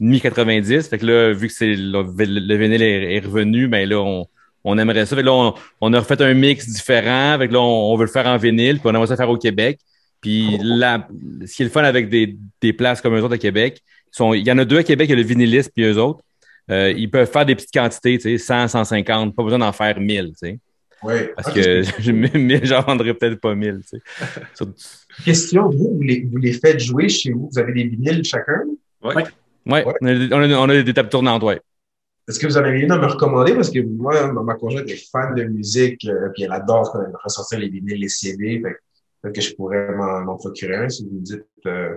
mi-90. 0.00 0.88
Fait 0.88 0.98
que 0.98 1.06
là, 1.06 1.32
vu 1.32 1.48
que 1.48 1.52
c'est 1.54 1.74
le, 1.74 2.02
le 2.02 2.56
vinyle 2.56 2.82
est, 2.82 3.20
revenu, 3.20 3.68
ben 3.68 3.88
là, 3.88 4.00
on, 4.00 4.26
on 4.64 4.78
aimerait 4.78 5.06
ça. 5.06 5.16
Fait 5.16 5.22
que 5.22 5.26
là, 5.26 5.32
on, 5.32 5.54
on 5.80 5.92
a 5.92 5.98
refait 5.98 6.20
un 6.22 6.34
mix 6.34 6.68
différent. 6.68 7.36
Fait 7.38 7.48
que 7.48 7.54
là, 7.54 7.60
on, 7.60 7.92
on 7.92 7.96
veut 7.96 8.04
le 8.04 8.10
faire 8.10 8.26
en 8.26 8.36
vinyle, 8.36 8.78
puis 8.78 8.88
on 8.88 8.94
aimerait 8.94 9.06
ça 9.06 9.16
faire 9.16 9.30
au 9.30 9.38
Québec. 9.38 9.78
Puis 10.20 10.56
là, 10.62 11.08
ce 11.44 11.52
qui 11.52 11.62
est 11.62 11.66
le 11.66 11.70
fun 11.70 11.82
avec 11.82 12.08
des, 12.08 12.36
des 12.60 12.72
places 12.72 13.00
comme 13.00 13.16
eux 13.16 13.22
autres 13.22 13.34
à 13.34 13.38
Québec, 13.38 13.82
sont, 14.12 14.34
il 14.34 14.46
y 14.46 14.52
en 14.52 14.58
a 14.58 14.64
deux 14.64 14.78
à 14.78 14.84
Québec, 14.84 15.08
il 15.08 15.10
y 15.10 15.14
a 15.14 15.16
le 15.16 15.26
vinyliste 15.26 15.72
puis 15.74 15.84
eux 15.84 15.98
autres. 15.98 16.22
Euh, 16.70 16.92
ils 16.96 17.10
peuvent 17.10 17.30
faire 17.30 17.44
des 17.44 17.56
petites 17.56 17.72
quantités, 17.72 18.18
tu 18.18 18.38
sais, 18.38 18.38
100, 18.38 18.68
150, 18.68 19.34
pas 19.34 19.42
besoin 19.42 19.58
d'en 19.58 19.72
faire 19.72 19.98
1000, 19.98 20.28
tu 20.28 20.32
sais. 20.36 20.58
Oui. 21.04 21.14
Parce 21.36 21.48
Ok. 21.48 21.54
que 21.54 21.82
je- 21.98 22.12
1000, 22.12 22.64
j'en 22.64 22.82
vendrais 22.82 23.14
peut-être 23.14 23.40
pas 23.40 23.54
1000, 23.54 23.80
tu 23.82 23.98
sais. 23.98 24.02
Sur- 24.54 24.72
Question, 25.24 25.68
vous, 25.70 25.96
vous 25.96 26.02
les, 26.02 26.24
vous 26.30 26.38
les 26.38 26.52
faites 26.52 26.78
jouer 26.80 27.08
chez 27.08 27.32
vous? 27.32 27.48
Vous 27.52 27.58
avez 27.58 27.72
des 27.72 27.84
vinyles 27.84 28.24
chacun? 28.24 28.62
Ouais, 29.02 29.14
Ouais. 29.66 29.84
on, 30.00 30.06
a, 30.06 30.12
on 30.36 30.42
a- 30.42 30.58
on 30.58 30.68
a 30.68 30.82
des 30.82 30.94
tables 30.94 31.08
tournantes, 31.08 31.42
ouais. 31.42 31.60
Est-ce 32.28 32.38
que 32.38 32.46
vous 32.46 32.56
avez 32.56 32.70
rien 32.70 32.90
à 32.90 32.98
me 32.98 33.06
recommander? 33.06 33.54
Parce 33.54 33.70
que 33.70 33.80
moi, 33.80 34.32
ma 34.32 34.54
conjointe 34.54 34.88
est 34.88 35.10
fan 35.10 35.34
de 35.34 35.42
musique, 35.44 36.04
euh, 36.08 36.28
puis 36.32 36.44
elle 36.44 36.52
adore 36.52 36.96
ressortir 37.24 37.58
les 37.58 37.68
vinyles, 37.68 37.98
les 38.00 38.08
CD. 38.08 38.60
Fait 38.62 38.70
que 38.72 38.78
peut-être 39.22 39.34
que 39.34 39.40
je 39.40 39.54
pourrais 39.56 39.92
m'en 39.92 40.20
m'en 40.22 40.36
procurer 40.36 40.76
un 40.76 40.88
si 40.88 41.04
vous 41.04 41.16
me 41.16 41.20
dites. 41.20 41.44
euh, 41.66 41.96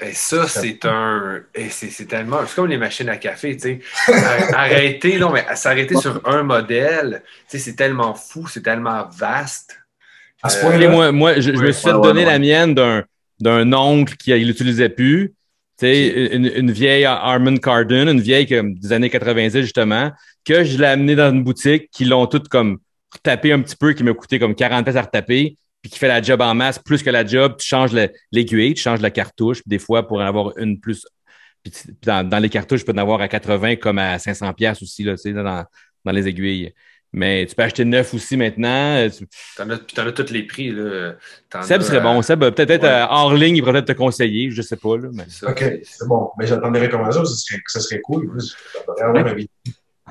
Et 0.00 0.12
ça, 0.14 0.48
c'est 0.48 0.84
un. 0.86 1.42
et 1.54 1.68
c'est 1.68 1.90
c'est 1.90 2.06
tellement. 2.06 2.46
C'est 2.46 2.54
comme 2.54 2.68
les 2.68 2.78
machines 2.78 3.08
à 3.10 3.18
café, 3.18 3.56
tu 3.56 3.62
sais. 3.62 3.80
Ar- 4.08 4.54
Arrêter, 4.54 5.18
non, 5.18 5.30
mais 5.30 5.44
s'arrêter 5.54 5.96
sur 5.96 6.26
un 6.26 6.42
modèle, 6.42 7.22
tu 7.50 7.58
sais, 7.58 7.58
c'est 7.58 7.76
tellement 7.76 8.14
fou, 8.14 8.48
c'est 8.48 8.62
tellement 8.62 9.06
vaste. 9.08 9.76
à 10.42 10.48
ce 10.50 10.58
Euh, 10.58 10.60
point-là. 10.60 10.88
Moi, 10.88 11.12
moi 11.12 11.34
je, 11.40 11.52
je 11.54 11.62
me 11.64 11.72
suis 11.72 11.82
fait 11.84 11.92
Ouais, 11.92 12.00
ouais, 12.00 12.00
donner 12.00 12.24
ouais. 12.24 12.26
la 12.26 12.38
mienne 12.38 12.74
d'un, 12.74 13.04
d'un 13.40 13.72
oncle 13.72 14.16
qui 14.16 14.30
ne 14.32 14.36
l'utilisait 14.38 14.88
plus. 14.88 15.34
Tu 15.78 15.86
sais, 15.86 16.28
une, 16.36 16.46
une 16.46 16.70
vieille 16.72 17.04
Harman 17.04 17.58
Kardon, 17.58 18.08
une 18.08 18.20
vieille 18.20 18.46
comme, 18.46 18.74
des 18.74 18.92
années 18.92 19.10
90, 19.10 19.60
justement, 19.62 20.12
que 20.44 20.64
je 20.64 20.78
l'ai 20.78 20.86
amenée 20.86 21.16
dans 21.16 21.32
une 21.32 21.42
boutique, 21.44 21.90
qui 21.90 22.04
l'ont 22.04 22.26
toutes 22.26 22.48
comme 22.48 22.78
retapé 23.12 23.52
un 23.52 23.60
petit 23.60 23.76
peu, 23.76 23.92
qui 23.92 24.04
m'a 24.04 24.14
coûté 24.14 24.38
comme 24.38 24.54
40 24.54 24.84
pièces 24.84 24.96
à 24.96 25.02
retaper, 25.02 25.56
puis 25.82 25.90
qui 25.90 25.98
fait 25.98 26.08
la 26.08 26.22
job 26.22 26.40
en 26.40 26.54
masse, 26.54 26.78
plus 26.78 27.02
que 27.02 27.10
la 27.10 27.26
job, 27.26 27.56
tu 27.58 27.66
changes 27.66 27.92
le- 27.92 28.08
l'aiguille, 28.30 28.74
tu 28.74 28.82
changes 28.82 29.00
la 29.00 29.10
cartouche, 29.10 29.58
puis 29.58 29.68
des 29.68 29.78
fois, 29.80 30.06
pour 30.06 30.18
en 30.18 30.24
avoir 30.24 30.56
une 30.58 30.78
plus. 30.80 31.04
Puis 31.62 31.72
tu- 31.72 31.94
dans, 32.02 32.26
dans 32.28 32.38
les 32.38 32.48
cartouches, 32.48 32.80
je 32.80 32.84
peux 32.86 32.92
en 32.92 32.98
avoir 32.98 33.20
à 33.20 33.28
80 33.28 33.76
comme 33.76 33.98
à 33.98 34.18
500 34.18 34.52
pièces 34.54 34.80
aussi, 34.82 35.02
là, 35.04 35.12
tu 35.16 35.22
sais, 35.22 35.32
dans, 35.32 35.64
dans 36.04 36.12
les 36.12 36.26
aiguilles. 36.28 36.72
Mais 37.14 37.44
tu 37.44 37.54
peux 37.54 37.62
acheter 37.62 37.84
neuf 37.84 38.14
aussi 38.14 38.38
maintenant. 38.38 39.06
Tu- 39.10 39.26
T'en 39.58 39.68
as, 39.68 39.76
puis 39.76 39.94
t'en 39.94 40.06
as 40.06 40.12
tous 40.12 40.30
les 40.32 40.44
prix, 40.44 40.70
là. 40.70 41.12
Seb 41.62 41.82
serait 41.82 41.98
euh, 41.98 42.00
bon. 42.00 42.22
Seb, 42.22 42.40
peut-être 42.40 42.82
ouais. 42.84 42.88
euh, 42.88 43.06
hors 43.06 43.34
ligne, 43.34 43.56
il 43.56 43.60
pourrait 43.60 43.74
peut-être 43.74 43.88
te 43.88 43.92
conseiller. 43.92 44.50
Je 44.50 44.62
sais 44.62 44.76
pas, 44.76 44.96
là. 44.96 45.08
Mais... 45.12 45.24
OK, 45.42 45.80
c'est 45.82 46.08
bon. 46.08 46.30
Mais 46.38 46.46
j'attends 46.46 46.70
des 46.70 46.80
recommandations, 46.80 47.24
ça 47.26 47.34
serait, 47.34 47.60
ça 47.66 47.80
serait 47.80 48.00
cool. 48.00 48.32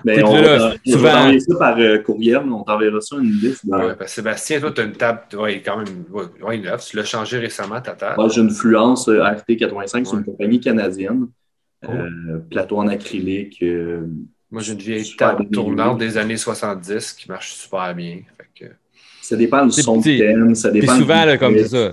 Mais 0.05 0.15
Puis 0.15 0.23
on 0.23 0.35
là, 0.35 0.73
on 0.85 0.91
souvent- 0.91 1.39
ça 1.39 1.55
par 1.59 1.77
euh, 1.79 1.97
courriel, 1.99 2.37
on 2.51 2.63
t'enverra 2.63 3.01
ça 3.01 3.15
une 3.17 3.31
liste. 3.31 3.65
de- 3.65 3.71
Ouais, 3.71 3.95
parce 3.95 4.11
que 4.11 4.15
Sébastien, 4.15 4.59
toi, 4.59 4.71
tu 4.71 4.81
as 4.81 4.83
une 4.85 4.93
table, 4.93 5.19
ouais, 5.39 5.61
quand 5.61 5.77
même, 5.77 6.05
ouais, 6.11 6.23
ouais, 6.43 6.57
neuve. 6.57 6.83
Tu 6.87 6.97
l'as 6.97 7.03
changé 7.03 7.37
récemment, 7.37 7.79
ta 7.81 7.93
table. 7.93 8.15
Moi, 8.17 8.27
j'ai 8.29 8.41
une 8.41 8.49
Fluence 8.51 9.07
euh, 9.09 9.21
RT85, 9.23 10.05
c'est 10.05 10.15
une 10.17 10.23
compagnie 10.23 10.59
canadienne. 10.59 11.27
Cool. 11.85 11.95
Euh, 11.95 12.37
plateau 12.49 12.77
en 12.77 12.87
acrylique. 12.87 13.57
euh, 13.63 14.05
Moi, 14.51 14.61
j'ai 14.61 14.73
une 14.73 14.79
vieille 14.79 15.15
table 15.15 15.47
tournante 15.49 15.97
des 15.97 16.17
années 16.17 16.37
70 16.37 17.13
qui 17.13 17.29
marche 17.29 17.53
super 17.53 17.95
bien. 17.95 18.19
Fait 18.37 18.65
que, 18.67 18.71
ça 19.21 19.35
dépend 19.35 19.65
du 19.65 19.71
son 19.71 19.97
que 19.97 20.03
petit. 20.03 20.17
t'aimes, 20.17 20.53
ça 20.55 20.69
dépend. 20.71 20.95
souvent, 20.97 21.21
du 21.21 21.25
là, 21.27 21.37
comme 21.37 21.57
ça. 21.63 21.91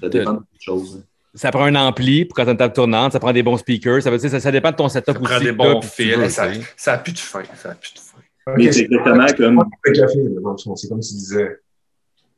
Ça 0.00 0.08
dépend 0.08 0.32
de 0.32 0.38
beaucoup 0.38 0.56
de 0.56 0.60
choses. 0.60 1.04
Ça 1.34 1.50
prend 1.52 1.64
un 1.64 1.74
ampli 1.76 2.24
pour 2.24 2.34
quand 2.36 2.44
t'as 2.44 2.50
une 2.52 2.56
table 2.56 2.74
tournante. 2.74 3.12
Ça 3.12 3.20
prend 3.20 3.32
des 3.32 3.42
bons 3.42 3.56
speakers. 3.56 4.02
Ça, 4.02 4.10
veut 4.10 4.18
dire, 4.18 4.30
ça, 4.30 4.40
ça 4.40 4.50
dépend 4.50 4.70
de 4.72 4.76
ton 4.76 4.88
setup 4.88 5.12
ça 5.14 5.20
aussi. 5.20 5.22
prend 5.30 5.40
des 5.40 5.52
bons 5.52 5.80
tu 5.80 5.88
fils. 5.88 6.16
veux, 6.16 6.28
ça, 6.28 6.48
tu 6.48 6.60
ça 6.76 6.92
a 6.94 6.98
plus 6.98 7.12
de 7.12 7.18
fin. 7.18 7.42
Ça 7.56 7.70
a 7.70 7.74
plus 7.74 7.94
de 7.94 7.98
fin. 8.00 8.18
Mais 8.56 8.72
c'est 8.72 8.80
exactement 8.82 9.26
comme. 9.36 9.64
C'est 10.76 10.88
comme 10.88 11.00
tu 11.00 11.14
disais. 11.14 11.58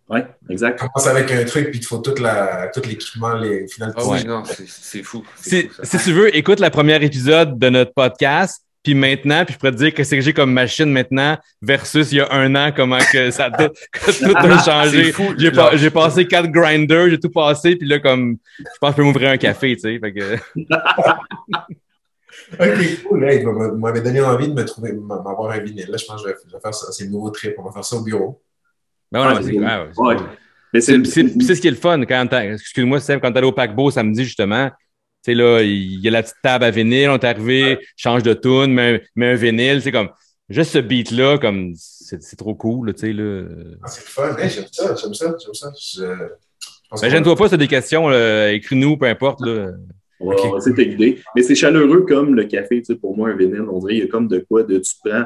Oui, 0.08 0.20
exact. 0.50 0.78
Commence 0.78 1.06
avec 1.06 1.30
un 1.30 1.44
truc, 1.44 1.70
puis 1.70 1.78
il 1.78 1.80
te 1.80 1.86
faut 1.86 1.98
toute 1.98 2.18
la, 2.18 2.68
tout 2.74 2.82
l'équipement, 2.86 3.34
les, 3.34 3.62
au 3.64 3.68
final, 3.68 3.94
Ah 3.96 4.02
tu- 4.02 4.08
oui, 4.08 4.24
non, 4.26 4.44
c'est 4.44 4.68
c'est 4.68 5.02
fou. 5.02 5.24
Fou, 5.24 5.50
si 5.82 5.98
tu 6.04 6.12
veux, 6.12 6.36
écoute 6.36 6.60
le 6.60 6.68
premier 6.68 7.02
épisode 7.02 7.58
de 7.58 7.68
notre 7.70 7.94
podcast. 7.94 8.62
Puis 8.82 8.94
maintenant, 8.96 9.44
puis 9.44 9.54
je 9.54 9.58
pourrais 9.58 9.70
te 9.72 9.76
dire 9.76 9.94
que 9.94 10.02
c'est 10.02 10.16
que 10.16 10.22
j'ai 10.22 10.32
comme 10.32 10.52
machine 10.52 10.90
maintenant 10.90 11.38
versus 11.60 12.10
il 12.10 12.16
y 12.16 12.20
a 12.20 12.32
un 12.32 12.52
an, 12.56 12.72
comment 12.74 12.98
que 13.12 13.30
ça 13.30 13.44
a 13.44 13.50
tout, 13.50 13.72
que 13.92 14.24
tout 14.24 14.36
a 14.36 14.58
changé. 14.64 15.04
C'est 15.04 15.12
fou. 15.12 15.34
J'ai 15.38 15.52
pas- 15.52 15.76
j'ai 15.76 15.90
passé 15.90 16.26
quatre 16.26 16.48
grinders, 16.50 17.08
j'ai 17.10 17.18
tout 17.20 17.30
passé, 17.30 17.76
puis 17.76 17.86
là, 17.86 18.00
comme, 18.00 18.38
je 18.58 18.64
pense 18.80 18.90
que 18.90 18.96
je 18.96 18.96
peux 18.96 19.04
m'ouvrir 19.04 19.30
un 19.30 19.36
café, 19.36 19.74
tu 19.76 19.82
sais. 19.82 19.98
Fait 20.00 20.12
que, 20.12 20.36
OK, 22.58 23.02
cool. 23.08 23.24
Hey, 23.24 23.42
vous 23.44 23.52
m'avez- 23.78 24.00
donné 24.00 24.20
envie 24.20 24.48
de 24.48 24.54
me 24.54 24.64
trouver, 24.64 24.92
m'avoir 24.92 25.50
un 25.52 25.58
vinyle. 25.58 25.86
Là, 25.88 25.96
je 25.96 26.04
pense 26.04 26.22
que 26.22 26.28
je 26.28 26.32
vais, 26.34 26.38
je 26.48 26.52
vais 26.52 26.60
faire 26.60 26.74
ça. 26.74 26.90
C'est 26.92 27.04
le 27.04 27.10
nouveau 27.10 27.30
trip. 27.30 27.54
On 27.58 27.62
va 27.62 27.72
faire 27.72 27.84
ça 27.84 27.96
au 27.96 28.02
bureau. 28.02 28.42
ben 29.10 29.20
ouais, 29.20 29.34
mais 29.34 29.42
c'est- 29.42 29.52
c'est- 29.52 29.58
ouais, 29.58 29.64
ouais, 29.64 29.88
c'est 29.94 30.00
ouais. 30.02 30.16
cool. 30.16 30.26
Mais 30.74 30.80
c'est 30.80 30.92
C'est 31.04 31.04
c'est- 31.04 31.24
puis 31.36 31.44
c'est 31.46 31.54
ce 31.54 31.60
qui 31.60 31.68
est 31.68 31.72
le 31.72 31.76
fun 31.76 32.02
quand 32.04 32.32
excuse-moi 32.32 32.98
Seb, 33.00 33.20
quand 33.20 33.30
t'allais 33.32 33.46
au 33.46 33.52
paquebot 33.52 33.90
samedi 33.90 34.24
justement, 34.24 34.70
sais 35.22 35.34
là, 35.34 35.60
il 35.62 36.00
y 36.00 36.08
a 36.08 36.10
la 36.10 36.22
petite 36.22 36.36
table 36.42 36.64
à 36.64 36.70
vinyle, 36.70 37.10
on 37.10 37.14
est 37.14 37.24
arrivé, 37.24 37.78
change 37.96 38.22
de 38.22 38.34
tune, 38.34 38.72
met, 38.72 39.02
met 39.16 39.32
un 39.32 39.34
vinyle, 39.34 39.80
c'est 39.82 39.92
comme 39.92 40.10
juste 40.48 40.72
ce 40.72 40.78
beat 40.78 41.10
là 41.10 41.38
comme 41.38 41.72
c'est 41.76 42.22
c'est 42.22 42.36
trop 42.36 42.54
cool, 42.54 42.88
là, 42.88 42.92
tu 42.92 43.00
sais 43.00 43.12
là. 43.12 43.44
Ah, 43.82 43.88
c'est 43.88 44.02
le 44.02 44.06
fun. 44.06 44.36
Hey, 44.36 44.50
j'aime 44.50 44.64
ça, 44.70 44.94
j'aime 44.94 45.14
ça, 45.14 45.34
j'aime 45.42 45.54
ça. 45.54 45.72
Je, 45.80 46.04
Ben, 47.00 47.10
gêne-toi 47.10 47.36
pas, 47.36 47.48
c'est 47.48 47.58
des 47.58 47.68
questions, 47.68 48.10
écris-nous, 48.48 48.96
peu 48.96 49.06
importe 49.06 49.40
là. 49.40 49.70
On 50.20 50.30
va, 50.30 50.36
on 50.36 50.50
va 50.52 50.58
essayer 50.58 50.72
de 50.72 50.76
t'aider. 50.76 51.18
Mais 51.34 51.42
c'est 51.42 51.54
chaleureux 51.56 52.04
comme 52.06 52.34
le 52.34 52.44
café, 52.44 52.80
tu 52.80 52.92
sais, 52.92 52.94
pour 52.94 53.16
moi, 53.16 53.30
un 53.30 53.36
vinyle. 53.36 53.62
On 53.62 53.80
dirait 53.80 53.94
il 53.94 53.98
y 54.00 54.02
a 54.02 54.06
comme 54.06 54.28
de 54.28 54.38
quoi 54.48 54.62
de 54.62 54.78
tu 54.78 54.92
prends 55.04 55.24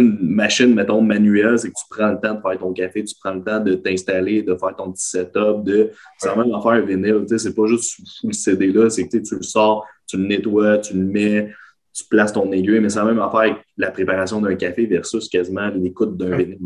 une 0.00 0.18
machine, 0.20 0.74
mettons, 0.74 1.00
manuelle, 1.00 1.58
c'est 1.58 1.68
que 1.68 1.74
tu 1.74 1.84
prends 1.90 2.08
le 2.08 2.20
temps 2.20 2.34
de 2.34 2.40
faire 2.40 2.58
ton 2.58 2.72
café, 2.72 3.04
tu 3.04 3.14
prends 3.20 3.34
le 3.34 3.42
temps 3.42 3.60
de 3.60 3.74
t'installer, 3.74 4.42
de 4.42 4.54
faire 4.54 4.74
ton 4.76 4.92
petit 4.92 5.06
setup, 5.06 5.64
de. 5.64 5.90
C'est 6.18 6.34
même 6.36 6.52
en 6.52 6.62
faire 6.62 6.72
un 6.72 6.80
vinyle, 6.80 7.20
tu 7.22 7.28
sais, 7.28 7.38
c'est 7.38 7.54
pas 7.54 7.66
juste 7.66 8.00
sous 8.04 8.26
le 8.26 8.32
CD 8.32 8.72
là, 8.72 8.90
c'est 8.90 9.06
que 9.06 9.18
tu 9.18 9.36
le 9.36 9.42
sors, 9.42 9.86
tu 10.06 10.16
le 10.16 10.24
nettoies, 10.26 10.78
tu 10.78 10.94
le 10.94 11.04
mets, 11.04 11.52
tu 11.92 12.04
places 12.06 12.32
ton 12.32 12.50
aiguille, 12.52 12.80
mais 12.80 12.88
la 12.88 13.04
même 13.04 13.20
affaire 13.20 13.40
avec 13.40 13.56
la 13.76 13.90
préparation 13.90 14.40
d'un 14.40 14.56
café 14.56 14.86
versus 14.86 15.28
quasiment 15.28 15.68
l'écoute 15.68 16.16
d'un 16.16 16.36
vinyle. 16.36 16.58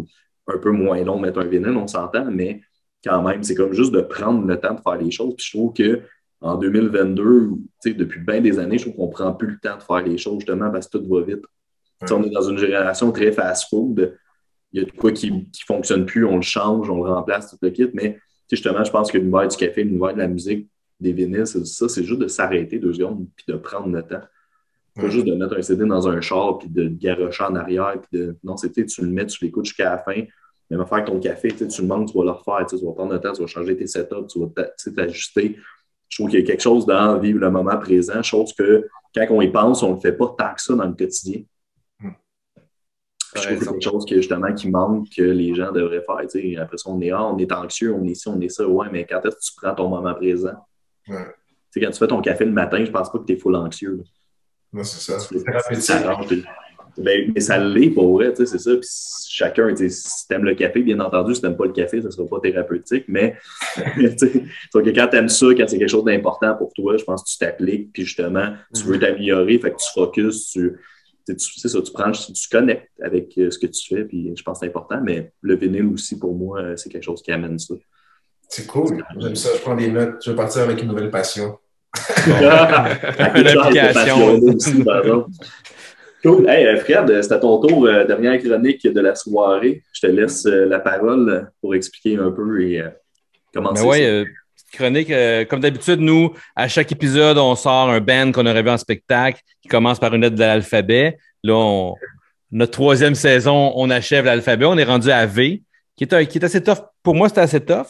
Un 0.46 0.58
peu 0.58 0.70
moins 0.70 1.02
long 1.04 1.18
mettre 1.18 1.40
un 1.40 1.44
vinyle, 1.44 1.76
on 1.76 1.86
s'entend, 1.86 2.30
mais 2.30 2.62
quand 3.04 3.22
même, 3.22 3.42
c'est 3.42 3.54
comme 3.54 3.74
juste 3.74 3.92
de 3.92 4.00
prendre 4.00 4.46
le 4.46 4.58
temps 4.58 4.74
de 4.74 4.80
faire 4.80 4.96
les 4.96 5.10
choses. 5.10 5.34
Puis 5.36 5.46
je 5.50 5.56
trouve 5.56 5.72
que 5.72 6.00
en 6.40 6.56
2022, 6.56 7.48
tu 7.50 7.58
sais, 7.80 7.94
depuis 7.94 8.20
bien 8.20 8.40
des 8.40 8.58
années, 8.58 8.78
je 8.78 8.84
trouve 8.84 8.96
qu'on 8.96 9.08
prend 9.08 9.32
plus 9.32 9.48
le 9.48 9.58
temps 9.58 9.76
de 9.76 9.82
faire 9.82 10.02
les 10.02 10.18
choses 10.18 10.38
justement 10.38 10.70
parce 10.70 10.88
que 10.88 10.98
tout 10.98 11.08
va 11.08 11.22
vite. 11.22 11.44
On 12.10 12.22
est 12.22 12.30
dans 12.30 12.42
une 12.48 12.58
génération 12.58 13.10
très 13.12 13.32
fast-food. 13.32 14.16
Il 14.72 14.80
y 14.80 14.82
a 14.82 14.86
de 14.86 14.92
quoi 14.92 15.12
qui 15.12 15.32
ne 15.32 15.40
fonctionne 15.66 16.04
plus, 16.06 16.24
on 16.24 16.36
le 16.36 16.42
change, 16.42 16.90
on 16.90 17.02
le 17.02 17.10
remplace, 17.10 17.50
tout 17.50 17.56
le 17.60 17.70
kit. 17.70 17.88
Mais 17.94 18.18
justement, 18.50 18.84
je 18.84 18.90
pense 18.90 19.10
que 19.10 19.18
l'univers 19.18 19.48
du 19.48 19.56
café, 19.56 19.82
l'univers 19.82 20.12
de 20.14 20.18
la 20.18 20.28
musique, 20.28 20.68
des 21.00 21.12
vinyles, 21.12 21.46
c'est 21.46 21.64
ça, 21.64 21.88
c'est 21.88 22.04
juste 22.04 22.20
de 22.20 22.28
s'arrêter 22.28 22.78
deux 22.78 22.92
secondes 22.92 23.26
puis 23.36 23.44
de 23.48 23.54
prendre 23.56 23.88
le 23.88 24.02
temps. 24.02 24.20
Pas 24.94 25.02
Ouais. 25.04 25.10
juste 25.10 25.26
de 25.26 25.34
mettre 25.34 25.56
un 25.56 25.62
CD 25.62 25.84
dans 25.86 26.08
un 26.08 26.20
char 26.20 26.58
puis 26.58 26.68
de 26.68 26.82
le 26.82 26.88
garocher 26.88 27.44
en 27.44 27.54
arrière. 27.54 27.94
Puis 28.00 28.20
de... 28.20 28.36
Non, 28.42 28.56
c'est 28.56 28.72
tu 28.72 29.02
le 29.02 29.08
mets, 29.08 29.26
tu 29.26 29.44
l'écoutes 29.44 29.66
jusqu'à 29.66 29.90
la 29.90 29.98
fin. 29.98 30.22
Même 30.70 30.80
affaire 30.80 30.98
avec 30.98 31.06
ton 31.06 31.18
café, 31.20 31.48
tu 31.48 31.64
le 31.82 31.86
manques, 31.86 32.10
tu 32.10 32.18
vas 32.18 32.24
le 32.24 32.30
refaire, 32.32 32.66
tu 32.66 32.76
vas 32.84 32.92
prendre 32.92 33.12
le 33.12 33.20
temps, 33.20 33.32
tu 33.32 33.40
vas 33.40 33.46
changer 33.46 33.76
tes 33.76 33.86
setups, 33.86 34.26
tu 34.28 34.40
vas 34.40 34.48
t'ajuster. 34.94 35.56
Je 36.08 36.16
trouve 36.18 36.30
qu'il 36.30 36.40
y 36.40 36.42
a 36.42 36.46
quelque 36.46 36.62
chose 36.62 36.84
dans 36.84 37.18
vivre 37.18 37.38
le 37.38 37.50
moment 37.50 37.78
présent, 37.78 38.22
chose 38.22 38.52
que 38.52 38.86
quand 39.14 39.26
on 39.30 39.40
y 39.40 39.48
pense, 39.50 39.82
on 39.82 39.90
ne 39.90 39.94
le 39.94 40.00
fait 40.00 40.12
pas 40.12 40.34
tant 40.36 40.54
que 40.54 40.60
ça 40.60 40.74
dans 40.74 40.84
le 40.86 40.94
quotidien. 40.94 41.42
Je 43.34 43.40
trouve 43.42 43.58
que 43.58 43.64
c'est 43.64 43.70
quelque 43.72 43.82
chose 43.84 44.04
que, 44.06 44.16
justement 44.16 44.52
qui 44.54 44.70
manque, 44.70 45.08
que 45.16 45.22
les 45.22 45.54
gens 45.54 45.72
devraient 45.72 46.02
faire. 46.04 46.20
tu 46.30 46.40
sais. 46.40 46.56
Après 46.56 46.76
ça, 46.78 46.90
on 46.90 47.00
est, 47.00 47.10
ah, 47.10 47.24
on 47.24 47.38
est 47.38 47.52
anxieux, 47.52 47.92
on 47.94 48.04
est 48.04 48.14
ci, 48.14 48.28
on 48.28 48.40
est 48.40 48.48
ça. 48.48 48.66
Ouais, 48.66 48.86
mais 48.90 49.04
quand 49.06 49.20
est-ce 49.24 49.36
que 49.36 49.40
tu 49.40 49.52
prends 49.60 49.74
ton 49.74 49.88
moment 49.88 50.14
présent? 50.14 50.54
Ouais. 51.08 51.16
Tu 51.72 51.80
sais, 51.80 51.80
quand 51.80 51.90
tu 51.90 51.98
fais 51.98 52.06
ton 52.06 52.20
café 52.22 52.44
le 52.44 52.52
matin, 52.52 52.84
je 52.84 52.90
pense 52.90 53.10
pas 53.12 53.18
que 53.18 53.24
tu 53.24 53.34
es 53.34 53.36
full 53.36 53.54
anxieux. 53.56 53.96
là. 53.98 54.04
Non, 54.72 54.84
c'est 54.84 55.00
ça. 55.12 55.18
Thérapeutique. 56.00 56.44
Ben, 56.96 57.30
mais 57.32 57.40
ça 57.40 57.58
l'est 57.58 57.90
pour 57.90 58.14
vrai, 58.14 58.30
tu 58.32 58.38
sais, 58.38 58.46
c'est 58.46 58.58
ça. 58.58 58.72
Puis 58.76 58.88
chacun, 59.28 59.68
tu 59.68 59.76
sais, 59.76 59.88
si 59.88 60.26
t'aimes 60.26 60.42
le 60.42 60.54
café, 60.56 60.82
bien 60.82 60.98
entendu, 60.98 61.32
si 61.34 61.40
t'aimes 61.40 61.56
pas 61.56 61.66
le 61.66 61.72
café, 61.72 62.02
ça 62.02 62.10
sera 62.10 62.26
pas 62.26 62.40
thérapeutique, 62.40 63.04
mais 63.08 63.36
tu 63.96 64.18
sais, 64.18 64.44
sauf 64.72 64.82
que 64.82 64.90
quand 64.90 65.06
t'aimes 65.06 65.28
ça, 65.28 65.46
quand 65.56 65.68
c'est 65.68 65.78
quelque 65.78 65.88
chose 65.90 66.04
d'important 66.04 66.56
pour 66.56 66.72
toi, 66.72 66.96
je 66.96 67.04
pense 67.04 67.22
que 67.22 67.28
tu 67.30 67.38
t'appliques, 67.38 67.92
puis 67.92 68.04
justement, 68.04 68.52
tu 68.74 68.82
veux 68.82 68.98
t'améliorer, 68.98 69.58
fait 69.58 69.70
que 69.70 69.76
tu 69.76 69.92
focuses, 69.94 70.48
tu- 70.50 70.76
c'est 71.36 71.68
ça, 71.68 71.82
tu 71.82 71.92
prends, 71.92 72.10
tu, 72.10 72.32
tu 72.32 72.48
connectes 72.48 72.90
avec 73.02 73.36
euh, 73.38 73.50
ce 73.50 73.58
que 73.58 73.66
tu 73.66 73.94
fais, 73.94 74.04
puis 74.04 74.32
je 74.34 74.42
pense 74.42 74.58
que 74.58 74.64
c'est 74.64 74.70
important, 74.70 75.00
mais 75.02 75.32
le 75.42 75.56
vinyle 75.56 75.86
aussi, 75.86 76.18
pour 76.18 76.34
moi, 76.34 76.60
euh, 76.60 76.76
c'est 76.76 76.88
quelque 76.88 77.04
chose 77.04 77.22
qui 77.22 77.32
amène 77.32 77.58
ça. 77.58 77.74
C'est 78.48 78.66
cool. 78.66 79.04
J'aime 79.18 79.36
ça. 79.36 79.50
Je 79.56 79.60
prends 79.60 79.74
des 79.74 79.90
notes. 79.90 80.22
Je 80.24 80.30
vais 80.30 80.36
partir 80.36 80.62
avec 80.62 80.80
une 80.80 80.88
nouvelle 80.88 81.10
passion. 81.10 81.58
Une 82.26 83.48
application. 83.48 84.34
Aussi, 84.42 84.84
par 84.84 85.00
exemple. 85.00 85.30
Cool. 86.22 86.48
Hey, 86.48 86.66
euh, 86.66 86.76
Fred, 86.78 87.22
c'est 87.22 87.32
à 87.32 87.38
ton 87.38 87.60
tour, 87.60 87.84
dernière 88.06 88.40
chronique 88.42 88.86
de 88.86 89.00
la 89.00 89.14
soirée. 89.14 89.82
Je 89.92 90.06
te 90.06 90.06
laisse 90.06 90.44
la 90.46 90.80
parole 90.80 91.50
pour 91.60 91.74
expliquer 91.74 92.16
un 92.16 92.30
peu 92.30 92.62
et 92.62 92.80
euh, 92.80 92.88
commencer. 93.54 94.24
Chronique. 94.72 95.10
euh, 95.10 95.44
comme 95.44 95.60
d'habitude, 95.60 96.00
nous, 96.00 96.32
à 96.54 96.68
chaque 96.68 96.92
épisode, 96.92 97.38
on 97.38 97.54
sort 97.54 97.88
un 97.90 98.00
band 98.00 98.32
qu'on 98.32 98.46
aurait 98.46 98.62
vu 98.62 98.70
en 98.70 98.76
spectacle 98.78 99.40
qui 99.62 99.68
commence 99.68 99.98
par 99.98 100.14
une 100.14 100.22
lettre 100.22 100.36
de 100.36 100.40
l'alphabet. 100.40 101.16
Là, 101.42 101.54
on- 101.54 101.94
notre 102.50 102.72
troisième 102.72 103.14
saison, 103.14 103.72
on 103.76 103.90
achève 103.90 104.24
l'alphabet. 104.24 104.64
On 104.66 104.76
est 104.78 104.84
rendu 104.84 105.10
à 105.10 105.26
V, 105.26 105.62
qui 105.96 106.04
est, 106.04 106.12
un- 106.14 106.24
qui 106.24 106.38
est 106.38 106.44
assez 106.44 106.62
tough. 106.62 106.78
Pour 107.02 107.14
moi, 107.14 107.28
c'était 107.28 107.40
assez 107.40 107.60
tough. 107.60 107.88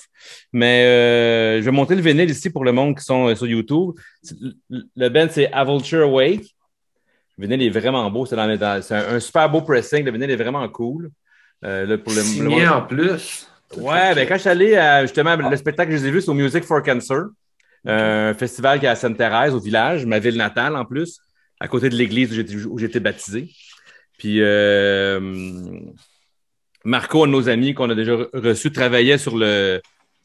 Mais 0.52 0.84
euh, 0.84 1.60
je 1.60 1.64
vais 1.64 1.70
monter 1.70 1.94
le 1.94 2.00
vinyle 2.02 2.30
ici 2.30 2.50
pour 2.50 2.64
le 2.64 2.72
monde 2.72 2.96
qui 2.96 3.04
sont 3.04 3.28
euh, 3.28 3.34
sur 3.34 3.46
YouTube. 3.46 3.92
Le 4.96 5.08
band, 5.08 5.26
c'est 5.30 5.50
A 5.52 5.64
Vulture 5.64 6.10
Wake. 6.12 6.54
Le 7.36 7.46
vinyle 7.46 7.62
est 7.66 7.70
vraiment 7.70 8.08
beau. 8.10 8.26
C'est 8.26 8.36
un, 8.36 8.48
un 9.14 9.20
super 9.20 9.48
beau 9.50 9.60
pressing. 9.62 10.04
Le 10.04 10.10
vinyle 10.12 10.30
est 10.30 10.36
vraiment 10.36 10.68
cool. 10.68 11.10
Là, 11.62 11.98
pour 11.98 12.12
le, 12.12 12.18
le 12.18 12.22
Signé 12.24 12.64
monde- 12.64 12.68
en 12.72 12.82
plus. 12.82 13.48
Ouais, 13.76 14.14
ben 14.14 14.26
quand 14.26 14.34
je 14.36 14.40
suis 14.40 14.48
allé 14.48 14.76
à 14.76 15.02
justement 15.02 15.36
le 15.36 15.56
spectacle 15.56 15.90
que 15.90 15.96
je 15.96 16.02
les 16.02 16.08
ai 16.08 16.10
vu, 16.12 16.20
c'est 16.22 16.30
au 16.30 16.34
Music 16.34 16.64
for 16.64 16.82
Cancer, 16.82 17.24
euh, 17.86 18.30
un 18.30 18.34
festival 18.34 18.80
qui 18.80 18.86
est 18.86 18.88
à 18.88 18.96
Sainte-Thérèse, 18.96 19.54
au 19.54 19.60
village, 19.60 20.06
ma 20.06 20.18
ville 20.18 20.36
natale 20.36 20.74
en 20.76 20.84
plus, 20.84 21.20
à 21.60 21.68
côté 21.68 21.88
de 21.90 21.94
l'église 21.96 22.30
où 22.32 22.34
j'étais- 22.34 22.54
où 22.64 22.78
j'étais 22.78 23.00
baptisé. 23.00 23.50
Puis 24.18 24.38
euh, 24.40 25.20
Marco, 26.84 27.24
un 27.24 27.26
de 27.26 27.32
nos 27.32 27.48
amis 27.48 27.74
qu'on 27.74 27.90
a 27.90 27.94
déjà 27.94 28.12
re- 28.12 28.28
reçu, 28.32 28.72
travaillait 28.72 29.18
sur 29.18 29.36
le 29.36 29.80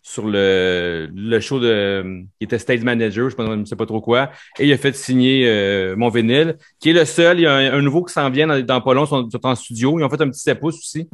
sur 0.06 0.28
le, 0.28 1.10
le 1.16 1.40
show 1.40 1.62
de 1.62 2.24
qui 2.38 2.44
était 2.44 2.60
stage 2.60 2.84
manager, 2.84 3.30
je 3.30 3.42
ne 3.42 3.66
sais 3.66 3.78
pas 3.78 3.86
trop 3.86 4.02
quoi, 4.02 4.32
et 4.60 4.68
il 4.68 4.74
a 4.74 4.78
fait 4.78 4.94
signer 4.96 5.48
euh, 5.48 5.96
mon 5.96 6.10
vinyle, 6.10 6.58
qui 6.80 6.90
est 6.90 6.94
le 6.94 7.06
seul. 7.06 7.40
Il 7.40 7.44
y 7.44 7.48
a 7.48 7.56
un, 7.56 7.82
nouveau 7.82 8.04
qui 8.04 8.14
s'en 8.14 8.30
vient 8.30 8.46
dans, 8.46 8.62
dans 8.62 8.82
pas 8.82 9.06
sont, 9.06 9.30
en 9.42 9.56
studio. 9.56 9.98
Ils 9.98 10.04
ont 10.04 10.10
fait 10.10 10.22
un 10.22 10.30
petit 10.30 10.42
7 10.42 10.60
pouces 10.60 10.78
aussi. 10.78 11.10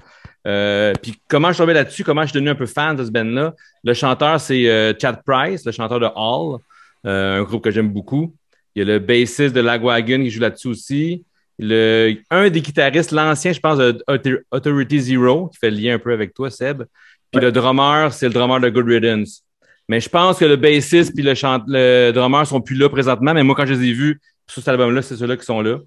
Euh, 0.48 0.94
puis 1.02 1.16
comment 1.28 1.50
je 1.50 1.54
suis 1.54 1.62
tombé 1.62 1.74
là-dessus, 1.74 2.04
comment 2.04 2.24
je 2.24 2.28
suis 2.28 2.34
devenu 2.34 2.50
un 2.50 2.56
peu 2.56 2.66
fan 2.66 2.96
de 2.96 3.06
ce 3.06 3.12
band-là? 3.12 3.54
Le 3.84 3.94
chanteur, 3.94 4.42
c'est 4.42 4.68
euh, 4.68 4.94
Chad 5.00 5.22
Price, 5.24 5.64
le 5.66 5.72
chanteur 5.72 6.00
de 6.00 6.08
Hall, 6.16 6.60
un 7.04 7.44
groupe 7.44 7.64
que 7.64 7.72
j'aime 7.72 7.90
beaucoup. 7.90 8.34
Il 8.74 8.80
y 8.80 8.82
a 8.82 8.86
le 8.86 9.00
bassiste 9.00 9.54
de 9.54 9.62
Lagwagon 9.62 10.24
qui 10.24 10.32
joue 10.32 10.42
là-dessus 10.42 10.68
aussi. 10.68 11.24
Le, 11.60 12.16
un 12.32 12.50
des 12.50 12.62
guitaristes, 12.62 13.12
l'ancien, 13.12 13.52
je 13.52 13.60
pense, 13.60 13.78
de 13.78 14.02
Author- 14.08 14.40
Authority 14.52 15.00
Zero, 15.00 15.50
qui 15.50 15.58
fait 15.60 15.70
le 15.70 15.78
lien 15.78 15.96
un 15.96 16.00
peu 16.00 16.14
avec 16.14 16.34
toi, 16.34 16.50
Seb. 16.50 16.84
Puis 17.32 17.41
le 17.41 17.51
drummer, 17.51 18.11
c'est 18.13 18.27
le 18.27 18.34
drummer 18.34 18.59
de 18.59 18.69
Good 18.69 18.88
Riddance. 18.88 19.43
Mais 19.88 19.99
je 19.99 20.09
pense 20.09 20.38
que 20.38 20.45
le 20.45 20.55
bassiste 20.55 21.13
puis 21.15 21.23
le, 21.23 21.34
chante, 21.34 21.63
le 21.67 22.11
drummer 22.11 22.45
sont 22.45 22.61
plus 22.61 22.75
là 22.75 22.89
présentement. 22.89 23.34
Mais 23.34 23.43
moi, 23.43 23.55
quand 23.55 23.65
je 23.65 23.73
les 23.73 23.89
ai 23.89 23.93
vus 23.93 24.21
sur 24.47 24.61
cet 24.61 24.69
album-là, 24.69 25.01
c'est 25.01 25.15
ceux-là 25.15 25.36
qui 25.36 25.45
sont 25.45 25.61
là. 25.61 25.77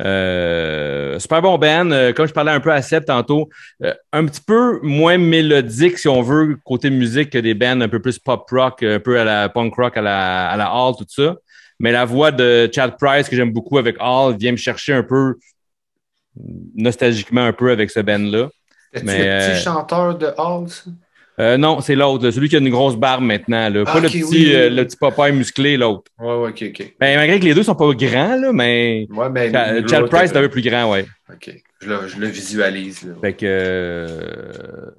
Euh, 0.00 1.18
super 1.18 1.42
bon 1.42 1.58
band. 1.58 1.90
Euh, 1.90 2.12
comme 2.12 2.26
je 2.26 2.32
parlais 2.32 2.52
un 2.52 2.60
peu 2.60 2.72
à 2.72 2.80
Seb 2.82 3.04
tantôt, 3.04 3.48
euh, 3.82 3.92
un 4.12 4.24
petit 4.26 4.40
peu 4.40 4.78
moins 4.82 5.18
mélodique, 5.18 5.98
si 5.98 6.08
on 6.08 6.22
veut, 6.22 6.56
côté 6.64 6.90
musique, 6.90 7.30
que 7.30 7.38
des 7.38 7.54
bands 7.54 7.80
un 7.80 7.88
peu 7.88 8.00
plus 8.00 8.18
pop 8.18 8.48
rock, 8.50 8.82
un 8.82 9.00
peu 9.00 9.18
à 9.18 9.24
la 9.24 9.48
punk 9.48 9.74
rock, 9.74 9.96
à 9.96 10.02
la, 10.02 10.50
à 10.50 10.56
la 10.56 10.72
Hall, 10.72 10.94
tout 10.96 11.04
ça. 11.08 11.36
Mais 11.80 11.92
la 11.92 12.04
voix 12.04 12.30
de 12.30 12.68
Chad 12.72 12.96
Price, 12.98 13.28
que 13.28 13.36
j'aime 13.36 13.52
beaucoup 13.52 13.78
avec 13.78 13.96
Hall, 14.00 14.36
vient 14.36 14.52
me 14.52 14.56
chercher 14.56 14.92
un 14.92 15.02
peu 15.02 15.34
nostalgiquement 16.74 17.44
un 17.44 17.52
peu 17.52 17.70
avec 17.70 17.90
ce 17.90 18.00
band-là. 18.00 18.48
C'est 18.94 19.04
Mais, 19.04 19.18
le 19.18 19.24
petit 19.24 19.58
euh, 19.58 19.62
chanteur 19.62 20.16
de 20.16 20.26
Hall, 20.36 20.68
ça? 20.68 20.90
Euh, 21.40 21.56
non, 21.56 21.80
c'est 21.80 21.94
l'autre, 21.94 22.30
celui 22.30 22.48
qui 22.48 22.56
a 22.56 22.58
une 22.58 22.68
grosse 22.68 22.96
barbe 22.96 23.22
maintenant. 23.22 23.68
Là. 23.68 23.84
Ah, 23.86 23.92
Pas 23.92 24.00
le 24.00 24.08
petit, 24.08 24.24
oui, 24.24 24.30
oui, 24.32 24.54
euh, 24.54 24.70
le 24.70 24.84
petit 24.84 24.96
Popeye 24.96 25.30
musclé, 25.32 25.76
l'autre. 25.76 26.10
Ouais, 26.18 26.34
ouais, 26.34 26.48
ok, 26.48 26.64
ok. 26.70 26.94
Ben, 26.98 27.16
malgré 27.16 27.38
que 27.38 27.44
les 27.44 27.54
deux 27.54 27.62
sont 27.62 27.76
pas 27.76 27.92
grands, 27.92 28.36
là, 28.36 28.52
mais 28.52 29.06
Ouais, 29.10 29.30
ben, 29.30 29.52
l'autre, 29.52 29.88
Chad 29.88 30.08
Price 30.08 30.32
est 30.32 30.36
un 30.36 30.40
peu 30.40 30.48
plus 30.48 30.62
grand, 30.62 30.90
ouais. 30.90 31.06
Ok, 31.32 31.54
je 31.80 31.88
le, 31.88 32.08
je 32.08 32.18
le 32.18 32.26
visualise. 32.26 33.04
Là. 33.04 33.12
Fait 33.20 33.34
que 33.34 33.46
euh, 33.46 34.90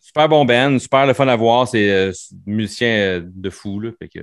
super 0.00 0.28
bon 0.28 0.44
band, 0.44 0.76
super 0.80 1.06
le 1.06 1.12
fun 1.12 1.28
à 1.28 1.36
voir. 1.36 1.68
C'est 1.68 1.88
euh, 1.88 3.20
de 3.24 3.50
fou, 3.50 3.78
là. 3.78 3.90
Fait 4.00 4.08
que 4.08 4.20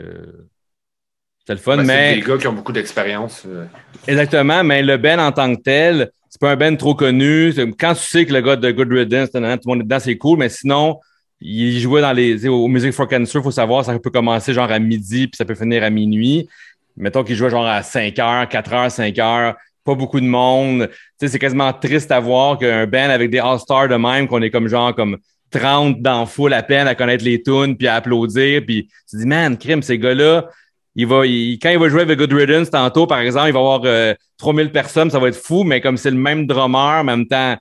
c'est 1.46 1.54
le 1.54 1.60
fun, 1.60 1.78
Ben, 1.78 1.86
mais 1.86 2.10
C'est 2.16 2.22
des 2.22 2.28
gars 2.28 2.38
qui 2.38 2.48
ont 2.48 2.54
beaucoup 2.54 2.72
d'expérience. 2.72 3.44
euh. 3.48 3.66
exactement, 4.08 4.64
mais 4.64 4.82
le 4.82 4.98
band 4.98 5.20
en 5.20 5.32
tant 5.32 5.54
que 5.56 5.62
tel, 5.62 6.10
c'est 6.30 6.40
pas 6.40 6.52
un 6.52 6.56
band 6.56 6.76
trop 6.76 6.96
connu. 6.96 7.54
Quand 7.80 7.94
tu 7.94 8.04
sais 8.04 8.26
que 8.26 8.34
le 8.34 8.42
gars 8.42 8.56
de 8.56 8.72
Good 8.72 8.92
Riddance, 8.92 9.32
tout 9.32 9.40
le 9.40 9.58
monde 9.66 9.80
est 9.82 9.84
dedans, 9.84 10.00
c'est 10.00 10.18
cool, 10.18 10.40
mais 10.40 10.50
sinon, 10.50 11.00
il 11.42 11.80
jouait 11.80 12.02
dans 12.02 12.14
les. 12.14 12.48
Au 12.48 12.68
Music 12.68 12.92
for 12.94 13.08
Cancer, 13.08 13.42
il 13.42 13.44
faut 13.44 13.52
savoir, 13.52 13.84
ça 13.86 13.98
peut 14.00 14.10
commencer 14.10 14.54
genre 14.54 14.72
à 14.72 14.80
midi, 14.80 15.28
puis 15.28 15.36
ça 15.38 15.46
peut 15.46 15.56
finir 15.56 15.84
à 15.84 15.90
minuit. 15.90 16.48
Mettons 16.96 17.24
qu'il 17.24 17.36
jouait 17.36 17.50
genre 17.50 17.66
à 17.68 17.84
5 17.84 18.18
heures, 18.20 18.48
4 18.48 18.74
heures, 18.74 18.92
5 18.92 19.20
heures, 19.20 19.56
pas 19.84 19.96
beaucoup 19.96 20.22
de 20.22 20.26
monde. 20.26 20.88
Tu 20.90 20.96
sais, 21.20 21.28
c'est 21.28 21.40
quasiment 21.40 21.74
triste 21.74 22.12
à 22.12 22.20
voir 22.20 22.58
qu'un 22.58 22.86
band 22.88 23.10
avec 23.10 23.30
des 23.30 23.40
All-Stars 23.40 23.90
de 23.90 23.96
même, 23.96 24.28
qu'on 24.28 24.42
est 24.42 24.52
comme 24.52 24.68
genre 24.68 24.96
comme 24.96 25.18
30 25.52 26.02
dans 26.02 26.26
foule 26.26 26.54
à 26.54 26.64
peine 26.64 26.88
à 26.88 26.96
connaître 26.96 27.24
les 27.26 27.42
tunes 27.42 27.76
puis 27.78 27.88
à 27.88 27.96
applaudir. 27.96 28.62
Puis 28.66 28.88
tu 29.10 29.18
te 29.18 29.22
dis, 29.22 29.28
man, 29.28 29.58
crime, 29.58 29.82
ces 29.84 30.00
gars-là, 30.00 30.50
il 30.96 31.08
va, 31.08 31.26
il- 31.26 31.60
quand 31.60 31.70
il 31.70 31.80
va 31.80 31.90
jouer 31.90 32.02
avec 32.02 32.18
Good 32.20 32.34
Riddance 32.34 32.70
tantôt, 32.70 33.08
par 33.08 33.20
exemple, 33.20 33.48
il 33.50 33.54
va 33.54 33.60
avoir 33.60 33.82
euh, 33.86 34.14
3000 34.38 34.72
personnes, 34.72 35.10
ça 35.10 35.20
va 35.20 35.28
être 35.30 35.36
fou, 35.38 35.64
mais 35.64 35.82
comme 35.82 35.98
c'est 35.98 36.12
le 36.12 36.18
même 36.18 36.46
drummer, 36.48 37.00
en 37.02 37.04
même 37.04 37.28
temps, 37.28 37.56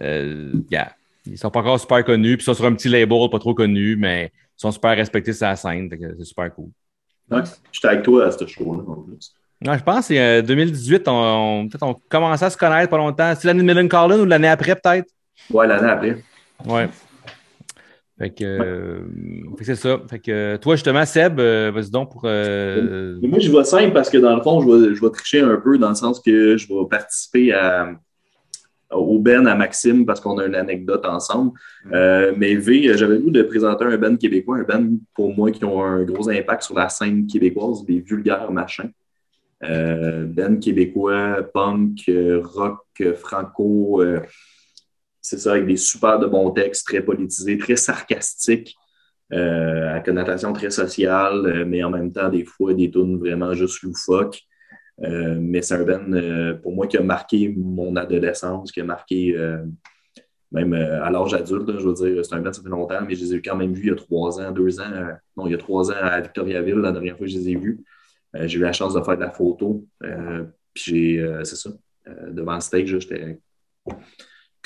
euh, 0.00 0.52
yeah, 0.70 0.92
ils 1.26 1.38
sont 1.38 1.50
pas 1.50 1.60
encore 1.60 1.80
super 1.80 2.04
connus, 2.04 2.36
puis 2.36 2.42
ils 2.42 2.46
sont 2.46 2.54
sur 2.54 2.64
un 2.66 2.74
petit 2.74 2.88
label 2.88 3.28
pas 3.30 3.38
trop 3.38 3.54
connu, 3.54 3.96
mais 3.96 4.30
ils 4.34 4.60
sont 4.60 4.70
super 4.70 4.96
respectés 4.96 5.32
sur 5.32 5.46
la 5.46 5.56
scène, 5.56 5.88
c'est 5.90 6.24
super 6.24 6.52
cool. 6.54 6.68
Ouais, 7.30 7.40
J'étais 7.72 7.88
avec 7.88 8.02
toi 8.04 8.26
à 8.26 8.30
ce 8.30 8.46
show-là, 8.46 8.82
en 8.86 9.02
plus. 9.02 9.34
Ouais, 9.64 9.78
je 9.78 9.82
pense 9.82 10.00
que 10.00 10.04
c'est 10.14 10.20
euh, 10.20 10.42
2018, 10.42 11.08
on, 11.08 11.12
on- 11.62 11.68
peut-être 11.68 11.82
on 11.82 11.94
commençait 12.08 12.44
à 12.44 12.50
se 12.50 12.56
connaître 12.56 12.90
pas 12.90 12.98
longtemps. 12.98 13.32
C'est 13.34 13.48
l'année 13.48 13.62
de 13.62 13.66
Millen 13.66 13.88
Carlin 13.88 14.20
ou 14.20 14.24
l'année 14.26 14.48
après, 14.48 14.76
peut-être? 14.76 15.08
Ouais, 15.50 15.66
l'année 15.66 15.88
après. 15.88 16.22
Ouais. 16.64 16.88
Fait 18.18 18.30
que, 18.30 18.44
euh, 18.44 19.00
fait 19.58 19.58
que 19.58 19.64
c'est 19.64 19.74
ça. 19.74 20.00
Fait 20.08 20.18
que 20.18 20.56
toi, 20.56 20.74
justement, 20.74 21.04
Seb, 21.04 21.38
euh, 21.38 21.70
vas-y 21.70 21.90
donc 21.90 22.12
pour. 22.12 22.22
euh, 22.24 23.18
moi, 23.22 23.38
je 23.38 23.52
vais 23.52 23.64
simple 23.64 23.92
parce 23.92 24.08
que 24.08 24.16
dans 24.16 24.34
le 24.34 24.42
fond, 24.42 24.62
je 24.62 24.70
vais, 24.70 24.94
je 24.94 25.00
vais 25.02 25.10
tricher 25.10 25.40
un 25.40 25.56
peu 25.56 25.76
dans 25.76 25.90
le 25.90 25.94
sens 25.94 26.20
que 26.20 26.56
je 26.56 26.66
vais 26.66 26.88
participer 26.88 27.52
à, 27.52 27.90
au 28.90 29.18
Ben 29.18 29.46
à 29.46 29.54
Maxime 29.54 30.06
parce 30.06 30.20
qu'on 30.20 30.38
a 30.38 30.46
une 30.46 30.54
anecdote 30.54 31.04
ensemble. 31.04 31.58
Euh, 31.92 32.32
mais 32.34 32.54
V, 32.54 32.96
j'avais 32.96 33.16
le 33.16 33.20
goût 33.20 33.30
de 33.30 33.42
présenter 33.42 33.84
un 33.84 33.98
Ben 33.98 34.16
québécois, 34.16 34.58
un 34.58 34.62
Ben 34.62 34.98
pour 35.14 35.36
moi 35.36 35.50
qui 35.50 35.66
ont 35.66 35.84
un 35.84 36.02
gros 36.04 36.30
impact 36.30 36.62
sur 36.62 36.74
la 36.74 36.88
scène 36.88 37.26
québécoise, 37.26 37.84
des 37.84 38.00
vulgaires 38.00 38.50
machins. 38.50 38.90
Ben 39.60 40.58
québécois, 40.58 41.42
punk, 41.52 42.10
rock, 42.42 42.86
franco, 43.16 44.02
c'est 45.28 45.38
ça, 45.38 45.52
avec 45.52 45.66
des 45.66 45.76
super 45.76 46.20
de 46.20 46.26
bons 46.26 46.52
textes, 46.52 46.86
très 46.86 47.02
politisés, 47.02 47.58
très 47.58 47.74
sarcastiques 47.74 48.76
euh, 49.32 49.96
à 49.96 50.00
connotation 50.00 50.52
très 50.52 50.70
sociale, 50.70 51.44
euh, 51.46 51.64
mais 51.66 51.82
en 51.82 51.90
même 51.90 52.12
temps, 52.12 52.28
des 52.28 52.44
fois, 52.44 52.74
des 52.74 52.92
tunes 52.92 53.18
vraiment 53.18 53.52
juste 53.52 53.82
loufoques. 53.82 54.40
Euh, 55.02 55.36
mais 55.40 55.62
c'est 55.62 55.74
un 55.74 55.82
band, 55.82 56.12
euh, 56.12 56.54
pour 56.54 56.72
moi, 56.72 56.86
qui 56.86 56.96
a 56.96 57.02
marqué 57.02 57.52
mon 57.56 57.96
adolescence, 57.96 58.70
qui 58.70 58.80
a 58.80 58.84
marqué 58.84 59.36
même 60.52 60.74
à 60.74 61.10
l'âge 61.10 61.34
adulte, 61.34 61.76
je 61.76 61.88
veux 61.88 61.94
dire, 61.94 62.24
c'est 62.24 62.34
un 62.36 62.40
band, 62.40 62.52
ça 62.52 62.62
fait 62.62 62.68
longtemps, 62.68 63.00
mais 63.04 63.16
je 63.16 63.24
les 63.24 63.34
ai 63.34 63.42
quand 63.42 63.56
même 63.56 63.72
vus 63.72 63.86
il 63.86 63.88
y 63.88 63.90
a 63.90 63.96
trois 63.96 64.40
ans, 64.40 64.52
deux 64.52 64.78
ans, 64.80 65.08
non, 65.36 65.48
il 65.48 65.52
y 65.52 65.54
a 65.56 65.58
trois 65.58 65.90
ans 65.90 65.96
à 66.00 66.20
Victoriaville, 66.20 66.76
la 66.76 66.92
dernière 66.92 67.16
fois 67.16 67.26
que 67.26 67.32
je 67.32 67.38
les 67.38 67.50
ai 67.50 67.56
vus. 67.56 67.84
J'ai 68.32 68.58
eu 68.58 68.62
la 68.62 68.72
chance 68.72 68.94
de 68.94 69.00
faire 69.02 69.16
de 69.16 69.22
la 69.22 69.32
photo, 69.32 69.84
puis 70.72 71.16
j'ai, 71.16 71.40
c'est 71.42 71.56
ça, 71.56 71.70
devant 72.30 72.54
le 72.54 72.60
stage, 72.60 72.96
j'étais 72.96 73.40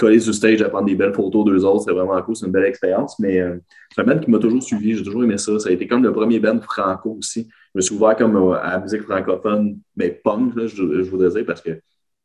collé 0.00 0.18
sur 0.18 0.30
le 0.30 0.34
stage 0.34 0.62
à 0.62 0.70
prendre 0.70 0.86
des 0.86 0.94
belles 0.94 1.12
photos 1.12 1.44
d'eux 1.44 1.62
autres, 1.62 1.84
c'est 1.84 1.92
vraiment 1.92 2.20
cool, 2.22 2.34
c'est 2.34 2.46
une 2.46 2.52
belle 2.52 2.64
expérience, 2.64 3.18
mais 3.18 3.38
euh, 3.38 3.58
c'est 3.94 4.00
un 4.00 4.04
band 4.04 4.18
qui 4.18 4.30
m'a 4.30 4.38
toujours 4.38 4.62
suivi, 4.62 4.96
j'ai 4.96 5.04
toujours 5.04 5.22
aimé 5.22 5.36
ça. 5.36 5.58
Ça 5.58 5.68
a 5.68 5.72
été 5.72 5.86
comme 5.86 6.02
le 6.02 6.12
premier 6.12 6.40
band 6.40 6.58
franco 6.60 7.16
aussi. 7.18 7.48
Je 7.74 7.78
me 7.78 7.80
suis 7.82 7.94
ouvert 7.94 8.16
comme 8.16 8.34
euh, 8.34 8.54
à 8.54 8.72
la 8.72 8.80
musique 8.80 9.02
francophone, 9.02 9.78
mais 9.94 10.10
punk, 10.10 10.56
là, 10.56 10.66
je, 10.66 10.74
je 10.74 11.10
voudrais 11.10 11.28
dire, 11.28 11.44
parce 11.46 11.60
que, 11.60 11.82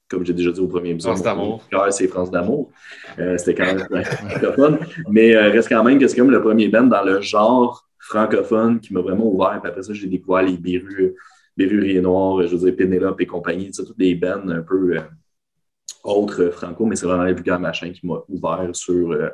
comme 0.09 0.25
j'ai 0.25 0.33
déjà 0.33 0.51
dit 0.51 0.61
au 0.61 0.67
premier 0.67 0.91
épisode, 0.91 1.17
c'est 1.91 2.07
France 2.07 2.31
d'amour. 2.31 2.71
Euh, 3.19 3.37
C'était 3.37 3.55
quand 3.55 3.65
même 3.65 4.03
francophone, 4.03 4.79
mais 5.09 5.35
reste 5.35 5.67
quand 5.67 5.83
même 5.83 5.99
que 5.99 6.07
c'est 6.07 6.15
comme 6.15 6.31
le 6.31 6.41
premier 6.41 6.69
band 6.69 6.83
dans 6.83 7.03
le 7.03 7.19
genre 7.19 7.85
francophone 7.99 8.79
qui 8.79 8.93
m'a 8.93 9.01
vraiment 9.01 9.27
ouvert. 9.27 9.59
Puis 9.61 9.69
après 9.69 9.83
ça, 9.83 9.93
j'ai 9.93 10.07
découvert 10.07 10.43
les 10.43 10.55
Béru, 10.55 11.15
Bérurier 11.57 11.99
Noir, 11.99 12.41
je 12.43 12.55
veux 12.55 12.65
dire 12.65 12.75
Pénélope 12.77 13.19
et 13.19 13.25
compagnie, 13.25 13.69
toutes 13.71 13.97
des 13.97 14.15
bands 14.15 14.47
un 14.47 14.61
peu 14.61 14.97
autres 16.05 16.41
euh, 16.43 16.51
franco, 16.51 16.85
mais 16.85 16.95
c'est 16.95 17.05
vraiment 17.05 17.23
les 17.23 17.33
vulgaires 17.33 17.59
machin 17.59 17.91
qui 17.91 18.05
m'a 18.05 18.21
ouvert 18.29 18.69
sur 18.73 19.11
euh, 19.11 19.29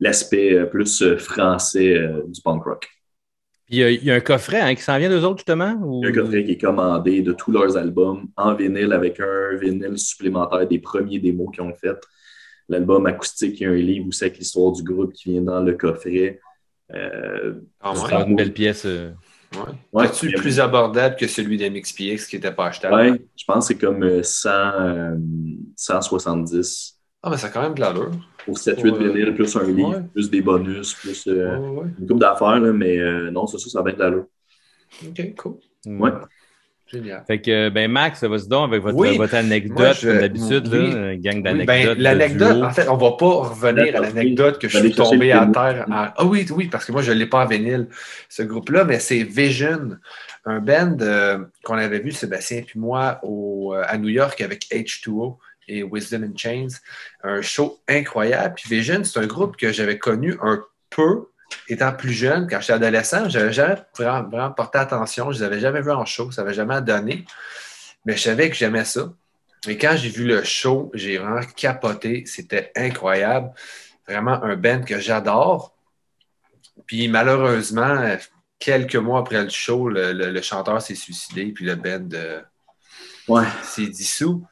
l'aspect 0.00 0.54
euh, 0.54 0.66
plus 0.66 1.04
français 1.18 1.96
euh, 1.96 2.22
du 2.28 2.40
punk 2.42 2.64
rock. 2.64 2.88
Puis 3.66 3.76
il 3.76 3.78
y, 3.80 3.82
a- 3.84 3.90
il 3.90 4.04
y 4.04 4.10
a 4.10 4.14
un 4.14 4.20
coffret 4.20 4.60
hein, 4.60 4.74
qui 4.74 4.82
s'en 4.82 4.96
vient 4.98 5.08
d'eux 5.08 5.24
autres, 5.24 5.38
justement? 5.38 5.72
Ou... 5.82 6.00
Il 6.04 6.04
y 6.04 6.06
a 6.06 6.10
un 6.10 6.24
coffret 6.24 6.44
qui 6.44 6.52
est 6.52 6.58
commandé 6.60 7.22
de 7.22 7.32
tous 7.32 7.50
leurs 7.50 7.76
albums 7.76 8.28
en 8.36 8.54
vinyle 8.54 8.92
avec 8.92 9.18
un 9.20 9.56
vinyle 9.60 9.98
supplémentaire 9.98 10.66
des 10.68 10.78
premiers 10.78 11.18
démos 11.18 11.48
qu'ils 11.52 11.62
ont 11.64 11.74
fait. 11.74 11.96
L'album 12.68 13.06
acoustique, 13.06 13.60
il 13.60 13.62
y 13.64 13.66
a 13.66 13.70
un 13.70 13.74
livre 13.74 14.08
aussi 14.08 14.24
avec 14.24 14.38
l'histoire 14.38 14.72
du 14.72 14.82
groupe 14.82 15.12
qui 15.12 15.30
vient 15.32 15.42
dans 15.42 15.60
le 15.60 15.74
coffret. 15.74 16.40
Euh, 16.94 17.54
Ah 17.80 17.92
C'est 17.94 18.14
une 18.14 18.36
belle 18.36 18.52
pièce. 18.52 18.84
euh. 18.86 19.12
Ouais. 19.54 19.72
ouais, 19.92 20.06
a- 20.06 20.38
plus 20.40 20.60
abordable 20.60 21.16
que 21.16 21.26
celui 21.26 21.56
d'MXPX 21.56 22.26
qui 22.26 22.36
n'était 22.36 22.52
pas 22.52 22.66
achetable? 22.66 22.94
ouais, 22.94 23.22
je 23.36 23.44
pense 23.46 23.68
que 23.68 23.74
c'est 23.74 23.80
comme 23.80 24.02
euh, 24.02 24.22
100, 24.22 24.50
euh, 24.50 25.14
170 25.76 26.94
Ah, 27.22 27.30
mais 27.30 27.36
ça 27.36 27.48
a 27.48 27.50
quand 27.50 27.62
même 27.62 27.74
de 27.74 27.80
l'allure. 27.80 28.10
pour 28.44 28.56
7-8 28.58 28.92
Ouais. 28.92 29.08
vinyles, 29.12 29.34
plus 29.34 29.56
un 29.56 29.64
livre, 29.64 29.88
Ouais. 29.96 30.02
plus 30.14 30.30
des 30.30 30.40
bonus, 30.40 30.94
plus 30.94 31.26
euh, 31.26 31.56
Ouais, 31.58 31.68
ouais, 31.80 31.86
une 31.98 32.06
coupe 32.06 32.20
d'affaires, 32.20 32.60
là, 32.60 32.72
mais 32.72 32.98
euh, 32.98 33.30
non, 33.30 33.46
c'est 33.46 33.58
ça, 33.58 33.68
ça 33.70 33.82
va 33.82 33.90
être 33.90 33.98
l'allure. 33.98 34.26
ouais. 35.02 35.08
OK, 35.08 35.34
cool. 35.36 35.54
Ouais. 35.86 36.10
Génial. 36.88 37.24
Fait 37.26 37.40
que, 37.40 37.68
ben, 37.68 37.90
Max, 37.90 38.22
vas-y 38.22 38.46
donc 38.46 38.68
avec 38.68 38.80
votre, 38.80 38.96
Oui. 38.96 39.16
votre 39.16 39.34
anecdote, 39.34 39.76
Moi, 39.76 39.92
je- 39.92 40.08
comme 40.08 40.18
d'habitude, 40.20 40.68
oui. 40.72 41.18
gang 41.18 41.36
Oui, 41.38 41.42
d'anecdotes. 41.42 41.66
ben, 41.66 41.94
de 41.98 42.02
l'anecdote, 42.04 42.62
en 42.62 42.70
fait, 42.70 42.88
on 42.88 42.96
va 42.96 43.10
pas 43.18 43.26
revenir 43.26 43.96
à 43.96 44.00
l'anecdote 44.00 44.60
que 44.60 44.68
je 44.68 44.78
suis 44.78 44.92
tombé 44.92 45.32
à 45.32 45.44
terre. 45.46 45.84
en- 45.88 45.92
Ah 46.16 46.24
oui, 46.24 46.46
oui, 46.54 46.68
parce 46.68 46.84
que 46.84 46.92
moi, 46.92 47.02
je 47.02 47.10
ne 47.10 47.16
l'ai 47.18 47.26
pas 47.26 47.42
en 47.44 47.46
vinyle, 47.48 47.88
ce 48.28 48.44
groupe-là, 48.44 48.84
mais 48.84 49.00
c'est 49.00 49.24
Vision, 49.24 49.96
un 50.44 50.60
band 50.60 50.96
euh, 51.00 51.38
qu'on 51.64 51.74
avait 51.74 51.98
vu, 51.98 52.12
Sébastien 52.12 52.62
puis 52.64 52.78
moi, 52.78 53.18
au, 53.24 53.74
euh, 53.74 53.82
à 53.84 53.98
New 53.98 54.08
York 54.10 54.40
avec 54.40 54.66
H2O 54.70 55.38
et 55.68 55.82
Wisdom 55.82 56.24
and 56.24 56.36
Chains. 56.36 56.68
Un 57.22 57.42
show 57.42 57.80
incroyable. 57.88 58.54
Puis 58.56 58.68
Vision, 58.68 59.02
c'est 59.04 59.18
un 59.18 59.26
groupe 59.26 59.56
que 59.56 59.72
j'avais 59.72 59.98
connu 59.98 60.36
un 60.42 60.62
peu 60.90 61.26
étant 61.68 61.92
plus 61.92 62.12
jeune, 62.12 62.48
quand 62.48 62.60
j'étais 62.60 62.72
adolescent. 62.74 63.28
Je 63.28 63.38
n'avais 63.38 63.52
jamais 63.52 63.76
vraiment, 63.96 64.28
vraiment 64.28 64.50
porté 64.52 64.78
attention. 64.78 65.30
Je 65.32 65.38
ne 65.38 65.40
les 65.40 65.46
avais 65.46 65.60
jamais 65.60 65.80
vus 65.82 65.92
en 65.92 66.04
show. 66.04 66.30
Ça 66.30 66.42
n'avait 66.42 66.54
jamais 66.54 66.80
donné. 66.82 67.24
Mais 68.04 68.16
je 68.16 68.22
savais 68.22 68.48
que 68.50 68.56
j'aimais 68.56 68.84
ça. 68.84 69.12
Et 69.68 69.76
quand 69.78 69.96
j'ai 69.96 70.08
vu 70.10 70.24
le 70.24 70.44
show, 70.44 70.90
j'ai 70.94 71.18
vraiment 71.18 71.40
capoté. 71.56 72.24
C'était 72.26 72.70
incroyable. 72.76 73.50
Vraiment 74.08 74.40
un 74.42 74.54
band 74.56 74.82
que 74.82 75.00
j'adore. 75.00 75.74
Puis 76.86 77.08
malheureusement, 77.08 78.16
quelques 78.58 78.96
mois 78.96 79.20
après 79.20 79.42
le 79.42 79.48
show, 79.48 79.88
le, 79.88 80.12
le- 80.12 80.30
le 80.30 80.42
chanteur 80.42 80.80
s'est 80.80 80.94
suicidé, 80.94 81.46
puis 81.52 81.64
le 81.64 81.74
band 81.74 82.08
euh, 82.14 82.40
Ouais. 83.28 83.44
s'est 83.64 83.88
dissous. 83.88 84.46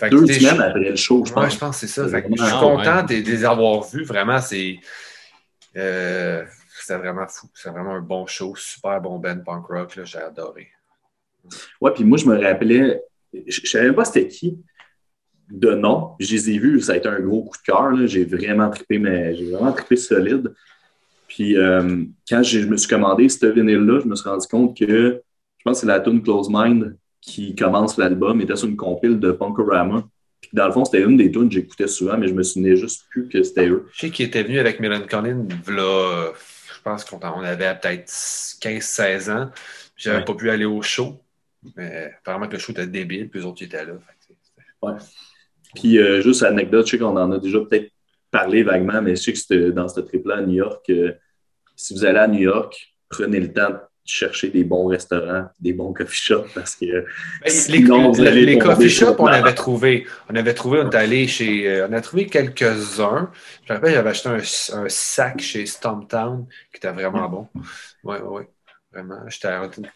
Fait 0.00 0.10
Deux 0.10 0.26
semaines 0.26 0.56
je- 0.56 0.62
après 0.62 0.80
le 0.90 0.96
show, 0.96 1.22
je 1.26 1.30
Ouais, 1.32 1.42
pense. 1.42 1.54
je 1.54 1.58
pense 1.58 1.80
que 1.80 1.86
c'est 1.86 1.92
ça. 1.92 2.04
C'est 2.06 2.10
Fait 2.10 2.22
que 2.22 2.28
je 2.30 2.42
suis 2.42 2.50
vraiment- 2.52 2.76
content 2.76 2.90
Ah, 2.94 3.02
de, 3.02 3.14
de 3.20 3.30
les 3.30 3.44
avoir 3.44 3.82
vus. 3.88 4.04
Vraiment, 4.04 4.40
c'est. 4.40 4.78
euh, 5.76 6.44
c'était 6.78 6.98
vraiment 6.98 7.26
fou. 7.28 7.48
C'est 7.54 7.70
vraiment 7.70 7.94
un 7.94 8.00
bon 8.00 8.26
show. 8.26 8.54
Super 8.56 9.00
bon 9.00 9.18
band 9.18 9.40
punk 9.44 9.66
rock. 9.66 9.96
là, 9.96 10.04
J'ai 10.04 10.18
adoré. 10.18 10.68
Ouais, 11.80 11.90
puis 11.92 12.04
moi, 12.04 12.18
je 12.18 12.26
me 12.26 12.38
rappelais, 12.42 13.00
je, 13.34 13.60
je 13.64 13.70
savais 13.70 13.86
même 13.86 13.94
pas 13.94 14.04
c'était 14.04 14.26
qui 14.28 14.58
de 15.50 15.72
nom. 15.72 16.12
Je 16.20 16.30
les 16.32 16.50
ai 16.50 16.58
vus, 16.58 16.80
ça 16.80 16.92
a 16.92 16.96
été 16.96 17.08
un 17.08 17.20
gros 17.20 17.42
coup 17.44 17.56
de 17.58 17.62
cœur. 17.62 17.90
là. 17.90 18.06
J'ai 18.06 18.24
vraiment 18.24 18.70
trippé, 18.70 18.98
mais 18.98 19.34
j'ai 19.34 19.50
vraiment 19.50 19.72
trippé 19.72 19.96
solide. 19.96 20.52
Puis 21.28 21.56
euh, 21.56 22.04
quand 22.28 22.42
je 22.42 22.60
me 22.66 22.76
suis 22.76 22.88
commandé 22.88 23.28
ce 23.28 23.46
vinyle-là, 23.46 24.00
je 24.02 24.06
me 24.08 24.14
suis 24.16 24.28
rendu 24.28 24.46
compte 24.48 24.76
que 24.76 24.86
je 25.58 25.62
pense 25.64 25.76
que 25.76 25.80
c'est 25.82 25.86
la 25.86 26.00
tune 26.00 26.22
Close 26.22 26.48
Mind 26.50 26.96
qui 27.20 27.54
commence 27.54 27.96
l'album, 27.98 28.40
était 28.40 28.56
sur 28.56 28.68
une 28.68 28.76
compile 28.76 29.18
de 29.20 29.30
Punkorama. 29.32 30.04
Puis 30.40 30.50
dans 30.54 30.66
le 30.66 30.72
fond, 30.72 30.84
c'était 30.84 31.02
une 31.02 31.16
des 31.18 31.30
tunes 31.30 31.48
que 31.48 31.54
j'écoutais 31.54 31.86
souvent, 31.86 32.16
mais 32.16 32.28
je 32.28 32.34
me 32.34 32.42
souvenais 32.42 32.76
juste 32.76 33.06
plus 33.10 33.28
que 33.28 33.42
c'était 33.42 33.68
eux. 33.68 33.86
Je 33.92 34.00
sais 34.00 34.10
qu'il 34.10 34.26
était 34.26 34.42
venu 34.42 34.58
avec 34.58 34.80
Melon 34.80 35.06
Collin, 35.08 35.46
là, 35.68 36.32
je 36.74 36.80
pense 36.82 37.04
qu'on 37.04 37.18
on 37.22 37.40
avait 37.42 37.74
peut-être 37.78 38.06
15-16 38.60 39.30
ans. 39.30 39.50
J'avais 39.96 40.18
Ouais. 40.18 40.24
pas 40.24 40.34
pu 40.34 40.48
aller 40.50 40.64
au 40.64 40.80
show. 40.80 41.20
Mais 41.76 42.14
apparemment 42.20 42.46
que 42.48 42.54
le 42.54 42.58
show 42.58 42.72
était 42.72 42.86
débile, 42.86 43.28
puis 43.28 43.40
les 43.40 43.44
autres 43.46 43.62
étaient 43.62 43.84
là. 43.84 43.92
C'était- 44.18 45.04
Puis 45.74 45.98
euh, 45.98 46.22
juste 46.22 46.42
anecdote, 46.42 46.86
je 46.86 46.92
sais 46.92 46.98
qu'on 46.98 47.16
en 47.18 47.30
a 47.32 47.38
déjà 47.38 47.60
peut-être 47.60 47.90
parlé 48.30 48.62
vaguement, 48.62 49.02
mais 49.02 49.14
je 49.16 49.22
sais 49.22 49.32
que 49.34 49.38
c'était 49.38 49.70
dans 49.72 49.88
ce 49.88 50.00
trip-là 50.00 50.36
à 50.36 50.40
New 50.40 50.54
York, 50.54 50.88
euh, 50.88 51.12
si 51.76 51.92
vous 51.92 52.04
allez 52.06 52.18
à 52.18 52.28
New 52.28 52.40
York, 52.40 52.94
prenez 53.10 53.40
le 53.40 53.52
temps 53.52 53.68
de 53.70 53.76
chercher 54.04 54.50
des 54.50 54.64
bons 54.64 54.86
restaurants, 54.86 55.46
des 55.60 55.72
bons 55.72 55.92
coffee 55.92 56.16
shops, 56.16 56.48
parce 56.54 56.74
que 56.76 56.86
Ben, 57.40 57.64
les, 57.68 57.80
Sinon, 57.80 58.58
coffee 58.58 58.88
shops, 58.90 59.16
on 59.18 59.32
avait 59.32 59.54
trouvé. 59.54 60.06
On 60.28 60.34
avait 60.36 60.54
trouvé, 60.54 60.80
on 60.80 60.90
est 60.90 60.94
allé 60.94 61.26
chez. 61.26 61.68
euh, 61.68 61.88
on 61.88 61.92
a 61.92 62.00
trouvé 62.00 62.26
quelques-uns. 62.26 63.30
Je 63.66 63.72
me 63.72 63.76
rappelle, 63.78 63.94
j'avais 63.94 64.10
acheté 64.10 64.28
un, 64.28 64.38
un 64.78 64.88
sac 64.88 65.40
chez 65.40 65.66
Stumptown 65.66 66.46
qui 66.72 66.76
était 66.78 66.92
vraiment 66.92 67.28
bon. 67.28 67.48
Oui, 68.04 68.16
oui, 68.22 68.28
oui. 68.40 68.44
Vraiment. 68.92 69.20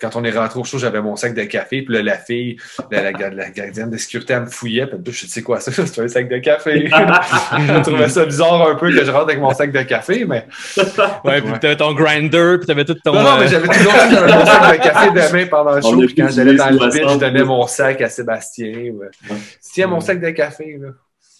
Quand 0.00 0.14
on 0.14 0.22
est 0.22 0.30
rentré 0.30 0.60
au 0.60 0.62
show, 0.62 0.78
j'avais 0.78 1.02
mon 1.02 1.16
sac 1.16 1.34
de 1.34 1.42
café. 1.42 1.82
Puis 1.82 1.92
là, 1.92 2.00
la 2.02 2.16
fille, 2.16 2.56
la, 2.92 3.02
la, 3.02 3.10
la- 3.10 3.30
la 3.30 3.50
gardienne 3.50 3.90
de 3.90 3.96
sécurité, 3.96 4.34
elle 4.34 4.42
me 4.42 4.46
fouillait. 4.46 4.86
Puis 4.86 5.12
je 5.12 5.26
c'est 5.26 5.42
quoi 5.42 5.58
ça? 5.58 5.72
C'est 5.86 5.98
un 6.00 6.06
sac 6.06 6.28
de 6.28 6.38
café. 6.38 6.86
je 6.90 7.82
trouvais 7.82 8.08
ça 8.08 8.24
bizarre 8.24 8.68
un 8.68 8.76
peu 8.76 8.90
que 8.90 9.04
je 9.04 9.10
rentre 9.10 9.24
avec 9.24 9.40
mon 9.40 9.52
sac 9.52 9.72
de 9.72 9.82
café, 9.82 10.24
mais. 10.24 10.46
Ouais, 11.24 11.42
puis 11.42 11.52
t'avais 11.60 11.76
ton 11.76 11.92
grinder, 11.92 12.56
puis 12.58 12.66
t'avais 12.68 12.84
tout 12.84 12.94
ton. 13.04 13.14
Non, 13.14 13.22
non, 13.24 13.38
mais 13.38 13.46
euh, 13.46 13.48
j'avais 13.48 13.66
toujours 13.66 13.92
mon 13.92 14.46
sac 14.46 14.78
de 14.78 14.82
café 14.84 15.10
de 15.10 15.32
main 15.32 15.46
pendant 15.46 15.74
le 15.74 15.80
show. 15.82 15.96
Puis 15.98 16.14
quand 16.14 16.28
j'allais 16.30 16.54
dans 16.54 16.70
le 16.70 16.78
vide, 16.78 16.92
je 16.92 16.98
60. 17.02 17.20
donnais 17.20 17.44
mon 17.44 17.66
sac 17.66 18.00
à 18.00 18.08
Sébastien. 18.08 18.72
ouais. 18.74 18.90
Ouais. 19.30 19.36
Tiens, 19.72 19.88
mon 19.88 20.00
sac 20.00 20.20
de 20.20 20.30
café, 20.30 20.78
là. 20.80 20.90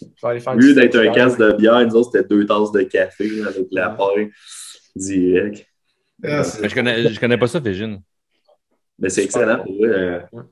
Je 0.01 0.06
vais 0.26 0.28
aller 0.32 0.40
faire 0.40 0.55
au 0.55 0.56
lieu 0.56 0.74
du 0.74 0.81
d'être 0.81 0.97
un 0.98 1.12
casse 1.12 1.36
de 1.39 1.52
bière, 1.52 1.81
nous 1.86 1.94
autres, 1.94 2.10
c'était 2.12 2.26
deux 2.28 2.44
tasses 2.47 2.72
de 2.72 2.82
café 2.82 3.28
là, 3.28 3.48
avec 3.48 3.66
la 3.70 3.90
paille 3.90 4.31
direct. 4.97 5.66
Ah, 6.23 6.43
je, 6.43 6.74
connais, 6.74 7.09
je 7.12 7.20
connais 7.20 7.39
pas 7.39 7.49
ça, 7.49 7.61
Végine. 7.61 8.01
Mais 8.99 9.09
c'est 9.11 9.24
excellent 9.24 9.62
pour 9.62 9.74
vrai. 9.77 9.89
euh, 9.89 10.20
Ouais. 10.32 10.43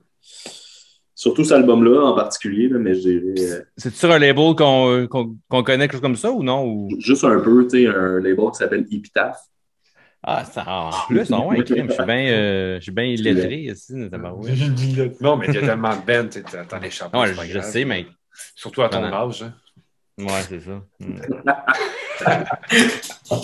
Surtout 1.15 1.45
cet 1.45 1.53
album-là 1.53 2.01
en 2.05 2.15
particulier, 2.15 2.69
là, 2.69 2.79
mais 2.79 2.95
je 2.95 3.01
dirais 3.01 3.35
euh, 3.39 3.63
C'est 3.77 3.95
sur 3.95 4.11
un 4.11 4.19
label 4.19 4.55
qu'on 4.57 5.07
qu'on- 5.09 5.37
qu'on 5.49 5.63
connaît, 5.63 5.85
quelque 5.85 5.93
chose 5.93 6.01
comme 6.01 6.17
ça 6.17 6.33
ou 6.33 6.43
non? 6.43 6.67
Ou... 6.67 6.89
juste 6.99 7.23
un 7.25 7.39
peu, 7.39 7.63
tu 7.69 7.83
sais, 7.83 7.87
un 7.87 8.19
label 8.19 8.51
qui 8.51 8.57
s'appelle 8.59 8.87
Epitaph. 8.91 9.39
Ah, 10.25 10.45
ça, 10.45 10.65
en 10.69 10.91
plus, 11.09 11.31
non, 11.31 11.49
ouais, 11.49 11.63
crime, 11.65 11.89
je 11.89 11.95
suis 11.95 12.05
bien 12.05 12.27
euh, 12.33 12.77
je 12.77 12.83
suis 12.83 12.93
bien 12.93 13.05
illettré 13.05 13.57
ici, 13.63 13.93
tabarouette. 14.11 14.59
Non, 15.21 15.37
mais 15.37 15.47
il 15.49 15.55
y 15.55 15.59
a 15.59 15.61
tellement 15.63 15.97
de 15.97 16.07
bands, 16.07 16.67
t'en 16.69 16.83
échappes. 16.83 17.13
Pas 17.13 17.27
je 17.27 17.35
grave. 17.53 17.71
sais, 17.71 17.85
mais. 17.85 18.07
Surtout 18.55 18.83
à 18.83 18.89
ton 18.89 19.03
Non, 19.03 19.13
âge. 19.29 19.43
hein. 19.43 19.55
Ouais, 20.19 20.43
c'est 20.49 20.61
ça. 20.61 20.83
Hmm. 21.01 21.17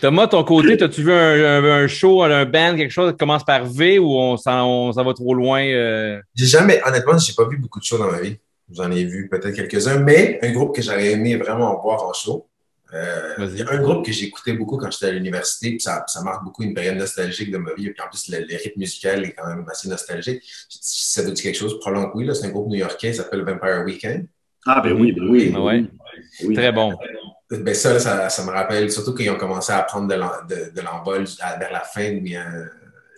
Thomas, 0.00 0.26
ton 0.28 0.44
côté, 0.44 0.80
as-tu 0.82 1.02
vu 1.02 1.12
un, 1.12 1.16
un- 1.16 1.64
un 1.84 1.86
show, 1.86 2.22
un 2.22 2.44
band, 2.44 2.76
quelque 2.76 2.90
chose 2.92 3.10
qui 3.12 3.16
commence 3.18 3.44
par 3.44 3.64
V 3.66 3.98
ou 3.98 4.12
on 4.16 4.36
s'en 4.36 4.92
va 4.92 5.14
trop 5.14 5.34
loin? 5.34 5.62
euh? 5.64 6.20
J'ai 6.34 6.46
jamais, 6.46 6.80
honnêtement, 6.86 7.18
j'ai 7.18 7.32
pas 7.34 7.48
vu 7.48 7.58
beaucoup 7.58 7.80
de 7.80 7.84
shows 7.84 7.98
dans 7.98 8.10
ma 8.10 8.20
vie. 8.20 8.36
J'en 8.72 8.90
ai 8.90 9.04
vu 9.04 9.28
peut-être 9.28 9.54
quelques-uns, 9.54 9.98
mais 9.98 10.38
un 10.42 10.52
groupe 10.52 10.74
que 10.74 10.82
j'aurais 10.82 11.12
aimé 11.12 11.36
vraiment 11.36 11.80
voir 11.82 12.04
en 12.04 12.12
show. 12.12 12.48
Euh, 12.92 13.34
Vas-y. 13.38 13.52
il 13.54 13.58
y 13.58 13.62
a 13.62 13.70
un 13.72 13.78
groupe 13.82 14.06
que 14.06 14.12
j'écoutais 14.12 14.52
beaucoup 14.52 14.76
quand 14.76 14.88
j'étais 14.90 15.06
à 15.06 15.10
l'université, 15.10 15.70
puis 15.70 15.80
ça, 15.80 16.04
ça 16.06 16.22
marque 16.22 16.44
beaucoup 16.44 16.62
une 16.62 16.74
période 16.74 16.96
nostalgique 16.96 17.50
de 17.50 17.58
ma 17.58 17.74
vie. 17.74 17.90
Puis 17.90 18.00
en 18.00 18.08
plus, 18.08 18.28
le, 18.28 18.38
le 18.48 18.56
rythme 18.56 18.78
musical 18.78 19.24
est 19.24 19.32
quand 19.32 19.48
même 19.48 19.64
assez 19.68 19.88
nostalgique. 19.88 20.42
Ça 20.68 21.22
veut 21.22 21.32
dire 21.32 21.42
quelque 21.42 21.58
chose? 21.58 21.78
Probablement 21.80 22.12
que 22.12 22.18
oui. 22.18 22.26
là. 22.26 22.34
C'est 22.34 22.46
un 22.46 22.50
groupe 22.50 22.68
new-yorkais, 22.68 23.12
ça 23.12 23.24
s'appelle 23.24 23.42
Vampire 23.44 23.82
Weekend. 23.84 24.26
Ah, 24.66 24.80
ben 24.80 24.92
oui, 24.92 25.12
ben 25.12 25.28
oui. 25.28 25.54
Ouais. 25.56 25.84
Oui. 26.44 26.54
Très 26.54 26.72
bon. 26.72 26.96
Ben 27.50 27.74
ça, 27.74 27.98
ça, 28.00 28.28
ça 28.30 28.44
me 28.44 28.50
rappelle, 28.50 28.90
surtout 28.90 29.14
qu'ils 29.14 29.30
ont 29.30 29.36
commencé 29.36 29.72
à 29.72 29.82
prendre 29.82 30.08
de 30.08 30.14
l'en- 30.14 30.44
de, 30.48 30.72
de 30.74 30.80
l'envol 30.80 31.24
vers 31.58 31.72
la 31.72 31.80
fin, 31.80 32.18
mais, 32.22 32.36
euh, 32.36 32.64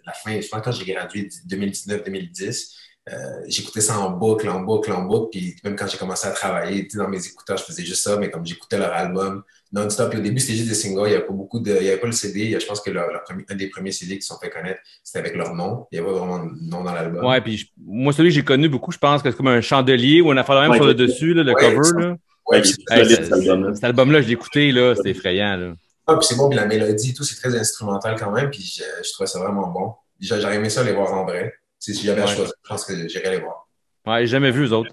la 0.05 0.13
fin, 0.13 0.41
je 0.41 0.49
pense 0.49 0.63
quand 0.63 0.73
j'ai 0.73 0.93
gradué 0.93 1.29
2019-2010, 1.47 2.77
euh, 3.09 3.15
j'écoutais 3.47 3.81
ça 3.81 3.99
en 4.01 4.11
boucle, 4.11 4.49
en 4.49 4.61
boucle, 4.61 4.93
en 4.93 5.03
boucle, 5.03 5.29
puis 5.31 5.57
même 5.65 5.77
quand 5.77 5.87
j'ai 5.87 5.99
commencé 5.99 6.27
à 6.27 6.33
travailler, 6.33 6.89
dans 6.95 7.09
mes 7.09 7.25
écouteurs, 7.25 7.57
je 7.57 7.65
faisais 7.65 7.85
juste 7.85 8.03
ça, 8.03 8.17
mais 8.17 8.31
comme 8.31 8.45
j'écoutais 8.45 8.79
leur 8.79 8.93
album 8.93 9.43
non-stop, 9.73 10.11
puis 10.11 10.19
au 10.19 10.23
début, 10.23 10.39
c'était 10.41 10.55
juste 10.55 10.69
des 10.69 10.75
singles, 10.75 11.03
il 11.07 11.11
n'y 11.11 11.15
avait 11.17 11.27
pas 11.27 11.33
beaucoup 11.33 11.59
de, 11.61 11.71
il 11.81 11.85
y 11.85 11.89
avait 11.89 11.99
pas 11.99 12.07
le 12.07 12.13
CD, 12.13 12.41
Il 12.45 12.51
y 12.51 12.55
a- 12.57 12.59
je 12.59 12.67
pense 12.67 12.81
que 12.81 12.91
leur, 12.91 13.11
leur 13.11 13.23
premier- 13.25 13.45
un 13.49 13.55
des 13.57 13.69
premiers 13.69 13.93
CD 13.93 14.17
qui 14.17 14.23
se 14.23 14.29
sont 14.29 14.39
fait 14.39 14.49
connaître, 14.51 14.81
c'était 15.03 15.19
avec 15.19 15.35
leur 15.37 15.55
nom, 15.55 15.87
il 15.91 15.99
n'y 16.01 16.05
avait 16.07 16.13
pas 16.15 16.19
vraiment 16.21 16.39
de 16.45 16.51
nom 16.71 16.85
dans 16.85 16.93
l'album. 16.93 17.25
Ouais, 17.25 17.41
puis 17.41 17.57
je- 17.59 17.67
moi, 17.85 18.13
celui 18.13 18.29
que 18.31 18.35
j'ai 18.35 18.45
connu 18.45 18.69
beaucoup, 18.69 18.93
je 18.93 18.99
pense 18.99 19.23
que 19.23 19.31
c'est 19.31 19.37
comme 19.37 19.49
un 19.49 19.61
chandelier 19.61 20.21
ou 20.21 20.31
une 20.33 20.39
affaire 20.39 20.57
de 20.57 20.61
même 20.63 20.71
Ouais, 20.71 20.77
sur 20.77 20.87
le 20.87 20.95
dessus, 20.95 21.35
là, 21.35 21.43
le 21.43 21.53
Ouais, 21.53 21.61
cover. 21.61 21.83
ça. 21.83 21.99
Là. 21.99 22.17
Ouais, 22.49 22.63
puis 22.63 22.75
Hey, 22.91 23.05
solide, 23.05 23.25
cet 23.25 23.33
album-là. 23.33 23.75
Cet 23.75 23.85
album-là, 23.85 24.23
je 24.23 24.27
l'ai 24.29 24.33
écouté, 24.35 24.71
là, 24.73 24.95
c'était 24.95 25.11
effrayant. 25.11 25.57
Là. 25.57 25.75
ah, 26.07 26.17
puis 26.17 26.27
c'est 26.29 26.37
bon, 26.37 26.49
puis 26.49 26.57
la 26.57 26.67
mélodie 26.67 27.11
et 27.11 27.15
tout, 27.15 27.25
c'est 27.25 27.35
très 27.35 27.59
instrumental 27.59 28.15
quand 28.17 28.31
même, 28.31 28.49
puis 28.51 28.63
je, 28.63 28.85
je 29.05 29.13
trouvais 29.13 29.27
ça 29.27 29.41
vraiment 29.41 29.67
bon. 29.69 29.95
J'a- 30.21 30.39
J'aurais 30.41 30.55
aimé 30.57 30.71
ça 30.71 30.85
les 30.85 30.93
voir 30.93 31.13
en 31.13 31.25
vrai. 31.25 31.53
Si 31.81 31.93
j'avais 31.95 32.23
à 32.23 32.27
Ouais. 32.27 32.31
choisir, 32.35 32.55
je 32.65 32.69
pense 32.69 32.85
que 32.85 33.09
j'irais 33.09 33.33
les 33.33 33.41
voir. 33.41 33.66
Ouais, 34.07 34.21
j'ai 34.21 34.27
jamais 34.29 34.51
vu 34.51 34.67
eux 34.67 34.73
autres. 34.73 34.91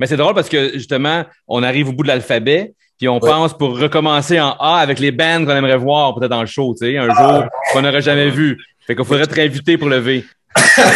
Mais 0.00 0.06
c'est 0.06 0.16
drôle 0.16 0.34
parce 0.34 0.48
que 0.48 0.72
justement, 0.74 1.24
on 1.48 1.62
arrive 1.62 1.88
au 1.88 1.92
bout 1.92 2.02
de 2.02 2.08
l'alphabet, 2.08 2.74
puis 2.98 3.08
on 3.08 3.14
Ouais. 3.20 3.30
pense 3.30 3.56
pour 3.56 3.78
recommencer 3.78 4.40
en 4.40 4.52
A 4.52 4.76
avec 4.78 4.98
les 5.00 5.10
bands 5.12 5.44
qu'on 5.44 5.50
aimerait 5.54 5.76
voir 5.76 6.14
peut-être 6.14 6.30
dans 6.30 6.40
le 6.40 6.46
show, 6.46 6.74
tu 6.78 6.86
sais, 6.86 6.96
un 6.96 7.08
jour 7.14 7.44
qu'on 7.72 7.82
n'aurait 7.82 8.00
jamais 8.02 8.30
vu. 8.30 8.56
Fait 8.86 8.94
qu'il 8.96 9.04
faudrait 9.04 9.26
te 9.26 9.34
réinviter 9.34 9.76
pour 9.78 9.88
le 9.88 9.96
V. 9.98 10.24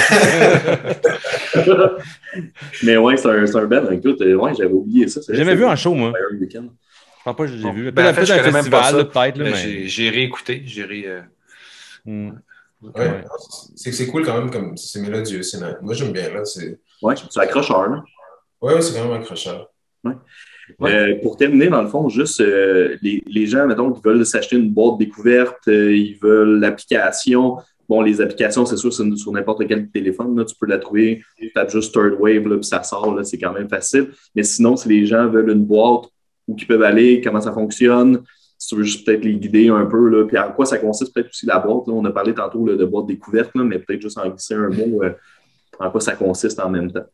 Mais 2.82 2.96
ouais, 2.96 3.16
c'est 3.16 3.28
un, 3.28 3.46
c'est 3.46 3.56
un 3.56 3.64
band. 3.66 3.90
Écoute, 3.90 4.20
euh, 4.20 4.34
ouais, 4.34 4.52
j'avais 4.56 4.72
oublié 4.72 5.08
ça. 5.08 5.20
J'ai 5.28 5.36
jamais 5.36 5.54
vu 5.54 5.64
en 5.64 5.74
show, 5.76 5.94
moi. 5.94 6.12
Je 6.40 6.46
pense 7.24 7.36
pas 7.36 7.44
que 7.46 7.46
j'ai 7.48 7.70
vu. 7.72 7.90
Ben, 7.92 8.10
en 8.10 8.14
fait, 8.14 8.30
un 8.30 8.52
festival, 8.52 9.08
peut-être, 9.08 9.38
Mais 9.38 9.86
j'ai- 9.88 10.10
réécouté. 10.10 10.62
J'ai 10.64 10.84
ré, 10.84 11.04
euh, 11.06 11.20
Hmm. 12.04 12.30
Ouais, 12.80 12.90
Ouais. 12.94 13.24
c'est 13.74 13.90
c'est 13.92 14.06
cool 14.06 14.24
quand 14.24 14.38
même, 14.38 14.50
comme 14.52 14.76
c'est 14.76 15.00
mélodieux. 15.00 15.40
Moi, 15.82 15.94
j'aime 15.94 16.12
bien. 16.12 16.28
là. 16.32 16.44
C'est 16.44 16.78
Ouais, 17.02 17.14
c'est 17.30 17.40
accrocheur. 17.40 17.88
là. 17.88 18.02
ouais, 18.60 18.74
ouais, 18.74 18.82
c'est 18.82 18.98
vraiment 18.98 19.14
accrocheur. 19.14 19.68
Ouais. 20.04 20.14
Euh, 20.82 21.14
pour 21.22 21.36
terminer, 21.36 21.68
dans 21.68 21.82
le 21.82 21.88
fond, 21.88 22.08
juste 22.08 22.40
euh, 22.40 22.96
les, 23.02 23.22
les 23.26 23.46
gens, 23.46 23.66
mettons, 23.66 23.90
qui 23.92 24.02
veulent 24.04 24.24
s'acheter 24.26 24.56
une 24.56 24.70
boîte 24.70 24.98
découverte, 24.98 25.66
euh, 25.68 25.96
ils 25.96 26.18
veulent 26.20 26.60
l'application. 26.60 27.56
Bon, 27.88 28.02
les 28.02 28.20
applications, 28.20 28.66
c'est 28.66 28.76
sûr, 28.76 28.92
c'est 28.92 29.16
sur 29.16 29.32
n'importe 29.32 29.66
quel 29.66 29.88
téléphone, 29.88 30.36
là, 30.36 30.44
tu 30.44 30.54
peux 30.60 30.66
la 30.66 30.78
trouver. 30.78 31.22
Tu 31.38 31.50
tapes 31.52 31.70
juste 31.70 31.94
Third 31.94 32.16
Wave, 32.20 32.46
là, 32.46 32.56
puis 32.56 32.66
ça 32.66 32.82
sort, 32.82 33.14
là, 33.14 33.24
c'est 33.24 33.38
quand 33.38 33.52
même 33.52 33.68
facile. 33.68 34.10
Mais 34.34 34.42
sinon, 34.42 34.76
si 34.76 34.88
les 34.88 35.06
gens 35.06 35.26
veulent 35.28 35.50
une 35.50 35.64
boîte, 35.64 36.04
où 36.46 36.56
ils 36.58 36.66
peuvent 36.66 36.82
aller, 36.82 37.20
comment 37.22 37.40
ça 37.40 37.52
fonctionne, 37.52 38.22
si 38.58 38.68
tu 38.68 38.76
veux 38.76 38.82
juste 38.82 39.06
peut-être 39.06 39.24
les 39.24 39.36
guider 39.36 39.68
un 39.68 39.86
peu, 39.86 40.08
là, 40.08 40.26
puis 40.26 40.36
en 40.36 40.50
quoi 40.52 40.66
ça 40.66 40.78
consiste 40.78 41.14
peut-être 41.14 41.28
aussi 41.28 41.46
la 41.46 41.60
boîte. 41.60 41.86
là. 41.86 41.94
On 41.94 42.04
a 42.04 42.10
parlé 42.10 42.34
tantôt 42.34 42.66
là, 42.66 42.74
de 42.74 42.84
boîte 42.84 43.06
découverte, 43.06 43.50
là, 43.54 43.64
mais 43.64 43.78
peut-être 43.78 44.02
juste 44.02 44.18
en 44.18 44.28
glisser 44.28 44.54
un 44.54 44.68
mot 44.68 45.02
euh, 45.02 45.12
en 45.78 45.90
quoi 45.90 46.00
ça 46.00 46.16
consiste 46.16 46.58
en 46.60 46.70
même 46.70 46.90
temps. 46.90 47.04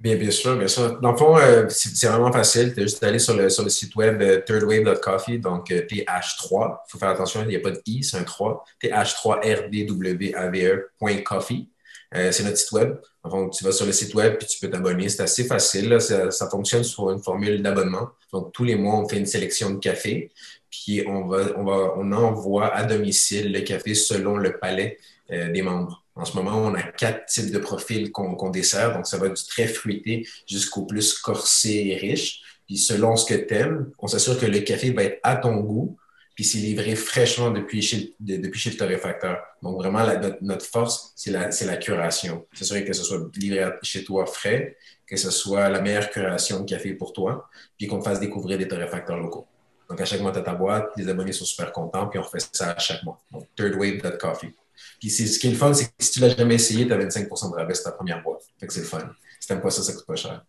Bien, 0.00 0.30
sûr, 0.30 0.56
bien 0.58 0.68
sûr. 0.68 1.00
Dans 1.00 1.12
le 1.12 1.16
fond, 1.16 1.38
euh, 1.38 1.66
c'est 1.70 2.08
vraiment 2.08 2.32
facile. 2.32 2.74
Tu 2.74 2.80
as 2.80 2.82
juste 2.82 3.02
à 3.02 3.06
aller 3.06 3.20
sur 3.20 3.34
le, 3.34 3.48
sur 3.48 3.62
le 3.62 3.70
site 3.70 3.96
web 3.96 4.20
euh, 4.20 4.40
thirdwave.coffee, 4.40 5.38
donc 5.38 5.70
euh, 5.70 5.86
TH3. 5.86 6.80
Il 6.86 6.90
faut 6.90 6.98
faire 6.98 7.08
attention, 7.10 7.40
il 7.42 7.48
n'y 7.48 7.56
a 7.56 7.60
pas 7.60 7.70
de 7.70 7.80
I, 7.86 8.02
c'est 8.02 8.18
un 8.18 8.24
3. 8.24 8.64
TH3RDWAVE.coffee. 8.82 11.70
Euh, 12.16 12.30
c'est 12.32 12.42
notre 12.42 12.58
site 12.58 12.72
web. 12.72 12.96
Donc, 13.24 13.52
tu 13.52 13.64
vas 13.64 13.72
sur 13.72 13.86
le 13.86 13.92
site 13.92 14.14
web 14.14 14.36
puis 14.36 14.46
tu 14.46 14.58
peux 14.60 14.68
t'abonner. 14.68 15.08
C'est 15.08 15.22
assez 15.22 15.44
facile. 15.44 15.98
Ça, 16.00 16.30
ça 16.30 16.50
fonctionne 16.50 16.84
sur 16.84 17.10
une 17.10 17.22
formule 17.22 17.62
d'abonnement. 17.62 18.10
Donc, 18.32 18.52
tous 18.52 18.64
les 18.64 18.76
mois, 18.76 18.96
on 18.96 19.08
fait 19.08 19.16
une 19.16 19.24
sélection 19.26 19.70
de 19.70 19.78
café. 19.78 20.30
Puis, 20.70 21.02
on, 21.06 21.26
va, 21.26 21.46
on, 21.56 21.64
va, 21.64 21.94
on 21.96 22.12
envoie 22.12 22.74
à 22.74 22.84
domicile 22.84 23.50
le 23.52 23.60
café 23.60 23.94
selon 23.94 24.36
le 24.36 24.58
palais 24.58 24.98
des 25.30 25.62
membres. 25.62 26.03
En 26.16 26.24
ce 26.24 26.36
moment, 26.36 26.58
on 26.58 26.74
a 26.74 26.82
quatre 26.82 27.26
types 27.26 27.50
de 27.50 27.58
profils 27.58 28.12
qu'on 28.12 28.50
dessert. 28.50 28.94
Donc, 28.94 29.06
ça 29.06 29.18
va 29.18 29.28
du 29.28 29.44
très 29.44 29.66
fruité 29.66 30.26
jusqu'au 30.46 30.86
plus 30.86 31.18
corsé 31.18 31.88
et 31.88 31.96
riche. 31.96 32.42
Puis, 32.66 32.78
selon 32.78 33.16
ce 33.16 33.26
que 33.26 33.34
tu 33.34 33.54
aimes, 33.54 33.90
on 33.98 34.06
s'assure 34.06 34.38
que 34.38 34.46
le 34.46 34.60
café 34.60 34.92
va 34.92 35.02
être 35.04 35.18
à 35.24 35.36
ton 35.36 35.56
goût. 35.56 35.96
Puis, 36.36 36.44
c'est 36.44 36.58
livré 36.58 36.94
fraîchement 36.94 37.50
depuis 37.50 37.82
chez, 37.82 38.14
le 38.20 38.76
torréfacteur. 38.76 39.38
Donc, 39.60 39.76
vraiment, 39.76 40.06
notre, 40.40 40.64
force, 40.64 41.12
c'est 41.16 41.32
la, 41.32 41.76
curation. 41.76 42.46
S'assurer 42.52 42.84
que 42.84 42.92
ce 42.92 43.02
soit 43.02 43.20
livré 43.36 43.68
chez 43.82 44.04
toi 44.04 44.24
frais, 44.26 44.76
que 45.06 45.16
ce 45.16 45.30
soit 45.30 45.68
la 45.68 45.80
meilleure 45.80 46.10
curation 46.10 46.60
de 46.60 46.64
café 46.64 46.94
pour 46.94 47.12
toi, 47.12 47.48
puis 47.76 47.88
qu'on 47.88 47.98
te 47.98 48.04
fasse 48.04 48.20
découvrir 48.20 48.56
des 48.56 48.68
torréfacteurs 48.68 49.18
locaux. 49.18 49.46
Donc, 49.90 50.00
à 50.00 50.04
chaque 50.04 50.20
mois, 50.20 50.32
tu 50.32 50.42
ta 50.42 50.54
boîte, 50.54 50.90
les 50.96 51.08
abonnés 51.08 51.32
sont 51.32 51.44
super 51.44 51.72
contents, 51.72 52.06
puis 52.06 52.20
on 52.20 52.22
refait 52.22 52.38
ça 52.52 52.70
à 52.70 52.78
chaque 52.78 53.02
mois. 53.02 53.20
Donc, 53.32 53.46
thirdwave.coffee. 53.56 54.54
Puis 55.00 55.10
c'est- 55.10 55.26
ce 55.26 55.38
qui 55.38 55.48
est 55.48 55.50
le 55.50 55.56
fun, 55.56 55.72
c'est 55.74 55.86
que 55.86 55.92
si 55.98 56.12
tu 56.12 56.20
l'as 56.20 56.34
jamais 56.36 56.54
essayé, 56.54 56.86
tu 56.86 56.92
as 56.92 56.96
25 56.96 57.28
de 57.28 57.54
rabais 57.56 57.74
sur 57.74 57.84
ta 57.84 57.92
première 57.92 58.22
boîte. 58.22 58.42
Fait 58.58 58.66
que 58.66 58.72
c'est 58.72 58.80
le 58.80 58.86
fun. 58.86 59.10
Si 59.40 59.48
t'aimes 59.48 59.60
pas 59.60 59.70
ça, 59.70 59.82
ça 59.82 59.92
coûte 59.92 60.06
pas 60.06 60.16
cher. 60.16 60.44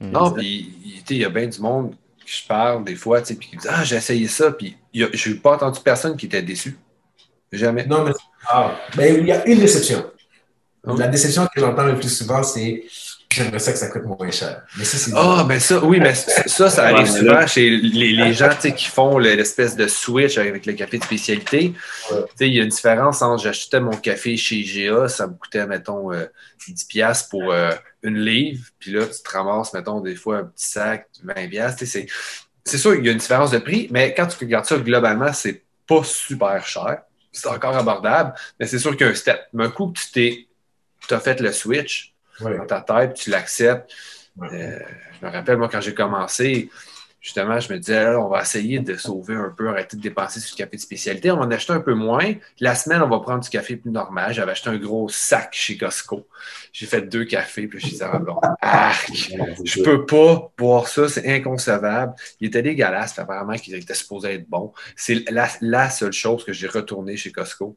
Non, 0.00 0.32
puis 0.32 0.74
il 0.84 0.92
tu 0.92 0.98
sais, 0.98 1.04
il 1.14 1.18
y 1.18 1.24
a 1.24 1.28
bien 1.30 1.46
du 1.46 1.60
monde 1.60 1.92
que 1.92 2.30
je 2.30 2.46
parle 2.46 2.84
des 2.84 2.96
fois, 2.96 3.20
tu 3.20 3.28
sais, 3.28 3.34
puis 3.36 3.48
qui 3.48 3.56
me 3.56 3.60
dit 3.60 3.68
Ah, 3.70 3.84
j'ai 3.84 3.96
essayé 3.96 4.26
ça, 4.28 4.50
puis 4.50 4.76
a- 4.96 5.08
j'ai 5.12 5.34
pas 5.34 5.54
entendu 5.54 5.80
personne 5.84 6.16
qui 6.16 6.26
était 6.26 6.42
déçu. 6.42 6.76
Jamais. 7.52 7.86
Non, 7.86 8.04
mais 8.04 8.12
ah, 8.48 8.76
ben, 8.96 9.20
il 9.20 9.26
y 9.26 9.32
a 9.32 9.46
une 9.46 9.60
déception. 9.60 10.10
Oh. 10.86 10.96
La 10.96 11.06
déception 11.06 11.46
que 11.46 11.60
j'entends 11.60 11.84
le 11.84 11.94
plus 11.96 12.08
souvent, 12.14 12.42
c'est 12.42 12.84
j'aimerais 13.34 13.58
ça 13.58 13.72
que 13.72 13.78
ça 13.78 13.88
coûte 13.88 14.04
moins 14.04 14.30
cher. 14.30 14.62
Mais 14.78 14.84
ça, 14.84 14.96
c'est 14.98 15.12
Ah, 15.14 15.44
ben 15.48 15.58
ça, 15.60 15.84
oui, 15.84 15.98
mais 16.00 16.14
ça, 16.14 16.70
ça 16.70 16.84
arrive 16.84 17.10
Ouais, 17.12 17.18
souvent 17.18 17.32
là- 17.34 17.46
chez 17.46 17.68
les, 17.70 18.12
les 18.12 18.32
gens 18.32 18.48
tu 18.50 18.60
sais, 18.62 18.74
qui 18.74 18.86
font 18.86 19.18
le- 19.18 19.34
l'espèce 19.34 19.76
de 19.76 19.86
switch 19.86 20.38
avec 20.38 20.66
le 20.66 20.72
café 20.72 20.98
de 20.98 21.04
spécialité. 21.04 21.74
Ouais. 22.10 22.18
Tu 22.22 22.36
sais, 22.36 22.48
Il 22.48 22.54
y 22.54 22.60
a 22.60 22.62
une 22.62 22.68
différence 22.70 23.20
entre 23.22 23.42
j'achetais 23.42 23.80
mon 23.80 23.96
café 23.96 24.36
chez 24.36 24.62
GA, 24.62 25.08
ça 25.08 25.26
me 25.26 25.34
coûtait, 25.34 25.66
mettons, 25.66 26.12
euh, 26.12 26.26
10$ 26.58 26.84
piastres 26.88 27.28
pour 27.28 27.52
euh, 27.52 27.70
une 28.02 28.18
livre, 28.18 28.64
puis 28.78 28.92
là, 28.92 29.04
tu 29.06 29.22
te 29.22 29.30
ramasses, 29.36 29.72
mettons, 29.74 30.00
des 30.00 30.14
fois 30.16 30.38
un 30.38 30.44
petit 30.44 30.66
sac, 30.68 31.08
20$. 31.24 31.48
piastres. 31.50 31.78
Tu 31.80 31.86
sais, 31.86 32.06
C'est 32.06 32.06
c'est 32.66 32.78
sûr 32.78 32.94
qu'il 32.94 33.04
y 33.04 33.08
a 33.10 33.12
une 33.12 33.18
différence 33.18 33.50
de 33.50 33.58
prix, 33.58 33.88
mais 33.90 34.14
quand 34.16 34.26
tu 34.26 34.38
regardes 34.38 34.64
ça 34.64 34.78
globalement, 34.78 35.32
c'est 35.34 35.62
pas 35.86 36.02
super 36.02 36.66
cher. 36.66 37.02
C'est 37.30 37.48
encore 37.48 37.76
abordable, 37.76 38.32
mais 38.58 38.66
c'est 38.66 38.78
sûr 38.78 38.92
qu'il 38.96 39.04
y 39.06 39.08
a 39.10 39.12
un 39.12 39.14
step. 39.14 39.38
Mais 39.52 39.64
un 39.64 39.68
coup 39.70 39.88
que 39.88 39.98
tu 39.98 40.10
t'es 40.12 40.46
as 41.14 41.20
fait 41.20 41.40
le 41.40 41.52
switch, 41.52 42.13
Ouais. 42.40 42.56
dans 42.58 42.66
ta 42.66 42.80
tête, 42.80 43.14
tu 43.14 43.30
l'acceptes. 43.30 43.90
Ouais. 44.36 44.48
Euh, 44.52 44.78
je 45.20 45.26
me 45.26 45.30
rappelle, 45.30 45.56
moi, 45.56 45.68
quand 45.70 45.80
j'ai 45.80 45.94
commencé, 45.94 46.70
justement, 47.24 47.58
je 47.58 47.72
me 47.72 47.78
disais, 47.78 48.04
là, 48.04 48.20
on 48.20 48.28
va 48.28 48.42
essayer 48.42 48.80
de 48.80 48.96
sauver 48.96 49.34
un 49.34 49.48
peu, 49.56 49.70
arrêter 49.70 49.96
de 49.96 50.02
dépenser 50.02 50.40
sur 50.40 50.54
le 50.56 50.64
café 50.64 50.76
de 50.76 50.82
spécialité. 50.82 51.30
On 51.30 51.38
en 51.38 51.50
acheter 51.50 51.72
un 51.72 51.80
peu 51.80 51.94
moins. 51.94 52.34
La 52.60 52.74
semaine, 52.74 53.00
on 53.00 53.08
va 53.08 53.18
prendre 53.20 53.42
du 53.42 53.48
café 53.48 53.76
plus 53.76 53.90
normal. 53.90 54.34
J'avais 54.34 54.52
acheté 54.52 54.68
un 54.68 54.76
gros 54.76 55.08
sac 55.08 55.48
chez 55.52 55.78
Costco. 55.78 56.28
J'ai 56.70 56.84
fait 56.84 57.00
deux 57.00 57.24
cafés, 57.24 57.66
puis 57.66 57.80
je 57.80 57.86
disais, 57.86 58.04
ah, 58.12 58.18
bon, 58.18 58.38
arc, 58.60 59.10
je 59.64 59.82
peux 59.82 60.04
pas 60.04 60.52
boire 60.58 60.86
ça, 60.86 61.08
c'est 61.08 61.26
inconcevable. 61.34 62.12
Il 62.40 62.48
était 62.48 62.62
dégueulasse, 62.62 63.18
apparemment 63.18 63.54
qu'il 63.54 63.74
était 63.74 63.94
supposé 63.94 64.34
être 64.34 64.48
bon. 64.48 64.74
C'est 64.94 65.24
la, 65.30 65.48
la 65.62 65.88
seule 65.88 66.12
chose 66.12 66.44
que 66.44 66.52
j'ai 66.52 66.66
retourné 66.66 67.16
chez 67.16 67.32
Costco. 67.32 67.74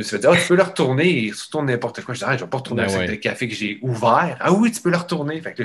Me 0.00 0.04
suis 0.04 0.16
fait 0.16 0.18
dire, 0.22 0.30
ah, 0.32 0.36
tu 0.36 0.48
peux 0.48 0.56
le 0.56 0.62
retourner, 0.62 1.10
il 1.10 1.30
retourne 1.32 1.66
n'importe 1.66 2.02
quoi. 2.02 2.14
Je 2.14 2.20
dis, 2.20 2.24
ah, 2.26 2.36
je 2.36 2.44
vais 2.44 2.50
pas 2.50 2.56
retourner 2.58 2.82
Ben 2.82 2.88
un 2.88 2.92
sac 2.92 3.00
ouais. 3.02 3.08
de 3.08 3.14
café 3.16 3.48
que 3.48 3.54
j'ai 3.54 3.78
ouvert. 3.82 4.36
Ah 4.40 4.52
oui, 4.52 4.72
tu 4.72 4.80
peux 4.80 4.90
le 4.90 4.96
retourner. 4.96 5.40
Fait 5.42 5.52
que 5.52 5.64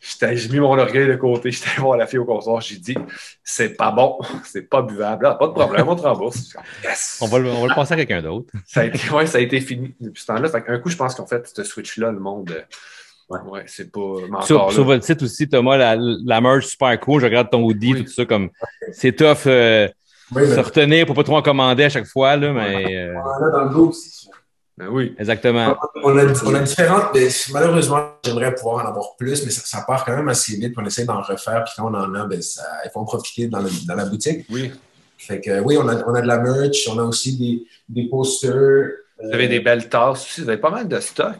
j'ai 0.00 0.48
mis 0.50 0.60
mon 0.60 0.78
orgueil 0.78 1.08
de 1.08 1.16
côté, 1.16 1.50
j'étais 1.50 1.70
allé 1.70 1.80
voir 1.80 1.96
la 1.96 2.06
fille 2.06 2.18
au 2.20 2.24
comptoir, 2.24 2.60
j'ai 2.60 2.76
dit, 2.76 2.96
c'est 3.42 3.70
pas 3.76 3.90
bon, 3.90 4.18
c'est 4.44 4.68
pas 4.68 4.82
buvable. 4.82 5.26
Ah, 5.26 5.34
pas 5.34 5.48
de 5.48 5.52
problème, 5.52 5.88
on 5.88 5.96
te 5.96 6.02
rembourse. 6.02 6.54
Yes! 6.84 7.18
On 7.20 7.26
va, 7.26 7.38
le, 7.40 7.48
on 7.50 7.62
va 7.62 7.68
le 7.68 7.74
passer 7.74 7.94
à 7.94 7.96
quelqu'un 7.96 8.22
d'autre. 8.22 8.52
Ça 8.66 8.82
a 8.82 8.84
été, 8.84 9.10
ouais, 9.10 9.26
ça 9.26 9.38
a 9.38 9.40
été 9.40 9.60
fini 9.60 9.94
depuis 10.00 10.20
ce 10.22 10.26
temps-là. 10.26 10.48
Fait 10.48 10.62
qu'un 10.62 10.78
coup, 10.78 10.90
je 10.90 10.96
pense 10.96 11.14
qu'en 11.16 11.26
fait, 11.26 11.50
ce 11.52 11.64
switch-là, 11.64 12.12
le 12.12 12.20
monde, 12.20 12.50
euh, 12.50 12.60
Ouais. 13.30 13.40
ouais, 13.48 13.64
c'est 13.66 13.90
pas. 13.90 14.00
Sur, 14.42 14.70
sur 14.70 14.84
votre 14.84 15.02
site 15.02 15.22
aussi, 15.22 15.48
Thomas, 15.48 15.78
la, 15.78 15.96
la 15.98 16.40
merch 16.42 16.66
super 16.66 17.00
cool. 17.00 17.22
Je 17.22 17.24
regarde 17.26 17.48
ton 17.50 17.62
hoodie, 17.62 17.94
Oui. 17.94 18.04
tout 18.04 18.10
ça 18.12 18.26
comme. 18.26 18.50
C'est 18.92 19.12
tough 19.16 19.46
euh, 19.46 19.88
Oui, 20.32 20.48
se 20.48 20.54
mais 20.54 20.60
retenir 20.62 21.06
pour 21.06 21.14
pas 21.14 21.24
trop 21.24 21.36
en 21.36 21.42
commander 21.42 21.84
à 21.84 21.88
chaque 21.88 22.06
fois, 22.06 22.36
là, 22.36 22.52
mais 22.52 22.96
euh, 22.96 23.14
on 23.14 23.20
en 23.20 23.46
a 23.46 23.50
dans 23.50 23.64
le 23.64 23.70
dos 23.74 23.88
aussi. 23.88 24.28
Ben 24.76 24.88
oui. 24.90 25.14
exactement. 25.18 25.76
On 26.02 26.18
a, 26.18 26.24
on 26.44 26.54
a 26.54 26.58
différentes, 26.60 27.10
mais 27.14 27.28
malheureusement, 27.52 28.14
j'aimerais 28.24 28.52
pouvoir 28.54 28.84
en 28.84 28.88
avoir 28.88 29.14
plus, 29.16 29.44
mais 29.44 29.50
ça, 29.50 29.62
ça 29.64 29.84
part 29.86 30.04
quand 30.04 30.16
même 30.16 30.28
assez 30.28 30.56
vite. 30.56 30.74
On 30.76 30.84
essaie 30.84 31.04
d'en 31.04 31.20
refaire, 31.20 31.62
puis 31.64 31.74
quand 31.76 31.88
on 31.88 31.94
en 31.94 32.12
a, 32.14 32.24
ben, 32.26 32.42
ça, 32.42 32.62
il 32.84 32.90
faut 32.90 32.98
en 33.00 33.04
profiter 33.04 33.46
dans, 33.46 33.60
le- 33.60 33.86
dans 33.86 33.94
la 33.94 34.06
boutique. 34.06 34.44
Oui. 34.50 34.72
Fait 35.16 35.40
que 35.40 35.60
oui, 35.60 35.76
on 35.78 35.86
a, 35.88 36.02
on 36.06 36.14
a 36.14 36.20
de 36.20 36.26
la 36.26 36.38
merch, 36.38 36.88
on 36.90 36.98
a 36.98 37.04
aussi 37.04 37.38
des, 37.38 37.64
des 37.88 38.08
posters. 38.08 38.88
Vous 39.22 39.32
avez 39.32 39.46
des 39.46 39.60
belles 39.60 39.88
tasses 39.88 40.24
aussi. 40.24 40.40
Vous 40.42 40.48
avez 40.48 40.58
pas 40.60 40.70
mal 40.70 40.88
de 40.88 40.98
stock. 40.98 41.36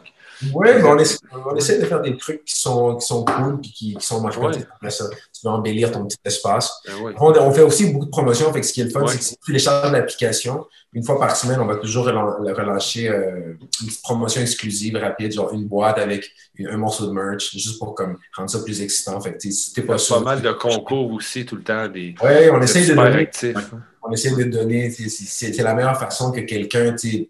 Oui, 0.53 0.67
mais 0.75 0.83
on 0.83 0.97
essaie, 0.97 1.17
on 1.51 1.55
essaie 1.55 1.79
de 1.79 1.85
faire 1.85 2.01
des 2.01 2.17
trucs 2.17 2.43
qui 2.45 2.59
sont, 2.59 2.95
qui 2.97 3.05
sont 3.05 3.23
cool 3.25 3.59
puis 3.61 3.71
qui, 3.71 3.95
qui 3.95 4.05
sont 4.05 4.21
marquants. 4.21 4.47
Ouais. 4.49 4.65
Après 4.75 4.89
ça, 4.89 5.05
tu 5.09 5.41
veux 5.43 5.49
embellir 5.51 5.91
ton 5.91 6.05
petit 6.05 6.17
espace. 6.25 6.71
Ben 6.85 6.93
oui. 7.03 7.13
On, 7.19 7.31
on 7.31 7.51
fait 7.51 7.61
aussi 7.61 7.91
beaucoup 7.91 8.05
de 8.05 8.09
promotions. 8.11 8.51
Fait 8.53 8.61
que 8.61 8.67
ce 8.67 8.73
qui 8.73 8.81
est 8.81 8.85
le 8.85 8.89
fun, 8.89 9.01
Ouais. 9.01 9.07
c'est 9.11 9.17
que 9.19 9.23
si 9.23 9.35
tu 9.37 9.41
télécharges 9.45 9.91
l'application, 9.91 10.65
une 10.93 11.03
fois 11.03 11.19
par 11.19 11.35
semaine, 11.35 11.59
on 11.59 11.65
va 11.65 11.75
toujours 11.75 12.05
relâcher 12.05 13.09
euh, 13.09 13.53
une 13.59 13.67
petite 13.67 14.01
promotion 14.01 14.41
exclusive, 14.41 14.95
rapide, 14.97 15.31
genre 15.33 15.51
une 15.53 15.65
boîte 15.67 15.97
avec 15.97 16.29
une- 16.55 16.67
un 16.67 16.77
morceau 16.77 17.07
de 17.07 17.11
merch, 17.11 17.51
juste 17.51 17.79
pour 17.79 17.93
comme, 17.95 18.17
rendre 18.35 18.49
ça 18.49 18.59
plus 18.63 18.81
excitant. 18.81 19.19
Fait 19.19 19.33
que 19.33 19.49
si 19.51 19.73
t'es 19.73 19.81
pas 19.81 19.95
a 19.95 19.97
sûr. 19.97 20.17
pas 20.17 20.21
mal 20.23 20.41
de 20.41 20.51
concours 20.51 21.11
aussi 21.11 21.45
tout 21.45 21.55
le 21.57 21.63
temps. 21.63 21.87
Des, 21.89 22.15
Ouais, 22.23 22.49
on 22.49 22.59
des 22.59 22.65
essaie 22.65 22.85
de 22.89 22.95
donner 22.95 23.15
actifs. 23.17 23.55
on 24.03 24.11
essaie 24.11 24.31
de 24.35 24.43
donner, 24.45 24.89
c'est 24.89 25.57
la 25.61 25.73
meilleure 25.73 25.99
façon 25.99 26.31
que 26.31 26.39
quelqu'un, 26.41 26.93
tu 26.93 27.29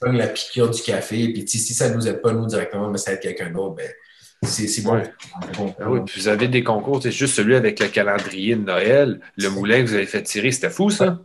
pogne 0.00 0.16
la 0.16 0.28
piqûre 0.28 0.70
du 0.70 0.82
café, 0.82 1.32
puis 1.32 1.46
si 1.48 1.58
ça 1.74 1.88
ne 1.88 1.94
nous 1.94 2.06
aide 2.08 2.20
pas 2.22 2.32
nous 2.32 2.46
directement, 2.46 2.90
mais 2.90 2.98
ça 2.98 3.12
aide 3.12 3.20
quelqu'un 3.20 3.50
d'autre, 3.50 3.74
ben, 3.76 3.88
c'est 4.42 4.82
bon. 4.82 4.96
Ouais. 4.96 5.12
Ben 5.78 5.88
oui, 5.88 6.00
puis 6.04 6.20
vous 6.20 6.28
avez 6.28 6.46
des 6.46 6.62
concours, 6.62 7.02
c'est 7.02 7.10
juste 7.10 7.34
celui 7.34 7.56
avec 7.56 7.80
le 7.80 7.88
calendrier 7.88 8.54
de 8.54 8.62
Noël, 8.62 9.20
le 9.38 9.48
moulin 9.48 9.82
que 9.82 9.88
vous 9.88 9.94
avez 9.94 10.06
fait 10.06 10.22
tirer, 10.22 10.52
c'était 10.52 10.68
fou 10.70 10.90
ça, 10.90 11.18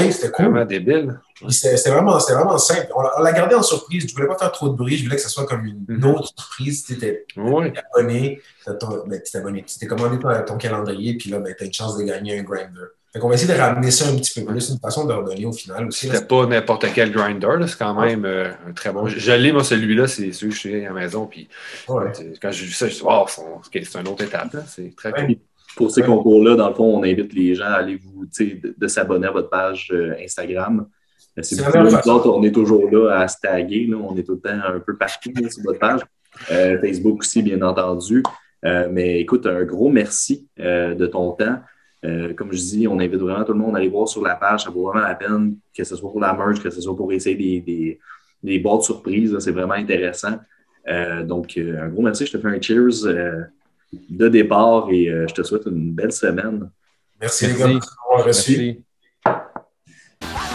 Oui, 0.00 0.10
c'était 0.12 0.30
cool. 0.30 0.46
vraiment 0.46 0.64
débile. 0.64 1.20
C'était 1.50 1.90
vraiment, 1.90 2.16
vraiment 2.16 2.56
simple. 2.56 2.88
On 2.96 3.22
l'a 3.22 3.32
gardé 3.32 3.54
en 3.54 3.62
surprise. 3.62 4.06
Je 4.08 4.14
voulais 4.14 4.28
pas 4.28 4.38
faire 4.38 4.52
trop 4.52 4.70
de 4.70 4.74
bruit. 4.76 4.96
Je 4.96 5.04
voulais 5.04 5.16
que 5.16 5.22
ça 5.22 5.28
soit 5.28 5.44
comme 5.46 5.66
une 5.66 5.84
Mhm. 5.88 6.04
autre 6.06 6.28
surprise. 6.38 6.84
Tu 6.86 6.94
étais 6.94 7.26
Oui, 7.36 7.70
ben, 7.70 7.82
abonné. 7.94 8.40
Tu 8.64 9.78
t'es 9.80 9.86
commandé 9.86 10.18
ton, 10.18 10.28
ton 10.46 10.56
calendrier, 10.56 11.18
puis 11.18 11.28
là, 11.28 11.40
ben, 11.40 11.54
tu 11.56 11.64
as 11.64 11.66
une 11.66 11.72
chance 11.74 11.98
de 11.98 12.04
gagner 12.04 12.38
un 12.38 12.42
grinder. 12.44 12.93
Fait 13.14 13.20
qu'on 13.20 13.28
va 13.28 13.34
essayer 13.36 13.54
de 13.54 13.58
ramener 13.58 13.92
ça 13.92 14.08
un 14.10 14.16
petit 14.16 14.40
peu 14.40 14.44
plus, 14.46 14.70
une 14.70 14.78
façon 14.80 15.06
de 15.06 15.12
redonner 15.12 15.46
au 15.46 15.52
final 15.52 15.86
aussi. 15.86 16.08
C'était 16.08 16.24
pas 16.26 16.46
n'importe 16.46 16.84
quel 16.92 17.12
grinder, 17.12 17.46
là, 17.60 17.66
c'est 17.68 17.78
quand 17.78 17.94
même 17.98 18.24
euh, 18.24 18.50
un 18.68 18.72
très 18.72 18.92
bon. 18.92 19.06
Je, 19.06 19.18
je 19.20 19.30
l'ai, 19.32 19.52
moi, 19.52 19.62
celui-là, 19.62 20.08
c'est 20.08 20.32
celui 20.32 20.48
que 20.50 20.54
je 20.56 20.60
suis 20.60 20.84
à 20.84 20.88
la 20.88 20.92
maison. 20.94 21.26
Puis, 21.26 21.48
Ouais. 21.88 22.06
c'est- 22.12 22.32
quand 22.42 22.50
j'ai 22.50 22.66
vu 22.66 22.72
ça, 22.72 22.86
je 22.88 22.92
me 22.94 22.98
suis 22.98 23.06
dit, 23.06 23.70
c'est 23.72 23.84
c'est 23.84 24.00
une 24.00 24.08
autre 24.08 24.24
étape. 24.24 24.52
là. 24.52 24.62
C'est 24.66 24.92
très 24.96 25.12
Ouais. 25.12 25.26
cool. 25.26 25.36
Pour 25.76 25.90
ces 25.92 26.02
concours-là, 26.02 26.56
dans 26.56 26.68
le 26.68 26.74
fond, 26.74 26.98
on 26.98 27.02
invite 27.04 27.32
les 27.34 27.54
gens 27.54 27.64
à 27.66 27.74
aller 27.74 27.96
vous, 28.02 28.26
tu 28.26 28.30
sais, 28.50 28.54
de, 28.60 28.74
de 28.76 28.86
s'abonner 28.88 29.28
à 29.28 29.30
votre 29.30 29.48
page 29.48 29.90
euh, 29.92 30.14
Instagram. 30.22 30.86
Euh, 31.38 31.42
Si 31.42 31.54
C'est 31.56 32.10
autres, 32.10 32.28
on 32.30 32.42
est 32.42 32.52
toujours 32.52 32.88
là 32.90 33.20
à 33.20 33.28
se 33.28 33.36
taguer. 33.40 33.86
là. 33.88 33.96
On 33.96 34.16
est 34.16 34.22
tout 34.24 34.32
le 34.34 34.40
temps 34.40 34.58
un 34.74 34.80
peu 34.80 34.96
partout 34.96 35.30
là, 35.40 35.48
sur 35.50 35.62
votre 35.64 35.78
page. 35.78 36.00
Euh, 36.50 36.80
Facebook 36.80 37.20
aussi, 37.20 37.42
bien 37.42 37.62
entendu. 37.62 38.22
Euh, 38.64 38.88
mais 38.90 39.20
écoute, 39.20 39.46
un 39.46 39.62
gros 39.64 39.88
merci 39.90 40.48
euh, 40.60 40.94
de 40.94 41.06
ton 41.06 41.30
temps. 41.32 41.58
Euh, 42.04 42.34
comme 42.34 42.52
je 42.52 42.58
dis, 42.58 42.86
on 42.86 42.98
invite 43.00 43.14
vraiment 43.20 43.44
tout 43.44 43.52
le 43.52 43.58
monde 43.58 43.74
à 43.76 43.78
aller 43.78 43.88
voir 43.88 44.06
sur 44.08 44.22
la 44.22 44.36
page. 44.36 44.64
Ça 44.64 44.70
vaut 44.70 44.90
vraiment 44.90 45.06
la 45.06 45.14
peine, 45.14 45.56
que 45.76 45.84
ce 45.84 45.96
soit 45.96 46.10
pour 46.10 46.20
la 46.20 46.32
merge, 46.34 46.60
que 46.62 46.70
ce 46.70 46.80
soit 46.80 46.96
pour 46.96 47.10
essayer 47.12 47.34
des, 47.34 47.60
des, 47.60 47.98
des 48.42 48.58
boîtes 48.58 48.82
surprises. 48.82 49.36
C'est 49.38 49.52
vraiment 49.52 49.74
intéressant. 49.74 50.38
Euh, 50.86 51.22
donc, 51.22 51.56
euh, 51.56 51.82
un 51.82 51.88
gros 51.88 52.02
merci. 52.02 52.26
Je 52.26 52.32
te 52.32 52.38
fais 52.38 52.48
un 52.48 52.60
cheers 52.60 53.06
euh, 53.06 53.42
de 54.10 54.28
départ 54.28 54.88
et 54.90 55.08
euh, 55.08 55.26
je 55.28 55.34
te 55.34 55.42
souhaite 55.42 55.66
une 55.66 55.92
belle 55.92 56.12
semaine. 56.12 56.70
Merci, 57.20 57.46
les 57.46 57.52
Merci. 57.54 57.62
gars, 57.62 57.80
m'avoir 58.10 58.26
reçu. 58.26 58.76
Merci. 59.24 60.53